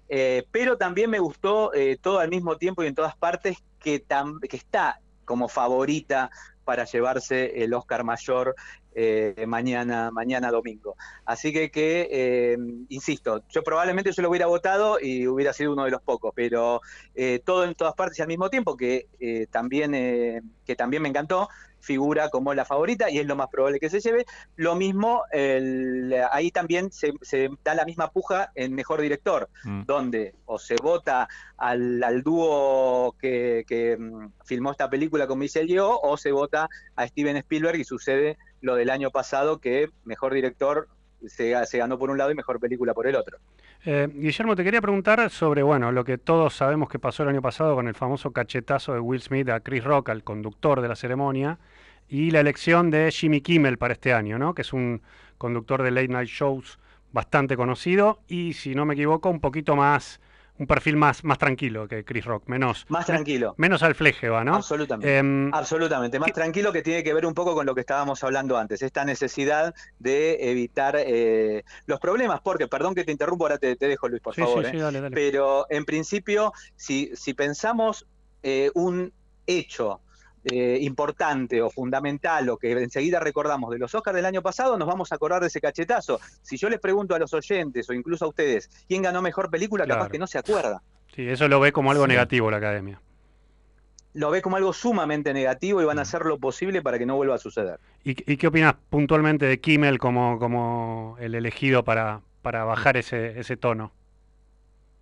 Eh, 0.10 0.46
pero 0.52 0.78
también 0.78 1.10
me 1.10 1.20
gustó 1.20 1.74
eh, 1.74 1.98
todo 2.02 2.20
al 2.20 2.30
mismo 2.30 2.58
tiempo 2.58 2.82
y 2.84 2.88
en 2.88 2.96
todas 2.96 3.16
partes 3.18 3.58
que, 3.80 4.04
que 4.50 4.58
está 4.58 5.00
como 5.26 5.50
favorita 5.50 6.32
para 6.64 6.86
llevarse 6.86 7.64
el 7.64 7.74
Oscar 7.74 8.04
mayor 8.04 8.56
eh, 9.00 9.46
mañana, 9.46 10.10
mañana 10.10 10.50
domingo. 10.50 10.96
Así 11.24 11.54
que, 11.54 11.70
que 11.70 12.08
eh, 12.12 12.58
insisto, 12.90 13.44
yo 13.48 13.62
probablemente 13.62 14.12
yo 14.12 14.24
lo 14.24 14.30
hubiera 14.30 14.48
votado 14.48 14.98
y 15.00 15.28
hubiera 15.28 15.54
sido 15.54 15.74
uno 15.74 15.86
de 15.86 15.92
los 15.92 16.02
pocos, 16.02 16.32
pero 16.36 16.82
eh, 17.14 17.40
todo 17.46 17.64
en 17.66 17.76
todas 17.76 17.94
partes 17.94 18.18
y 18.18 18.24
al 18.24 18.28
mismo 18.28 18.50
tiempo, 18.50 18.76
que, 18.76 19.06
eh, 19.20 19.46
también, 19.52 19.94
eh, 19.94 20.42
que 20.66 20.76
también 20.76 21.04
me 21.04 21.10
encantó, 21.10 21.48
figura 21.88 22.30
como 22.30 22.54
la 22.54 22.66
favorita 22.66 23.10
y 23.10 23.18
es 23.18 23.26
lo 23.26 23.36
más 23.38 23.48
probable 23.48 23.80
que 23.80 23.90
se 23.90 24.02
lleve. 24.02 24.26
Lo 24.58 24.76
mismo, 24.76 25.24
el- 25.32 26.14
ahí 26.32 26.52
también 26.52 26.92
se, 26.92 27.14
se 27.22 27.50
da 27.64 27.74
la 27.74 27.86
misma 27.86 28.12
puja 28.12 28.52
en 28.56 28.74
mejor 28.76 29.00
director, 29.02 29.50
Mm. 29.64 29.84
donde 29.86 30.36
o 30.46 30.60
se 30.60 30.76
vota 30.76 31.28
al, 31.58 32.04
al 32.04 32.22
dúo 32.24 33.16
que, 33.20 33.64
que, 33.68 33.96
mm, 33.98 34.32
filmó 34.46 34.72
esta 34.72 34.90
película 34.90 35.26
con 35.28 35.40
Michelle 35.40 35.68
Yeoh 35.68 36.00
o 36.04 36.18
se 36.18 36.32
vota 36.32 36.70
a 36.96 37.08
Steven 37.08 37.38
Spielberg 37.38 37.80
y 37.80 37.84
sucede 37.86 38.38
lo 38.62 38.76
del 38.76 38.90
año 38.90 39.10
pasado 39.12 39.60
que 39.60 39.88
mejor 40.04 40.34
director 40.34 40.88
se, 41.26 41.54
se 41.66 41.78
ganó 41.80 41.98
por 41.98 42.10
un 42.12 42.18
lado 42.18 42.32
y 42.32 42.36
mejor 42.36 42.60
película 42.60 42.94
por 42.94 43.08
el 43.08 43.16
otro. 43.16 43.38
Eh, 43.86 44.08
Guillermo, 44.12 44.56
te 44.56 44.64
quería 44.64 44.82
preguntar 44.82 45.30
sobre, 45.30 45.64
bueno, 45.64 45.92
lo 45.92 46.04
que 46.04 46.18
todos 46.18 46.56
sabemos 46.56 46.90
que 46.90 47.00
pasó 47.00 47.24
el 47.24 47.30
año 47.30 47.42
pasado 47.42 47.76
con 47.76 47.88
el 47.88 47.96
famoso 47.96 48.32
cachetazo 48.32 48.94
de 48.94 49.00
Will 49.00 49.22
Smith 49.22 49.50
a 49.50 49.60
Chris 49.62 49.84
Rock, 49.84 50.10
al 50.10 50.24
conductor 50.24 50.82
de 50.82 50.88
la 50.88 50.96
ceremonia, 50.96 51.58
y 52.10 52.32
la 52.32 52.40
elección 52.40 52.90
de 52.90 53.12
Jimmy 53.12 53.42
Kimmel 53.42 53.78
para 53.78 53.94
este 53.94 54.14
año, 54.14 54.38
¿no? 54.40 54.54
Que 54.54 54.62
es 54.62 54.74
un 54.74 55.02
conductor 55.38 55.84
de 55.84 55.92
late 55.92 56.08
night 56.08 56.30
shows 56.30 56.80
bastante 57.12 57.56
conocido 57.56 58.20
y, 58.28 58.54
si 58.54 58.76
no 58.76 58.86
me 58.86 58.94
equivoco, 58.94 59.30
un 59.30 59.40
poquito 59.40 59.76
más, 59.76 60.20
un 60.60 60.68
perfil 60.68 60.96
más, 60.98 61.24
más 61.24 61.38
tranquilo 61.38 61.88
que 61.88 62.04
Chris 62.04 62.26
Rock, 62.26 62.44
menos, 62.48 62.86
Más 62.90 63.08
me- 63.08 63.14
tranquilo. 63.16 63.54
menos 63.58 63.84
al 63.84 63.96
fleje 63.96 64.30
va, 64.30 64.44
¿no? 64.44 64.56
Absolutamente. 64.56 65.18
Em, 65.18 65.54
Absolutamente. 65.54 66.20
Más 66.20 66.34
tranquilo 66.34 66.72
que 66.74 66.82
tiene 66.82 67.04
que 67.04 67.14
ver 67.14 67.26
un 67.26 67.34
poco 67.34 67.54
con 67.54 67.66
lo 67.66 67.76
que 67.76 67.82
estábamos 67.82 68.24
hablando 68.24 68.58
antes, 68.58 68.82
esta 68.82 69.06
necesidad 69.06 69.74
de 70.00 70.50
evitar 70.52 70.96
eh, 70.98 71.64
los 71.86 72.00
problemas, 72.00 72.42
porque, 72.42 72.68
perdón 72.68 72.96
que 72.96 73.04
te 73.04 73.12
interrumpo, 73.12 73.46
ahora 73.46 73.58
te, 73.58 73.76
te 73.76 73.88
dejo 73.88 74.08
Luis, 74.10 74.22
por 74.22 74.34
Sí, 74.36 74.42
favor. 74.42 74.66
sí, 74.66 74.72
sí, 74.72 74.78
eh. 74.78 74.82
dale, 74.82 75.02
dale. 75.02 75.16
Pero 75.16 75.66
en 75.70 75.86
principio, 75.86 76.52
si, 76.76 77.12
si 77.16 77.34
pensamos 77.34 78.08
eh, 78.44 78.72
un 78.76 79.14
hecho 79.46 80.02
eh, 80.46 80.78
importante 80.82 81.62
o 81.62 81.70
fundamental 81.70 82.48
o 82.50 82.58
que 82.58 82.72
enseguida 82.72 83.20
recordamos 83.20 83.72
de 83.72 83.80
los 83.80 83.94
Oscars 83.94 84.16
del 84.16 84.26
año 84.26 84.42
pasado, 84.42 84.78
nos 84.78 84.88
vamos 84.88 85.12
a 85.12 85.16
acordar 85.16 85.42
de 85.42 85.48
ese 85.48 85.60
cachetazo. 85.62 86.20
Si 86.42 86.58
yo 86.58 86.70
les 86.70 86.80
pregunto 86.80 87.16
a 87.16 87.20
los 87.20 87.34
oyentes 87.34 87.90
o 87.90 87.94
incluso 87.94 88.26
a 88.26 88.28
ustedes 88.30 88.70
quién 88.88 89.02
ganó 89.02 89.22
mejor 89.22 89.50
película, 89.50 89.84
capaz 89.86 89.96
Claro. 89.98 90.12
que 90.12 90.20
no 90.20 90.28
se 90.28 90.38
acuerda. 90.38 90.82
sí, 91.16 91.28
eso 91.28 91.48
lo 91.48 91.60
ve 91.60 91.72
como 91.72 91.92
algo 91.92 92.04
Sí. 92.06 92.10
negativo 92.10 92.52
la 92.52 92.58
academia. 92.58 93.02
Lo 94.14 94.32
ve 94.32 94.42
como 94.42 94.56
algo 94.56 94.74
sumamente 94.74 95.32
negativo 95.34 95.82
y 95.82 95.86
van 95.86 96.00
a 96.00 96.02
hacer 96.04 96.26
lo 96.26 96.38
posible 96.40 96.82
para 96.82 96.98
que 96.98 97.06
no 97.06 97.16
vuelva 97.16 97.36
a 97.36 97.38
suceder. 97.40 97.80
¿Y, 98.04 98.12
y 98.32 98.38
qué 98.38 98.48
opinas 98.48 98.74
puntualmente 98.90 99.46
de 99.46 99.60
Kimmel 99.60 100.00
como, 100.00 100.40
como 100.40 101.18
el 101.20 101.36
elegido 101.36 101.84
para, 101.84 102.22
para 102.42 102.64
bajar 102.64 102.98
ese, 102.98 103.40
ese 103.40 103.58
tono? 103.58 103.92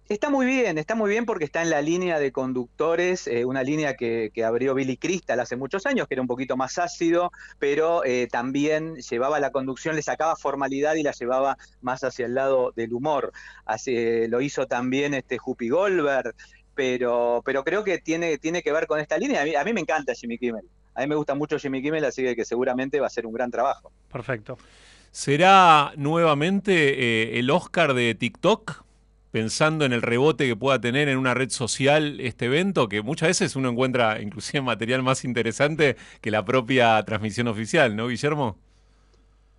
Está 0.07 0.29
muy 0.29 0.45
bien, 0.45 0.77
está 0.77 0.93
muy 0.93 1.09
bien 1.09 1.25
porque 1.25 1.45
está 1.45 1.63
en 1.63 1.71
la 1.71 1.81
línea 1.81 2.19
de 2.19 2.31
conductores, 2.31 3.25
eh, 3.25 3.43
una 3.43 3.63
línea 3.63 3.95
que, 3.95 4.31
abrió 4.45 4.75
Billy 4.75 4.97
Crystal 4.97 5.39
hace 5.39 5.55
muchos 5.55 5.87
años, 5.87 6.07
que 6.07 6.13
era 6.13 6.21
un 6.21 6.27
poquito 6.27 6.55
más 6.55 6.77
ácido, 6.77 7.31
pero 7.57 8.05
eh, 8.05 8.27
también 8.31 8.97
llevaba 8.97 9.39
la 9.39 9.49
conducción, 9.49 9.95
le 9.95 10.03
sacaba 10.03 10.35
formalidad 10.35 10.93
y 10.93 11.01
la 11.01 11.11
llevaba 11.11 11.57
más 11.81 12.03
hacia 12.03 12.27
el 12.27 12.35
lado 12.35 12.71
del 12.75 12.93
humor. 12.93 13.31
Así, 13.65 14.27
lo 14.27 14.41
hizo 14.41 14.67
también 14.67 15.15
este 15.15 15.39
Whoopi 15.43 15.69
Goldberg, 15.69 16.35
pero, 16.75 17.41
pero 17.43 17.63
creo 17.63 17.83
que 17.83 17.97
tiene, 17.97 18.37
tiene 18.37 18.61
que 18.61 18.71
ver 18.71 18.85
con 18.85 18.99
esta 18.99 19.17
línea. 19.17 19.41
A 19.41 19.45
mí, 19.45 19.55
a 19.55 19.63
mí 19.63 19.73
me 19.73 19.81
encanta 19.81 20.13
Jimmy 20.13 20.37
Kimmel. 20.37 20.65
A 20.93 21.01
mí 21.01 21.07
me 21.07 21.15
gusta 21.15 21.33
mucho 21.33 21.57
Jimmy 21.57 21.81
Kimmel, 21.81 22.05
así 22.05 22.23
que, 22.35 22.45
seguramente 22.45 22.99
va 22.99 23.07
a 23.07 23.09
ser 23.09 23.25
un 23.25 23.33
gran 23.33 23.49
trabajo. 23.49 23.91
Perfecto. 24.11 24.59
¿Será 25.11 25.93
nuevamente 25.95 27.33
eh, 27.33 27.39
el 27.39 27.49
Oscar 27.49 27.95
de 27.95 28.13
TikTok? 28.13 28.84
Pensando 29.35 29.83
en 29.83 29.91
el 29.91 30.01
rebote 30.01 30.47
que 30.47 30.55
pueda 30.55 30.79
tener 30.79 31.09
en 31.09 31.17
una 31.17 31.33
red 31.33 31.49
social 31.49 32.21
este 32.21 32.45
evento, 32.45 32.87
que 32.87 33.01
muchas 33.01 33.27
veces 33.27 33.57
uno 33.57 33.67
encuentra 33.69 34.21
inclusive 34.21 34.61
material 34.61 35.03
más 35.03 35.25
interesante 35.25 35.97
que 36.21 36.31
la 36.31 36.45
propia 36.45 37.03
transmisión 37.03 37.49
oficial, 37.49 37.97
¿no, 37.97 38.07
Guillermo? 38.07 38.57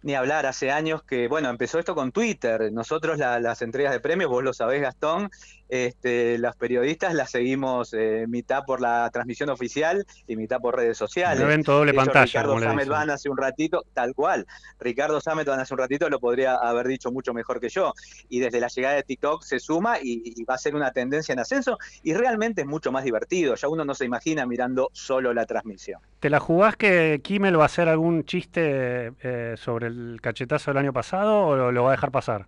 Ni 0.03 0.15
hablar, 0.15 0.47
hace 0.47 0.71
años 0.71 1.03
que, 1.03 1.27
bueno, 1.27 1.51
empezó 1.51 1.79
esto 1.81 1.95
con 1.95 2.13
Twitter. 2.13 2.71
Nosotros 2.73 3.19
la- 3.19 3.41
las 3.41 3.61
entregas 3.63 3.93
de 3.93 3.99
premios, 4.01 4.31
vos 4.31 4.45
lo 4.45 4.53
sabés, 4.53 4.81
Gastón, 4.81 5.31
este, 5.69 6.39
las 6.39 6.57
periodistas 6.57 7.15
las 7.15 7.31
seguimos 7.31 7.93
eh, 7.93 8.27
mitad 8.29 8.65
por 8.65 8.81
la 8.81 9.09
transmisión 9.13 9.51
oficial 9.51 10.07
y 10.27 10.37
mitad 10.37 10.61
por 10.61 10.77
redes 10.77 10.97
sociales. 10.97 11.41
Un 11.41 11.47
evento 11.47 11.73
doble 11.73 11.93
hecho, 11.93 12.01
pantalla, 12.05 12.43
Ricardo 12.43 12.61
Samet. 12.61 12.89
Van 12.89 13.11
hace 13.11 13.29
un 13.29 13.37
ratito, 13.37 13.85
tal 13.93 14.15
cual. 14.15 14.47
Ricardo 14.79 15.21
Samet 15.21 15.47
Van 15.47 15.61
hace 15.61 15.75
un 15.75 15.79
ratito 15.79 16.09
lo 16.09 16.21
podría 16.21 16.55
haber 16.55 16.87
dicho 16.87 17.11
mucho 17.11 17.35
mejor 17.35 17.61
que 17.61 17.69
yo. 17.69 17.93
Y 18.29 18.41
desde 18.41 18.61
la 18.61 18.69
llegada 18.69 18.95
de 18.95 19.03
TikTok 19.03 19.43
se 19.43 19.59
suma 19.59 19.99
y, 20.01 20.23
y 20.25 20.45
va 20.45 20.55
a 20.55 20.59
ser 20.59 20.75
una 20.75 20.93
tendencia 20.93 21.33
en 21.33 21.41
ascenso 21.41 21.79
y 22.03 22.15
realmente 22.15 22.63
es 22.63 22.67
mucho 22.67 22.93
más 22.93 23.05
divertido. 23.05 23.55
Ya 23.55 23.69
uno 23.69 23.85
no 23.85 23.95
se 23.95 24.05
imagina 24.05 24.47
mirando 24.47 24.91
solo 24.93 25.35
la 25.35 25.47
transmisión. 25.47 26.01
¿Te 26.21 26.31
la 26.31 26.41
jugás 26.41 26.77
que 26.77 27.21
Kimmel 27.23 27.59
va 27.59 27.65
a 27.65 27.67
hacer 27.67 27.89
algún 27.89 28.25
chiste 28.25 29.13
eh, 29.23 29.55
sobre 29.57 29.89
el 29.89 30.19
cachetazo 30.23 30.71
del 30.71 30.79
año 30.79 30.93
pasado 30.93 31.47
o 31.47 31.57
lo, 31.57 31.73
lo 31.73 31.85
va 31.85 31.91
a 31.91 31.93
dejar 31.93 32.11
pasar? 32.11 32.47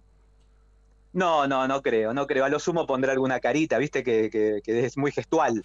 No, 1.13 1.49
no, 1.49 1.67
no 1.67 1.81
creo, 1.81 2.13
no 2.13 2.27
creo. 2.27 2.45
A 2.45 2.49
lo 2.51 2.59
sumo 2.59 2.87
pondrá 2.87 3.13
alguna 3.13 3.41
carita, 3.41 3.79
viste, 3.79 4.03
que, 4.05 4.29
que- 4.31 4.61
que 4.63 4.85
es 4.85 4.97
muy 4.99 5.11
gestual. 5.11 5.65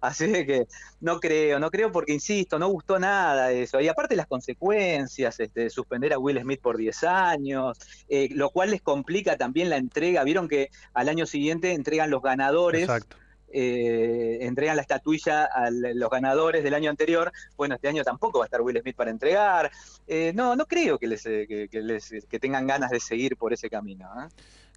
Así 0.00 0.30
que 0.46 0.66
no 1.00 1.18
creo, 1.18 1.58
no 1.58 1.70
creo 1.70 1.90
porque, 1.90 2.12
insisto, 2.12 2.58
no 2.58 2.68
gustó 2.68 2.98
nada 2.98 3.50
eso. 3.52 3.80
Y 3.80 3.88
aparte 3.88 4.14
las 4.16 4.26
consecuencias, 4.26 5.40
este, 5.40 5.70
suspender 5.70 6.12
a 6.12 6.18
Will 6.18 6.38
Smith 6.40 6.60
por 6.60 6.76
10 6.76 7.04
años, 7.04 7.78
eh, 8.08 8.28
lo 8.32 8.50
cual 8.50 8.70
les 8.70 8.82
complica 8.82 9.36
también 9.36 9.70
la 9.70 9.76
entrega. 9.78 10.24
Vieron 10.24 10.46
que 10.46 10.68
al 10.92 11.08
año 11.08 11.24
siguiente 11.26 11.72
entregan 11.72 12.10
los 12.10 12.22
ganadores. 12.22 12.82
Exacto. 12.82 13.16
eh, 13.54 14.38
entregan 14.46 14.76
la 14.76 14.82
estatuilla 14.82 15.44
a 15.44 15.70
los 15.70 16.08
ganadores 16.08 16.64
del 16.64 16.72
año 16.72 16.88
anterior. 16.88 17.30
Bueno, 17.56 17.74
este 17.74 17.86
año 17.86 18.02
tampoco 18.02 18.38
va 18.38 18.44
a 18.44 18.46
estar 18.46 18.62
Will 18.62 18.80
Smith 18.80 18.96
para 18.96 19.10
entregar. 19.10 19.70
Eh, 20.06 20.32
no, 20.34 20.56
no 20.56 20.64
creo 20.64 20.98
que 20.98 21.06
les, 21.06 21.26
eh, 21.26 21.44
que, 21.46 21.68
que 21.68 21.82
les- 21.82 22.24
que 22.30 22.38
tengan 22.40 22.66
ganas 22.66 22.90
de 22.90 22.98
seguir 22.98 23.36
por 23.36 23.52
ese 23.52 23.68
camino. 23.68 24.08
¿eh? 24.24 24.28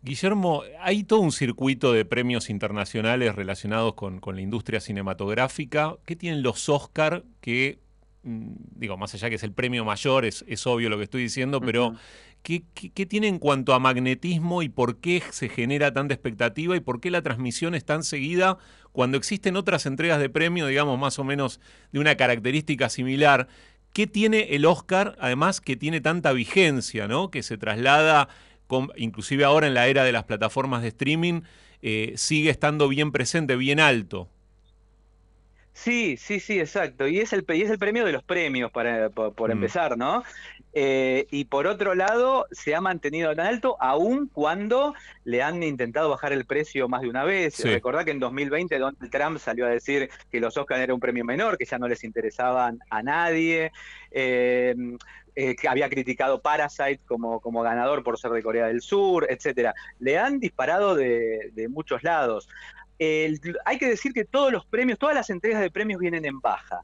Guillermo, 0.05 0.61
hay 0.81 1.03
todo 1.03 1.21
un 1.21 1.31
circuito 1.31 1.91
de 1.91 2.05
premios 2.05 2.51
internacionales 2.51 3.33
relacionados 3.33 3.95
con, 3.95 4.19
con 4.19 4.35
la 4.35 4.41
industria 4.41 4.79
cinematográfica. 4.79 5.95
¿Qué 6.05 6.15
tienen 6.15 6.43
los 6.43 6.69
Oscar 6.69 7.23
que, 7.41 7.79
mm, 8.21 8.51
digo, 8.75 8.97
más 8.97 9.15
allá 9.15 9.29
que 9.29 9.35
es 9.37 9.43
el 9.43 9.51
premio 9.51 9.83
mayor, 9.83 10.25
es, 10.25 10.45
es 10.47 10.67
obvio 10.67 10.91
lo 10.91 10.97
que 10.97 11.05
estoy 11.05 11.23
diciendo, 11.23 11.59
pero 11.59 11.95
¿qué, 12.43 12.61
qué, 12.75 12.91
qué 12.91 13.07
tiene 13.07 13.27
en 13.27 13.39
cuanto 13.39 13.73
a 13.73 13.79
magnetismo 13.79 14.61
y 14.61 14.69
por 14.69 14.97
qué 14.97 15.23
se 15.31 15.49
genera 15.49 15.91
tanta 15.91 16.13
expectativa 16.13 16.75
y 16.75 16.81
por 16.81 17.01
qué 17.01 17.09
la 17.09 17.23
transmisión 17.23 17.73
es 17.73 17.83
tan 17.83 18.03
seguida 18.03 18.59
cuando 18.91 19.17
existen 19.17 19.57
otras 19.57 19.87
entregas 19.87 20.19
de 20.19 20.29
premio, 20.29 20.67
digamos, 20.67 20.99
más 20.99 21.17
o 21.17 21.23
menos 21.23 21.59
de 21.91 21.97
una 21.97 22.13
característica 22.13 22.89
similar? 22.89 23.47
¿Qué 23.91 24.05
tiene 24.05 24.55
el 24.55 24.65
Oscar, 24.65 25.15
además, 25.19 25.61
que 25.61 25.75
tiene 25.75 25.99
tanta 25.99 26.31
vigencia, 26.31 27.07
¿no? 27.07 27.31
Que 27.31 27.41
se 27.41 27.57
traslada, 27.57 28.29
con- 28.67 28.91
inclusive 28.97 29.43
ahora 29.45 29.67
en 29.67 29.73
la 29.73 29.87
era 29.87 30.03
de 30.03 30.11
las 30.11 30.23
plataformas 30.25 30.81
de 30.81 30.89
streaming, 30.89 31.41
eh, 31.81 32.13
sigue 32.17 32.49
estando 32.49 32.87
bien 32.87 33.11
presente, 33.11 33.55
bien 33.55 33.79
alto. 33.79 34.29
Sí, 35.73 36.15
sí, 36.17 36.39
sí, 36.39 36.57
exacto. 36.59 37.05
Y 37.07 37.19
es 37.19 37.33
el, 37.33 37.45
y 37.49 37.61
es 37.61 37.69
el 37.69 37.77
premio 37.77 38.05
de 38.05 38.13
los 38.13 38.23
premios, 38.23 38.71
para, 38.71 39.09
por, 39.09 39.33
por 39.35 39.49
Mm. 39.49 39.53
empezar, 39.53 39.97
¿no? 39.97 40.23
Eh, 40.73 41.27
y 41.31 41.45
por 41.45 41.67
otro 41.67 41.95
lado, 41.95 42.47
se 42.51 42.75
ha 42.75 42.81
mantenido 42.81 43.35
tan 43.35 43.45
alto 43.47 43.75
aun 43.81 44.27
cuando 44.31 44.93
le 45.25 45.41
han 45.43 45.61
intentado 45.63 46.09
bajar 46.09 46.31
el 46.33 46.45
precio 46.45 46.87
más 46.87 47.01
de 47.01 47.09
una 47.09 47.25
vez. 47.25 47.55
Sí. 47.55 47.67
Recordá 47.69 48.05
que 48.05 48.11
en 48.11 48.19
2020 48.19 48.77
Donald 48.79 49.09
Trump 49.11 49.37
salió 49.39 49.65
a 49.65 49.69
decir 49.69 50.09
que 50.31 50.39
los 50.39 50.55
Oscars 50.57 50.81
era 50.81 50.93
un 50.93 50.99
premio 51.01 51.25
menor, 51.25 51.57
que 51.57 51.65
ya 51.65 51.77
no 51.77 51.87
les 51.89 52.03
interesaban 52.05 52.79
a 52.89 53.03
nadie. 53.03 53.71
Eh, 54.11 54.75
eh, 55.35 55.55
que 55.55 55.67
había 55.67 55.89
criticado 55.89 56.41
Parasite 56.41 57.01
como, 57.05 57.39
como 57.39 57.61
ganador 57.61 58.03
por 58.03 58.17
ser 58.17 58.31
de 58.31 58.41
Corea 58.43 58.67
del 58.67 58.81
Sur, 58.81 59.27
etcétera. 59.29 59.73
Le 59.99 60.17
han 60.17 60.39
disparado 60.39 60.95
de, 60.95 61.51
de 61.53 61.67
muchos 61.67 62.03
lados. 62.03 62.47
El- 62.97 63.39
hay 63.65 63.77
que 63.77 63.87
decir 63.89 64.13
que 64.13 64.25
todos 64.25 64.51
los 64.51 64.65
premios, 64.65 64.97
todas 64.97 65.15
las 65.15 65.29
entregas 65.29 65.61
de 65.61 65.69
premios 65.71 65.99
vienen 65.99 66.25
en 66.25 66.39
baja. 66.39 66.81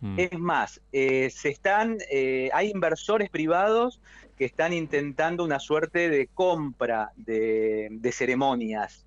Mm. 0.00 0.18
Es 0.18 0.38
más, 0.38 0.80
eh, 0.92 1.30
se 1.30 1.50
están, 1.50 1.98
eh, 2.10 2.50
hay 2.52 2.70
inversores 2.70 3.30
privados 3.30 4.00
que 4.36 4.46
están 4.46 4.72
intentando 4.72 5.44
una 5.44 5.60
suerte 5.60 6.08
de 6.08 6.26
compra 6.26 7.12
de, 7.16 7.88
de 7.90 8.12
ceremonias. 8.12 9.06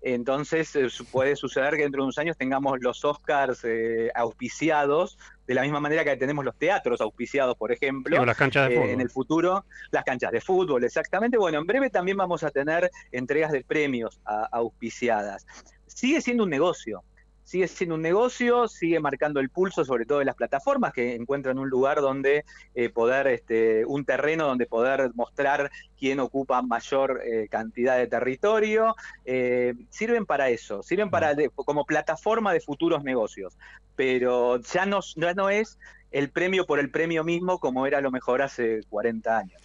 Entonces 0.00 0.74
eh, 0.76 0.86
puede 1.10 1.34
suceder 1.36 1.74
que 1.76 1.82
dentro 1.82 2.02
de 2.02 2.04
unos 2.04 2.18
años 2.18 2.36
tengamos 2.36 2.78
los 2.80 3.04
Oscars 3.04 3.64
eh, 3.64 4.10
auspiciados, 4.14 5.18
de 5.46 5.54
la 5.54 5.62
misma 5.62 5.80
manera 5.80 6.04
que 6.04 6.16
tenemos 6.16 6.44
los 6.44 6.56
teatros 6.56 7.00
auspiciados, 7.00 7.56
por 7.56 7.72
ejemplo. 7.72 8.16
Sí, 8.16 8.22
o 8.22 8.24
las 8.26 8.36
canchas 8.36 8.68
de 8.68 8.74
eh, 8.74 8.76
fútbol. 8.78 8.90
En 8.90 9.00
el 9.00 9.10
futuro, 9.10 9.64
las 9.90 10.04
canchas 10.04 10.30
de 10.30 10.40
fútbol, 10.40 10.84
exactamente. 10.84 11.36
Bueno, 11.38 11.58
en 11.58 11.66
breve 11.66 11.90
también 11.90 12.16
vamos 12.16 12.42
a 12.44 12.50
tener 12.50 12.90
entregas 13.12 13.50
de 13.52 13.64
premios 13.64 14.20
a- 14.24 14.48
auspiciadas. 14.52 15.46
Sigue 15.86 16.20
siendo 16.20 16.44
un 16.44 16.50
negocio. 16.50 17.02
Sigue 17.48 17.66
siendo 17.66 17.94
un 17.94 18.02
negocio, 18.02 18.68
sigue 18.68 19.00
marcando 19.00 19.40
el 19.40 19.48
pulso, 19.48 19.82
sobre 19.82 20.04
todo 20.04 20.18
de 20.18 20.26
las 20.26 20.34
plataformas 20.34 20.92
que 20.92 21.14
encuentran 21.14 21.58
un 21.58 21.70
lugar 21.70 22.02
donde 22.02 22.44
eh, 22.74 22.90
poder, 22.90 23.26
este, 23.28 23.86
un 23.86 24.04
terreno 24.04 24.46
donde 24.46 24.66
poder 24.66 25.12
mostrar 25.14 25.70
quién 25.98 26.20
ocupa 26.20 26.60
mayor 26.60 27.22
eh, 27.24 27.48
cantidad 27.50 27.96
de 27.96 28.06
territorio. 28.06 28.94
Eh, 29.24 29.72
sirven 29.88 30.26
para 30.26 30.50
eso, 30.50 30.82
sirven 30.82 31.08
para 31.08 31.34
como 31.54 31.86
plataforma 31.86 32.52
de 32.52 32.60
futuros 32.60 33.02
negocios, 33.02 33.56
pero 33.96 34.60
ya 34.60 34.84
no, 34.84 35.48
es 35.48 35.78
el 36.10 36.28
premio 36.28 36.66
por 36.66 36.80
el 36.80 36.90
premio 36.90 37.24
mismo 37.24 37.60
como 37.60 37.86
era 37.86 38.02
lo 38.02 38.10
mejor 38.10 38.42
hace 38.42 38.80
40 38.90 39.38
años. 39.38 39.62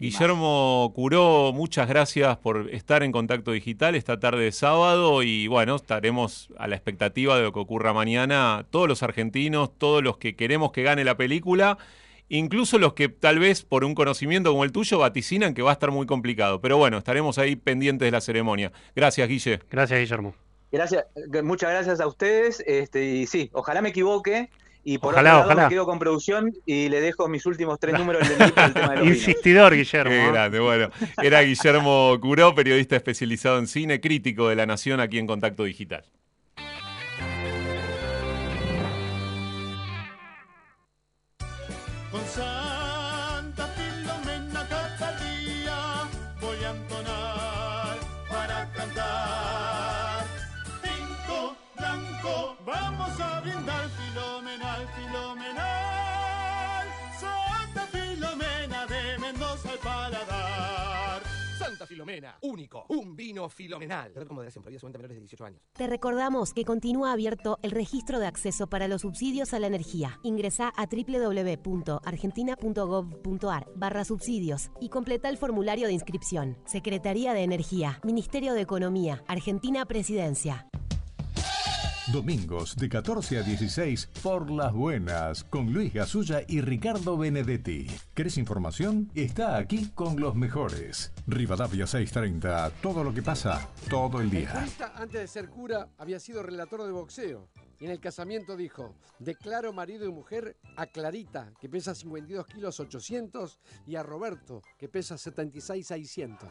Guillermo 0.00 0.92
Curó, 0.92 1.52
muchas 1.54 1.88
gracias 1.88 2.36
por 2.38 2.68
estar 2.70 3.04
en 3.04 3.12
contacto 3.12 3.52
digital 3.52 3.94
esta 3.94 4.18
tarde 4.18 4.42
de 4.42 4.52
sábado 4.52 5.22
y 5.22 5.46
bueno, 5.46 5.76
estaremos 5.76 6.48
a 6.58 6.66
la 6.66 6.74
expectativa 6.74 7.36
de 7.36 7.44
lo 7.44 7.52
que 7.52 7.60
ocurra 7.60 7.92
mañana. 7.92 8.66
Todos 8.70 8.88
los 8.88 9.04
argentinos, 9.04 9.70
todos 9.78 10.02
los 10.02 10.18
que 10.18 10.34
queremos 10.34 10.72
que 10.72 10.82
gane 10.82 11.04
la 11.04 11.16
película, 11.16 11.78
incluso 12.28 12.78
los 12.78 12.94
que 12.94 13.08
tal 13.08 13.38
vez 13.38 13.62
por 13.62 13.84
un 13.84 13.94
conocimiento 13.94 14.50
como 14.50 14.64
el 14.64 14.72
tuyo 14.72 14.98
vaticinan 14.98 15.54
que 15.54 15.62
va 15.62 15.70
a 15.70 15.74
estar 15.74 15.92
muy 15.92 16.06
complicado. 16.06 16.60
Pero 16.60 16.76
bueno, 16.76 16.98
estaremos 16.98 17.38
ahí 17.38 17.54
pendientes 17.54 18.04
de 18.04 18.10
la 18.10 18.20
ceremonia. 18.20 18.72
Gracias, 18.96 19.28
Guille. 19.28 19.60
Gracias, 19.70 20.00
Guillermo. 20.00 20.34
Gracias, 20.72 21.06
muchas 21.44 21.70
gracias 21.70 22.00
a 22.00 22.08
ustedes. 22.08 22.64
Este, 22.66 23.04
y 23.04 23.26
sí, 23.28 23.48
ojalá 23.52 23.80
me 23.80 23.90
equivoque. 23.90 24.50
Y 24.86 24.98
por 24.98 25.14
Ojalá, 25.14 25.38
otro 25.38 25.38
lado 25.38 25.52
ojalá. 25.52 25.62
me 25.68 25.74
quedo 25.74 25.86
con 25.86 25.98
producción 25.98 26.52
y 26.66 26.88
le 26.90 27.00
dejo 27.00 27.26
mis 27.26 27.46
últimos 27.46 27.78
tres 27.80 27.94
números 27.98 28.28
del 28.28 28.38
delito 28.38 28.60
del 28.60 28.74
tema 28.74 28.90
de 28.90 28.96
los 28.96 29.04
vinos. 29.04 29.18
Insistidor, 29.18 29.74
Guillermo. 29.74 30.10
Qué 30.10 30.26
grande, 30.30 30.60
bueno. 30.60 30.90
Era 31.22 31.40
Guillermo 31.40 32.18
Curó, 32.20 32.54
periodista 32.54 32.96
especializado 32.96 33.58
en 33.58 33.66
cine, 33.66 34.00
crítico 34.00 34.48
de 34.48 34.56
la 34.56 34.66
Nación 34.66 35.00
aquí 35.00 35.18
en 35.18 35.26
Contacto 35.26 35.64
Digital. 35.64 36.04
Único, 62.42 62.84
un 62.88 63.16
vino 63.16 63.48
filomenal. 63.48 64.12
De 64.14 64.20
18 65.20 65.44
años. 65.44 65.60
Te 65.72 65.86
recordamos 65.86 66.52
que 66.52 66.64
continúa 66.64 67.12
abierto 67.12 67.58
el 67.62 67.70
registro 67.70 68.18
de 68.18 68.26
acceso 68.26 68.66
para 68.66 68.88
los 68.88 69.02
subsidios 69.02 69.52
a 69.54 69.58
la 69.58 69.66
energía. 69.66 70.18
Ingresa 70.22 70.72
a 70.76 70.86
www.argentina.gov.ar 70.86 73.66
barra 73.76 74.04
subsidios 74.04 74.70
y 74.80 74.88
completa 74.88 75.28
el 75.28 75.36
formulario 75.38 75.86
de 75.86 75.92
inscripción. 75.94 76.58
Secretaría 76.64 77.34
de 77.34 77.42
Energía, 77.42 78.00
Ministerio 78.04 78.54
de 78.54 78.62
Economía, 78.62 79.22
Argentina 79.26 79.84
Presidencia. 79.86 80.68
Domingos 82.12 82.76
de 82.76 82.90
14 82.90 83.38
a 83.38 83.42
16 83.42 84.10
por 84.22 84.50
las 84.50 84.74
buenas 84.74 85.42
con 85.42 85.72
Luis 85.72 85.94
Gasulla 85.94 86.42
y 86.46 86.60
Ricardo 86.60 87.16
Benedetti. 87.16 87.86
¿Querés 88.12 88.36
información? 88.36 89.10
Está 89.14 89.56
aquí 89.56 89.90
con 89.94 90.20
los 90.20 90.34
mejores. 90.34 91.12
Rivadavia 91.26 91.86
630, 91.86 92.70
todo 92.82 93.02
lo 93.02 93.14
que 93.14 93.22
pasa 93.22 93.70
todo 93.88 94.20
el 94.20 94.26
El 94.26 94.30
día. 94.30 94.50
jurista, 94.50 94.92
antes 94.96 95.18
de 95.18 95.26
ser 95.26 95.48
cura, 95.48 95.88
había 95.96 96.20
sido 96.20 96.42
relator 96.42 96.84
de 96.84 96.92
boxeo. 96.92 97.48
Y 97.80 97.86
en 97.86 97.90
el 97.90 98.00
casamiento 98.00 98.54
dijo, 98.54 98.94
declaro 99.18 99.72
marido 99.72 100.06
y 100.06 100.12
mujer 100.12 100.58
a 100.76 100.86
Clarita, 100.86 101.52
que 101.58 101.70
pesa 101.70 101.94
52 101.94 102.46
kilos 102.46 102.80
800, 102.80 103.60
y 103.86 103.96
a 103.96 104.02
Roberto, 104.02 104.60
que 104.78 104.88
pesa 104.90 105.16
76 105.16 105.86
600. 105.86 106.48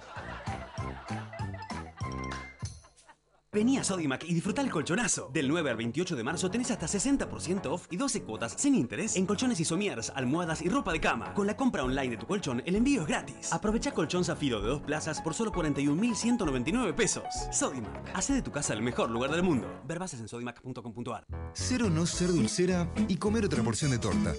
Vení 3.53 3.77
a 3.77 3.83
Sodimac 3.83 4.23
y 4.27 4.33
disfruta 4.33 4.61
el 4.61 4.71
colchonazo. 4.71 5.29
Del 5.31 5.47
9 5.47 5.69
al 5.69 5.77
28 5.77 6.15
de 6.15 6.23
marzo 6.23 6.49
tenés 6.49 6.71
hasta 6.71 6.87
60% 6.87 7.67
off 7.67 7.85
y 7.91 7.97
12 7.97 8.23
cuotas 8.23 8.55
sin 8.57 8.73
interés 8.73 9.15
en 9.15 9.27
colchones 9.27 9.59
y 9.59 9.65
somieres, 9.65 10.11
almohadas 10.15 10.63
y 10.63 10.69
ropa 10.69 10.91
de 10.91 10.99
cama. 10.99 11.35
Con 11.35 11.45
la 11.45 11.55
compra 11.55 11.83
online 11.83 12.09
de 12.09 12.17
tu 12.17 12.25
colchón, 12.25 12.63
el 12.65 12.75
envío 12.75 13.01
es 13.01 13.07
gratis. 13.07 13.53
Aprovecha 13.53 13.91
colchón 13.91 14.25
zafiro 14.25 14.59
de 14.59 14.69
dos 14.69 14.81
plazas 14.81 15.21
por 15.21 15.35
solo 15.35 15.51
41.199 15.51 16.95
pesos. 16.95 17.25
Sodimac, 17.51 18.09
hace 18.15 18.33
de 18.33 18.41
tu 18.41 18.51
casa 18.51 18.73
el 18.73 18.81
mejor 18.81 19.11
lugar 19.11 19.29
del 19.29 19.43
mundo. 19.43 19.67
Ver 19.87 19.99
bases 19.99 20.19
en 20.19 20.27
sodimac.com.ar. 20.27 21.23
Cero 21.53 21.91
no 21.91 22.07
ser 22.07 22.29
dulcera 22.29 22.91
y 23.07 23.17
comer 23.17 23.45
otra 23.45 23.61
porción 23.61 23.91
de 23.91 23.99
torta. 23.99 24.33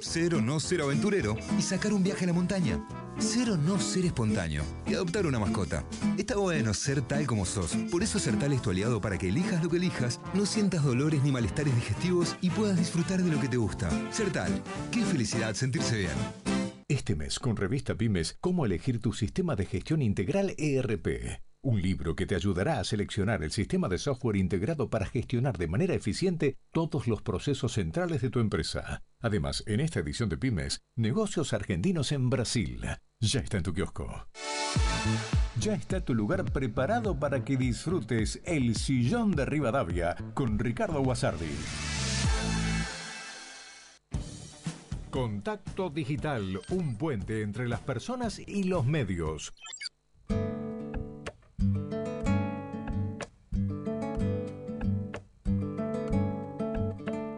Cero 0.00 0.40
no 0.40 0.58
ser 0.58 0.80
aventurero 0.80 1.36
y 1.58 1.60
sacar 1.60 1.92
un 1.92 2.02
viaje 2.02 2.24
a 2.24 2.28
la 2.28 2.32
montaña. 2.32 2.82
Cero 3.18 3.56
no 3.56 3.78
ser 3.78 4.06
espontáneo 4.06 4.64
y 4.86 4.94
adoptar 4.94 5.26
una 5.26 5.38
mascota. 5.38 5.84
Está 6.16 6.36
bueno 6.36 6.72
ser 6.72 7.02
tal 7.02 7.26
como 7.26 7.44
sos. 7.44 7.76
Por 7.90 8.02
eso 8.02 8.18
Sertal 8.18 8.53
es 8.54 8.62
tu 8.62 8.70
aliado 8.70 9.00
para 9.00 9.18
que 9.18 9.28
elijas 9.28 9.62
lo 9.62 9.68
que 9.68 9.76
elijas, 9.76 10.20
no 10.32 10.46
sientas 10.46 10.84
dolores 10.84 11.22
ni 11.22 11.32
malestares 11.32 11.74
digestivos 11.74 12.36
y 12.40 12.50
puedas 12.50 12.78
disfrutar 12.78 13.22
de 13.22 13.30
lo 13.30 13.40
que 13.40 13.48
te 13.48 13.56
gusta. 13.56 13.90
Sertal, 14.12 14.62
qué 14.90 15.02
felicidad 15.02 15.54
sentirse 15.54 15.98
bien. 15.98 16.54
Este 16.88 17.16
mes 17.16 17.38
con 17.38 17.56
Revista 17.56 17.94
Pymes, 17.94 18.36
cómo 18.40 18.66
elegir 18.66 19.00
tu 19.00 19.12
sistema 19.12 19.56
de 19.56 19.66
gestión 19.66 20.02
integral 20.02 20.54
ERP. 20.58 21.40
Un 21.62 21.80
libro 21.80 22.14
que 22.14 22.26
te 22.26 22.34
ayudará 22.34 22.78
a 22.78 22.84
seleccionar 22.84 23.42
el 23.42 23.50
sistema 23.50 23.88
de 23.88 23.96
software 23.96 24.36
integrado 24.36 24.90
para 24.90 25.06
gestionar 25.06 25.56
de 25.56 25.66
manera 25.66 25.94
eficiente 25.94 26.58
todos 26.72 27.06
los 27.06 27.22
procesos 27.22 27.72
centrales 27.72 28.20
de 28.20 28.28
tu 28.28 28.40
empresa. 28.40 29.02
Además, 29.20 29.64
en 29.66 29.80
esta 29.80 30.00
edición 30.00 30.28
de 30.28 30.36
Pymes, 30.36 30.82
negocios 30.94 31.54
argentinos 31.54 32.12
en 32.12 32.28
Brasil. 32.28 32.82
Ya 33.20 33.40
está 33.40 33.56
en 33.56 33.62
tu 33.62 33.72
kiosco. 33.72 34.28
Ya 35.60 35.74
está 35.74 36.00
tu 36.00 36.14
lugar 36.14 36.44
preparado 36.44 37.18
para 37.18 37.44
que 37.44 37.56
disfrutes 37.56 38.40
el 38.44 38.74
sillón 38.74 39.32
de 39.32 39.44
Rivadavia 39.46 40.16
con 40.34 40.58
Ricardo 40.58 41.00
Guasardi. 41.00 41.46
Contacto 45.10 45.90
Digital, 45.90 46.60
un 46.70 46.96
puente 46.96 47.42
entre 47.42 47.68
las 47.68 47.78
personas 47.80 48.40
y 48.40 48.64
los 48.64 48.84
medios. 48.84 49.54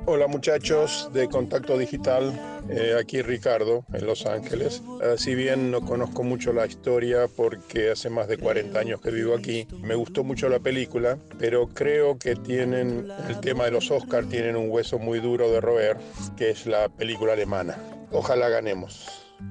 Hola 0.07 0.27
muchachos 0.27 1.11
de 1.13 1.29
Contacto 1.29 1.77
Digital, 1.77 2.56
eh, 2.69 2.97
aquí 2.99 3.23
Ricardo 3.23 3.85
en 3.93 4.07
Los 4.07 4.27
Ángeles. 4.27 4.83
Eh, 5.03 5.15
si 5.19 5.35
bien 5.35 5.71
no 5.71 5.81
conozco 5.81 6.23
mucho 6.23 6.53
la 6.53 6.67
historia 6.67 7.29
porque 7.29 7.91
hace 7.91 8.11
más 8.11 8.29
de 8.29 8.39
40 8.39 8.79
años 8.79 9.01
que 9.01 9.11
vivo 9.11 9.35
aquí, 9.35 9.67
me 9.83 9.95
gustó 9.95 10.25
mucho 10.25 10.49
la 10.49 10.59
película, 10.59 11.19
pero 11.39 11.69
creo 11.69 12.19
que 12.19 12.37
tienen 12.37 13.11
el 13.29 13.41
tema 13.41 13.65
de 13.65 13.71
los 13.71 13.91
Oscars, 13.91 14.29
tienen 14.29 14.57
un 14.57 14.71
hueso 14.71 14.99
muy 14.99 15.21
duro 15.21 15.51
de 15.51 15.61
roer, 15.61 15.97
que 16.37 16.51
es 16.51 16.67
la 16.67 16.89
película 16.89 17.35
alemana. 17.35 17.77
Ojalá 18.11 18.49
ganemos. 18.49 19.07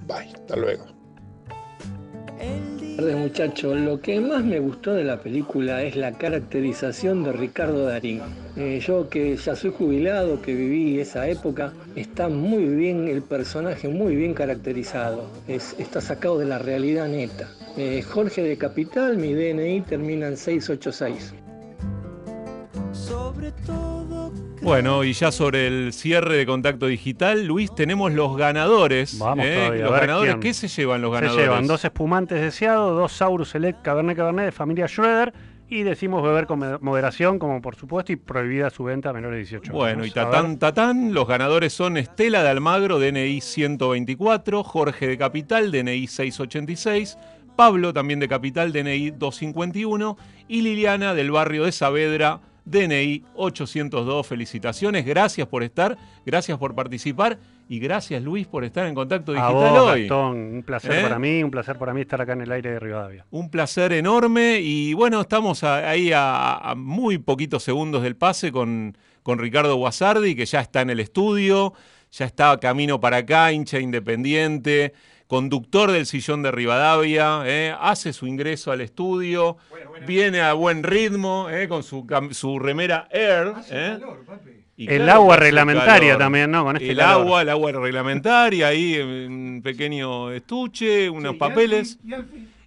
Bye, 0.07 0.33
hasta 0.33 0.55
luego. 0.55 1.04
Tardes 2.97 3.15
muchachos, 3.17 3.77
lo 3.77 3.99
que 3.99 4.19
más 4.19 4.43
me 4.43 4.59
gustó 4.59 4.93
de 4.93 5.03
la 5.03 5.19
película 5.19 5.83
es 5.83 5.95
la 5.95 6.11
caracterización 6.13 7.23
de 7.23 7.31
Ricardo 7.33 7.85
Darín. 7.85 8.21
Eh, 8.55 8.79
yo 8.85 9.09
que 9.09 9.35
ya 9.35 9.55
soy 9.55 9.71
jubilado, 9.77 10.41
que 10.41 10.53
viví 10.53 10.99
esa 10.99 11.27
época, 11.27 11.73
está 11.95 12.29
muy 12.29 12.63
bien 12.65 13.07
el 13.07 13.21
personaje, 13.21 13.87
muy 13.87 14.15
bien 14.15 14.33
caracterizado. 14.33 15.25
Es- 15.47 15.75
está 15.77 16.01
sacado 16.01 16.39
de 16.39 16.45
la 16.45 16.57
realidad 16.57 17.07
neta. 17.07 17.49
Eh, 17.77 18.01
Jorge 18.01 18.43
de 18.43 18.57
Capital, 18.57 19.17
mi 19.17 19.33
DNI 19.33 19.81
termina 19.81 20.27
en 20.27 20.37
686. 20.37 21.33
Sobre 23.07 23.53
Bueno, 24.61 25.03
y 25.03 25.13
ya 25.13 25.31
sobre 25.31 25.67
el 25.67 25.93
cierre 25.93 26.37
de 26.37 26.45
contacto 26.45 26.87
digital, 26.87 27.45
Luis, 27.45 27.73
tenemos 27.75 28.11
los 28.11 28.35
ganadores. 28.35 29.19
Vamos 29.19 29.45
¿eh? 29.45 29.55
todavía, 29.55 29.81
a 29.81 29.83
Los 29.85 29.91
ver 29.91 30.01
ganadores, 30.01 30.31
quién. 30.33 30.41
¿qué 30.41 30.53
se 30.53 30.67
llevan 30.67 31.01
los 31.01 31.11
Se 31.11 31.21
ganadores? 31.21 31.45
llevan 31.45 31.67
dos 31.67 31.85
espumantes 31.85 32.41
deseados, 32.41 32.97
dos 32.97 33.11
Saurus 33.11 33.49
Select 33.49 33.81
Cabernet 33.83 34.17
Cabernet 34.17 34.45
de 34.45 34.51
familia 34.51 34.87
Schroeder 34.87 35.33
y 35.69 35.83
decimos 35.83 36.23
beber 36.23 36.47
con 36.47 36.79
moderación, 36.81 37.37
como 37.37 37.61
por 37.61 37.75
supuesto, 37.75 38.11
y 38.11 38.15
prohibida 38.15 38.69
su 38.69 38.83
venta 38.83 39.09
a 39.09 39.13
menores 39.13 39.35
de 39.37 39.57
18 39.57 39.71
Bueno, 39.73 40.03
años. 40.03 40.15
y 40.15 40.19
A 40.19 40.23
ver. 40.25 40.31
tatán, 40.33 40.57
tatán, 40.59 41.13
los 41.13 41.27
ganadores 41.27 41.73
son 41.73 41.97
Estela 41.97 42.41
de 42.43 42.49
Almagro, 42.49 42.99
DNI 42.99 43.41
124, 43.41 44.63
Jorge 44.63 45.07
de 45.07 45.17
Capital, 45.17 45.71
DNI 45.71 46.07
686, 46.07 47.17
Pablo 47.55 47.93
también 47.93 48.19
de 48.19 48.27
Capital, 48.27 48.71
DNI 48.73 49.11
251 49.11 50.17
y 50.47 50.61
Liliana 50.61 51.13
del 51.13 51.31
barrio 51.31 51.65
de 51.65 51.71
Saavedra, 51.71 52.41
DNI 52.65 53.23
802. 53.35 54.27
Felicitaciones, 54.27 55.05
gracias 55.05 55.47
por 55.47 55.63
estar, 55.63 55.97
gracias 56.25 56.57
por 56.57 56.75
participar 56.75 57.37
y 57.67 57.79
gracias 57.79 58.21
Luis 58.21 58.47
por 58.47 58.63
estar 58.63 58.85
en 58.87 58.95
contacto 58.95 59.31
A 59.31 59.35
digital 59.35 59.53
vos, 59.53 59.91
hoy. 59.91 60.01
Gastón, 60.01 60.37
un 60.37 60.63
placer 60.63 60.91
¿Eh? 60.91 61.01
para 61.03 61.19
mí, 61.19 61.43
un 61.43 61.51
placer 61.51 61.77
para 61.77 61.93
mí 61.93 62.01
estar 62.01 62.21
acá 62.21 62.33
en 62.33 62.41
el 62.41 62.51
aire 62.51 62.71
de 62.71 62.79
Rivadavia. 62.79 63.25
Un 63.31 63.49
placer 63.49 63.93
enorme 63.93 64.59
y 64.61 64.93
bueno, 64.93 65.21
estamos 65.21 65.63
ahí 65.63 66.11
a, 66.11 66.55
a 66.57 66.75
muy 66.75 67.17
poquitos 67.17 67.63
segundos 67.63 68.03
del 68.03 68.15
pase 68.15 68.51
con, 68.51 68.97
con 69.23 69.39
Ricardo 69.39 69.75
Guasardi, 69.75 70.35
que 70.35 70.45
ya 70.45 70.59
está 70.59 70.81
en 70.81 70.89
el 70.89 70.99
estudio, 70.99 71.73
ya 72.11 72.25
está 72.25 72.59
camino 72.59 72.99
para 72.99 73.17
acá, 73.17 73.51
hincha 73.51 73.79
independiente, 73.79 74.93
conductor 75.27 75.91
del 75.91 76.05
sillón 76.05 76.43
de 76.43 76.51
Rivadavia, 76.51 77.41
¿eh? 77.45 77.73
hace 77.79 78.13
su 78.13 78.27
ingreso 78.27 78.71
al 78.71 78.81
estudio, 78.81 79.57
viene 80.05 80.41
a 80.41 80.53
buen 80.53 80.83
ritmo, 80.83 81.49
¿eh? 81.49 81.67
con 81.67 81.83
su, 81.83 82.05
cam- 82.05 82.33
su 82.33 82.59
remera 82.59 83.07
Air. 83.11 83.53
¿eh? 83.71 83.99
Y 84.77 84.89
El 84.89 85.03
claro 85.03 85.21
agua 85.21 85.37
reglamentaria 85.37 86.09
calor. 86.13 86.17
también, 86.19 86.51
¿no? 86.51 86.63
Con 86.65 86.75
este 86.75 86.91
el 86.91 86.97
calor. 86.97 87.21
agua, 87.21 87.41
el 87.43 87.49
agua 87.49 87.71
reglamentaria, 87.71 88.67
ahí 88.67 88.99
un 88.99 89.61
pequeño 89.63 90.31
estuche, 90.31 91.09
unos 91.09 91.35
papeles. 91.35 91.97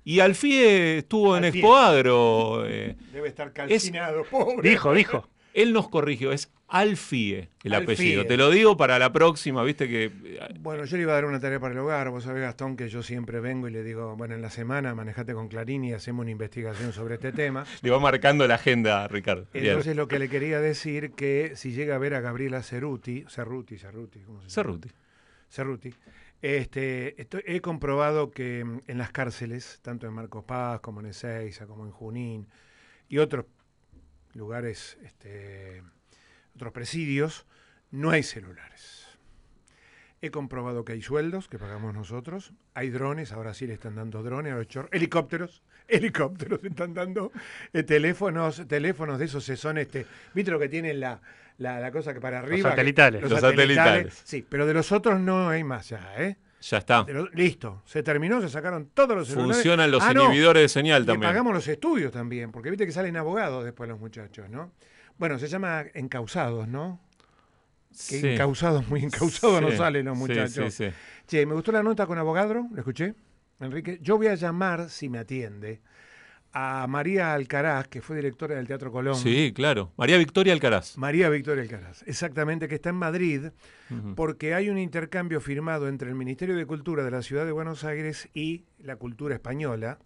Y 0.04 0.20
Alfie 0.20 0.98
estuvo 0.98 1.36
en 1.36 1.44
Alfie. 1.44 1.60
Expo 1.60 1.76
Agro. 1.76 2.64
eh, 2.66 2.96
Debe 3.12 3.28
estar 3.28 3.52
calcinado, 3.52 4.24
pobre. 4.24 4.66
Dijo, 4.68 4.94
dijo. 4.94 5.28
Él 5.62 5.72
nos 5.72 5.88
corrigió, 5.88 6.32
es 6.32 6.52
Alfie 6.68 7.48
el 7.64 7.74
Alfie. 7.74 7.94
apellido. 7.94 8.26
Te 8.26 8.36
lo 8.36 8.50
digo 8.50 8.76
para 8.76 8.98
la 8.98 9.12
próxima, 9.12 9.62
viste 9.64 9.88
que. 9.88 10.04
eh, 10.24 10.54
Bueno, 10.60 10.84
yo 10.84 10.96
le 10.96 11.02
iba 11.04 11.12
a 11.12 11.14
dar 11.16 11.24
una 11.24 11.40
tarea 11.40 11.58
para 11.58 11.72
el 11.72 11.80
hogar. 11.80 12.10
Vos 12.10 12.24
sabés, 12.24 12.42
Gastón, 12.42 12.76
que 12.76 12.88
yo 12.88 13.02
siempre 13.02 13.40
vengo 13.40 13.68
y 13.68 13.70
le 13.72 13.82
digo, 13.82 14.14
bueno, 14.16 14.34
en 14.34 14.42
la 14.42 14.50
semana 14.50 14.94
manejate 14.94 15.32
con 15.34 15.48
Clarín 15.48 15.84
y 15.84 15.92
hacemos 15.94 16.22
una 16.22 16.30
investigación 16.30 16.92
sobre 16.92 17.14
este 17.14 17.32
tema. 17.32 17.64
Le 17.82 17.90
va 17.90 17.98
marcando 17.98 18.46
la 18.46 18.56
agenda 18.56 19.08
Ricardo. 19.08 19.46
Bien. 19.52 19.66
Entonces 19.66 19.96
lo 19.96 20.06
que 20.08 20.18
le 20.18 20.28
quería 20.28 20.60
decir 20.60 21.12
que 21.12 21.52
si 21.56 21.72
llega 21.72 21.94
a 21.94 21.98
ver 21.98 22.14
a 22.14 22.20
Gabriela 22.20 22.62
Cerruti, 22.62 23.24
Cerruti, 23.28 23.78
Cerruti, 23.78 24.20
¿cómo 24.20 24.40
se 24.42 24.48
llama? 24.48 24.54
Cerruti. 24.54 24.88
Cerruti. 25.50 25.94
Este, 26.40 27.20
estoy- 27.20 27.42
he 27.46 27.60
comprobado 27.60 28.30
que 28.30 28.64
mm, 28.64 28.80
en 28.86 28.98
las 28.98 29.10
cárceles, 29.10 29.80
tanto 29.82 30.06
en 30.06 30.12
Marcos 30.12 30.44
Paz 30.44 30.80
como 30.80 31.00
en 31.00 31.06
Ezeiza, 31.06 31.66
como 31.66 31.84
en 31.84 31.90
Junín 31.90 32.46
y 33.08 33.18
otros 33.18 33.44
lugares, 34.34 34.98
este, 35.02 35.82
otros 36.54 36.72
presidios, 36.72 37.46
no 37.90 38.10
hay 38.10 38.22
celulares. 38.22 39.06
He 40.20 40.30
comprobado 40.30 40.84
que 40.84 40.92
hay 40.92 41.02
sueldos 41.02 41.46
que 41.48 41.58
pagamos 41.58 41.94
nosotros, 41.94 42.52
hay 42.74 42.90
drones, 42.90 43.32
ahora 43.32 43.54
sí 43.54 43.66
le 43.68 43.74
están 43.74 43.94
dando 43.94 44.22
drones, 44.24 44.52
los 44.52 44.86
helicópteros, 44.90 45.62
helicópteros 45.88 46.62
están 46.64 46.92
dando 46.92 47.30
eh, 47.72 47.84
teléfonos, 47.84 48.66
teléfonos 48.66 49.18
de 49.20 49.26
esos 49.26 49.44
se 49.44 49.56
son 49.56 49.78
este, 49.78 50.06
¿viste 50.34 50.50
lo 50.50 50.58
que 50.58 50.68
tienen 50.68 50.98
la, 50.98 51.20
la, 51.58 51.78
la 51.78 51.92
cosa 51.92 52.12
que 52.12 52.20
para 52.20 52.40
arriba? 52.40 52.56
que- 52.70 52.76
satelitales. 52.76 53.22
Los 53.22 53.40
satelitales. 53.40 54.20
Sí, 54.24 54.44
pero 54.48 54.66
de 54.66 54.74
los 54.74 54.90
otros 54.90 55.20
no 55.20 55.48
hay 55.50 55.62
más 55.62 55.88
ya, 55.88 56.14
¿eh? 56.18 56.36
Ya 56.60 56.78
está. 56.78 57.06
Listo, 57.34 57.82
se 57.84 58.02
terminó, 58.02 58.40
se 58.40 58.48
sacaron 58.48 58.90
todos 58.92 59.16
los 59.16 59.28
celulares. 59.28 59.56
Funcionan 59.58 59.90
los 59.92 60.02
Ah, 60.02 60.12
no, 60.12 60.24
inhibidores 60.24 60.62
de 60.62 60.68
señal 60.68 61.06
también. 61.06 61.30
pagamos 61.30 61.54
los 61.54 61.68
estudios 61.68 62.10
también, 62.12 62.50
porque 62.50 62.70
viste 62.70 62.84
que 62.84 62.92
salen 62.92 63.16
abogados 63.16 63.64
después 63.64 63.88
los 63.88 64.00
muchachos, 64.00 64.48
¿no? 64.50 64.72
Bueno, 65.18 65.38
se 65.38 65.46
llama 65.48 65.84
encausados, 65.94 66.66
¿no? 66.66 67.00
Que 67.90 68.20
Sí. 68.20 68.28
encausados, 68.28 68.86
muy 68.88 69.04
encausados 69.04 69.60
no 69.62 69.70
salen 69.72 70.06
los 70.06 70.16
muchachos. 70.18 70.74
sí, 70.74 70.86
sí. 70.88 70.92
Che, 71.26 71.46
me 71.46 71.54
gustó 71.54 71.70
la 71.72 71.82
nota 71.82 72.06
con 72.06 72.18
abogado, 72.18 72.54
¿lo 72.72 72.78
escuché? 72.78 73.14
Enrique, 73.60 73.98
yo 74.02 74.16
voy 74.16 74.26
a 74.28 74.34
llamar, 74.34 74.88
si 74.90 75.08
me 75.08 75.18
atiende, 75.18 75.80
a 76.52 76.86
María 76.88 77.34
Alcaraz, 77.34 77.88
que 77.88 78.00
fue 78.00 78.16
directora 78.16 78.54
del 78.56 78.66
Teatro 78.66 78.90
Colón. 78.90 79.14
Sí, 79.16 79.52
claro. 79.54 79.92
María 79.96 80.16
Victoria 80.18 80.52
Alcaraz. 80.52 80.96
María 80.96 81.28
Victoria 81.28 81.62
Alcaraz, 81.62 82.02
exactamente, 82.06 82.68
que 82.68 82.76
está 82.76 82.88
en 82.90 82.96
Madrid, 82.96 83.46
porque 84.16 84.54
hay 84.54 84.68
un 84.70 84.78
intercambio 84.78 85.40
firmado 85.40 85.88
entre 85.88 86.08
el 86.08 86.14
Ministerio 86.14 86.56
de 86.56 86.66
Cultura 86.66 87.04
de 87.04 87.10
la 87.10 87.22
Ciudad 87.22 87.44
de 87.46 87.52
Buenos 87.52 87.84
Aires 87.84 88.28
y 88.34 88.64
la 88.82 88.96
cultura 88.96 89.34
española, 89.34 89.98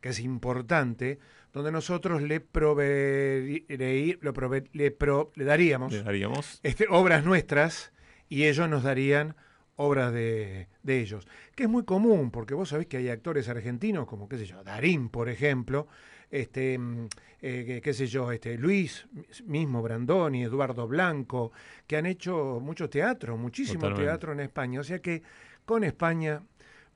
que 0.00 0.10
es 0.10 0.20
importante, 0.20 1.18
donde 1.52 1.70
nosotros 1.70 2.22
le, 2.22 2.40
provee- 2.40 4.18
lo 4.20 4.32
prove- 4.32 4.68
le, 4.72 4.90
pro- 4.90 5.30
le 5.34 5.44
daríamos 5.44 5.92
Le 5.92 6.02
daríamos. 6.02 6.60
este, 6.62 6.86
obras 6.88 7.24
nuestras 7.24 7.92
y 8.28 8.44
ellos 8.46 8.68
nos 8.68 8.82
darían 8.84 9.36
obras 9.76 10.12
de, 10.12 10.68
de 10.82 11.00
ellos. 11.00 11.26
Que 11.54 11.64
es 11.64 11.68
muy 11.68 11.84
común, 11.84 12.30
porque 12.30 12.54
vos 12.54 12.68
sabés 12.68 12.86
que 12.86 12.98
hay 12.98 13.08
actores 13.08 13.48
argentinos, 13.48 14.06
como, 14.06 14.28
qué 14.28 14.38
sé 14.38 14.46
yo, 14.46 14.62
Darín, 14.62 15.08
por 15.08 15.28
ejemplo, 15.28 15.86
este, 16.30 16.78
mm, 16.78 17.08
eh, 17.42 17.80
qué 17.82 17.92
sé 17.92 18.06
yo, 18.06 18.32
este, 18.32 18.56
Luis 18.56 19.06
mismo, 19.44 19.82
Brandoni, 19.82 20.44
Eduardo 20.44 20.88
Blanco, 20.88 21.52
que 21.86 21.96
han 21.96 22.06
hecho 22.06 22.58
mucho 22.60 22.88
teatro, 22.88 23.36
muchísimo 23.36 23.80
Totalmente. 23.80 24.04
teatro 24.04 24.32
en 24.32 24.40
España. 24.40 24.80
O 24.80 24.84
sea 24.84 25.00
que 25.00 25.22
con 25.64 25.84
España, 25.84 26.42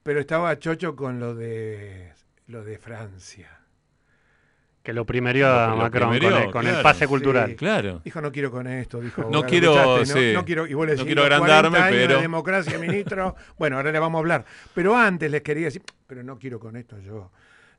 pero 0.02 0.20
estaba 0.20 0.58
chocho 0.58 0.96
con 0.96 1.20
lo 1.20 1.34
de, 1.34 2.12
lo 2.46 2.64
de 2.64 2.78
Francia. 2.78 3.60
Que 4.86 4.92
lo 4.92 5.04
primerió 5.04 5.48
a 5.52 5.70
Lo 5.70 5.76
Macron 5.78 6.10
primerió, 6.10 6.30
con, 6.36 6.42
el, 6.46 6.50
con 6.52 6.62
el 6.64 6.68
claro. 6.70 6.82
pase 6.84 7.08
cultural. 7.08 7.50
Sí. 7.50 7.56
Claro. 7.56 8.00
Dijo, 8.04 8.20
no 8.20 8.30
quiero 8.30 8.52
con 8.52 8.68
esto, 8.68 9.00
dijo. 9.00 9.28
No 9.32 9.42
quiero, 9.42 9.74
¿escuchaste, 9.76 10.06
sí. 10.20 10.32
no? 10.32 10.38
No 10.40 10.44
quiero, 10.44 10.64
y 10.68 10.74
vos 10.74 10.86
le 10.86 10.92
No 10.92 10.98
decís, 10.98 11.06
quiero 11.06 11.22
"Los 11.22 11.32
agrandarme, 11.32 11.70
40 11.78 11.86
años 11.88 12.00
de 12.02 12.06
pero- 12.06 12.20
democracia, 12.20 12.78
ministro. 12.78 13.34
bueno, 13.58 13.78
ahora 13.78 13.90
le 13.90 13.98
vamos 13.98 14.16
a 14.16 14.20
hablar. 14.20 14.44
Pero 14.74 14.96
antes 14.96 15.28
les 15.28 15.42
quería 15.42 15.64
decir, 15.64 15.82
pero 16.06 16.22
no 16.22 16.38
quiero 16.38 16.60
con 16.60 16.76
esto 16.76 17.00
yo 17.00 17.32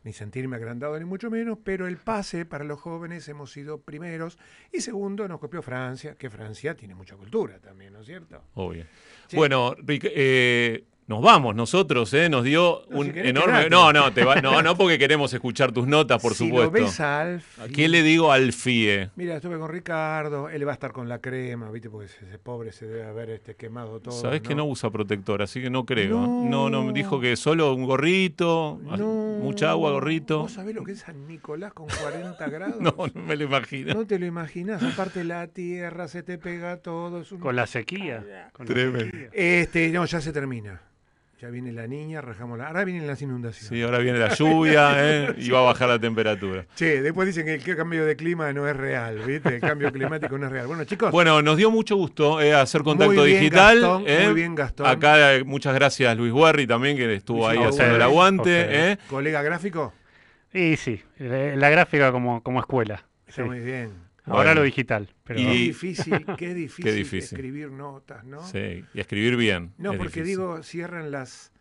ni 0.04 0.12
sentirme 0.12 0.58
agrandado 0.58 1.00
ni 1.00 1.06
mucho 1.06 1.30
menos, 1.32 1.58
pero 1.64 1.88
el 1.88 1.96
pase 1.96 2.46
para 2.46 2.66
los 2.66 2.78
jóvenes 2.80 3.26
hemos 3.30 3.54
sido 3.54 3.80
primeros 3.80 4.38
y 4.74 4.82
segundo 4.82 5.30
nos 5.30 5.40
copió 5.40 5.62
Francia, 5.62 6.16
que 6.16 6.30
Francia 6.30 6.76
tiene 6.76 6.94
mucha 6.94 7.16
cultura 7.16 7.58
también, 7.60 7.94
¿no 7.94 8.02
es 8.02 8.06
cierto? 8.06 8.42
Obvio. 8.56 8.84
Sí. 9.28 9.38
Bueno, 9.38 9.76
Ric- 9.78 10.12
eh, 10.14 10.84
nos 11.08 11.22
vamos 11.22 11.56
nosotros, 11.56 12.14
¿eh? 12.14 12.30
Nos 12.30 12.44
dio 12.44 12.84
No, 12.90 13.00
un 13.00 13.06
si 13.08 13.12
querés, 13.14 13.30
enorme. 13.30 13.70
No, 13.70 13.94
no, 13.94 14.12
te 14.14 14.26
va- 14.26 14.42
no, 14.42 14.62
no, 14.62 14.76
porque 14.78 15.00
queremos 15.00 15.34
escuchar 15.34 15.72
tus 15.72 15.88
notas, 15.88 16.22
por 16.22 16.34
Si 16.36 16.50
lo 16.50 16.64
supuesto. 16.66 16.72
ves 16.72 17.00
a 17.00 17.22
Alfie- 17.24 17.72
¿Qué 17.74 17.88
le 17.88 18.04
digo 18.04 18.32
al 18.32 18.52
FIE? 18.52 19.10
Mira, 19.16 19.38
estuve 19.38 19.58
con 19.58 19.70
Ricardo, 19.70 20.50
él 20.50 20.68
va 20.68 20.72
a 20.72 20.74
estar 20.74 20.92
con 20.92 21.08
la 21.08 21.20
crema, 21.20 21.72
¿viste? 21.72 21.90
Porque 21.90 22.08
ese, 22.08 22.38
pobre 22.40 22.72
se 22.74 22.86
debe 22.88 23.06
haber 23.06 23.30
este, 23.30 23.56
quemado 23.56 24.00
todo. 24.02 24.20
Sabés 24.20 24.42
que 24.42 24.54
no 24.54 24.66
usa 24.66 24.90
protector, 24.90 25.42
así 25.42 25.62
que 25.62 25.70
no 25.70 25.86
creo. 25.86 26.20
No. 26.20 26.44
No, 26.50 26.70
no, 26.70 26.84
me 26.84 26.94
dijo 26.94 27.20
que 27.22 27.36
solo 27.38 27.74
un 27.74 27.86
gorrito, 27.86 28.80
mucha 29.42 29.72
agua, 29.72 29.92
gorrito. 29.92 30.40
¿Vos 30.40 30.52
sabés 30.54 30.76
lo 30.76 30.84
que 30.84 30.92
es 30.92 31.00
San 31.00 31.26
Nicolás 31.28 31.72
con 31.74 31.88
40 31.88 32.50
grados? 32.50 32.82
No, 32.82 32.94
no 33.14 33.22
me 33.24 33.36
lo 33.38 33.46
imagino. 33.46 33.94
No 33.94 34.06
te 34.06 34.20
lo 34.20 34.26
imaginas, 34.26 34.84
aparte 34.84 35.24
la 35.24 35.48
tierra 35.48 36.08
se 36.08 36.22
te 36.24 36.38
pega 36.38 36.78
todo. 36.78 37.22
Es 37.22 37.32
un... 37.32 37.40
Con 37.40 37.56
la 37.56 37.66
sequía. 37.66 38.50
con 38.52 38.66
la 38.68 38.74
Tremendo. 38.74 39.06
sequía. 39.06 39.30
Este, 39.32 39.90
no, 39.90 40.06
ya 40.06 40.20
se 40.22 40.34
termina. 40.34 40.82
Ya 41.39 41.49
viene 41.49 41.72
la 41.72 41.85
niña, 41.85 42.19
rajamos 42.19 42.57
la. 42.57 42.65
Ahora 42.68 42.84
vienen 42.84 43.05
las 43.05 43.22
inundaciones. 43.22 43.69
Sí, 43.69 43.80
ahora 43.84 43.99
viene 43.99 44.18
la 44.18 44.34
lluvia 44.34 44.93
¿eh? 44.97 45.35
y 45.38 45.51
va 45.51 45.59
a 45.59 45.61
bajar 45.61 45.88
la 45.88 45.99
temperatura. 45.99 46.65
Che, 46.76 46.99
después 47.03 47.27
dicen 47.27 47.45
que 47.45 47.53
el 47.72 47.77
cambio 47.77 48.05
de 48.05 48.15
clima 48.15 48.51
no 48.53 48.68
es 48.68 48.76
real, 48.76 49.19
¿viste? 49.19 49.55
El 49.55 49.61
cambio 49.61 49.91
climático 49.91 50.35
no 50.39 50.47
es 50.47 50.51
real. 50.51 50.65
Bueno, 50.65 50.84
chicos. 50.85 51.11
Bueno, 51.11 51.43
nos 51.43 51.55
dio 51.55 51.69
mucho 51.69 51.95
gusto 51.95 52.41
eh, 52.41 52.55
hacer 52.55 52.81
contacto 52.81 53.14
Muy 53.14 53.27
bien, 53.27 53.39
digital. 53.39 53.80
Gastón, 53.81 54.03
eh. 54.07 54.22
muy 54.26 54.34
bien, 54.34 54.55
Gastón. 54.55 54.88
Acá 54.88 55.35
eh, 55.35 55.43
muchas 55.43 55.76
gracias 55.76 56.18
Luis 56.18 56.34
Guerri 56.34 56.65
también, 56.65 56.97
que 56.97 57.14
estuvo 57.14 57.47
ahí 57.47 57.59
haciendo 57.59 57.97
el 57.97 58.01
aguante. 58.01 58.65
eh. 58.93 58.97
¿Colega 59.07 59.43
gráfico? 59.43 59.93
Y 60.51 60.76
sí, 60.76 60.99
eh, 61.19 61.53
la 61.55 61.69
gráfica 61.69 62.11
como, 62.11 62.41
como 62.41 62.59
escuela. 62.59 63.03
Está 63.27 63.43
sí. 63.43 63.47
muy 63.47 63.59
bien. 63.59 64.07
Ahora 64.28 64.49
Bueno. 64.49 64.62
lo 64.62 64.64
digital. 64.64 65.10
Pero 65.24 65.40
Y- 65.40 65.44
Qué 65.48 65.54
difícil, 65.58 66.26
qué 66.38 66.54
difícil, 66.54 66.86
Qué 66.86 66.91
difícil. 66.91 67.36
escribir 67.38 67.72
notas, 67.72 68.24
¿no? 68.24 68.45
Sí, 68.45 68.84
y 68.94 68.99
escribir 68.99 69.36
bien. 69.38 69.74
No, 69.78 69.94
es 69.94 69.98
porque 69.98 70.22
difícil. 70.22 70.26
digo, 70.40 70.64
cierran 70.64 71.12
las 71.12 71.52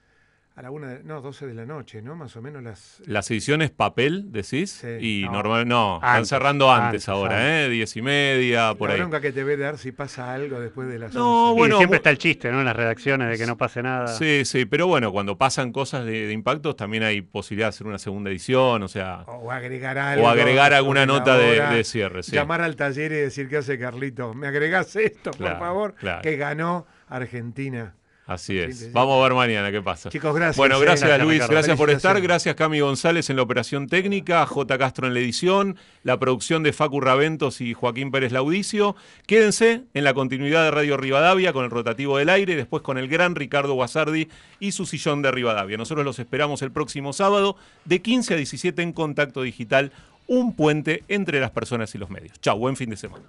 a 0.57 0.63
la 0.63 0.71
una, 0.71 0.89
de, 0.89 1.05
no, 1.05 1.21
12 1.21 1.47
de 1.49 1.53
la 1.53 1.67
noche, 1.67 2.01
¿no? 2.01 2.17
Más 2.17 2.35
o 2.35 2.41
menos 2.41 2.63
las... 2.63 3.03
Las 3.05 3.31
ediciones 3.31 3.71
papel, 3.71 4.33
decís, 4.33 4.71
Sí. 4.71 5.21
y 5.21 5.25
No. 5.27 5.33
normal, 5.33 5.69
no, 5.69 5.97
están 5.97 6.15
Antes, 6.17 6.29
cerrando 6.31 6.73
antes, 6.73 6.87
antes, 6.87 7.09
ahora, 7.11 7.37
antes. 7.37 7.67
¿eh? 7.67 7.69
Diez 7.69 7.95
y 7.97 8.01
media, 8.01 8.73
por 8.75 8.89
la 8.89 8.95
ahí. 8.95 9.01
bronca 9.01 9.21
que 9.21 9.33
te 9.33 9.45
ve 9.45 9.59
dar 9.59 9.77
si 9.77 9.93
pasa 9.93 10.33
algo 10.33 10.59
después 10.59 10.89
de 10.89 10.99
las 10.99 11.13
No, 11.13 11.51
11. 11.51 11.59
bueno, 11.59 11.77
siempre 11.77 11.99
está 11.99 12.09
el 12.09 12.17
chiste, 12.17 12.51
¿no? 12.51 12.61
En 12.61 12.65
las 12.65 12.75
redacciones 12.75 13.29
de 13.29 13.37
que 13.37 13.47
no 13.47 13.59
pase 13.59 13.83
nada. 13.83 14.07
Sí, 14.07 14.47
sí, 14.47 14.65
pero 14.65 14.87
bueno, 14.87 15.13
cuando 15.13 15.37
pasan 15.37 15.73
cosas 15.73 16.07
de, 16.07 16.27
de 16.27 16.33
impactos 16.33 16.75
también 16.75 17.03
hay 17.03 17.21
posibilidad 17.21 17.67
de 17.67 17.71
hacer 17.71 17.87
una 17.87 17.99
segunda 17.99 18.31
edición, 18.31 18.83
o 18.83 18.89
sea, 18.89 19.25
O 19.27 19.53
agregar 19.53 19.99
algo. 19.99 20.25
o 20.25 20.29
agregar 20.29 20.73
alguna 20.73 21.05
nota 21.05 21.37
de, 21.37 21.85
cierre. 21.85 22.23
Sí. 22.23 22.33
Llamar 22.33 22.63
al 22.63 22.77
taller 22.77 23.13
y 23.13 23.17
decir, 23.17 23.51
¿qué 23.51 23.59
hace 23.59 23.79
Carlito? 23.79 24.33
¿Me 24.33 24.47
agregás 24.47 24.97
esto, 24.97 25.33
Claro, 25.33 25.59
por 25.59 25.67
favor? 25.67 25.95
claro. 25.97 26.23
Que 26.23 26.37
ganó 26.39 26.87
Argentina. 27.09 27.95
Así 28.27 28.59
es. 28.59 28.79
Sí. 28.81 28.91
Vamos 28.93 29.21
a 29.21 29.23
ver 29.23 29.35
mañana 29.35 29.71
qué 29.71 29.81
pasa. 29.81 30.11
Chicos, 30.11 30.35
gracias, 30.35 30.57
Bueno, 30.57 30.79
eh. 30.79 30.81
gracias, 30.81 31.21
Luis. 31.23 31.47
Gracias 31.47 31.77
por 31.77 31.91
estar. 31.91 32.21
Gracias 32.21 32.57
Cami 32.57 32.81
González 32.81 33.31
en 33.31 33.37
la 33.37 33.43
operación 33.43 33.87
técnica, 33.87 34.45
J. 34.47 34.79
Castro 34.79 35.07
en 35.07 35.15
la 35.15 35.21
edición, 35.21 35.77
la 36.03 36.19
producción 36.19 36.65
de 36.65 36.73
Facu 36.73 37.01
Raventos 37.01 37.61
y 37.61 37.73
Joaquín 37.73 38.11
Pérez 38.11 38.33
Laudicio. 38.33 38.97
Quédense 39.27 39.85
en 39.95 40.03
la 40.03 40.13
continuidad 40.13 40.65
de 40.65 40.73
Radio 40.73 40.97
Rivadavia 40.97 41.53
con 41.53 41.65
el 41.65 41.71
rotativo 41.71 42.19
del 42.19 42.29
aire, 42.29 42.57
después 42.57 42.83
con 42.83 42.99
el 42.99 43.07
gran 43.07 43.37
Ricardo 43.37 43.75
Guasardi 43.75 44.29
y 44.59 44.73
su 44.73 44.87
sillón 44.87 45.23
de 45.23 45.31
Rivadavia. 45.31 45.77
Nosotros 45.77 46.05
los 46.05 46.19
esperamos 46.19 46.63
el 46.63 46.73
próximo 46.73 47.13
sábado 47.13 47.57
de 47.85 48.03
15 48.03 48.35
a 48.35 48.37
17 48.39 48.83
en 48.83 48.93
Contacto 48.93 49.43
Digital, 49.43 49.93
un 50.27 50.57
puente 50.57 51.05
entre 51.07 51.39
las 51.39 51.53
personas 51.53 51.95
y 51.95 51.99
los 51.99 52.11
medios. 52.11 52.41
Chau, 52.41 52.59
buen 52.59 52.75
fin 52.75 52.91
de 52.91 52.97
semana. 52.97 53.25